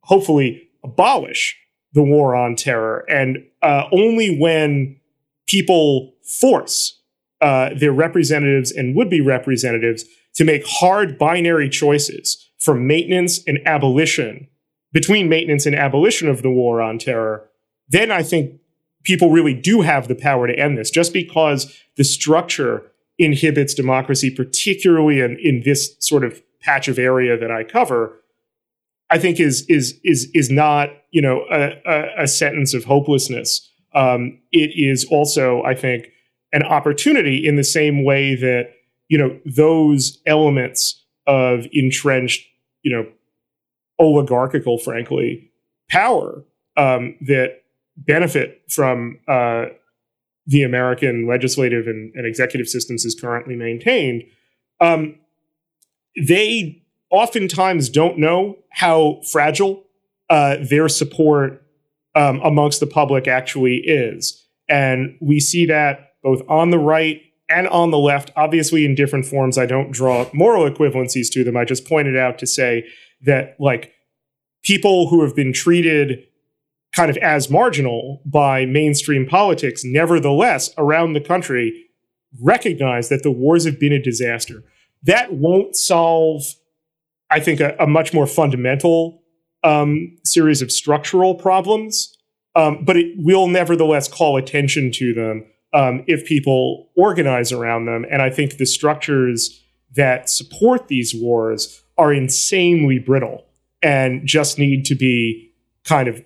hopefully 0.02 0.68
abolish 0.84 1.58
the 1.94 2.04
war 2.04 2.36
on 2.36 2.56
terror. 2.56 3.06
And 3.10 3.46
uh, 3.62 3.86
only 3.92 4.38
when 4.38 5.00
people 5.48 6.14
force 6.40 7.02
uh, 7.46 7.70
their 7.78 7.92
representatives 7.92 8.72
and 8.72 8.96
would 8.96 9.08
be 9.08 9.22
representatives 9.22 10.04
to 10.34 10.44
make 10.44 10.64
hard 10.66 11.16
binary 11.20 11.70
choices 11.70 12.50
for 12.58 12.74
maintenance 12.74 13.40
and 13.46 13.60
abolition 13.68 14.48
between 14.92 15.30
maintenance 15.30 15.68
and 15.68 15.76
abolition 15.76 16.28
of 16.28 16.42
the 16.42 16.50
war 16.50 16.82
on 16.82 16.98
terror, 16.98 17.48
then 17.88 18.10
I 18.10 18.24
think 18.24 18.60
people 19.04 19.30
really 19.30 19.54
do 19.54 19.82
have 19.82 20.08
the 20.08 20.16
power 20.16 20.48
to 20.48 20.58
end 20.58 20.76
this. 20.76 20.90
Just 20.90 21.14
because 21.14 21.72
the 21.98 22.04
structure 22.04 22.92
inhibits 23.20 23.76
democracy, 23.76 24.32
particularly 24.32 25.20
in, 25.20 25.38
in 25.40 25.62
this 25.64 25.96
sort 26.00 26.24
of 26.24 26.42
patch 26.62 26.88
of 26.88 26.98
area 26.98 27.38
that 27.38 27.52
I 27.52 27.64
cover, 27.64 28.24
I 29.12 29.20
think 29.20 29.40
is 29.40 29.68
is 29.70 30.00
is 30.04 30.32
is 30.34 30.50
not 30.50 30.90
you 31.12 31.22
know 31.22 31.46
a, 31.52 31.74
a, 31.86 32.24
a 32.24 32.28
sentence 32.28 32.74
of 32.74 32.86
hopelessness. 32.86 33.70
Um, 33.94 34.40
it 34.52 34.72
is 34.76 35.06
also, 35.12 35.62
I 35.62 35.76
think, 35.76 36.08
an 36.56 36.64
opportunity 36.64 37.46
in 37.46 37.58
the 37.58 37.64
same 37.64 38.06
way 38.06 38.34
that 38.34 38.70
you 39.10 39.18
know 39.18 39.38
those 39.46 40.22
elements 40.26 41.04
of 41.28 41.68
entrenched 41.74 42.48
you 42.82 42.92
know 42.92 43.06
oligarchical 44.00 44.78
frankly 44.78 45.52
power 45.90 46.44
um, 46.78 47.16
that 47.22 47.62
benefit 47.98 48.62
from 48.70 49.20
uh, 49.28 49.66
the 50.48 50.64
American 50.64 51.28
legislative 51.28 51.88
and, 51.88 52.14
and, 52.16 52.26
executive 52.26 52.68
systems 52.68 53.06
is 53.06 53.16
currently 53.20 53.56
maintained, 53.56 54.24
um, 54.82 55.16
they 56.28 56.84
oftentimes 57.10 57.90
don't 57.90 58.18
know 58.18 58.58
how 58.72 59.22
fragile 59.32 59.84
uh, 60.30 60.58
their 60.70 60.90
support 60.90 61.64
um, 62.16 62.40
amongst 62.44 62.80
the 62.80 62.88
public 62.88 63.28
actually 63.28 63.78
is. 63.78 64.46
And 64.68 65.18
we 65.22 65.40
see 65.40 65.66
that 65.68 66.15
both 66.26 66.42
on 66.50 66.72
the 66.72 66.80
right 66.80 67.22
and 67.50 67.68
on 67.68 67.92
the 67.92 68.00
left, 68.00 68.32
obviously 68.36 68.84
in 68.84 68.96
different 68.96 69.28
forms. 69.28 69.60
I 69.60 69.68
don't 69.68 69.92
draw 69.92 70.28
moral 70.34 70.68
equivalencies 70.68 71.30
to 71.34 71.44
them. 71.44 71.56
I 71.56 71.66
just 71.66 71.88
pointed 71.88 72.18
out 72.18 72.40
to 72.40 72.48
say 72.48 72.84
that, 73.22 73.56
like, 73.60 73.94
people 74.64 75.08
who 75.10 75.22
have 75.22 75.36
been 75.36 75.54
treated 75.54 76.24
kind 76.96 77.12
of 77.12 77.18
as 77.18 77.52
marginal 77.52 78.24
by 78.26 78.66
mainstream 78.66 79.28
politics, 79.28 79.84
nevertheless, 79.86 80.74
around 80.80 81.14
the 81.14 81.22
country, 81.22 81.86
recognize 82.42 83.10
that 83.10 83.22
the 83.22 83.32
wars 83.32 83.64
have 83.66 83.80
been 83.80 83.94
a 83.94 84.02
disaster. 84.02 84.64
That 85.04 85.34
won't 85.34 85.76
solve, 85.76 86.42
I 87.30 87.40
think, 87.40 87.60
a, 87.60 87.76
a 87.80 87.86
much 87.86 88.16
more 88.16 88.26
fundamental 88.26 89.22
um, 89.64 90.18
series 90.24 90.64
of 90.64 90.72
structural 90.72 91.36
problems, 91.36 92.18
um, 92.56 92.84
but 92.84 92.98
it 92.98 93.14
will 93.16 93.48
nevertheless 93.48 94.08
call 94.08 94.38
attention 94.38 94.92
to 94.94 95.14
them 95.14 95.46
um, 95.76 96.04
if 96.08 96.26
people 96.26 96.90
organize 96.96 97.52
around 97.52 97.86
them. 97.86 98.06
And 98.10 98.22
I 98.22 98.30
think 98.30 98.58
the 98.58 98.66
structures 98.66 99.62
that 99.96 100.30
support 100.30 100.88
these 100.88 101.14
wars 101.14 101.84
are 101.98 102.14
insanely 102.14 102.98
brittle 102.98 103.46
and 103.84 104.26
just 104.26 104.58
need 104.58 104.86
to 104.86 104.96
be 104.96 105.52
kind 105.84 106.08
of 106.08 106.24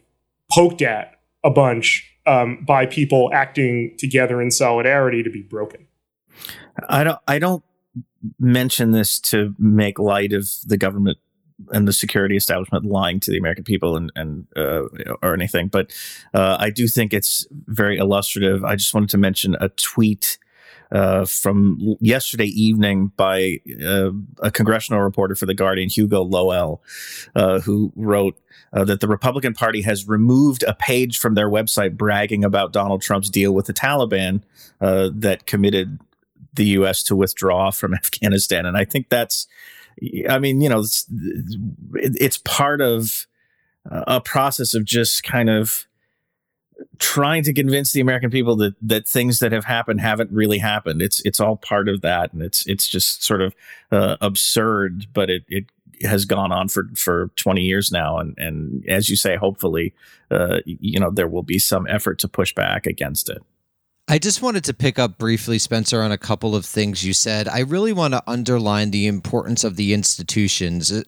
poked 0.51 0.81
at 0.81 1.19
a 1.43 1.49
bunch 1.49 2.05
um, 2.25 2.63
by 2.65 2.85
people 2.85 3.31
acting 3.33 3.95
together 3.97 4.41
in 4.41 4.51
solidarity 4.51 5.23
to 5.23 5.29
be 5.29 5.41
broken. 5.41 5.87
I 6.87 7.03
don't. 7.03 7.19
I 7.27 7.39
don't 7.39 7.63
mention 8.39 8.91
this 8.91 9.19
to 9.19 9.55
make 9.57 9.99
light 9.99 10.31
of 10.31 10.47
the 10.65 10.77
government 10.77 11.17
and 11.71 11.87
the 11.87 11.93
security 11.93 12.35
establishment 12.35 12.85
lying 12.85 13.19
to 13.21 13.31
the 13.31 13.37
American 13.37 13.63
people 13.63 13.95
and, 13.95 14.11
and 14.15 14.47
uh, 14.55 14.83
or 15.21 15.33
anything, 15.33 15.67
but 15.67 15.91
uh, 16.33 16.57
I 16.59 16.69
do 16.69 16.87
think 16.87 17.13
it's 17.13 17.47
very 17.51 17.97
illustrative. 17.97 18.63
I 18.63 18.75
just 18.75 18.93
wanted 18.93 19.09
to 19.09 19.17
mention 19.17 19.55
a 19.59 19.69
tweet 19.69 20.37
uh, 20.91 21.25
from 21.25 21.97
yesterday 21.99 22.47
evening 22.47 23.11
by 23.15 23.59
uh, 23.83 24.11
a 24.39 24.51
congressional 24.51 25.01
reporter 25.01 25.35
for 25.35 25.45
The 25.45 25.53
Guardian, 25.53 25.89
Hugo 25.89 26.23
Lowell, 26.23 26.81
uh, 27.35 27.59
who 27.59 27.91
wrote 27.95 28.37
uh, 28.73 28.83
that 28.85 28.99
the 28.99 29.07
Republican 29.07 29.53
Party 29.53 29.81
has 29.81 30.07
removed 30.07 30.63
a 30.63 30.73
page 30.73 31.19
from 31.19 31.35
their 31.35 31.49
website 31.49 31.95
bragging 31.95 32.43
about 32.43 32.73
Donald 32.73 33.01
Trump's 33.01 33.29
deal 33.29 33.53
with 33.53 33.67
the 33.67 33.73
Taliban 33.73 34.41
uh, 34.81 35.09
that 35.13 35.45
committed 35.45 35.99
the 36.53 36.65
U.S. 36.65 37.03
to 37.03 37.15
withdraw 37.15 37.71
from 37.71 37.93
Afghanistan. 37.93 38.65
And 38.65 38.77
I 38.77 38.85
think 38.85 39.09
that's, 39.09 39.47
I 40.29 40.39
mean, 40.39 40.61
you 40.61 40.69
know, 40.69 40.79
it's, 40.79 41.05
it's 41.95 42.37
part 42.39 42.81
of 42.81 43.27
a 43.85 44.21
process 44.21 44.73
of 44.73 44.85
just 44.85 45.23
kind 45.23 45.49
of 45.49 45.85
trying 46.97 47.43
to 47.43 47.53
convince 47.53 47.91
the 47.91 48.01
American 48.01 48.29
people 48.29 48.55
that 48.57 48.75
that 48.81 49.07
things 49.07 49.39
that 49.39 49.51
have 49.51 49.65
happened 49.65 50.01
haven't 50.01 50.31
really 50.31 50.59
happened. 50.59 51.01
It's 51.01 51.21
it's 51.25 51.39
all 51.39 51.57
part 51.57 51.89
of 51.89 52.01
that, 52.01 52.33
and 52.33 52.41
it's 52.41 52.65
it's 52.67 52.87
just 52.87 53.23
sort 53.23 53.41
of 53.41 53.55
uh, 53.91 54.17
absurd, 54.21 55.07
but 55.13 55.29
it 55.29 55.43
it 55.47 55.65
has 56.03 56.25
gone 56.25 56.51
on 56.51 56.67
for 56.67 56.87
for 56.95 57.29
20 57.35 57.61
years 57.61 57.91
now 57.91 58.17
and 58.17 58.33
and 58.37 58.87
as 58.87 59.09
you 59.09 59.15
say 59.15 59.35
hopefully 59.35 59.93
uh, 60.31 60.59
you 60.65 60.99
know 60.99 61.11
there 61.11 61.27
will 61.27 61.43
be 61.43 61.59
some 61.59 61.85
effort 61.87 62.19
to 62.19 62.27
push 62.27 62.53
back 62.53 62.85
against 62.85 63.29
it 63.29 63.43
I 64.11 64.17
just 64.17 64.41
wanted 64.41 64.63
to 64.63 64.73
pick 64.73 64.97
up 64.97 65.19
briefly, 65.19 65.59
Spencer, 65.59 66.01
on 66.01 66.11
a 66.11 66.17
couple 66.17 66.55
of 66.55 66.65
things 66.65 67.05
you 67.05 67.13
said. 67.13 67.47
I 67.47 67.59
really 67.59 67.93
want 67.93 68.15
to 68.15 68.23
underline 68.25 68.89
the 68.89 69.05
importance 69.05 69.63
of 69.63 69.75
the 69.75 69.93
institutions, 69.93 70.91
uh, 70.91 71.03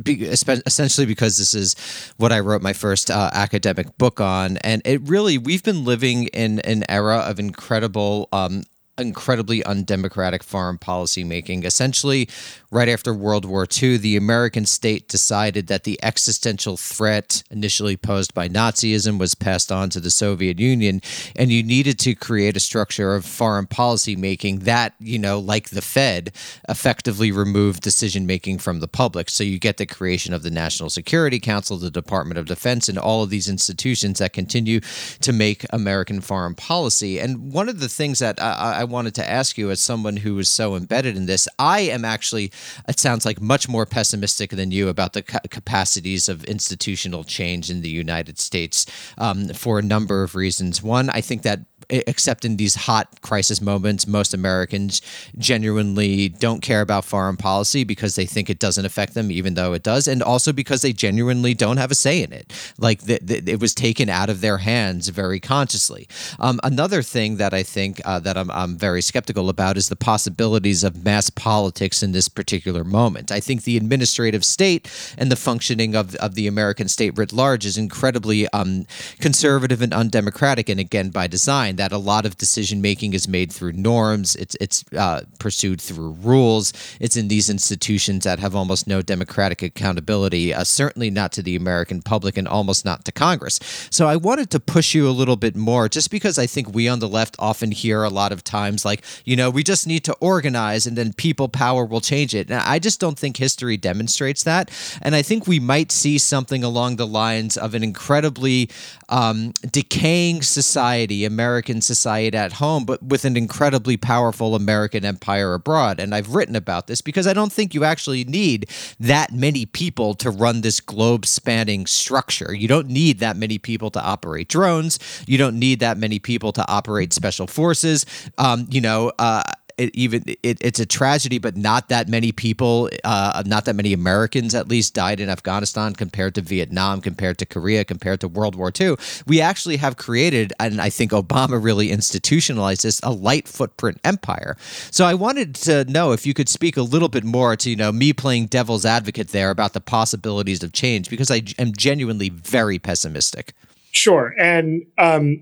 essentially 0.68 1.07
because 1.07 1.40
this 1.40 1.56
is 1.56 1.76
what 2.18 2.32
I 2.32 2.41
wrote 2.41 2.61
my 2.61 2.73
first 2.73 3.10
uh, 3.10 3.32
academic 3.34 3.98
book 3.98 4.22
on. 4.22 4.57
And 4.57 4.84
it 4.86 5.02
really, 5.02 5.40
we've 5.40 5.64
been 5.64 5.84
living 5.84 6.26
in 6.28 6.60
an 6.60 6.84
era 6.90 7.18
of 7.18 7.40
incredible 7.40 8.30
um, 8.32 8.65
incredibly 8.99 9.64
undemocratic 9.65 10.44
foreign 10.44 10.78
policy 10.78 11.23
making. 11.23 11.64
Essentially, 11.64 12.30
right 12.72 12.88
after 12.88 13.14
World 13.14 13.43
War 13.43 13.68
II, 13.81 13.98
the 13.98 14.15
American 14.15 14.65
state 14.65 15.10
decided 15.10 15.68
that 15.68 15.84
the 15.84 15.99
existential 16.02 16.77
threat 16.77 17.43
initially 17.52 17.98
posed 17.98 18.34
by 18.34 18.48
Nazism 18.48 19.19
was 19.19 19.35
passed 19.35 19.72
on 19.72 19.89
to 19.89 19.99
the 19.99 20.10
Soviet 20.10 20.57
Union, 20.57 21.02
and 21.35 21.52
you 21.52 21.64
needed 21.64 21.99
to 21.99 22.15
create 22.15 22.56
a 22.56 22.61
structure 22.61 23.14
of 23.14 23.26
foreign 23.26 23.68
policy 23.68 24.15
making 24.15 24.60
that, 24.60 24.93
you 24.99 25.19
know, 25.19 25.38
like 25.38 25.69
the 25.69 25.81
Fed, 25.81 26.31
effectively 26.69 27.31
removed 27.31 27.81
decision 27.81 28.26
making 28.26 28.57
from 28.57 28.80
the 28.80 28.88
public. 28.88 29.30
So 29.30 29.43
you 29.43 29.60
get 29.60 29.76
the 29.76 29.85
creation 29.85 30.34
of 30.34 30.43
the 30.43 30.49
National 30.49 30.89
Security 30.89 31.39
Council, 31.39 31.77
the 31.77 31.91
Department 31.91 32.38
of 32.38 32.45
Defense, 32.45 32.88
and 32.88 32.98
all 32.98 33.22
of 33.22 33.30
these 33.30 33.49
institutions 33.49 34.19
that 34.19 34.31
continue 34.31 34.80
to 35.19 35.34
make 35.34 35.65
American 35.72 36.22
foreign 36.22 36.56
policy. 36.56 37.19
And 37.19 37.52
one 37.52 37.68
of 37.68 37.81
the 37.81 37.89
things 37.89 38.19
that 38.19 38.41
I, 38.41 38.80
I 38.80 38.84
wanted 38.85 39.14
to 39.15 39.30
ask 39.30 39.57
you, 39.57 39.72
as 39.72 39.81
someone 39.81 40.18
who 40.18 40.39
is 40.39 40.48
so 40.48 40.76
embedded 40.76 41.18
in 41.18 41.26
this, 41.26 41.49
I 41.60 41.81
am 41.81 42.06
actually, 42.06 42.52
it 42.88 43.00
sounds 43.00 43.26
like 43.26 43.42
much 43.42 43.68
more 43.68 43.86
pessimistic 43.86 44.52
than 44.52 44.72
you 44.72 44.88
about 44.88 45.14
the 45.14 45.22
ca- 45.22 45.40
capacities 45.50 46.30
of 46.30 46.44
institutional 46.46 47.24
change 47.24 47.70
in 47.70 47.82
the 47.82 47.90
United 47.90 48.40
States 48.40 48.86
um, 49.18 49.50
for 49.50 49.80
a 49.80 49.84
number 49.84 50.24
of 50.24 50.36
reasons. 50.36 50.82
One, 50.84 51.10
I 51.10 51.22
think 51.22 51.42
that 51.44 51.62
except 51.91 52.45
in 52.45 52.57
these 52.57 52.76
hot 52.76 53.22
crisis 53.22 53.61
moments, 53.61 54.07
most 54.07 54.34
Americans 54.34 55.01
genuinely 55.38 56.30
don't 56.30 56.61
care 56.61 56.81
about 56.81 57.05
foreign 57.05 57.38
policy 57.38 57.84
because 57.84 58.15
they 58.15 58.26
think 58.26 58.49
it 58.49 58.59
doesn't 58.59 58.85
affect 58.85 59.13
them, 59.13 59.31
even 59.31 59.53
though 59.53 59.73
it 59.73 59.84
does, 59.84 60.07
and 60.07 60.23
also 60.23 60.53
because 60.53 60.81
they 60.81 60.93
genuinely 60.93 61.53
don't 61.53 61.77
have 61.77 61.91
a 61.91 61.95
say 61.95 62.23
in 62.23 62.31
it. 62.31 62.51
Like 62.77 63.01
the, 63.01 63.19
the, 63.22 63.51
it 63.51 63.59
was 63.59 63.76
taken 63.76 64.09
out 64.09 64.30
of 64.30 64.41
their 64.41 64.59
hands 64.59 65.09
very 65.09 65.39
consciously. 65.39 66.07
Um, 66.39 66.59
another 66.63 67.01
thing 67.01 67.38
that 67.38 67.53
I 67.53 67.63
think 67.63 68.01
uh, 68.05 68.19
that 68.19 68.38
I'm, 68.38 68.49
I'm 68.51 68.77
very 68.77 69.01
skeptical 69.01 69.49
about 69.49 69.77
is 69.77 69.89
the 69.89 69.95
possibilities 69.95 70.84
of 70.84 71.03
mass 71.03 71.30
politics 71.30 72.01
in 72.01 72.11
this 72.11 72.30
particular 72.30 72.84
moment. 72.84 73.31
I 73.31 73.39
think 73.39 73.63
the 73.63 73.77
administrative 73.77 74.45
state 74.45 74.89
and 75.18 75.31
the 75.31 75.35
functioning 75.35 75.95
of, 75.95 76.15
of 76.15 76.35
the 76.35 76.47
American 76.47 76.88
state 76.88 77.18
writ 77.18 77.34
large 77.34 77.65
is 77.65 77.77
incredibly 77.77 78.47
um, 78.49 78.85
conservative 79.19 79.81
and 79.81 79.93
undemocratic, 79.93 80.69
and 80.69 80.80
again 80.80 81.09
by 81.09 81.27
design 81.27 81.76
that 81.82 81.91
a 81.91 81.98
lot 82.14 82.26
of 82.28 82.38
decision 82.38 82.80
making 82.80 83.14
is 83.14 83.28
made 83.28 83.49
through 83.52 83.74
norms. 83.91 84.36
It's 84.36 84.56
it's 84.66 84.78
uh, 85.06 85.22
pursued 85.40 85.80
through 85.82 86.12
rules. 86.32 86.74
It's 86.99 87.18
in 87.18 87.28
these 87.28 87.49
institutions 87.49 88.24
that 88.24 88.40
have 88.40 88.56
almost 88.56 88.88
no 88.88 89.02
democratic 89.02 89.60
accountability. 89.64 90.53
Uh, 90.53 90.64
certainly 90.64 91.10
not 91.10 91.32
to 91.32 91.41
the 91.41 91.56
American 91.56 92.02
public, 92.02 92.38
and 92.38 92.48
almost 92.48 92.86
not 92.86 92.99
to 93.06 93.12
Congress. 93.12 93.60
So 93.90 94.03
I 94.14 94.16
wanted 94.30 94.49
to 94.52 94.60
push 94.76 94.94
you 94.95 95.10
a 95.10 95.18
little 95.22 95.40
bit 95.45 95.56
more, 95.56 95.90
just 95.98 96.12
because 96.12 96.38
I 96.38 96.48
think 96.48 96.66
we 96.68 96.91
on 96.94 96.99
the 96.99 97.14
left 97.20 97.36
often 97.40 97.72
hear 97.72 98.03
a 98.03 98.10
lot 98.22 98.32
of 98.32 98.44
times 98.44 98.86
like, 98.86 99.02
you 99.26 99.36
know, 99.36 99.49
we 99.49 99.64
just 99.64 99.88
need 99.88 100.03
to 100.03 100.14
organize, 100.20 100.84
and 100.88 100.95
then 100.98 101.14
people 101.14 101.48
power 101.49 101.84
will 101.91 102.02
change 102.02 102.36
it. 102.36 102.52
And 102.52 102.62
I 102.76 102.78
just 102.80 102.99
don't 102.99 103.20
think 103.20 103.38
history 103.38 103.78
demonstrates 103.78 104.44
that. 104.44 104.70
And 105.02 105.16
I 105.16 105.24
think 105.24 105.48
we 105.48 105.60
might 105.60 105.91
see 105.91 106.18
something 106.20 106.64
along 106.64 106.98
the 106.98 107.08
lines 107.24 107.58
of 107.58 107.74
an 107.74 107.84
incredibly 107.84 108.70
um, 109.10 109.53
decaying 109.72 110.44
society, 110.44 111.26
American 111.26 111.70
society 111.80 112.35
at 112.35 112.53
home, 112.53 112.84
but 112.84 113.02
with 113.02 113.23
an 113.23 113.38
incredibly 113.38 113.95
powerful 113.95 114.56
American 114.56 115.06
empire 115.06 115.53
abroad. 115.53 115.99
And 115.99 116.14
I've 116.14 116.35
written 116.35 116.56
about 116.56 116.88
this 116.88 117.02
because 117.02 117.27
I 117.27 117.34
don't 117.34 117.53
think 117.53 117.73
you 117.73 117.85
actually 117.85 118.26
need 118.26 118.69
that 118.99 119.31
many 119.31 119.65
people 119.65 120.14
to 120.15 120.30
run 120.30 120.61
this 120.61 120.81
globe 120.81 121.26
spanning 121.26 121.85
structure. 121.85 122.53
You 122.53 122.68
don't 122.68 122.88
need 122.88 123.19
that 123.19 123.38
many 123.38 123.57
people 123.57 123.91
to 123.91 124.02
operate 124.03 124.49
drones. 124.49 124.99
You 125.27 125.38
don't 125.38 125.57
need 125.57 125.80
that 125.80 125.98
many 125.98 126.19
people 126.19 126.52
to 126.53 126.68
operate 126.68 127.14
special 127.14 127.48
forces. 127.48 128.06
Um, 128.38 128.68
you 128.69 128.81
know, 128.81 129.11
uh, 129.19 129.43
it 129.82 129.95
even 129.95 130.24
it, 130.44 130.58
it's 130.62 130.80
a 130.80 130.86
tragedy, 130.86 131.40
but 131.40 131.58
not 131.58 131.90
that 131.90 132.08
many 132.08 132.32
people, 132.32 132.90
uh, 133.03 133.41
not 133.45 133.66
that 133.66 133.76
many 133.76 133.94
Americans 133.94 134.53
at 134.53 134.68
least 134.68 134.94
died 134.94 135.20
in 135.20 135.28
Afghanistan 135.28 135.94
compared 135.94 136.36
to 136.36 136.41
Vietnam, 136.41 137.02
compared 137.02 137.40
to 137.40 137.45
Korea, 137.48 137.84
compared 137.84 138.20
to 138.20 138.28
World 138.28 138.56
War 138.56 138.72
II. 138.80 138.95
We 139.26 139.41
actually 139.41 139.78
have 139.78 139.98
created, 139.98 140.53
and 140.60 140.80
I 140.80 140.91
think 140.91 141.12
Obama 141.12 141.62
really 141.62 141.90
institutionalized 141.91 142.84
this, 142.84 142.99
a 143.02 143.12
light 143.12 143.48
footprint 143.48 143.99
empire. 144.03 144.56
So 144.91 145.06
I 145.06 145.16
wanted 145.16 145.56
to 145.56 145.84
know 145.86 146.12
if 146.12 146.28
you 146.28 146.36
could 146.36 146.48
speak 146.48 146.78
a 146.78 146.84
little 146.84 147.10
bit 147.10 147.24
more 147.24 147.56
to 147.56 147.70
you 147.70 147.76
know 147.76 147.91
me 147.91 148.14
playing 148.14 148.48
devil's 148.48 148.86
advocate 148.86 149.30
there 149.30 149.49
about 149.49 149.74
the 149.74 149.82
possibilities 149.82 150.62
of 150.62 150.74
change 150.74 151.10
because 151.10 151.32
I 151.32 151.41
am 151.58 151.74
genuinely 151.74 152.30
very 152.30 152.78
pessimistic. 152.78 153.53
Sure, 153.90 154.36
and 154.40 154.86
um, 154.99 155.41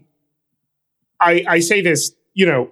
I 1.19 1.43
I 1.45 1.59
say 1.59 1.81
this, 1.81 2.13
you 2.33 2.45
know 2.45 2.71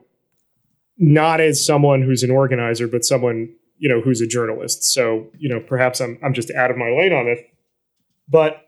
not 0.97 1.39
as 1.39 1.65
someone 1.65 2.01
who's 2.01 2.23
an 2.23 2.31
organizer, 2.31 2.87
but 2.87 3.05
someone 3.05 3.53
you 3.77 3.87
know 3.87 4.01
who's 4.01 4.21
a 4.21 4.27
journalist. 4.27 4.83
So 4.83 5.27
you 5.37 5.49
know, 5.49 5.59
perhaps 5.59 5.99
I'm 5.99 6.19
I'm 6.23 6.33
just 6.33 6.51
out 6.51 6.71
of 6.71 6.77
my 6.77 6.89
lane 6.89 7.13
on 7.13 7.27
it, 7.27 7.39
but. 8.27 8.63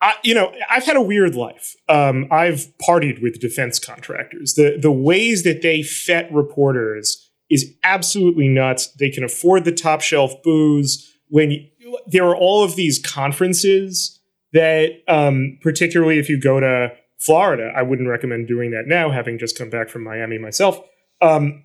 I, 0.00 0.14
you 0.22 0.32
know, 0.32 0.54
I've 0.70 0.84
had 0.84 0.94
a 0.94 1.02
weird 1.02 1.34
life. 1.34 1.74
Um, 1.88 2.28
I've 2.30 2.68
partied 2.80 3.20
with 3.20 3.40
defense 3.40 3.80
contractors. 3.80 4.54
The 4.54 4.78
the 4.80 4.92
ways 4.92 5.42
that 5.42 5.60
they 5.60 5.82
fet 5.82 6.32
reporters 6.32 7.28
is 7.50 7.74
absolutely 7.82 8.48
nuts. 8.48 8.88
They 8.92 9.10
can 9.10 9.24
afford 9.24 9.64
the 9.64 9.72
top 9.72 10.00
shelf 10.00 10.40
booze. 10.42 11.12
When 11.28 11.50
you, 11.50 11.98
there 12.06 12.24
are 12.24 12.36
all 12.36 12.62
of 12.62 12.76
these 12.76 12.98
conferences 12.98 14.20
that, 14.52 15.02
um, 15.08 15.58
particularly 15.62 16.18
if 16.18 16.28
you 16.28 16.40
go 16.40 16.60
to 16.60 16.92
Florida. 17.18 17.72
I 17.76 17.82
wouldn't 17.82 18.08
recommend 18.08 18.48
doing 18.48 18.70
that 18.70 18.86
now, 18.86 19.10
having 19.10 19.38
just 19.38 19.58
come 19.58 19.70
back 19.70 19.88
from 19.88 20.04
Miami 20.04 20.38
myself. 20.38 20.80
Um, 21.20 21.64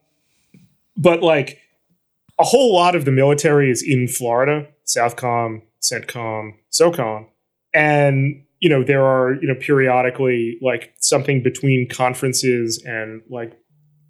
but 0.98 1.22
like 1.22 1.60
a 2.40 2.44
whole 2.44 2.74
lot 2.74 2.96
of 2.96 3.06
the 3.06 3.12
military 3.12 3.70
is 3.70 3.84
in 3.84 4.08
Florida, 4.08 4.68
Southcom, 4.86 5.62
CENTCOM, 5.82 6.54
SOCOM, 6.72 7.28
and 7.74 8.44
you 8.60 8.70
know 8.70 8.84
there 8.84 9.04
are 9.04 9.34
you 9.34 9.48
know 9.48 9.56
periodically 9.56 10.58
like 10.62 10.94
something 11.00 11.44
between 11.44 11.88
conferences 11.90 12.82
and 12.86 13.22
like 13.30 13.54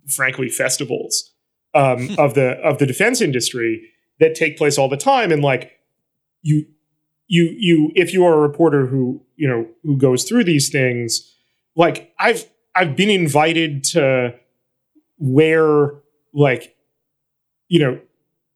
frankly 0.08 0.50
festivals 0.50 1.34
um, 1.74 2.10
of 2.18 2.36
the 2.36 2.52
of 2.64 2.78
the 2.78 2.86
defense 2.86 3.22
industry 3.22 3.82
that 4.20 4.36
take 4.36 4.58
place 4.58 4.78
all 4.78 4.90
the 4.90 4.98
time, 4.98 5.32
and 5.32 5.42
like 5.42 5.72
you 6.42 6.66
you 7.28 7.54
you 7.58 7.92
if 7.96 8.14
you 8.14 8.26
are 8.26 8.34
a 8.34 8.40
reporter 8.40 8.86
who 8.86 9.26
you 9.36 9.48
know 9.48 9.68
who 9.84 9.98
goes 9.98 10.24
through 10.24 10.44
these 10.44 10.70
things, 10.70 11.33
like 11.76 12.14
I've 12.20 12.46
I've 12.76 12.96
been 12.96 13.10
invited 13.10 13.84
to 13.86 14.36
wear 15.18 15.92
like 16.34 16.76
you 17.68 17.80
know 17.80 18.00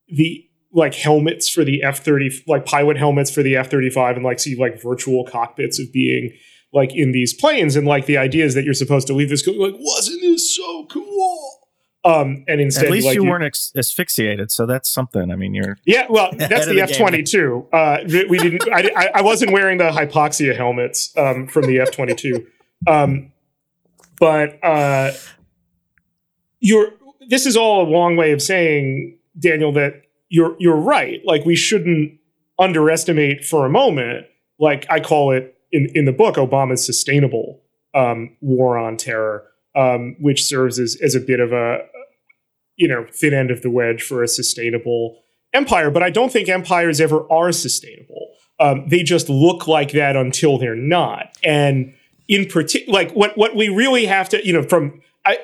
the 0.08 0.44
like 0.72 0.94
helmets 0.94 1.48
for 1.48 1.64
the 1.64 1.82
F 1.82 2.04
thirty 2.04 2.30
like 2.46 2.66
pilot 2.66 2.96
helmets 2.96 3.30
for 3.30 3.42
the 3.42 3.56
F 3.56 3.70
thirty 3.70 3.90
five 3.90 4.16
and 4.16 4.24
like 4.24 4.38
see 4.38 4.56
like 4.56 4.80
virtual 4.80 5.24
cockpits 5.24 5.80
of 5.80 5.92
being 5.92 6.32
like 6.72 6.94
in 6.94 7.12
these 7.12 7.32
planes. 7.32 7.76
And 7.76 7.86
like 7.86 8.06
the 8.06 8.18
idea 8.18 8.44
is 8.44 8.54
that 8.54 8.64
you're 8.64 8.74
supposed 8.74 9.06
to 9.06 9.14
leave 9.14 9.30
this 9.30 9.44
going 9.44 9.58
like 9.58 9.74
wasn't 9.78 10.20
this 10.20 10.54
so 10.54 10.86
cool? 10.86 11.60
Um 12.04 12.44
and 12.46 12.60
instead 12.60 12.86
At 12.86 12.92
least 12.92 13.06
like, 13.06 13.14
you 13.14 13.24
weren't 13.24 13.44
ex- 13.44 13.72
asphyxiated, 13.76 14.50
so 14.50 14.66
that's 14.66 14.90
something. 14.90 15.30
I 15.30 15.36
mean, 15.36 15.54
you're 15.54 15.78
yeah 15.84 16.06
well 16.08 16.30
that's 16.36 16.66
the 16.66 16.80
F 16.80 16.96
twenty 16.96 17.22
two 17.22 17.66
uh 17.72 17.98
we 18.06 18.38
didn't 18.38 18.62
I, 18.72 18.90
I 18.94 19.10
I 19.16 19.22
wasn't 19.22 19.52
wearing 19.52 19.78
the 19.78 19.90
hypoxia 19.90 20.54
helmets 20.54 21.16
um 21.16 21.46
from 21.46 21.66
the 21.66 21.80
F 21.80 21.90
twenty 21.90 22.14
two 22.14 22.46
um 22.86 23.32
but 24.18 24.62
uh 24.64 25.12
you're 26.60 26.92
this 27.28 27.46
is 27.46 27.56
all 27.56 27.82
a 27.82 27.88
long 27.88 28.16
way 28.16 28.32
of 28.32 28.40
saying 28.40 29.18
Daniel 29.38 29.72
that 29.72 30.02
you're 30.28 30.56
you're 30.58 30.76
right 30.76 31.20
like 31.24 31.44
we 31.44 31.56
shouldn't 31.56 32.18
underestimate 32.58 33.44
for 33.44 33.64
a 33.66 33.70
moment 33.70 34.26
like 34.58 34.86
I 34.90 35.00
call 35.00 35.32
it 35.32 35.56
in 35.72 35.88
in 35.94 36.04
the 36.04 36.12
book 36.12 36.36
Obama's 36.36 36.84
sustainable 36.84 37.62
um, 37.94 38.36
war 38.40 38.78
on 38.78 38.96
terror, 38.96 39.44
um, 39.74 40.16
which 40.20 40.44
serves 40.44 40.78
as 40.78 40.96
as 41.02 41.14
a 41.14 41.20
bit 41.20 41.40
of 41.40 41.52
a 41.52 41.78
you 42.76 42.88
know 42.88 43.06
thin 43.12 43.34
end 43.34 43.50
of 43.50 43.62
the 43.62 43.70
wedge 43.70 44.02
for 44.02 44.22
a 44.22 44.28
sustainable 44.28 45.22
empire. 45.52 45.90
But 45.90 46.02
I 46.02 46.10
don't 46.10 46.32
think 46.32 46.48
empires 46.48 47.00
ever 47.00 47.30
are 47.30 47.52
sustainable. 47.52 48.28
Um, 48.60 48.88
they 48.88 49.02
just 49.02 49.28
look 49.28 49.68
like 49.68 49.92
that 49.92 50.16
until 50.16 50.58
they're 50.58 50.74
not. 50.74 51.36
And 51.44 51.94
in 52.28 52.46
particular, 52.46 52.92
like 52.92 53.12
what 53.12 53.36
what 53.36 53.56
we 53.56 53.68
really 53.68 54.06
have 54.06 54.28
to 54.30 54.46
you 54.46 54.52
know 54.52 54.62
from 54.62 55.00
I. 55.24 55.38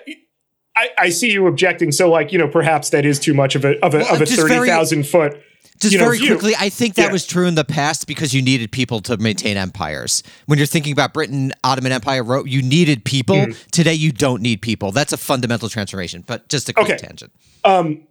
I, 0.76 0.88
I 0.98 1.08
see 1.10 1.30
you 1.30 1.46
objecting. 1.46 1.92
So, 1.92 2.10
like 2.10 2.32
you 2.32 2.38
know, 2.38 2.48
perhaps 2.48 2.90
that 2.90 3.06
is 3.06 3.20
too 3.20 3.32
much 3.32 3.54
of 3.54 3.64
a 3.64 3.78
of 3.84 3.94
a, 3.94 3.98
Well, 3.98 4.16
of 4.16 4.20
a 4.22 4.26
thirty 4.26 4.66
thousand 4.66 5.06
foot. 5.06 5.40
Just 5.78 5.92
you 5.92 6.00
know, 6.00 6.04
very 6.06 6.18
quickly, 6.18 6.52
I 6.58 6.68
think 6.68 6.96
that 6.96 7.06
Yeah. 7.06 7.12
was 7.12 7.24
true 7.24 7.46
in 7.46 7.54
the 7.54 7.64
past 7.64 8.08
because 8.08 8.34
you 8.34 8.42
needed 8.42 8.72
people 8.72 8.98
to 9.02 9.16
maintain 9.18 9.56
empires. 9.56 10.24
When 10.46 10.58
you're 10.58 10.66
thinking 10.66 10.92
about 10.92 11.14
Britain, 11.14 11.52
Ottoman 11.62 11.92
Empire, 11.92 12.24
Ro- 12.24 12.42
you 12.44 12.60
needed 12.60 13.04
people. 13.04 13.36
Mm-hmm. 13.36 13.68
Today, 13.70 13.94
you 13.94 14.10
don't 14.10 14.42
need 14.42 14.62
people. 14.62 14.90
That's 14.90 15.12
a 15.12 15.16
fundamental 15.16 15.68
transformation. 15.68 16.24
But 16.26 16.48
just 16.48 16.68
a 16.68 16.72
quick 16.72 16.86
Okay. 16.90 16.96
tangent. 16.96 17.32
um, 17.64 18.02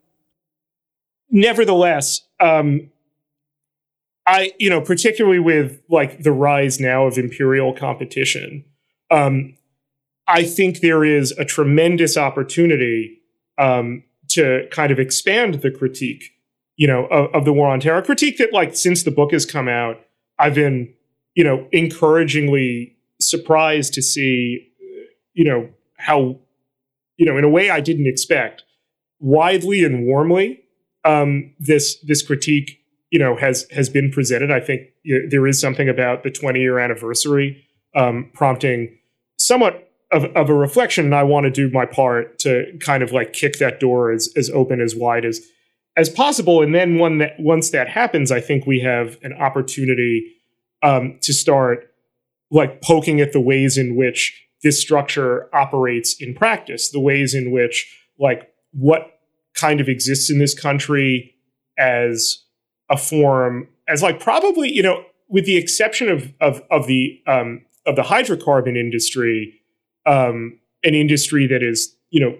nevertheless, 1.30 2.22
um, 2.40 2.90
I 4.26 4.54
you 4.60 4.70
know 4.70 4.82
particularly 4.82 5.40
with 5.40 5.82
like 5.90 6.24
the 6.24 6.32
rise 6.32 6.80
now 6.80 7.06
of 7.08 7.18
imperial 7.18 7.74
competition, 7.74 8.66
um, 9.12 9.56
I 10.28 10.44
think 10.44 10.80
there 10.80 11.04
is 11.04 11.32
a 11.34 11.46
tremendous 11.46 12.18
opportunity 12.18 13.22
um, 13.58 14.04
to 14.30 14.68
kind 14.72 14.92
of 14.92 15.00
expand 15.00 15.56
the 15.56 15.72
critique, 15.72 16.32
you 16.76 16.88
know, 16.88 17.06
of, 17.06 17.34
of 17.36 17.46
the 17.46 17.54
war 17.54 17.70
on 17.70 17.80
terror. 17.80 18.00
A 18.00 18.04
critique 18.04 18.38
that 18.38 18.54
like 18.54 18.76
since 18.76 19.04
the 19.04 19.12
book 19.12 19.32
has 19.32 19.46
come 19.46 19.68
out, 19.68 19.98
I've 20.40 20.56
been 20.56 20.94
you 21.36 21.44
know 21.44 21.68
encouragingly 21.72 22.96
surprised 23.20 23.94
to 23.94 24.02
see, 24.02 24.70
you 25.34 25.44
know 25.44 25.70
how 25.98 26.40
you 27.18 27.26
know 27.26 27.38
in 27.38 27.44
a 27.44 27.50
way 27.50 27.70
I 27.70 27.82
didn't 27.82 28.08
expect 28.08 28.64
widely 29.20 29.84
and 29.84 30.06
warmly 30.06 30.62
um, 31.06 31.54
this 31.60 31.98
this 32.04 32.22
critique 32.22 32.83
you 33.14 33.20
know 33.20 33.36
has 33.38 33.68
has 33.70 33.90
been 33.90 34.12
presented. 34.12 34.52
I 34.52 34.60
think 34.60 34.90
there 35.30 35.46
is 35.46 35.62
something 35.62 35.88
about 35.88 36.24
the 36.24 36.32
20 36.32 36.60
year 36.60 36.80
anniversary 36.80 37.64
um, 37.96 38.32
prompting 38.34 38.98
somewhat 39.38 39.92
of, 40.12 40.26
of 40.36 40.50
a 40.50 40.54
reflection, 40.54 41.06
and 41.06 41.16
I 41.16 41.22
want 41.22 41.44
to 41.44 41.52
do 41.52 41.70
my 41.70 41.86
part 41.86 42.40
to 42.40 42.66
kind 42.80 43.04
of 43.04 43.12
like 43.12 43.32
kick 43.32 43.60
that 43.60 43.80
door 43.80 44.12
as 44.12 44.34
as 44.36 44.50
open 44.50 44.82
as 44.82 44.96
wide 44.96 45.26
as 45.26 45.42
as 45.96 46.10
possible. 46.10 46.64
And 46.64 46.74
then 46.74 46.98
when 46.98 47.20
that 47.20 47.36
once 47.38 47.70
that 47.70 47.88
happens, 47.88 48.32
I 48.32 48.42
think 48.42 48.66
we 48.66 48.80
have 48.80 49.20
an 49.22 49.34
opportunity 49.34 50.34
um, 50.82 51.20
to 51.22 51.34
start 51.34 51.92
like 52.50 52.82
poking 52.82 53.22
at 53.22 53.32
the 53.32 53.40
ways 53.40 53.78
in 53.78 53.96
which 53.96 54.44
this 54.64 54.82
structure 54.82 55.56
operates 55.56 56.16
in 56.20 56.34
practice, 56.34 56.90
the 56.90 57.00
ways 57.00 57.36
in 57.36 57.52
which 57.52 57.96
like 58.18 58.50
what 58.72 59.20
kind 59.54 59.80
of 59.80 59.88
exists 59.88 60.32
in 60.32 60.40
this 60.40 60.60
country 60.60 61.36
as 61.78 62.43
a 62.94 62.98
form 62.98 63.68
as 63.88 64.04
like 64.04 64.20
probably 64.20 64.72
you 64.72 64.84
know 64.84 65.04
with 65.28 65.46
the 65.46 65.58
exception 65.58 66.08
of 66.10 66.32
of 66.40 66.62
of 66.70 66.86
the 66.86 67.20
um 67.26 67.66
of 67.88 67.96
the 67.96 68.04
hydrocarbon 68.04 68.78
industry 68.78 69.60
um 70.06 70.60
an 70.84 70.94
industry 70.94 71.48
that 71.48 71.64
is 71.64 71.96
you 72.12 72.22
know 72.22 72.38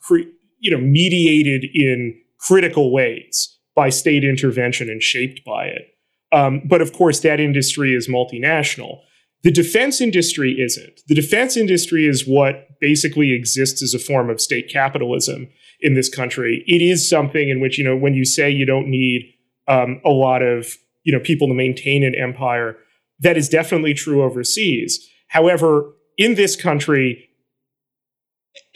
cre- 0.00 0.30
you 0.60 0.70
know 0.70 0.78
mediated 0.78 1.64
in 1.72 2.14
critical 2.38 2.92
ways 2.92 3.58
by 3.74 3.88
state 3.88 4.24
intervention 4.24 4.90
and 4.90 5.02
shaped 5.02 5.42
by 5.44 5.64
it. 5.64 5.96
Um 6.32 6.60
but 6.66 6.82
of 6.82 6.92
course 6.92 7.20
that 7.20 7.40
industry 7.40 7.94
is 7.94 8.06
multinational. 8.06 9.00
The 9.42 9.50
defense 9.50 10.00
industry 10.00 10.52
isn't. 10.58 11.00
The 11.06 11.14
defense 11.14 11.56
industry 11.56 12.06
is 12.06 12.26
what 12.26 12.68
basically 12.80 13.32
exists 13.32 13.82
as 13.82 13.94
a 13.94 13.98
form 13.98 14.28
of 14.28 14.40
state 14.40 14.70
capitalism 14.70 15.48
in 15.80 15.94
this 15.94 16.08
country. 16.08 16.64
It 16.66 16.80
is 16.80 17.08
something 17.08 17.50
in 17.50 17.60
which, 17.60 17.76
you 17.76 17.84
know, 17.84 17.96
when 17.96 18.14
you 18.14 18.24
say 18.24 18.50
you 18.50 18.64
don't 18.64 18.88
need 18.88 19.33
um, 19.68 20.00
a 20.04 20.10
lot 20.10 20.42
of, 20.42 20.76
you 21.04 21.12
know, 21.12 21.20
people 21.20 21.48
to 21.48 21.54
maintain 21.54 22.04
an 22.04 22.14
empire, 22.14 22.76
that 23.20 23.36
is 23.36 23.48
definitely 23.48 23.94
true 23.94 24.22
overseas. 24.22 25.08
However, 25.28 25.92
in 26.16 26.34
this 26.34 26.56
country, 26.56 27.28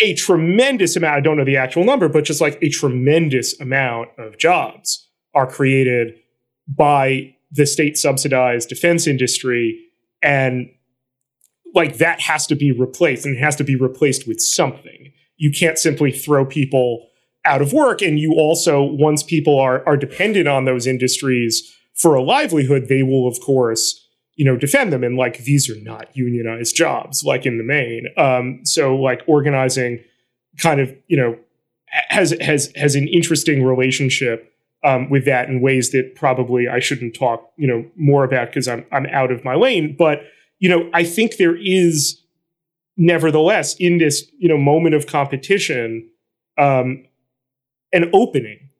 a 0.00 0.14
tremendous 0.14 0.96
amount, 0.96 1.16
I 1.16 1.20
don't 1.20 1.36
know 1.36 1.44
the 1.44 1.56
actual 1.56 1.84
number, 1.84 2.08
but 2.08 2.24
just 2.24 2.40
like 2.40 2.58
a 2.62 2.68
tremendous 2.68 3.58
amount 3.60 4.10
of 4.18 4.38
jobs 4.38 5.08
are 5.34 5.46
created 5.46 6.14
by 6.66 7.34
the 7.50 7.66
state 7.66 7.96
subsidized 7.96 8.68
defense 8.68 9.06
industry. 9.06 9.78
And 10.22 10.68
like 11.74 11.98
that 11.98 12.20
has 12.20 12.46
to 12.48 12.56
be 12.56 12.72
replaced 12.72 13.24
and 13.24 13.36
it 13.36 13.40
has 13.40 13.56
to 13.56 13.64
be 13.64 13.76
replaced 13.76 14.26
with 14.26 14.40
something 14.40 15.12
you 15.38 15.52
can't 15.52 15.78
simply 15.78 16.12
throw 16.12 16.44
people 16.44 17.08
out 17.44 17.62
of 17.62 17.72
work 17.72 18.02
and 18.02 18.18
you 18.18 18.34
also 18.34 18.82
once 18.82 19.22
people 19.22 19.58
are 19.58 19.86
are 19.86 19.96
dependent 19.96 20.48
on 20.48 20.64
those 20.64 20.86
industries 20.86 21.74
for 21.94 22.14
a 22.14 22.22
livelihood 22.22 22.88
they 22.88 23.02
will 23.02 23.26
of 23.26 23.40
course 23.40 24.08
you 24.38 24.44
know 24.44 24.56
defend 24.56 24.90
them. 24.92 25.04
And 25.04 25.16
like 25.16 25.38
these 25.38 25.68
are 25.68 25.78
not 25.82 26.16
unionized 26.16 26.74
jobs 26.74 27.22
like 27.24 27.44
in 27.44 27.58
the 27.58 27.64
main. 27.64 28.06
Um 28.16 28.60
so 28.64 28.96
like 28.96 29.20
organizing 29.26 30.02
kind 30.58 30.80
of 30.80 30.94
you 31.08 31.16
know 31.16 31.36
has 31.90 32.30
has 32.40 32.72
has 32.76 32.94
an 32.94 33.08
interesting 33.08 33.64
relationship 33.64 34.54
um, 34.84 35.10
with 35.10 35.24
that 35.24 35.48
in 35.48 35.60
ways 35.60 35.90
that 35.90 36.14
probably 36.14 36.68
I 36.68 36.78
shouldn't 36.78 37.16
talk 37.16 37.50
you 37.56 37.66
know 37.66 37.84
more 37.96 38.24
about 38.24 38.48
because 38.48 38.68
I'm 38.68 38.86
I'm 38.92 39.06
out 39.06 39.32
of 39.32 39.44
my 39.44 39.56
lane. 39.56 39.96
But 39.98 40.22
you 40.60 40.68
know 40.68 40.88
I 40.94 41.04
think 41.04 41.36
there 41.36 41.56
is 41.56 42.22
nevertheless 42.96 43.74
in 43.76 43.98
this 43.98 44.24
you 44.38 44.48
know 44.48 44.56
moment 44.56 44.94
of 44.94 45.08
competition 45.08 46.08
um, 46.58 47.04
an 47.92 48.10
opening 48.12 48.70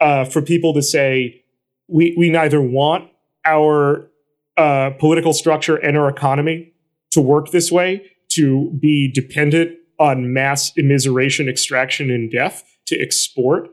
uh, 0.00 0.24
for 0.24 0.42
people 0.42 0.74
to 0.74 0.82
say 0.82 1.42
we 1.88 2.14
we 2.16 2.30
neither 2.30 2.60
want 2.60 3.10
our 3.44 4.10
uh, 4.56 4.90
political 4.98 5.32
structure 5.32 5.76
and 5.76 5.96
our 5.96 6.08
economy 6.08 6.72
to 7.10 7.20
work 7.20 7.50
this 7.50 7.72
way 7.72 8.10
to 8.28 8.70
be 8.80 9.10
dependent 9.10 9.76
on 9.98 10.32
mass 10.32 10.72
immiseration 10.78 11.48
extraction 11.48 12.10
and 12.10 12.30
death 12.30 12.64
to 12.86 13.00
export 13.00 13.68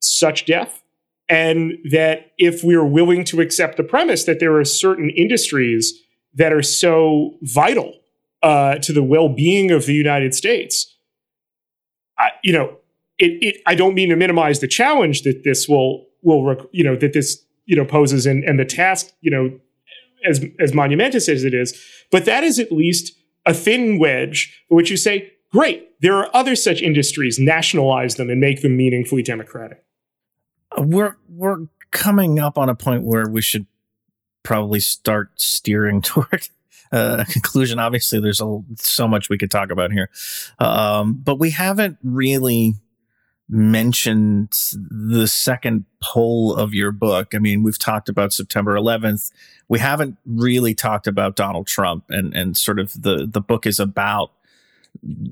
such 0.00 0.46
death 0.46 0.82
and 1.28 1.74
that 1.90 2.32
if 2.38 2.62
we're 2.64 2.84
willing 2.84 3.24
to 3.24 3.40
accept 3.40 3.76
the 3.76 3.82
premise 3.82 4.24
that 4.24 4.40
there 4.40 4.56
are 4.56 4.64
certain 4.64 5.10
industries 5.10 5.92
that 6.34 6.52
are 6.52 6.62
so 6.62 7.36
vital 7.42 7.94
uh, 8.42 8.76
to 8.76 8.92
the 8.92 9.02
well-being 9.02 9.70
of 9.70 9.86
the 9.86 9.94
United 9.94 10.34
States. 10.34 10.96
I, 12.18 12.30
you 12.42 12.52
know, 12.52 12.76
it, 13.18 13.42
it. 13.42 13.62
I 13.66 13.74
don't 13.74 13.94
mean 13.94 14.08
to 14.10 14.16
minimize 14.16 14.60
the 14.60 14.68
challenge 14.68 15.22
that 15.22 15.44
this 15.44 15.68
will 15.68 16.06
will 16.22 16.68
you 16.72 16.84
know 16.84 16.96
that 16.96 17.12
this 17.12 17.44
you 17.66 17.76
know 17.76 17.84
poses 17.84 18.26
and 18.26 18.44
and 18.44 18.58
the 18.58 18.64
task 18.64 19.12
you 19.20 19.30
know 19.30 19.58
as 20.26 20.44
as 20.58 20.74
monumentous 20.74 21.28
as 21.28 21.44
it 21.44 21.54
is, 21.54 21.78
but 22.10 22.24
that 22.24 22.44
is 22.44 22.58
at 22.58 22.72
least 22.72 23.14
a 23.46 23.54
thin 23.54 23.98
wedge 23.98 24.64
which 24.68 24.90
you 24.90 24.96
say, 24.96 25.32
great, 25.52 25.88
there 26.00 26.16
are 26.16 26.34
other 26.34 26.54
such 26.54 26.82
industries, 26.82 27.38
nationalize 27.38 28.16
them 28.16 28.30
and 28.30 28.40
make 28.40 28.62
them 28.62 28.76
meaningfully 28.76 29.22
democratic. 29.22 29.82
Uh, 30.76 30.82
we're 30.82 31.16
we're 31.28 31.66
coming 31.90 32.38
up 32.38 32.58
on 32.58 32.68
a 32.68 32.74
point 32.74 33.04
where 33.04 33.28
we 33.28 33.40
should 33.40 33.66
probably 34.42 34.80
start 34.80 35.30
steering 35.36 36.02
toward 36.02 36.48
uh, 36.92 37.24
conclusion. 37.28 37.78
Obviously, 37.78 38.20
there's 38.20 38.40
a, 38.40 38.60
so 38.76 39.08
much 39.08 39.28
we 39.28 39.38
could 39.38 39.50
talk 39.50 39.70
about 39.70 39.92
here, 39.92 40.10
um, 40.58 41.14
but 41.14 41.38
we 41.38 41.50
haven't 41.50 41.98
really 42.02 42.74
mentioned 43.48 44.52
the 44.74 45.26
second 45.26 45.84
pole 46.02 46.54
of 46.54 46.74
your 46.74 46.92
book. 46.92 47.34
I 47.34 47.38
mean, 47.38 47.62
we've 47.62 47.78
talked 47.78 48.08
about 48.08 48.32
September 48.32 48.74
11th. 48.74 49.30
We 49.68 49.78
haven't 49.78 50.18
really 50.26 50.74
talked 50.74 51.06
about 51.06 51.36
Donald 51.36 51.66
Trump, 51.66 52.04
and 52.08 52.34
and 52.34 52.56
sort 52.56 52.78
of 52.78 53.00
the 53.00 53.26
the 53.30 53.40
book 53.40 53.66
is 53.66 53.80
about 53.80 54.32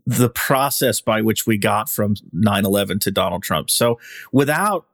the 0.07 0.31
process 0.31 1.01
by 1.01 1.23
which 1.23 1.47
we 1.47 1.59
got 1.59 1.89
from 1.89 2.15
9-11 2.35 3.01
to 3.01 3.11
Donald 3.11 3.43
Trump. 3.43 3.71
So 3.71 3.99
without 4.31 4.87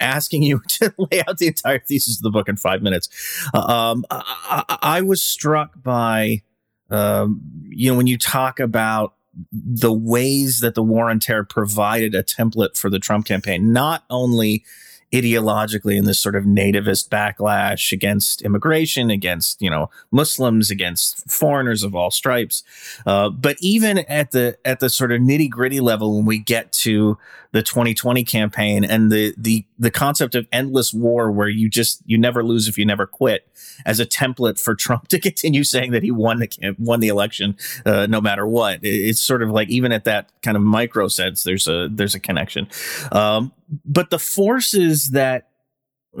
asking 0.00 0.42
you 0.42 0.60
to 0.68 0.92
lay 0.98 1.22
out 1.26 1.38
the 1.38 1.46
entire 1.48 1.78
thesis 1.78 2.18
of 2.18 2.22
the 2.22 2.30
book 2.30 2.48
in 2.48 2.56
five 2.56 2.82
minutes. 2.82 3.08
Um, 3.54 4.04
I, 4.10 4.78
I, 4.82 5.00
was 5.02 5.22
struck 5.22 5.82
by, 5.82 6.42
um, 6.90 7.40
you 7.68 7.90
know, 7.90 7.96
when 7.96 8.06
you 8.06 8.18
talk 8.18 8.60
about 8.60 9.14
the 9.52 9.92
ways 9.92 10.60
that 10.60 10.74
the 10.74 10.82
war 10.82 11.10
on 11.10 11.20
terror 11.20 11.44
provided 11.44 12.14
a 12.14 12.22
template 12.22 12.76
for 12.76 12.90
the 12.90 12.98
Trump 12.98 13.26
campaign, 13.26 13.72
not 13.72 14.04
only 14.10 14.64
ideologically 15.12 15.96
in 15.96 16.04
this 16.04 16.18
sort 16.18 16.34
of 16.34 16.44
nativist 16.44 17.08
backlash 17.08 17.92
against 17.92 18.42
immigration, 18.42 19.10
against 19.10 19.60
you 19.62 19.70
know 19.70 19.90
Muslims, 20.10 20.70
against 20.70 21.30
foreigners 21.30 21.82
of 21.82 21.94
all 21.94 22.10
stripes. 22.10 22.62
Uh, 23.06 23.30
but 23.30 23.56
even 23.60 23.98
at 23.98 24.32
the 24.32 24.56
at 24.64 24.80
the 24.80 24.90
sort 24.90 25.12
of 25.12 25.20
nitty 25.20 25.48
gritty 25.48 25.80
level, 25.80 26.16
when 26.16 26.26
we 26.26 26.38
get 26.38 26.72
to 26.72 27.18
the 27.56 27.62
2020 27.62 28.22
campaign 28.22 28.84
and 28.84 29.10
the 29.10 29.34
the 29.38 29.64
the 29.78 29.90
concept 29.90 30.34
of 30.34 30.46
endless 30.52 30.92
war, 30.92 31.32
where 31.32 31.48
you 31.48 31.70
just 31.70 32.02
you 32.04 32.18
never 32.18 32.44
lose 32.44 32.68
if 32.68 32.76
you 32.76 32.84
never 32.84 33.06
quit, 33.06 33.48
as 33.86 33.98
a 33.98 34.04
template 34.04 34.60
for 34.60 34.74
Trump 34.86 35.08
to 35.08 35.18
continue 35.18 35.64
saying 35.64 35.92
that 35.92 36.02
he 36.02 36.10
won 36.10 36.38
the 36.38 36.76
won 36.78 37.00
the 37.00 37.08
election 37.08 37.56
uh, 37.86 38.06
no 38.10 38.20
matter 38.20 38.46
what. 38.46 38.80
It's 38.82 39.22
sort 39.22 39.42
of 39.42 39.48
like 39.48 39.70
even 39.70 39.90
at 39.90 40.04
that 40.04 40.30
kind 40.42 40.54
of 40.54 40.62
micro 40.62 41.08
sense, 41.08 41.44
there's 41.44 41.66
a 41.66 41.88
there's 41.90 42.14
a 42.14 42.20
connection. 42.20 42.68
Um, 43.10 43.52
but 43.86 44.10
the 44.10 44.18
forces 44.18 45.12
that 45.12 45.48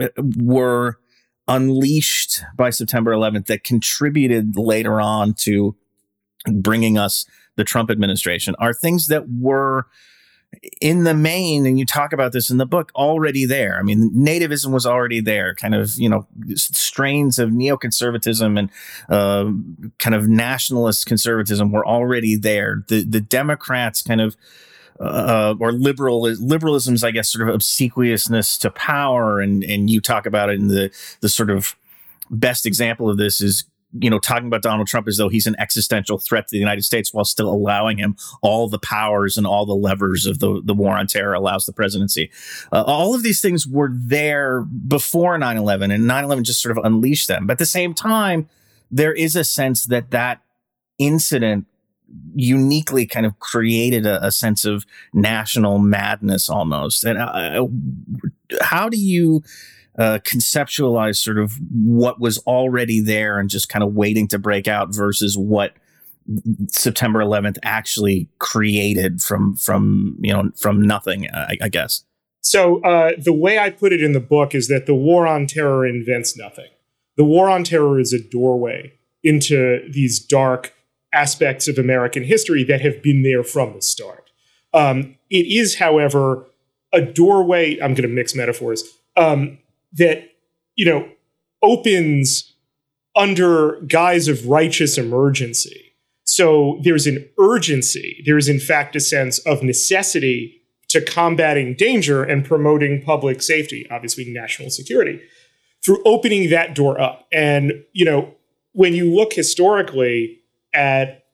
uh, 0.00 0.08
were 0.38 0.98
unleashed 1.46 2.40
by 2.56 2.70
September 2.70 3.12
11th 3.12 3.44
that 3.46 3.62
contributed 3.62 4.56
later 4.56 5.02
on 5.02 5.34
to 5.34 5.76
bringing 6.50 6.96
us 6.96 7.26
the 7.56 7.64
Trump 7.64 7.90
administration 7.90 8.54
are 8.58 8.72
things 8.72 9.08
that 9.08 9.28
were 9.28 9.86
in 10.80 11.04
the 11.04 11.14
main, 11.14 11.66
and 11.66 11.78
you 11.78 11.84
talk 11.84 12.12
about 12.12 12.32
this 12.32 12.50
in 12.50 12.58
the 12.58 12.66
book, 12.66 12.90
already 12.94 13.44
there. 13.44 13.78
I 13.78 13.82
mean, 13.82 14.10
nativism 14.10 14.72
was 14.72 14.86
already 14.86 15.20
there, 15.20 15.54
kind 15.54 15.74
of, 15.74 15.98
you 15.98 16.08
know, 16.08 16.26
strains 16.54 17.38
of 17.38 17.50
neoconservatism 17.50 18.58
and 18.58 18.70
uh, 19.08 19.50
kind 19.98 20.14
of 20.14 20.28
nationalist 20.28 21.06
conservatism 21.06 21.72
were 21.72 21.86
already 21.86 22.36
there. 22.36 22.84
The 22.88 23.04
the 23.04 23.20
Democrats 23.20 24.02
kind 24.02 24.20
of 24.20 24.36
uh, 25.00 25.54
or 25.60 25.72
liberal 25.72 26.22
liberalism's, 26.22 27.04
I 27.04 27.10
guess, 27.10 27.30
sort 27.30 27.48
of 27.48 27.54
obsequiousness 27.54 28.58
to 28.60 28.70
power, 28.70 29.40
and 29.40 29.62
and 29.64 29.90
you 29.90 30.00
talk 30.00 30.26
about 30.26 30.50
it 30.50 30.58
in 30.58 30.68
the 30.68 30.90
the 31.20 31.28
sort 31.28 31.50
of 31.50 31.76
best 32.30 32.66
example 32.66 33.08
of 33.08 33.16
this 33.18 33.40
is 33.40 33.64
you 33.92 34.10
know 34.10 34.18
talking 34.18 34.46
about 34.46 34.62
Donald 34.62 34.88
Trump 34.88 35.08
as 35.08 35.16
though 35.16 35.28
he's 35.28 35.46
an 35.46 35.56
existential 35.58 36.18
threat 36.18 36.48
to 36.48 36.52
the 36.52 36.58
United 36.58 36.82
States 36.82 37.12
while 37.12 37.24
still 37.24 37.48
allowing 37.48 37.98
him 37.98 38.16
all 38.42 38.68
the 38.68 38.78
powers 38.78 39.36
and 39.38 39.46
all 39.46 39.66
the 39.66 39.74
levers 39.74 40.26
of 40.26 40.38
the 40.38 40.60
the 40.64 40.74
war 40.74 40.96
on 40.96 41.06
terror 41.06 41.34
allows 41.34 41.66
the 41.66 41.72
presidency. 41.72 42.30
Uh, 42.72 42.82
all 42.82 43.14
of 43.14 43.22
these 43.22 43.40
things 43.40 43.66
were 43.66 43.90
there 43.92 44.62
before 44.62 45.38
9/11 45.38 45.94
and 45.94 46.04
9/11 46.04 46.42
just 46.42 46.62
sort 46.62 46.76
of 46.76 46.84
unleashed 46.84 47.28
them. 47.28 47.46
But 47.46 47.54
at 47.54 47.58
the 47.58 47.66
same 47.66 47.94
time 47.94 48.48
there 48.90 49.12
is 49.12 49.34
a 49.34 49.44
sense 49.44 49.86
that 49.86 50.10
that 50.10 50.42
incident 50.98 51.66
uniquely 52.34 53.06
kind 53.06 53.26
of 53.26 53.38
created 53.40 54.06
a, 54.06 54.24
a 54.24 54.30
sense 54.30 54.64
of 54.64 54.86
national 55.12 55.78
madness 55.78 56.48
almost. 56.48 57.04
And 57.04 57.18
uh, 57.18 57.66
how 58.60 58.88
do 58.88 58.96
you 58.96 59.42
uh, 59.98 60.18
conceptualize 60.24 61.16
sort 61.16 61.38
of 61.38 61.58
what 61.72 62.20
was 62.20 62.38
already 62.38 63.00
there 63.00 63.38
and 63.38 63.48
just 63.48 63.68
kind 63.68 63.82
of 63.82 63.94
waiting 63.94 64.28
to 64.28 64.38
break 64.38 64.68
out 64.68 64.94
versus 64.94 65.36
what 65.38 65.72
September 66.70 67.20
11th 67.20 67.56
actually 67.62 68.28
created 68.38 69.22
from 69.22 69.54
from 69.56 70.16
you 70.20 70.32
know 70.32 70.50
from 70.56 70.82
nothing, 70.82 71.28
I, 71.32 71.56
I 71.62 71.68
guess. 71.68 72.04
So 72.40 72.80
uh, 72.82 73.12
the 73.18 73.32
way 73.32 73.58
I 73.58 73.70
put 73.70 73.92
it 73.92 74.02
in 74.02 74.12
the 74.12 74.20
book 74.20 74.54
is 74.54 74.68
that 74.68 74.86
the 74.86 74.94
war 74.94 75.26
on 75.26 75.46
terror 75.46 75.86
invents 75.86 76.36
nothing. 76.36 76.68
The 77.16 77.24
war 77.24 77.48
on 77.48 77.64
terror 77.64 77.98
is 77.98 78.12
a 78.12 78.22
doorway 78.22 78.92
into 79.24 79.80
these 79.90 80.20
dark 80.20 80.72
aspects 81.12 81.66
of 81.66 81.78
American 81.78 82.22
history 82.22 82.62
that 82.64 82.82
have 82.82 83.02
been 83.02 83.22
there 83.22 83.42
from 83.42 83.74
the 83.74 83.82
start. 83.82 84.30
Um, 84.74 85.16
it 85.30 85.46
is, 85.46 85.76
however, 85.76 86.46
a 86.92 87.00
doorway. 87.00 87.74
I'm 87.80 87.94
going 87.94 88.08
to 88.08 88.08
mix 88.08 88.34
metaphors 88.34 88.84
um, 89.16 89.58
that 89.92 90.30
you 90.74 90.84
know 90.84 91.08
opens 91.62 92.54
under 93.14 93.80
guise 93.82 94.28
of 94.28 94.46
righteous 94.46 94.98
emergency. 94.98 95.94
So 96.24 96.78
there's 96.82 97.06
an 97.06 97.26
urgency. 97.38 98.22
There 98.26 98.36
is, 98.36 98.48
in 98.48 98.60
fact, 98.60 98.94
a 98.94 99.00
sense 99.00 99.38
of 99.40 99.62
necessity 99.62 100.60
to 100.88 101.00
combating 101.00 101.74
danger 101.74 102.22
and 102.22 102.44
promoting 102.44 103.02
public 103.02 103.42
safety, 103.42 103.86
obviously 103.90 104.24
national 104.26 104.70
security, 104.70 105.20
through 105.84 106.02
opening 106.04 106.50
that 106.50 106.74
door 106.74 107.00
up. 107.00 107.26
And 107.32 107.72
you 107.92 108.04
know, 108.04 108.34
when 108.72 108.94
you 108.94 109.12
look 109.12 109.32
historically 109.32 110.40
at 110.74 111.24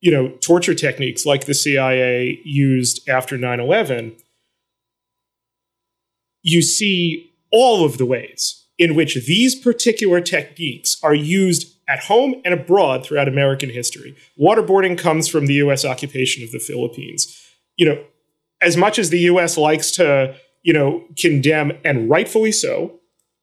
you 0.00 0.10
know 0.10 0.30
torture 0.40 0.74
techniques 0.74 1.24
like 1.24 1.46
the 1.46 1.54
CIA 1.54 2.40
used 2.44 3.08
after 3.08 3.36
9/11 3.36 4.16
you 6.42 6.62
see 6.62 7.27
all 7.50 7.84
of 7.84 7.98
the 7.98 8.06
ways 8.06 8.64
in 8.78 8.94
which 8.94 9.14
these 9.26 9.54
particular 9.54 10.20
techniques 10.20 10.96
are 11.02 11.14
used 11.14 11.74
at 11.88 12.00
home 12.00 12.34
and 12.44 12.54
abroad 12.54 13.04
throughout 13.04 13.28
American 13.28 13.70
history. 13.70 14.14
Waterboarding 14.40 14.96
comes 14.96 15.26
from 15.26 15.46
the 15.46 15.54
US 15.54 15.84
occupation 15.84 16.44
of 16.44 16.52
the 16.52 16.58
Philippines. 16.58 17.34
You 17.76 17.86
know, 17.86 18.04
as 18.60 18.76
much 18.76 18.98
as 18.98 19.10
the 19.10 19.20
US 19.20 19.56
likes 19.56 19.90
to, 19.92 20.34
you 20.62 20.72
know, 20.72 21.04
condemn 21.18 21.72
and 21.84 22.08
rightfully 22.08 22.52
so, 22.52 23.00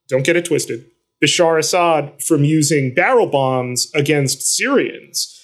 don't 0.08 0.26
get 0.26 0.36
it 0.36 0.46
twisted, 0.46 0.86
Bashar 1.24 1.58
Assad 1.58 2.22
from 2.22 2.44
using 2.44 2.94
barrel 2.94 3.28
bombs 3.28 3.92
against 3.96 4.42
Syrians 4.42 5.36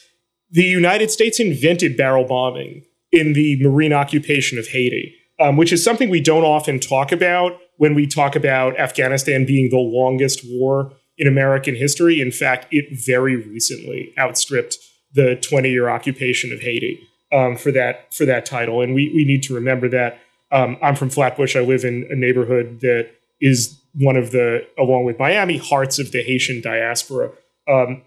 the 0.51 0.65
United 0.65 1.09
States 1.09 1.39
invented 1.39 1.95
barrel 1.95 2.25
bombing 2.25 2.83
in 3.11 3.33
the 3.33 3.61
marine 3.63 3.93
occupation 3.93 4.59
of 4.59 4.67
Haiti, 4.67 5.15
um, 5.39 5.55
which 5.55 5.71
is 5.71 5.83
something 5.83 6.09
we 6.09 6.19
don't 6.19 6.43
often 6.43 6.79
talk 6.79 7.11
about 7.11 7.57
when 7.81 7.95
we 7.95 8.05
talk 8.05 8.35
about 8.35 8.79
Afghanistan 8.79 9.43
being 9.43 9.71
the 9.71 9.79
longest 9.79 10.41
war 10.47 10.93
in 11.17 11.27
American 11.27 11.73
history. 11.73 12.21
In 12.21 12.31
fact, 12.31 12.67
it 12.69 12.85
very 12.91 13.35
recently 13.35 14.13
outstripped 14.19 14.77
the 15.13 15.35
20 15.37 15.71
year 15.71 15.89
occupation 15.89 16.53
of 16.53 16.59
Haiti 16.59 17.01
um, 17.33 17.55
for 17.55 17.71
that 17.71 18.13
for 18.13 18.23
that 18.23 18.45
title, 18.45 18.81
and 18.81 18.93
we 18.93 19.11
we 19.15 19.25
need 19.25 19.41
to 19.43 19.55
remember 19.55 19.89
that. 19.89 20.19
Um, 20.51 20.77
I'm 20.83 20.95
from 20.95 21.09
Flatbush. 21.09 21.55
I 21.55 21.61
live 21.61 21.83
in 21.83 22.07
a 22.11 22.15
neighborhood 22.15 22.81
that 22.81 23.09
is 23.41 23.81
one 23.95 24.15
of 24.15 24.29
the, 24.29 24.67
along 24.77 25.05
with 25.05 25.17
Miami, 25.17 25.57
hearts 25.57 25.97
of 25.97 26.11
the 26.11 26.21
Haitian 26.21 26.61
diaspora. 26.61 27.31
Um, 27.67 28.03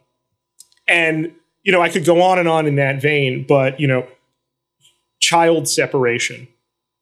and 0.86 1.34
you 1.64 1.72
know, 1.72 1.82
I 1.82 1.88
could 1.88 2.04
go 2.04 2.22
on 2.22 2.38
and 2.38 2.46
on 2.46 2.66
in 2.66 2.76
that 2.76 3.02
vein, 3.02 3.44
but 3.48 3.80
you 3.80 3.88
know, 3.88 4.06
child 5.18 5.68
separation 5.68 6.46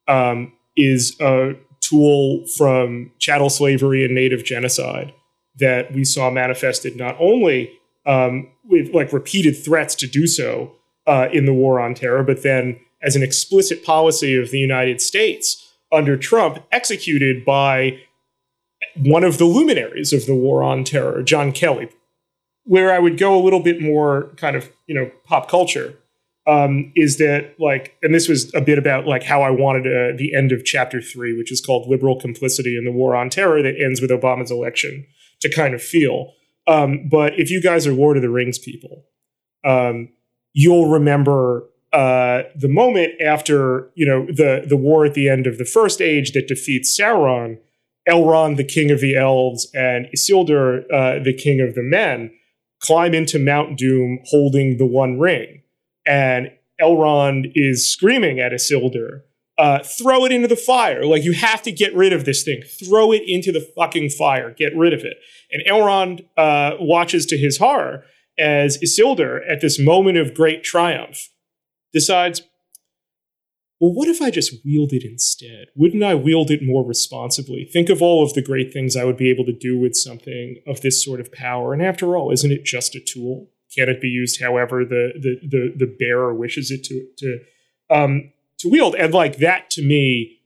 um, 0.07 0.53
is 0.75 1.15
a 1.21 1.53
from 2.57 3.11
chattel 3.19 3.49
slavery 3.49 4.03
and 4.03 4.13
native 4.13 4.43
genocide 4.43 5.13
that 5.55 5.93
we 5.93 6.03
saw 6.03 6.29
manifested 6.29 6.95
not 6.95 7.15
only 7.19 7.71
um, 8.05 8.49
with 8.63 8.93
like 8.93 9.13
repeated 9.13 9.53
threats 9.53 9.95
to 9.95 10.07
do 10.07 10.27
so 10.27 10.73
uh, 11.05 11.27
in 11.31 11.45
the 11.45 11.53
war 11.53 11.79
on 11.79 11.93
terror, 11.93 12.23
but 12.23 12.43
then 12.43 12.79
as 13.01 13.15
an 13.15 13.23
explicit 13.23 13.83
policy 13.83 14.35
of 14.35 14.51
the 14.51 14.59
United 14.59 15.01
States 15.01 15.73
under 15.91 16.17
Trump, 16.17 16.63
executed 16.71 17.45
by 17.45 17.99
one 18.97 19.23
of 19.23 19.37
the 19.37 19.45
luminaries 19.45 20.11
of 20.11 20.25
the 20.25 20.35
war 20.35 20.63
on 20.63 20.83
terror, 20.83 21.21
John 21.21 21.51
Kelly, 21.51 21.89
where 22.63 22.91
I 22.93 22.99
would 22.99 23.17
go 23.17 23.37
a 23.37 23.43
little 23.43 23.59
bit 23.59 23.81
more 23.81 24.33
kind 24.37 24.55
of, 24.55 24.71
you 24.87 24.95
know, 24.95 25.11
pop 25.25 25.49
culture 25.49 25.97
um, 26.45 26.91
is 26.95 27.17
that 27.17 27.55
like, 27.59 27.97
and 28.01 28.13
this 28.13 28.27
was 28.27 28.53
a 28.53 28.61
bit 28.61 28.77
about 28.77 29.07
like 29.07 29.23
how 29.23 29.41
I 29.41 29.49
wanted 29.49 29.87
uh, 29.87 30.17
the 30.17 30.33
end 30.35 30.51
of 30.51 30.65
chapter 30.65 31.01
three, 31.01 31.37
which 31.37 31.51
is 31.51 31.61
called 31.61 31.89
liberal 31.89 32.19
complicity 32.19 32.77
in 32.77 32.83
the 32.83 32.91
war 32.91 33.15
on 33.15 33.29
terror 33.29 33.61
that 33.61 33.79
ends 33.79 34.01
with 34.01 34.09
Obama's 34.09 34.51
election 34.51 35.05
to 35.41 35.49
kind 35.49 35.73
of 35.73 35.81
feel. 35.81 36.33
Um, 36.67 37.07
but 37.09 37.39
if 37.39 37.49
you 37.49 37.61
guys 37.61 37.87
are 37.87 37.93
Lord 37.93 38.17
of 38.17 38.23
the 38.23 38.29
Rings 38.29 38.59
people, 38.59 39.05
um, 39.65 40.09
you'll 40.53 40.89
remember 40.89 41.69
uh, 41.93 42.43
the 42.55 42.67
moment 42.67 43.13
after 43.21 43.91
you 43.95 44.05
know 44.05 44.25
the 44.25 44.65
the 44.67 44.77
war 44.77 45.05
at 45.05 45.13
the 45.13 45.29
end 45.29 45.47
of 45.47 45.57
the 45.57 45.65
first 45.65 46.01
age 46.01 46.31
that 46.33 46.47
defeats 46.47 46.97
Sauron, 46.97 47.57
Elrond, 48.09 48.57
the 48.57 48.63
king 48.63 48.91
of 48.91 48.99
the 48.99 49.15
elves, 49.15 49.69
and 49.73 50.07
Isildur, 50.15 50.83
uh, 50.91 51.23
the 51.23 51.33
king 51.33 51.61
of 51.61 51.75
the 51.75 51.83
men 51.83 52.31
climb 52.79 53.13
into 53.13 53.39
Mount 53.39 53.77
Doom 53.77 54.19
holding 54.25 54.77
the 54.77 54.85
One 54.85 55.19
Ring, 55.19 55.62
and 56.05 56.51
Elrond 56.81 57.51
is 57.55 57.91
screaming 57.91 58.39
at 58.39 58.51
Isildur, 58.51 59.21
uh, 59.57 59.79
"Throw 59.79 60.25
it 60.25 60.31
into 60.31 60.47
the 60.47 60.55
fire! 60.55 61.05
Like 61.05 61.23
you 61.23 61.33
have 61.33 61.61
to 61.63 61.71
get 61.71 61.95
rid 61.95 62.13
of 62.13 62.25
this 62.25 62.43
thing. 62.43 62.61
Throw 62.63 63.11
it 63.11 63.23
into 63.27 63.51
the 63.51 63.61
fucking 63.61 64.09
fire. 64.09 64.51
Get 64.51 64.75
rid 64.75 64.93
of 64.93 65.03
it." 65.03 65.17
And 65.51 65.63
Elrond 65.65 66.25
uh, 66.37 66.77
watches 66.79 67.25
to 67.27 67.37
his 67.37 67.57
horror 67.57 68.05
as 68.37 68.77
Isildur, 68.79 69.39
at 69.47 69.61
this 69.61 69.79
moment 69.79 70.17
of 70.17 70.33
great 70.33 70.63
triumph, 70.63 71.29
decides, 71.91 72.41
well, 73.79 73.93
what 73.93 74.07
if 74.07 74.21
I 74.21 74.31
just 74.31 74.63
wield 74.65 74.93
it 74.93 75.03
instead? 75.03 75.67
Wouldn't 75.75 76.03
I 76.03 76.15
wield 76.15 76.49
it 76.49 76.63
more 76.63 76.85
responsibly? 76.85 77.65
Think 77.65 77.89
of 77.89 78.01
all 78.01 78.23
of 78.23 78.33
the 78.33 78.41
great 78.41 78.71
things 78.71 78.95
I 78.95 79.03
would 79.03 79.17
be 79.17 79.29
able 79.29 79.45
to 79.45 79.53
do 79.53 79.77
with 79.77 79.95
something 79.95 80.61
of 80.65 80.81
this 80.81 81.03
sort 81.03 81.19
of 81.19 81.31
power. 81.31 81.73
And 81.73 81.81
after 81.81 82.15
all, 82.15 82.31
isn't 82.31 82.51
it 82.51 82.63
just 82.63 82.95
a 82.95 82.99
tool? 82.99 83.49
Can 83.75 83.89
it 83.89 84.01
be 84.01 84.07
used 84.07 84.41
however 84.41 84.85
the 84.85 85.13
the 85.15 85.47
the, 85.47 85.85
the 85.85 85.95
bearer 85.99 86.33
wishes 86.33 86.71
it 86.71 86.83
to 86.85 87.07
to 87.17 87.39
um, 87.89 88.31
to 88.59 88.69
wield? 88.69 88.95
And 88.95 89.13
like 89.13 89.37
that 89.37 89.69
to 89.71 89.81
me, 89.81 90.39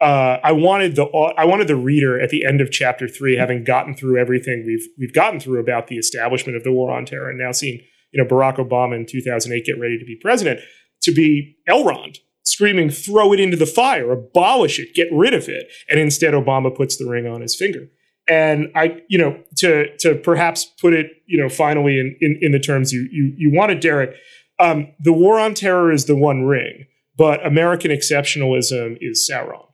uh, 0.00 0.38
I 0.42 0.52
wanted 0.52 0.96
the 0.96 1.04
I 1.04 1.44
wanted 1.44 1.68
the 1.68 1.76
reader 1.76 2.20
at 2.20 2.30
the 2.30 2.44
end 2.44 2.60
of 2.60 2.70
chapter 2.70 3.08
three, 3.08 3.36
having 3.36 3.64
gotten 3.64 3.94
through 3.94 4.18
everything 4.18 4.64
we've 4.66 4.86
we've 4.98 5.14
gotten 5.14 5.40
through 5.40 5.60
about 5.60 5.88
the 5.88 5.96
establishment 5.96 6.56
of 6.56 6.64
the 6.64 6.72
war 6.72 6.92
on 6.92 7.06
terror, 7.06 7.30
and 7.30 7.38
now 7.38 7.52
seeing 7.52 7.80
you 8.12 8.22
know 8.22 8.28
Barack 8.28 8.56
Obama 8.56 8.96
in 8.96 9.06
2008 9.06 9.64
get 9.64 9.78
ready 9.78 9.98
to 9.98 10.04
be 10.04 10.16
president, 10.16 10.60
to 11.02 11.12
be 11.12 11.56
Elrond 11.68 12.18
screaming, 12.44 12.90
throw 12.90 13.32
it 13.32 13.40
into 13.40 13.56
the 13.56 13.66
fire, 13.66 14.12
abolish 14.12 14.78
it, 14.78 14.94
get 14.94 15.08
rid 15.10 15.34
of 15.34 15.48
it. 15.48 15.66
And 15.88 15.98
instead, 15.98 16.34
Obama 16.34 16.74
puts 16.74 16.96
the 16.96 17.08
ring 17.08 17.26
on 17.26 17.40
his 17.40 17.56
finger. 17.56 17.88
And 18.28 18.68
I, 18.74 19.02
you 19.08 19.18
know, 19.18 19.38
to 19.58 19.94
to 19.98 20.14
perhaps 20.14 20.64
put 20.64 20.94
it, 20.94 21.10
you 21.26 21.38
know, 21.38 21.48
finally 21.48 21.98
in 21.98 22.16
in, 22.20 22.38
in 22.40 22.52
the 22.52 22.58
terms 22.58 22.92
you 22.92 23.06
you 23.12 23.34
you 23.36 23.52
wanted, 23.52 23.80
Derek, 23.80 24.16
um, 24.58 24.88
the 25.00 25.12
war 25.12 25.38
on 25.38 25.54
terror 25.54 25.92
is 25.92 26.06
the 26.06 26.16
one 26.16 26.44
ring, 26.44 26.86
but 27.16 27.44
American 27.46 27.90
exceptionalism 27.90 28.96
is 29.00 29.28
Sauron. 29.30 29.66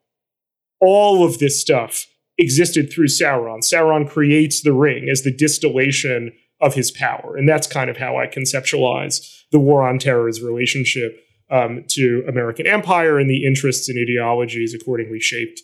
All 0.81 1.25
of 1.25 1.39
this 1.39 1.61
stuff 1.61 2.07
existed 2.39 2.91
through 2.91 3.07
Sauron. 3.07 3.61
Sauron 3.61 4.09
creates 4.09 4.63
the 4.63 4.73
ring 4.73 5.09
as 5.11 5.23
the 5.23 5.33
distillation 5.33 6.33
of 6.61 6.75
his 6.75 6.91
power, 6.91 7.37
and 7.37 7.49
that's 7.49 7.67
kind 7.67 7.89
of 7.89 7.99
how 7.99 8.17
I 8.17 8.27
conceptualize 8.27 9.21
the 9.53 9.61
war 9.61 9.87
on 9.87 9.99
terror's 9.99 10.43
relationship 10.43 11.21
um, 11.51 11.85
to 11.89 12.25
American 12.29 12.67
empire 12.67 13.19
and 13.19 13.29
the 13.29 13.45
interests 13.45 13.89
and 13.89 13.99
ideologies 13.99 14.75
accordingly 14.75 15.21
shaped 15.21 15.61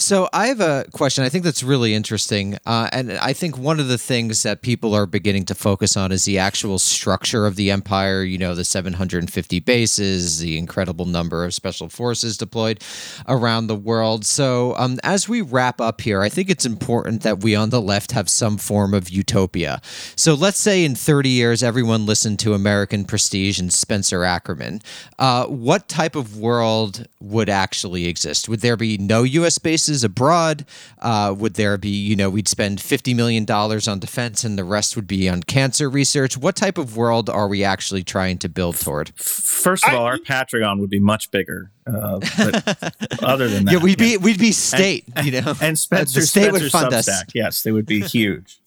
so 0.00 0.28
I 0.32 0.46
have 0.46 0.60
a 0.60 0.86
question. 0.92 1.24
I 1.24 1.28
think 1.28 1.44
that's 1.44 1.62
really 1.62 1.94
interesting, 1.94 2.56
uh, 2.64 2.88
and 2.90 3.12
I 3.12 3.34
think 3.34 3.58
one 3.58 3.78
of 3.78 3.88
the 3.88 3.98
things 3.98 4.42
that 4.44 4.62
people 4.62 4.94
are 4.94 5.04
beginning 5.04 5.44
to 5.46 5.54
focus 5.54 5.96
on 5.96 6.10
is 6.10 6.24
the 6.24 6.38
actual 6.38 6.78
structure 6.78 7.46
of 7.46 7.56
the 7.56 7.70
empire. 7.70 8.22
You 8.22 8.38
know, 8.38 8.54
the 8.54 8.64
750 8.64 9.60
bases, 9.60 10.38
the 10.38 10.56
incredible 10.56 11.04
number 11.04 11.44
of 11.44 11.52
special 11.52 11.90
forces 11.90 12.38
deployed 12.38 12.82
around 13.28 13.66
the 13.66 13.76
world. 13.76 14.24
So 14.24 14.74
um, 14.76 14.98
as 15.02 15.28
we 15.28 15.42
wrap 15.42 15.80
up 15.82 16.00
here, 16.00 16.22
I 16.22 16.30
think 16.30 16.48
it's 16.48 16.64
important 16.64 17.22
that 17.22 17.40
we 17.40 17.54
on 17.54 17.68
the 17.68 17.82
left 17.82 18.12
have 18.12 18.30
some 18.30 18.56
form 18.56 18.94
of 18.94 19.10
utopia. 19.10 19.82
So 20.16 20.32
let's 20.34 20.58
say 20.58 20.82
in 20.82 20.94
30 20.94 21.28
years, 21.28 21.62
everyone 21.62 22.06
listened 22.06 22.38
to 22.40 22.54
American 22.54 23.04
Prestige 23.04 23.60
and 23.60 23.70
Spencer 23.70 24.24
Ackerman. 24.24 24.80
Uh, 25.18 25.44
what 25.44 25.88
type 25.88 26.16
of 26.16 26.38
world 26.38 27.06
would 27.20 27.50
actually 27.50 28.06
exist? 28.06 28.48
Would 28.48 28.60
there 28.60 28.78
be 28.78 28.96
no 28.96 29.24
U.S. 29.24 29.58
bases? 29.58 29.89
Abroad? 30.04 30.64
Uh, 30.98 31.34
would 31.36 31.54
there 31.54 31.76
be, 31.76 31.88
you 31.88 32.16
know, 32.16 32.30
we'd 32.30 32.48
spend 32.48 32.78
$50 32.78 33.14
million 33.14 33.44
on 33.50 33.98
defense 33.98 34.44
and 34.44 34.58
the 34.58 34.64
rest 34.64 34.96
would 34.96 35.06
be 35.06 35.28
on 35.28 35.42
cancer 35.42 35.88
research? 35.90 36.36
What 36.36 36.56
type 36.56 36.78
of 36.78 36.96
world 36.96 37.28
are 37.28 37.48
we 37.48 37.64
actually 37.64 38.02
trying 38.02 38.38
to 38.38 38.48
build 38.48 38.76
toward? 38.76 39.12
First 39.16 39.86
of 39.86 39.94
all, 39.94 40.04
our 40.04 40.18
Patreon 40.18 40.80
would 40.80 40.90
be 40.90 41.00
much 41.00 41.30
bigger. 41.30 41.72
Uh, 41.86 42.20
but 42.36 42.94
other 43.22 43.48
than 43.48 43.64
that, 43.64 43.72
yeah, 43.72 43.78
we'd 43.78 43.98
be 43.98 44.16
we'd 44.16 44.38
be 44.38 44.52
state, 44.52 45.04
and, 45.16 45.26
you 45.26 45.40
know, 45.40 45.54
and 45.60 45.78
Spencer, 45.78 46.20
the 46.20 46.26
state 46.26 46.42
Spencer 46.44 46.64
would 46.64 46.72
fund 46.72 46.92
Substack. 46.92 47.08
us. 47.08 47.24
Yes, 47.34 47.62
they 47.62 47.72
would 47.72 47.86
be 47.86 48.00
huge. 48.06 48.58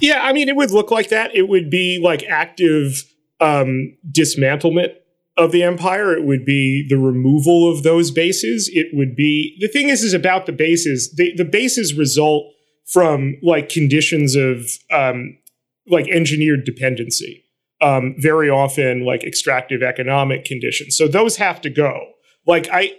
yeah, 0.00 0.20
I 0.22 0.32
mean, 0.32 0.48
it 0.48 0.56
would 0.56 0.70
look 0.70 0.90
like 0.90 1.08
that. 1.08 1.34
It 1.34 1.48
would 1.48 1.70
be 1.70 2.00
like 2.02 2.22
active 2.24 3.04
um, 3.40 3.96
dismantlement 4.10 4.94
of 5.40 5.52
the 5.52 5.62
empire. 5.62 6.12
It 6.12 6.24
would 6.24 6.44
be 6.44 6.86
the 6.86 6.98
removal 6.98 7.70
of 7.70 7.82
those 7.82 8.10
bases. 8.10 8.70
It 8.72 8.88
would 8.92 9.16
be 9.16 9.56
the 9.60 9.68
thing 9.68 9.88
is 9.88 10.04
is 10.04 10.12
about 10.12 10.44
the 10.46 10.52
bases. 10.52 11.12
The, 11.16 11.34
the 11.34 11.46
bases 11.46 11.94
result 11.94 12.44
from 12.92 13.36
like 13.42 13.70
conditions 13.70 14.36
of 14.36 14.68
um, 14.92 15.38
like 15.88 16.08
engineered 16.08 16.64
dependency. 16.64 17.44
Um, 17.82 18.14
very 18.18 18.50
often 18.50 19.06
like 19.06 19.24
extractive 19.24 19.82
economic 19.82 20.44
conditions. 20.44 20.98
So 20.98 21.08
those 21.08 21.38
have 21.38 21.62
to 21.62 21.70
go. 21.70 22.12
Like 22.46 22.68
I, 22.70 22.92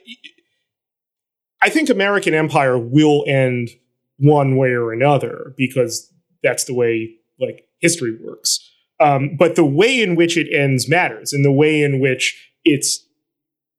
I 1.62 1.70
think 1.70 1.90
American 1.90 2.34
empire 2.34 2.80
will 2.80 3.24
end 3.28 3.70
one 4.18 4.58
way 4.58 4.70
or 4.70 4.92
another 4.92 5.54
because 5.56 6.12
that's 6.42 6.64
the 6.64 6.74
way 6.74 7.12
like 7.40 7.66
history 7.80 8.18
works. 8.24 8.71
Um, 9.02 9.36
but 9.38 9.56
the 9.56 9.66
way 9.66 10.00
in 10.00 10.16
which 10.16 10.38
it 10.38 10.48
ends 10.54 10.88
matters, 10.88 11.34
and 11.34 11.44
the 11.44 11.52
way 11.52 11.82
in 11.82 12.00
which 12.00 12.54
it's 12.64 13.04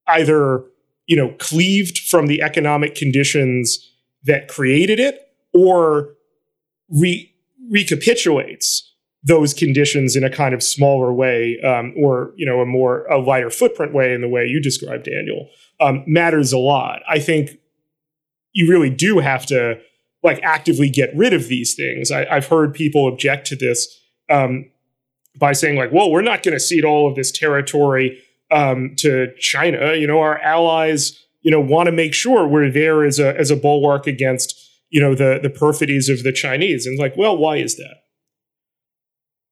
either 0.09 0.65
you 1.07 1.16
know 1.16 1.35
cleaved 1.39 1.99
from 1.99 2.27
the 2.27 2.43
economic 2.43 2.94
conditions 2.94 3.89
that 4.24 4.49
created 4.49 4.99
it, 4.99 5.20
or 5.55 6.15
re- 6.89 7.32
recapitulates 7.70 8.89
those 9.24 9.55
conditions 9.55 10.16
in 10.16 10.24
a 10.24 10.31
kind 10.31 10.53
of 10.53 10.62
smaller 10.62 11.12
way, 11.12 11.61
um, 11.61 11.94
or 11.97 12.32
you 12.36 12.44
know 12.44 12.61
a 12.61 12.66
more 12.66 13.05
a 13.07 13.19
lighter 13.19 13.51
footprint 13.51 13.94
way 13.94 14.12
in 14.12 14.20
the 14.20 14.28
way 14.28 14.44
you 14.44 14.61
described, 14.61 15.05
Daniel, 15.05 15.49
um, 15.81 16.03
matters 16.07 16.53
a 16.53 16.59
lot. 16.59 17.01
I 17.09 17.20
think 17.20 17.51
you 18.53 18.69
really 18.69 18.90
do 18.90 19.20
have 19.20 19.47
to 19.47 19.78
like 20.24 20.40
actively 20.43 20.90
get 20.90 21.15
rid 21.16 21.32
of 21.32 21.49
these 21.49 21.74
things. 21.74 22.11
I, 22.11 22.24
have 22.32 22.47
heard 22.47 22.74
people 22.74 23.09
object 23.09 23.47
to 23.49 23.57
this 23.57 23.89
um, 24.31 24.70
by 25.38 25.52
saying 25.52 25.76
like, 25.76 25.92
well, 25.92 26.10
we're 26.10 26.22
not 26.22 26.42
going 26.42 26.54
to 26.54 26.60
cede 26.60 26.84
all 26.84 27.09
of 27.09 27.16
this 27.16 27.30
territory 27.30 28.22
um, 28.50 28.94
to 28.98 29.28
China. 29.38 29.94
You 29.94 30.06
know, 30.06 30.20
our 30.20 30.38
allies, 30.40 31.18
you 31.42 31.50
know, 31.50 31.60
want 31.60 31.86
to 31.86 31.92
make 31.92 32.14
sure 32.14 32.46
we're 32.46 32.70
there 32.70 33.04
as 33.04 33.18
a 33.18 33.38
as 33.38 33.50
a 33.50 33.56
bulwark 33.56 34.06
against 34.06 34.54
you 34.90 35.00
know 35.00 35.14
the 35.14 35.40
the 35.42 35.50
perfidies 35.50 36.09
of 36.09 36.22
the 36.22 36.32
Chinese. 36.32 36.86
And 36.86 36.98
like, 36.98 37.16
well, 37.16 37.36
why 37.36 37.56
is 37.56 37.76
that? 37.76 37.96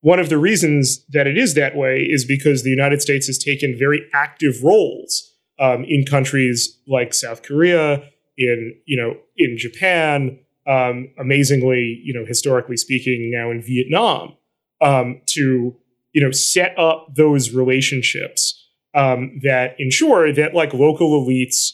One 0.03 0.19
of 0.19 0.29
the 0.31 0.39
reasons 0.39 1.05
that 1.09 1.27
it 1.27 1.37
is 1.37 1.55
that 1.55 1.77
way 1.77 2.07
is 2.09 2.25
because 2.25 2.63
the 2.63 2.71
United 2.71 3.03
States 3.03 3.27
has 3.27 3.39
taken 3.39 3.77
very 3.79 4.07
active 4.15 4.63
roles 4.63 5.35
um, 5.59 5.85
in 5.87 6.07
countries 6.07 6.79
like 6.87 7.13
South 7.13 7.43
Korea, 7.43 8.03
in 8.37 8.75
you 8.87 8.97
know 8.97 9.17
in 9.37 9.57
Japan, 9.59 10.39
um, 10.67 11.09
amazingly, 11.19 12.01
you 12.05 12.15
know, 12.15 12.25
historically 12.25 12.77
speaking, 12.77 13.31
now 13.33 13.51
in 13.51 13.63
Vietnam 13.63 14.37
um, 14.81 15.21
to 15.27 15.77
you 16.13 16.21
know 16.21 16.31
set 16.31 16.79
up 16.79 17.09
those 17.15 17.53
relationships 17.53 18.69
um, 18.95 19.39
that 19.43 19.75
ensure 19.79 20.33
that 20.33 20.55
like 20.55 20.75
local 20.75 21.25
elites 21.25 21.71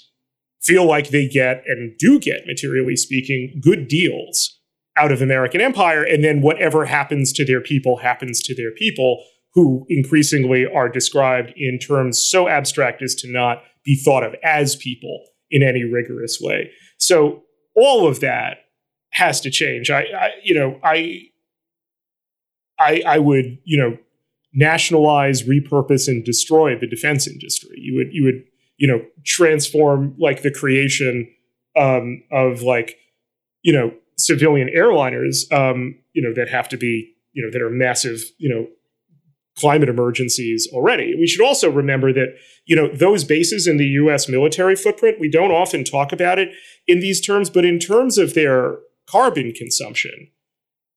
feel 0.63 0.85
like 0.85 1.09
they 1.09 1.29
get 1.29 1.63
and 1.67 1.97
do 1.99 2.19
get 2.19 2.47
materially 2.47 2.97
speaking 2.97 3.61
good 3.63 3.89
deals 3.89 4.59
out 4.97 5.13
of 5.13 5.23
American 5.23 5.61
empire 5.61 6.03
and 6.03 6.25
then 6.25 6.41
whatever 6.41 6.87
happens 6.87 7.33
to 7.33 7.45
their 7.45 7.61
people 7.61 7.99
happens 7.99 8.43
to 8.43 8.55
their 8.55 8.73
people 8.73 9.23
who 9.55 9.87
increasingly 9.89 10.67
are 10.67 10.89
described 10.89 11.53
in 11.57 11.79
terms 11.79 12.21
so 12.21 12.49
abstract 12.49 13.03
as 13.03 13.15
to 13.15 13.31
not 13.31 13.63
be 13.85 13.95
thought 13.95 14.23
of 14.23 14.35
as 14.43 14.77
people 14.77 15.25
in 15.51 15.63
any 15.63 15.85
rigorous 15.85 16.39
way. 16.41 16.71
So 16.99 17.43
all 17.75 18.07
of 18.07 18.21
that 18.21 18.59
has 19.13 19.41
to 19.41 19.51
change. 19.51 19.91
I, 19.91 20.01
I 20.01 20.31
you 20.43 20.55
know 20.55 20.79
i 20.83 21.23
I, 22.79 23.03
I 23.07 23.19
would, 23.19 23.59
you 23.65 23.79
know, 23.79 23.99
nationalize, 24.53 25.43
repurpose, 25.43 26.09
and 26.09 26.25
destroy 26.25 26.79
the 26.79 26.87
defense 26.87 27.27
industry. 27.27 27.77
You 27.77 27.97
would, 27.97 28.09
you 28.13 28.25
would, 28.25 28.45
you 28.79 28.87
know, 28.87 29.03
transform 29.25 30.15
like 30.19 30.43
the 30.43 30.51
creation 30.51 31.29
um, 31.77 32.23
of 32.33 32.63
like, 32.63 32.97
you 33.63 33.73
know, 33.73 33.93
civilian 34.19 34.71
airliners, 34.75 35.51
um, 35.53 35.97
you 36.15 36.23
know, 36.23 36.33
that 36.35 36.49
have 36.49 36.69
to 36.71 36.77
be, 36.77 37.15
you 37.33 37.45
know, 37.45 37.51
that 37.51 37.63
are 37.63 37.71
massive, 37.71 38.23
you 38.39 38.49
know, 38.49 38.67
climate 39.59 39.89
emergencies 39.89 40.69
already. 40.73 41.15
We 41.19 41.27
should 41.27 41.45
also 41.45 41.71
remember 41.71 42.13
that, 42.13 42.37
you 42.67 42.77
know, 42.77 42.89
those 42.95 43.25
bases 43.25 43.67
in 43.67 43.79
the 43.79 43.87
US 43.87 44.29
military 44.29 44.77
footprint, 44.77 45.19
we 45.19 45.31
don't 45.31 45.51
often 45.51 45.83
talk 45.83 46.13
about 46.13 46.39
it 46.39 46.51
in 46.87 47.01
these 47.01 47.21
terms, 47.21 47.51
but 47.51 47.65
in 47.65 47.79
terms 47.79 48.19
of 48.19 48.35
their 48.35 48.77
carbon 49.07 49.53
consumption, 49.53 50.29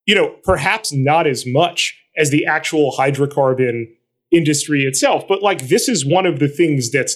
you 0.10 0.16
know, 0.16 0.36
perhaps 0.44 0.92
not 0.92 1.28
as 1.28 1.46
much 1.46 1.96
as 2.18 2.32
the 2.32 2.44
actual 2.44 2.92
hydrocarbon 2.98 3.84
industry 4.32 4.82
itself. 4.82 5.24
But 5.28 5.44
like, 5.44 5.68
this 5.68 5.88
is 5.88 6.04
one 6.04 6.26
of 6.26 6.40
the 6.40 6.48
things 6.48 6.90
that's 6.90 7.16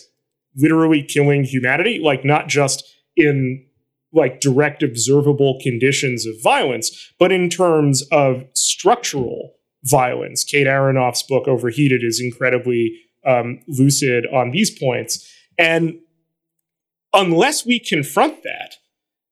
literally 0.55 1.01
killing 1.01 1.43
humanity, 1.43 1.99
like, 1.99 2.23
not 2.23 2.47
just 2.47 2.83
in 3.15 3.65
like 4.13 4.41
direct 4.41 4.83
observable 4.83 5.57
conditions 5.63 6.27
of 6.27 6.35
violence, 6.43 7.11
but 7.17 7.31
in 7.31 7.49
terms 7.49 8.03
of 8.11 8.43
structural 8.53 9.55
violence. 9.85 10.43
Kate 10.43 10.67
Aronoff's 10.67 11.23
book 11.23 11.47
Overheated 11.47 12.03
is 12.03 12.21
incredibly 12.21 12.95
um, 13.25 13.59
lucid 13.67 14.27
on 14.31 14.51
these 14.51 14.69
points. 14.69 15.27
And 15.57 15.95
unless 17.11 17.65
we 17.65 17.79
confront 17.79 18.43
that, 18.43 18.75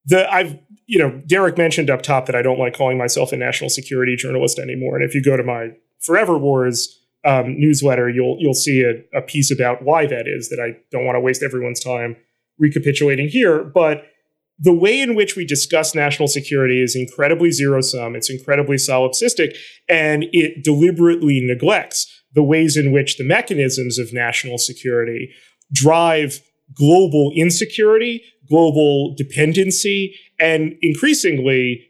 the 0.05 0.27
I've 0.33 0.57
you 0.91 0.99
know 0.99 1.21
Derek 1.25 1.57
mentioned 1.57 1.89
up 1.89 2.01
top 2.01 2.25
that 2.25 2.35
I 2.35 2.41
don't 2.41 2.59
like 2.59 2.75
calling 2.75 2.97
myself 2.97 3.31
a 3.31 3.37
national 3.37 3.69
security 3.69 4.17
journalist 4.17 4.59
anymore. 4.59 4.97
And 4.97 5.05
if 5.05 5.15
you 5.15 5.23
go 5.23 5.37
to 5.37 5.43
my 5.43 5.69
Forever 6.01 6.37
Wars 6.37 6.99
um, 7.23 7.57
newsletter, 7.57 8.09
you'll 8.09 8.35
you'll 8.39 8.53
see 8.53 8.83
a, 8.83 9.17
a 9.17 9.21
piece 9.21 9.49
about 9.49 9.83
why 9.83 10.05
that 10.05 10.27
is. 10.27 10.49
That 10.49 10.59
I 10.59 10.77
don't 10.91 11.05
want 11.05 11.15
to 11.15 11.21
waste 11.21 11.43
everyone's 11.43 11.79
time 11.79 12.17
recapitulating 12.59 13.29
here, 13.29 13.63
but 13.63 14.03
the 14.59 14.73
way 14.73 14.99
in 14.99 15.15
which 15.15 15.37
we 15.37 15.45
discuss 15.45 15.95
national 15.95 16.27
security 16.27 16.83
is 16.83 16.93
incredibly 16.93 17.51
zero 17.51 17.79
sum. 17.79 18.13
It's 18.13 18.29
incredibly 18.29 18.75
solipsistic, 18.75 19.55
and 19.87 20.25
it 20.33 20.61
deliberately 20.61 21.39
neglects 21.39 22.05
the 22.33 22.43
ways 22.43 22.75
in 22.75 22.91
which 22.91 23.17
the 23.17 23.23
mechanisms 23.23 23.97
of 23.97 24.11
national 24.11 24.57
security 24.57 25.29
drive 25.71 26.41
global 26.73 27.31
insecurity, 27.35 28.23
global 28.51 29.15
dependency, 29.15 30.13
and 30.39 30.77
increasingly 30.81 31.87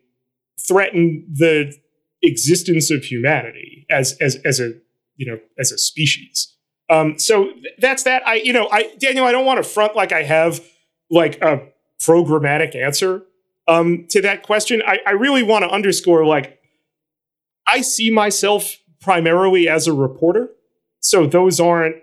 threaten 0.68 1.26
the 1.28 1.74
existence 2.22 2.92
of 2.92 3.04
humanity 3.04 3.86
as 3.90 4.16
as 4.22 4.36
as 4.46 4.60
a 4.60 4.74
you 5.18 5.26
know 5.26 5.40
as 5.60 5.72
a 5.72 5.78
species. 5.78 6.56
Um, 6.90 7.18
so 7.18 7.52
that's 7.80 8.04
that. 8.04 8.26
I 8.28 8.36
you 8.36 8.54
know 8.54 8.70
I 8.72 8.94
Daniel, 9.00 9.26
I 9.26 9.32
don't 9.32 9.46
want 9.46 9.62
to 9.62 9.68
front 9.68 9.96
like 9.96 10.12
I 10.12 10.24
have 10.24 10.62
like 11.10 11.42
a 11.42 11.68
programmatic 12.00 12.76
answer 12.76 13.24
um, 13.68 14.06
to 14.10 14.22
that 14.22 14.44
question. 14.44 14.82
I, 14.86 15.00
I 15.06 15.12
really 15.12 15.44
want 15.44 15.64
to 15.64 15.70
underscore 15.70 16.26
like 16.26 16.60
I 17.68 17.82
see 17.82 18.12
myself 18.12 18.78
primarily 19.02 19.68
as 19.68 19.88
a 19.88 19.94
reporter. 19.94 20.50
So 21.00 21.26
those 21.26 21.60
aren't 21.60 21.96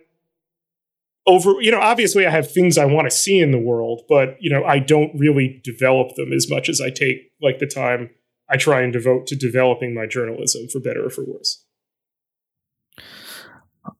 over, 1.28 1.60
you 1.60 1.70
know, 1.70 1.80
obviously 1.80 2.26
I 2.26 2.30
have 2.30 2.50
things 2.50 2.78
I 2.78 2.86
want 2.86 3.08
to 3.08 3.14
see 3.14 3.38
in 3.38 3.52
the 3.52 3.58
world, 3.58 4.02
but, 4.08 4.36
you 4.40 4.50
know, 4.50 4.64
I 4.64 4.78
don't 4.78 5.12
really 5.14 5.60
develop 5.62 6.16
them 6.16 6.32
as 6.32 6.48
much 6.50 6.68
as 6.68 6.80
I 6.80 6.90
take 6.90 7.30
like 7.40 7.58
the 7.58 7.66
time 7.66 8.10
I 8.48 8.56
try 8.56 8.80
and 8.80 8.92
devote 8.92 9.26
to 9.28 9.36
developing 9.36 9.94
my 9.94 10.06
journalism 10.06 10.68
for 10.68 10.80
better 10.80 11.06
or 11.06 11.10
for 11.10 11.24
worse. 11.24 11.64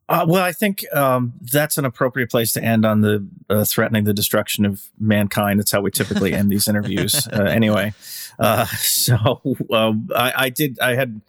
Uh, 0.08 0.24
well, 0.26 0.42
I 0.42 0.52
think 0.52 0.84
um, 0.94 1.34
that's 1.52 1.76
an 1.76 1.84
appropriate 1.84 2.30
place 2.30 2.52
to 2.52 2.62
end 2.62 2.86
on 2.86 3.02
the 3.02 3.26
uh, 3.50 3.64
threatening 3.64 4.04
the 4.04 4.14
destruction 4.14 4.64
of 4.64 4.88
mankind. 4.98 5.60
That's 5.60 5.70
how 5.70 5.82
we 5.82 5.90
typically 5.90 6.32
end 6.32 6.50
these 6.50 6.66
interviews, 6.66 7.28
uh, 7.32 7.42
anyway. 7.42 7.92
Uh, 8.38 8.64
so 8.78 9.42
um, 9.70 10.08
I, 10.16 10.32
I, 10.36 10.48
did. 10.48 10.78
I 10.80 10.94
had 10.94 11.20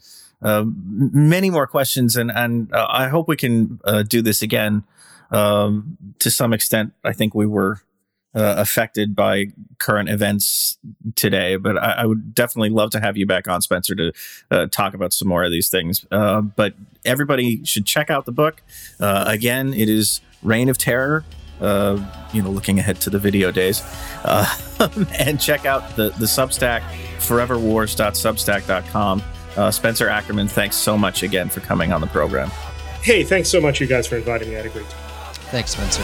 um, 0.41 0.75
many 1.13 1.49
more 1.49 1.67
questions, 1.67 2.15
and 2.15 2.31
and 2.31 2.73
uh, 2.73 2.87
I 2.89 3.09
hope 3.09 3.27
we 3.27 3.35
can 3.35 3.81
uh, 3.83 4.03
do 4.03 4.21
this 4.21 4.41
again. 4.41 4.85
Um, 5.31 5.97
to 6.19 6.31
some 6.31 6.53
extent, 6.53 6.93
I 7.03 7.13
think 7.13 7.35
we 7.35 7.45
were 7.45 7.81
uh, 8.35 8.55
affected 8.57 9.15
by 9.15 9.47
current 9.79 10.09
events 10.09 10.77
today. 11.15 11.55
But 11.55 11.77
I, 11.77 11.91
I, 11.91 12.05
would 12.05 12.35
definitely 12.35 12.69
love 12.69 12.91
to 12.91 12.99
have 12.99 13.17
you 13.17 13.25
back 13.25 13.47
on, 13.47 13.61
Spencer, 13.61 13.95
to 13.95 14.11
uh, 14.51 14.67
talk 14.67 14.93
about 14.93 15.13
some 15.13 15.27
more 15.27 15.43
of 15.43 15.51
these 15.51 15.69
things. 15.69 16.05
Uh, 16.11 16.41
but 16.41 16.75
everybody 17.05 17.65
should 17.65 17.87
check 17.87 18.11
out 18.11 18.25
the 18.25 18.31
book. 18.31 18.61
Uh, 18.99 19.23
again, 19.27 19.73
it 19.73 19.89
is 19.89 20.21
Reign 20.43 20.69
of 20.69 20.77
Terror. 20.77 21.25
Uh, 21.59 22.01
you 22.31 22.41
know, 22.41 22.49
looking 22.49 22.79
ahead 22.79 23.01
to 23.01 23.09
the 23.09 23.19
video 23.19 23.51
days, 23.51 23.83
uh, 24.23 24.45
and 25.19 25.41
check 25.41 25.65
out 25.65 25.97
the 25.97 26.11
the 26.11 26.25
Substack 26.25 26.79
foreverwars.substack.com. 27.17 29.21
Spencer 29.71 30.07
Ackerman, 30.07 30.47
thanks 30.47 30.77
so 30.77 30.97
much 30.97 31.21
again 31.21 31.49
for 31.49 31.59
coming 31.59 31.91
on 31.91 31.99
the 31.99 32.07
program. 32.07 32.49
Hey, 33.01 33.25
thanks 33.25 33.49
so 33.49 33.59
much, 33.59 33.81
you 33.81 33.87
guys, 33.87 34.07
for 34.07 34.15
inviting 34.15 34.47
me. 34.47 34.55
I 34.55 34.59
had 34.59 34.67
a 34.67 34.69
great 34.69 34.89
time. 34.89 35.08
Thanks, 35.51 35.71
Spencer. 35.71 36.03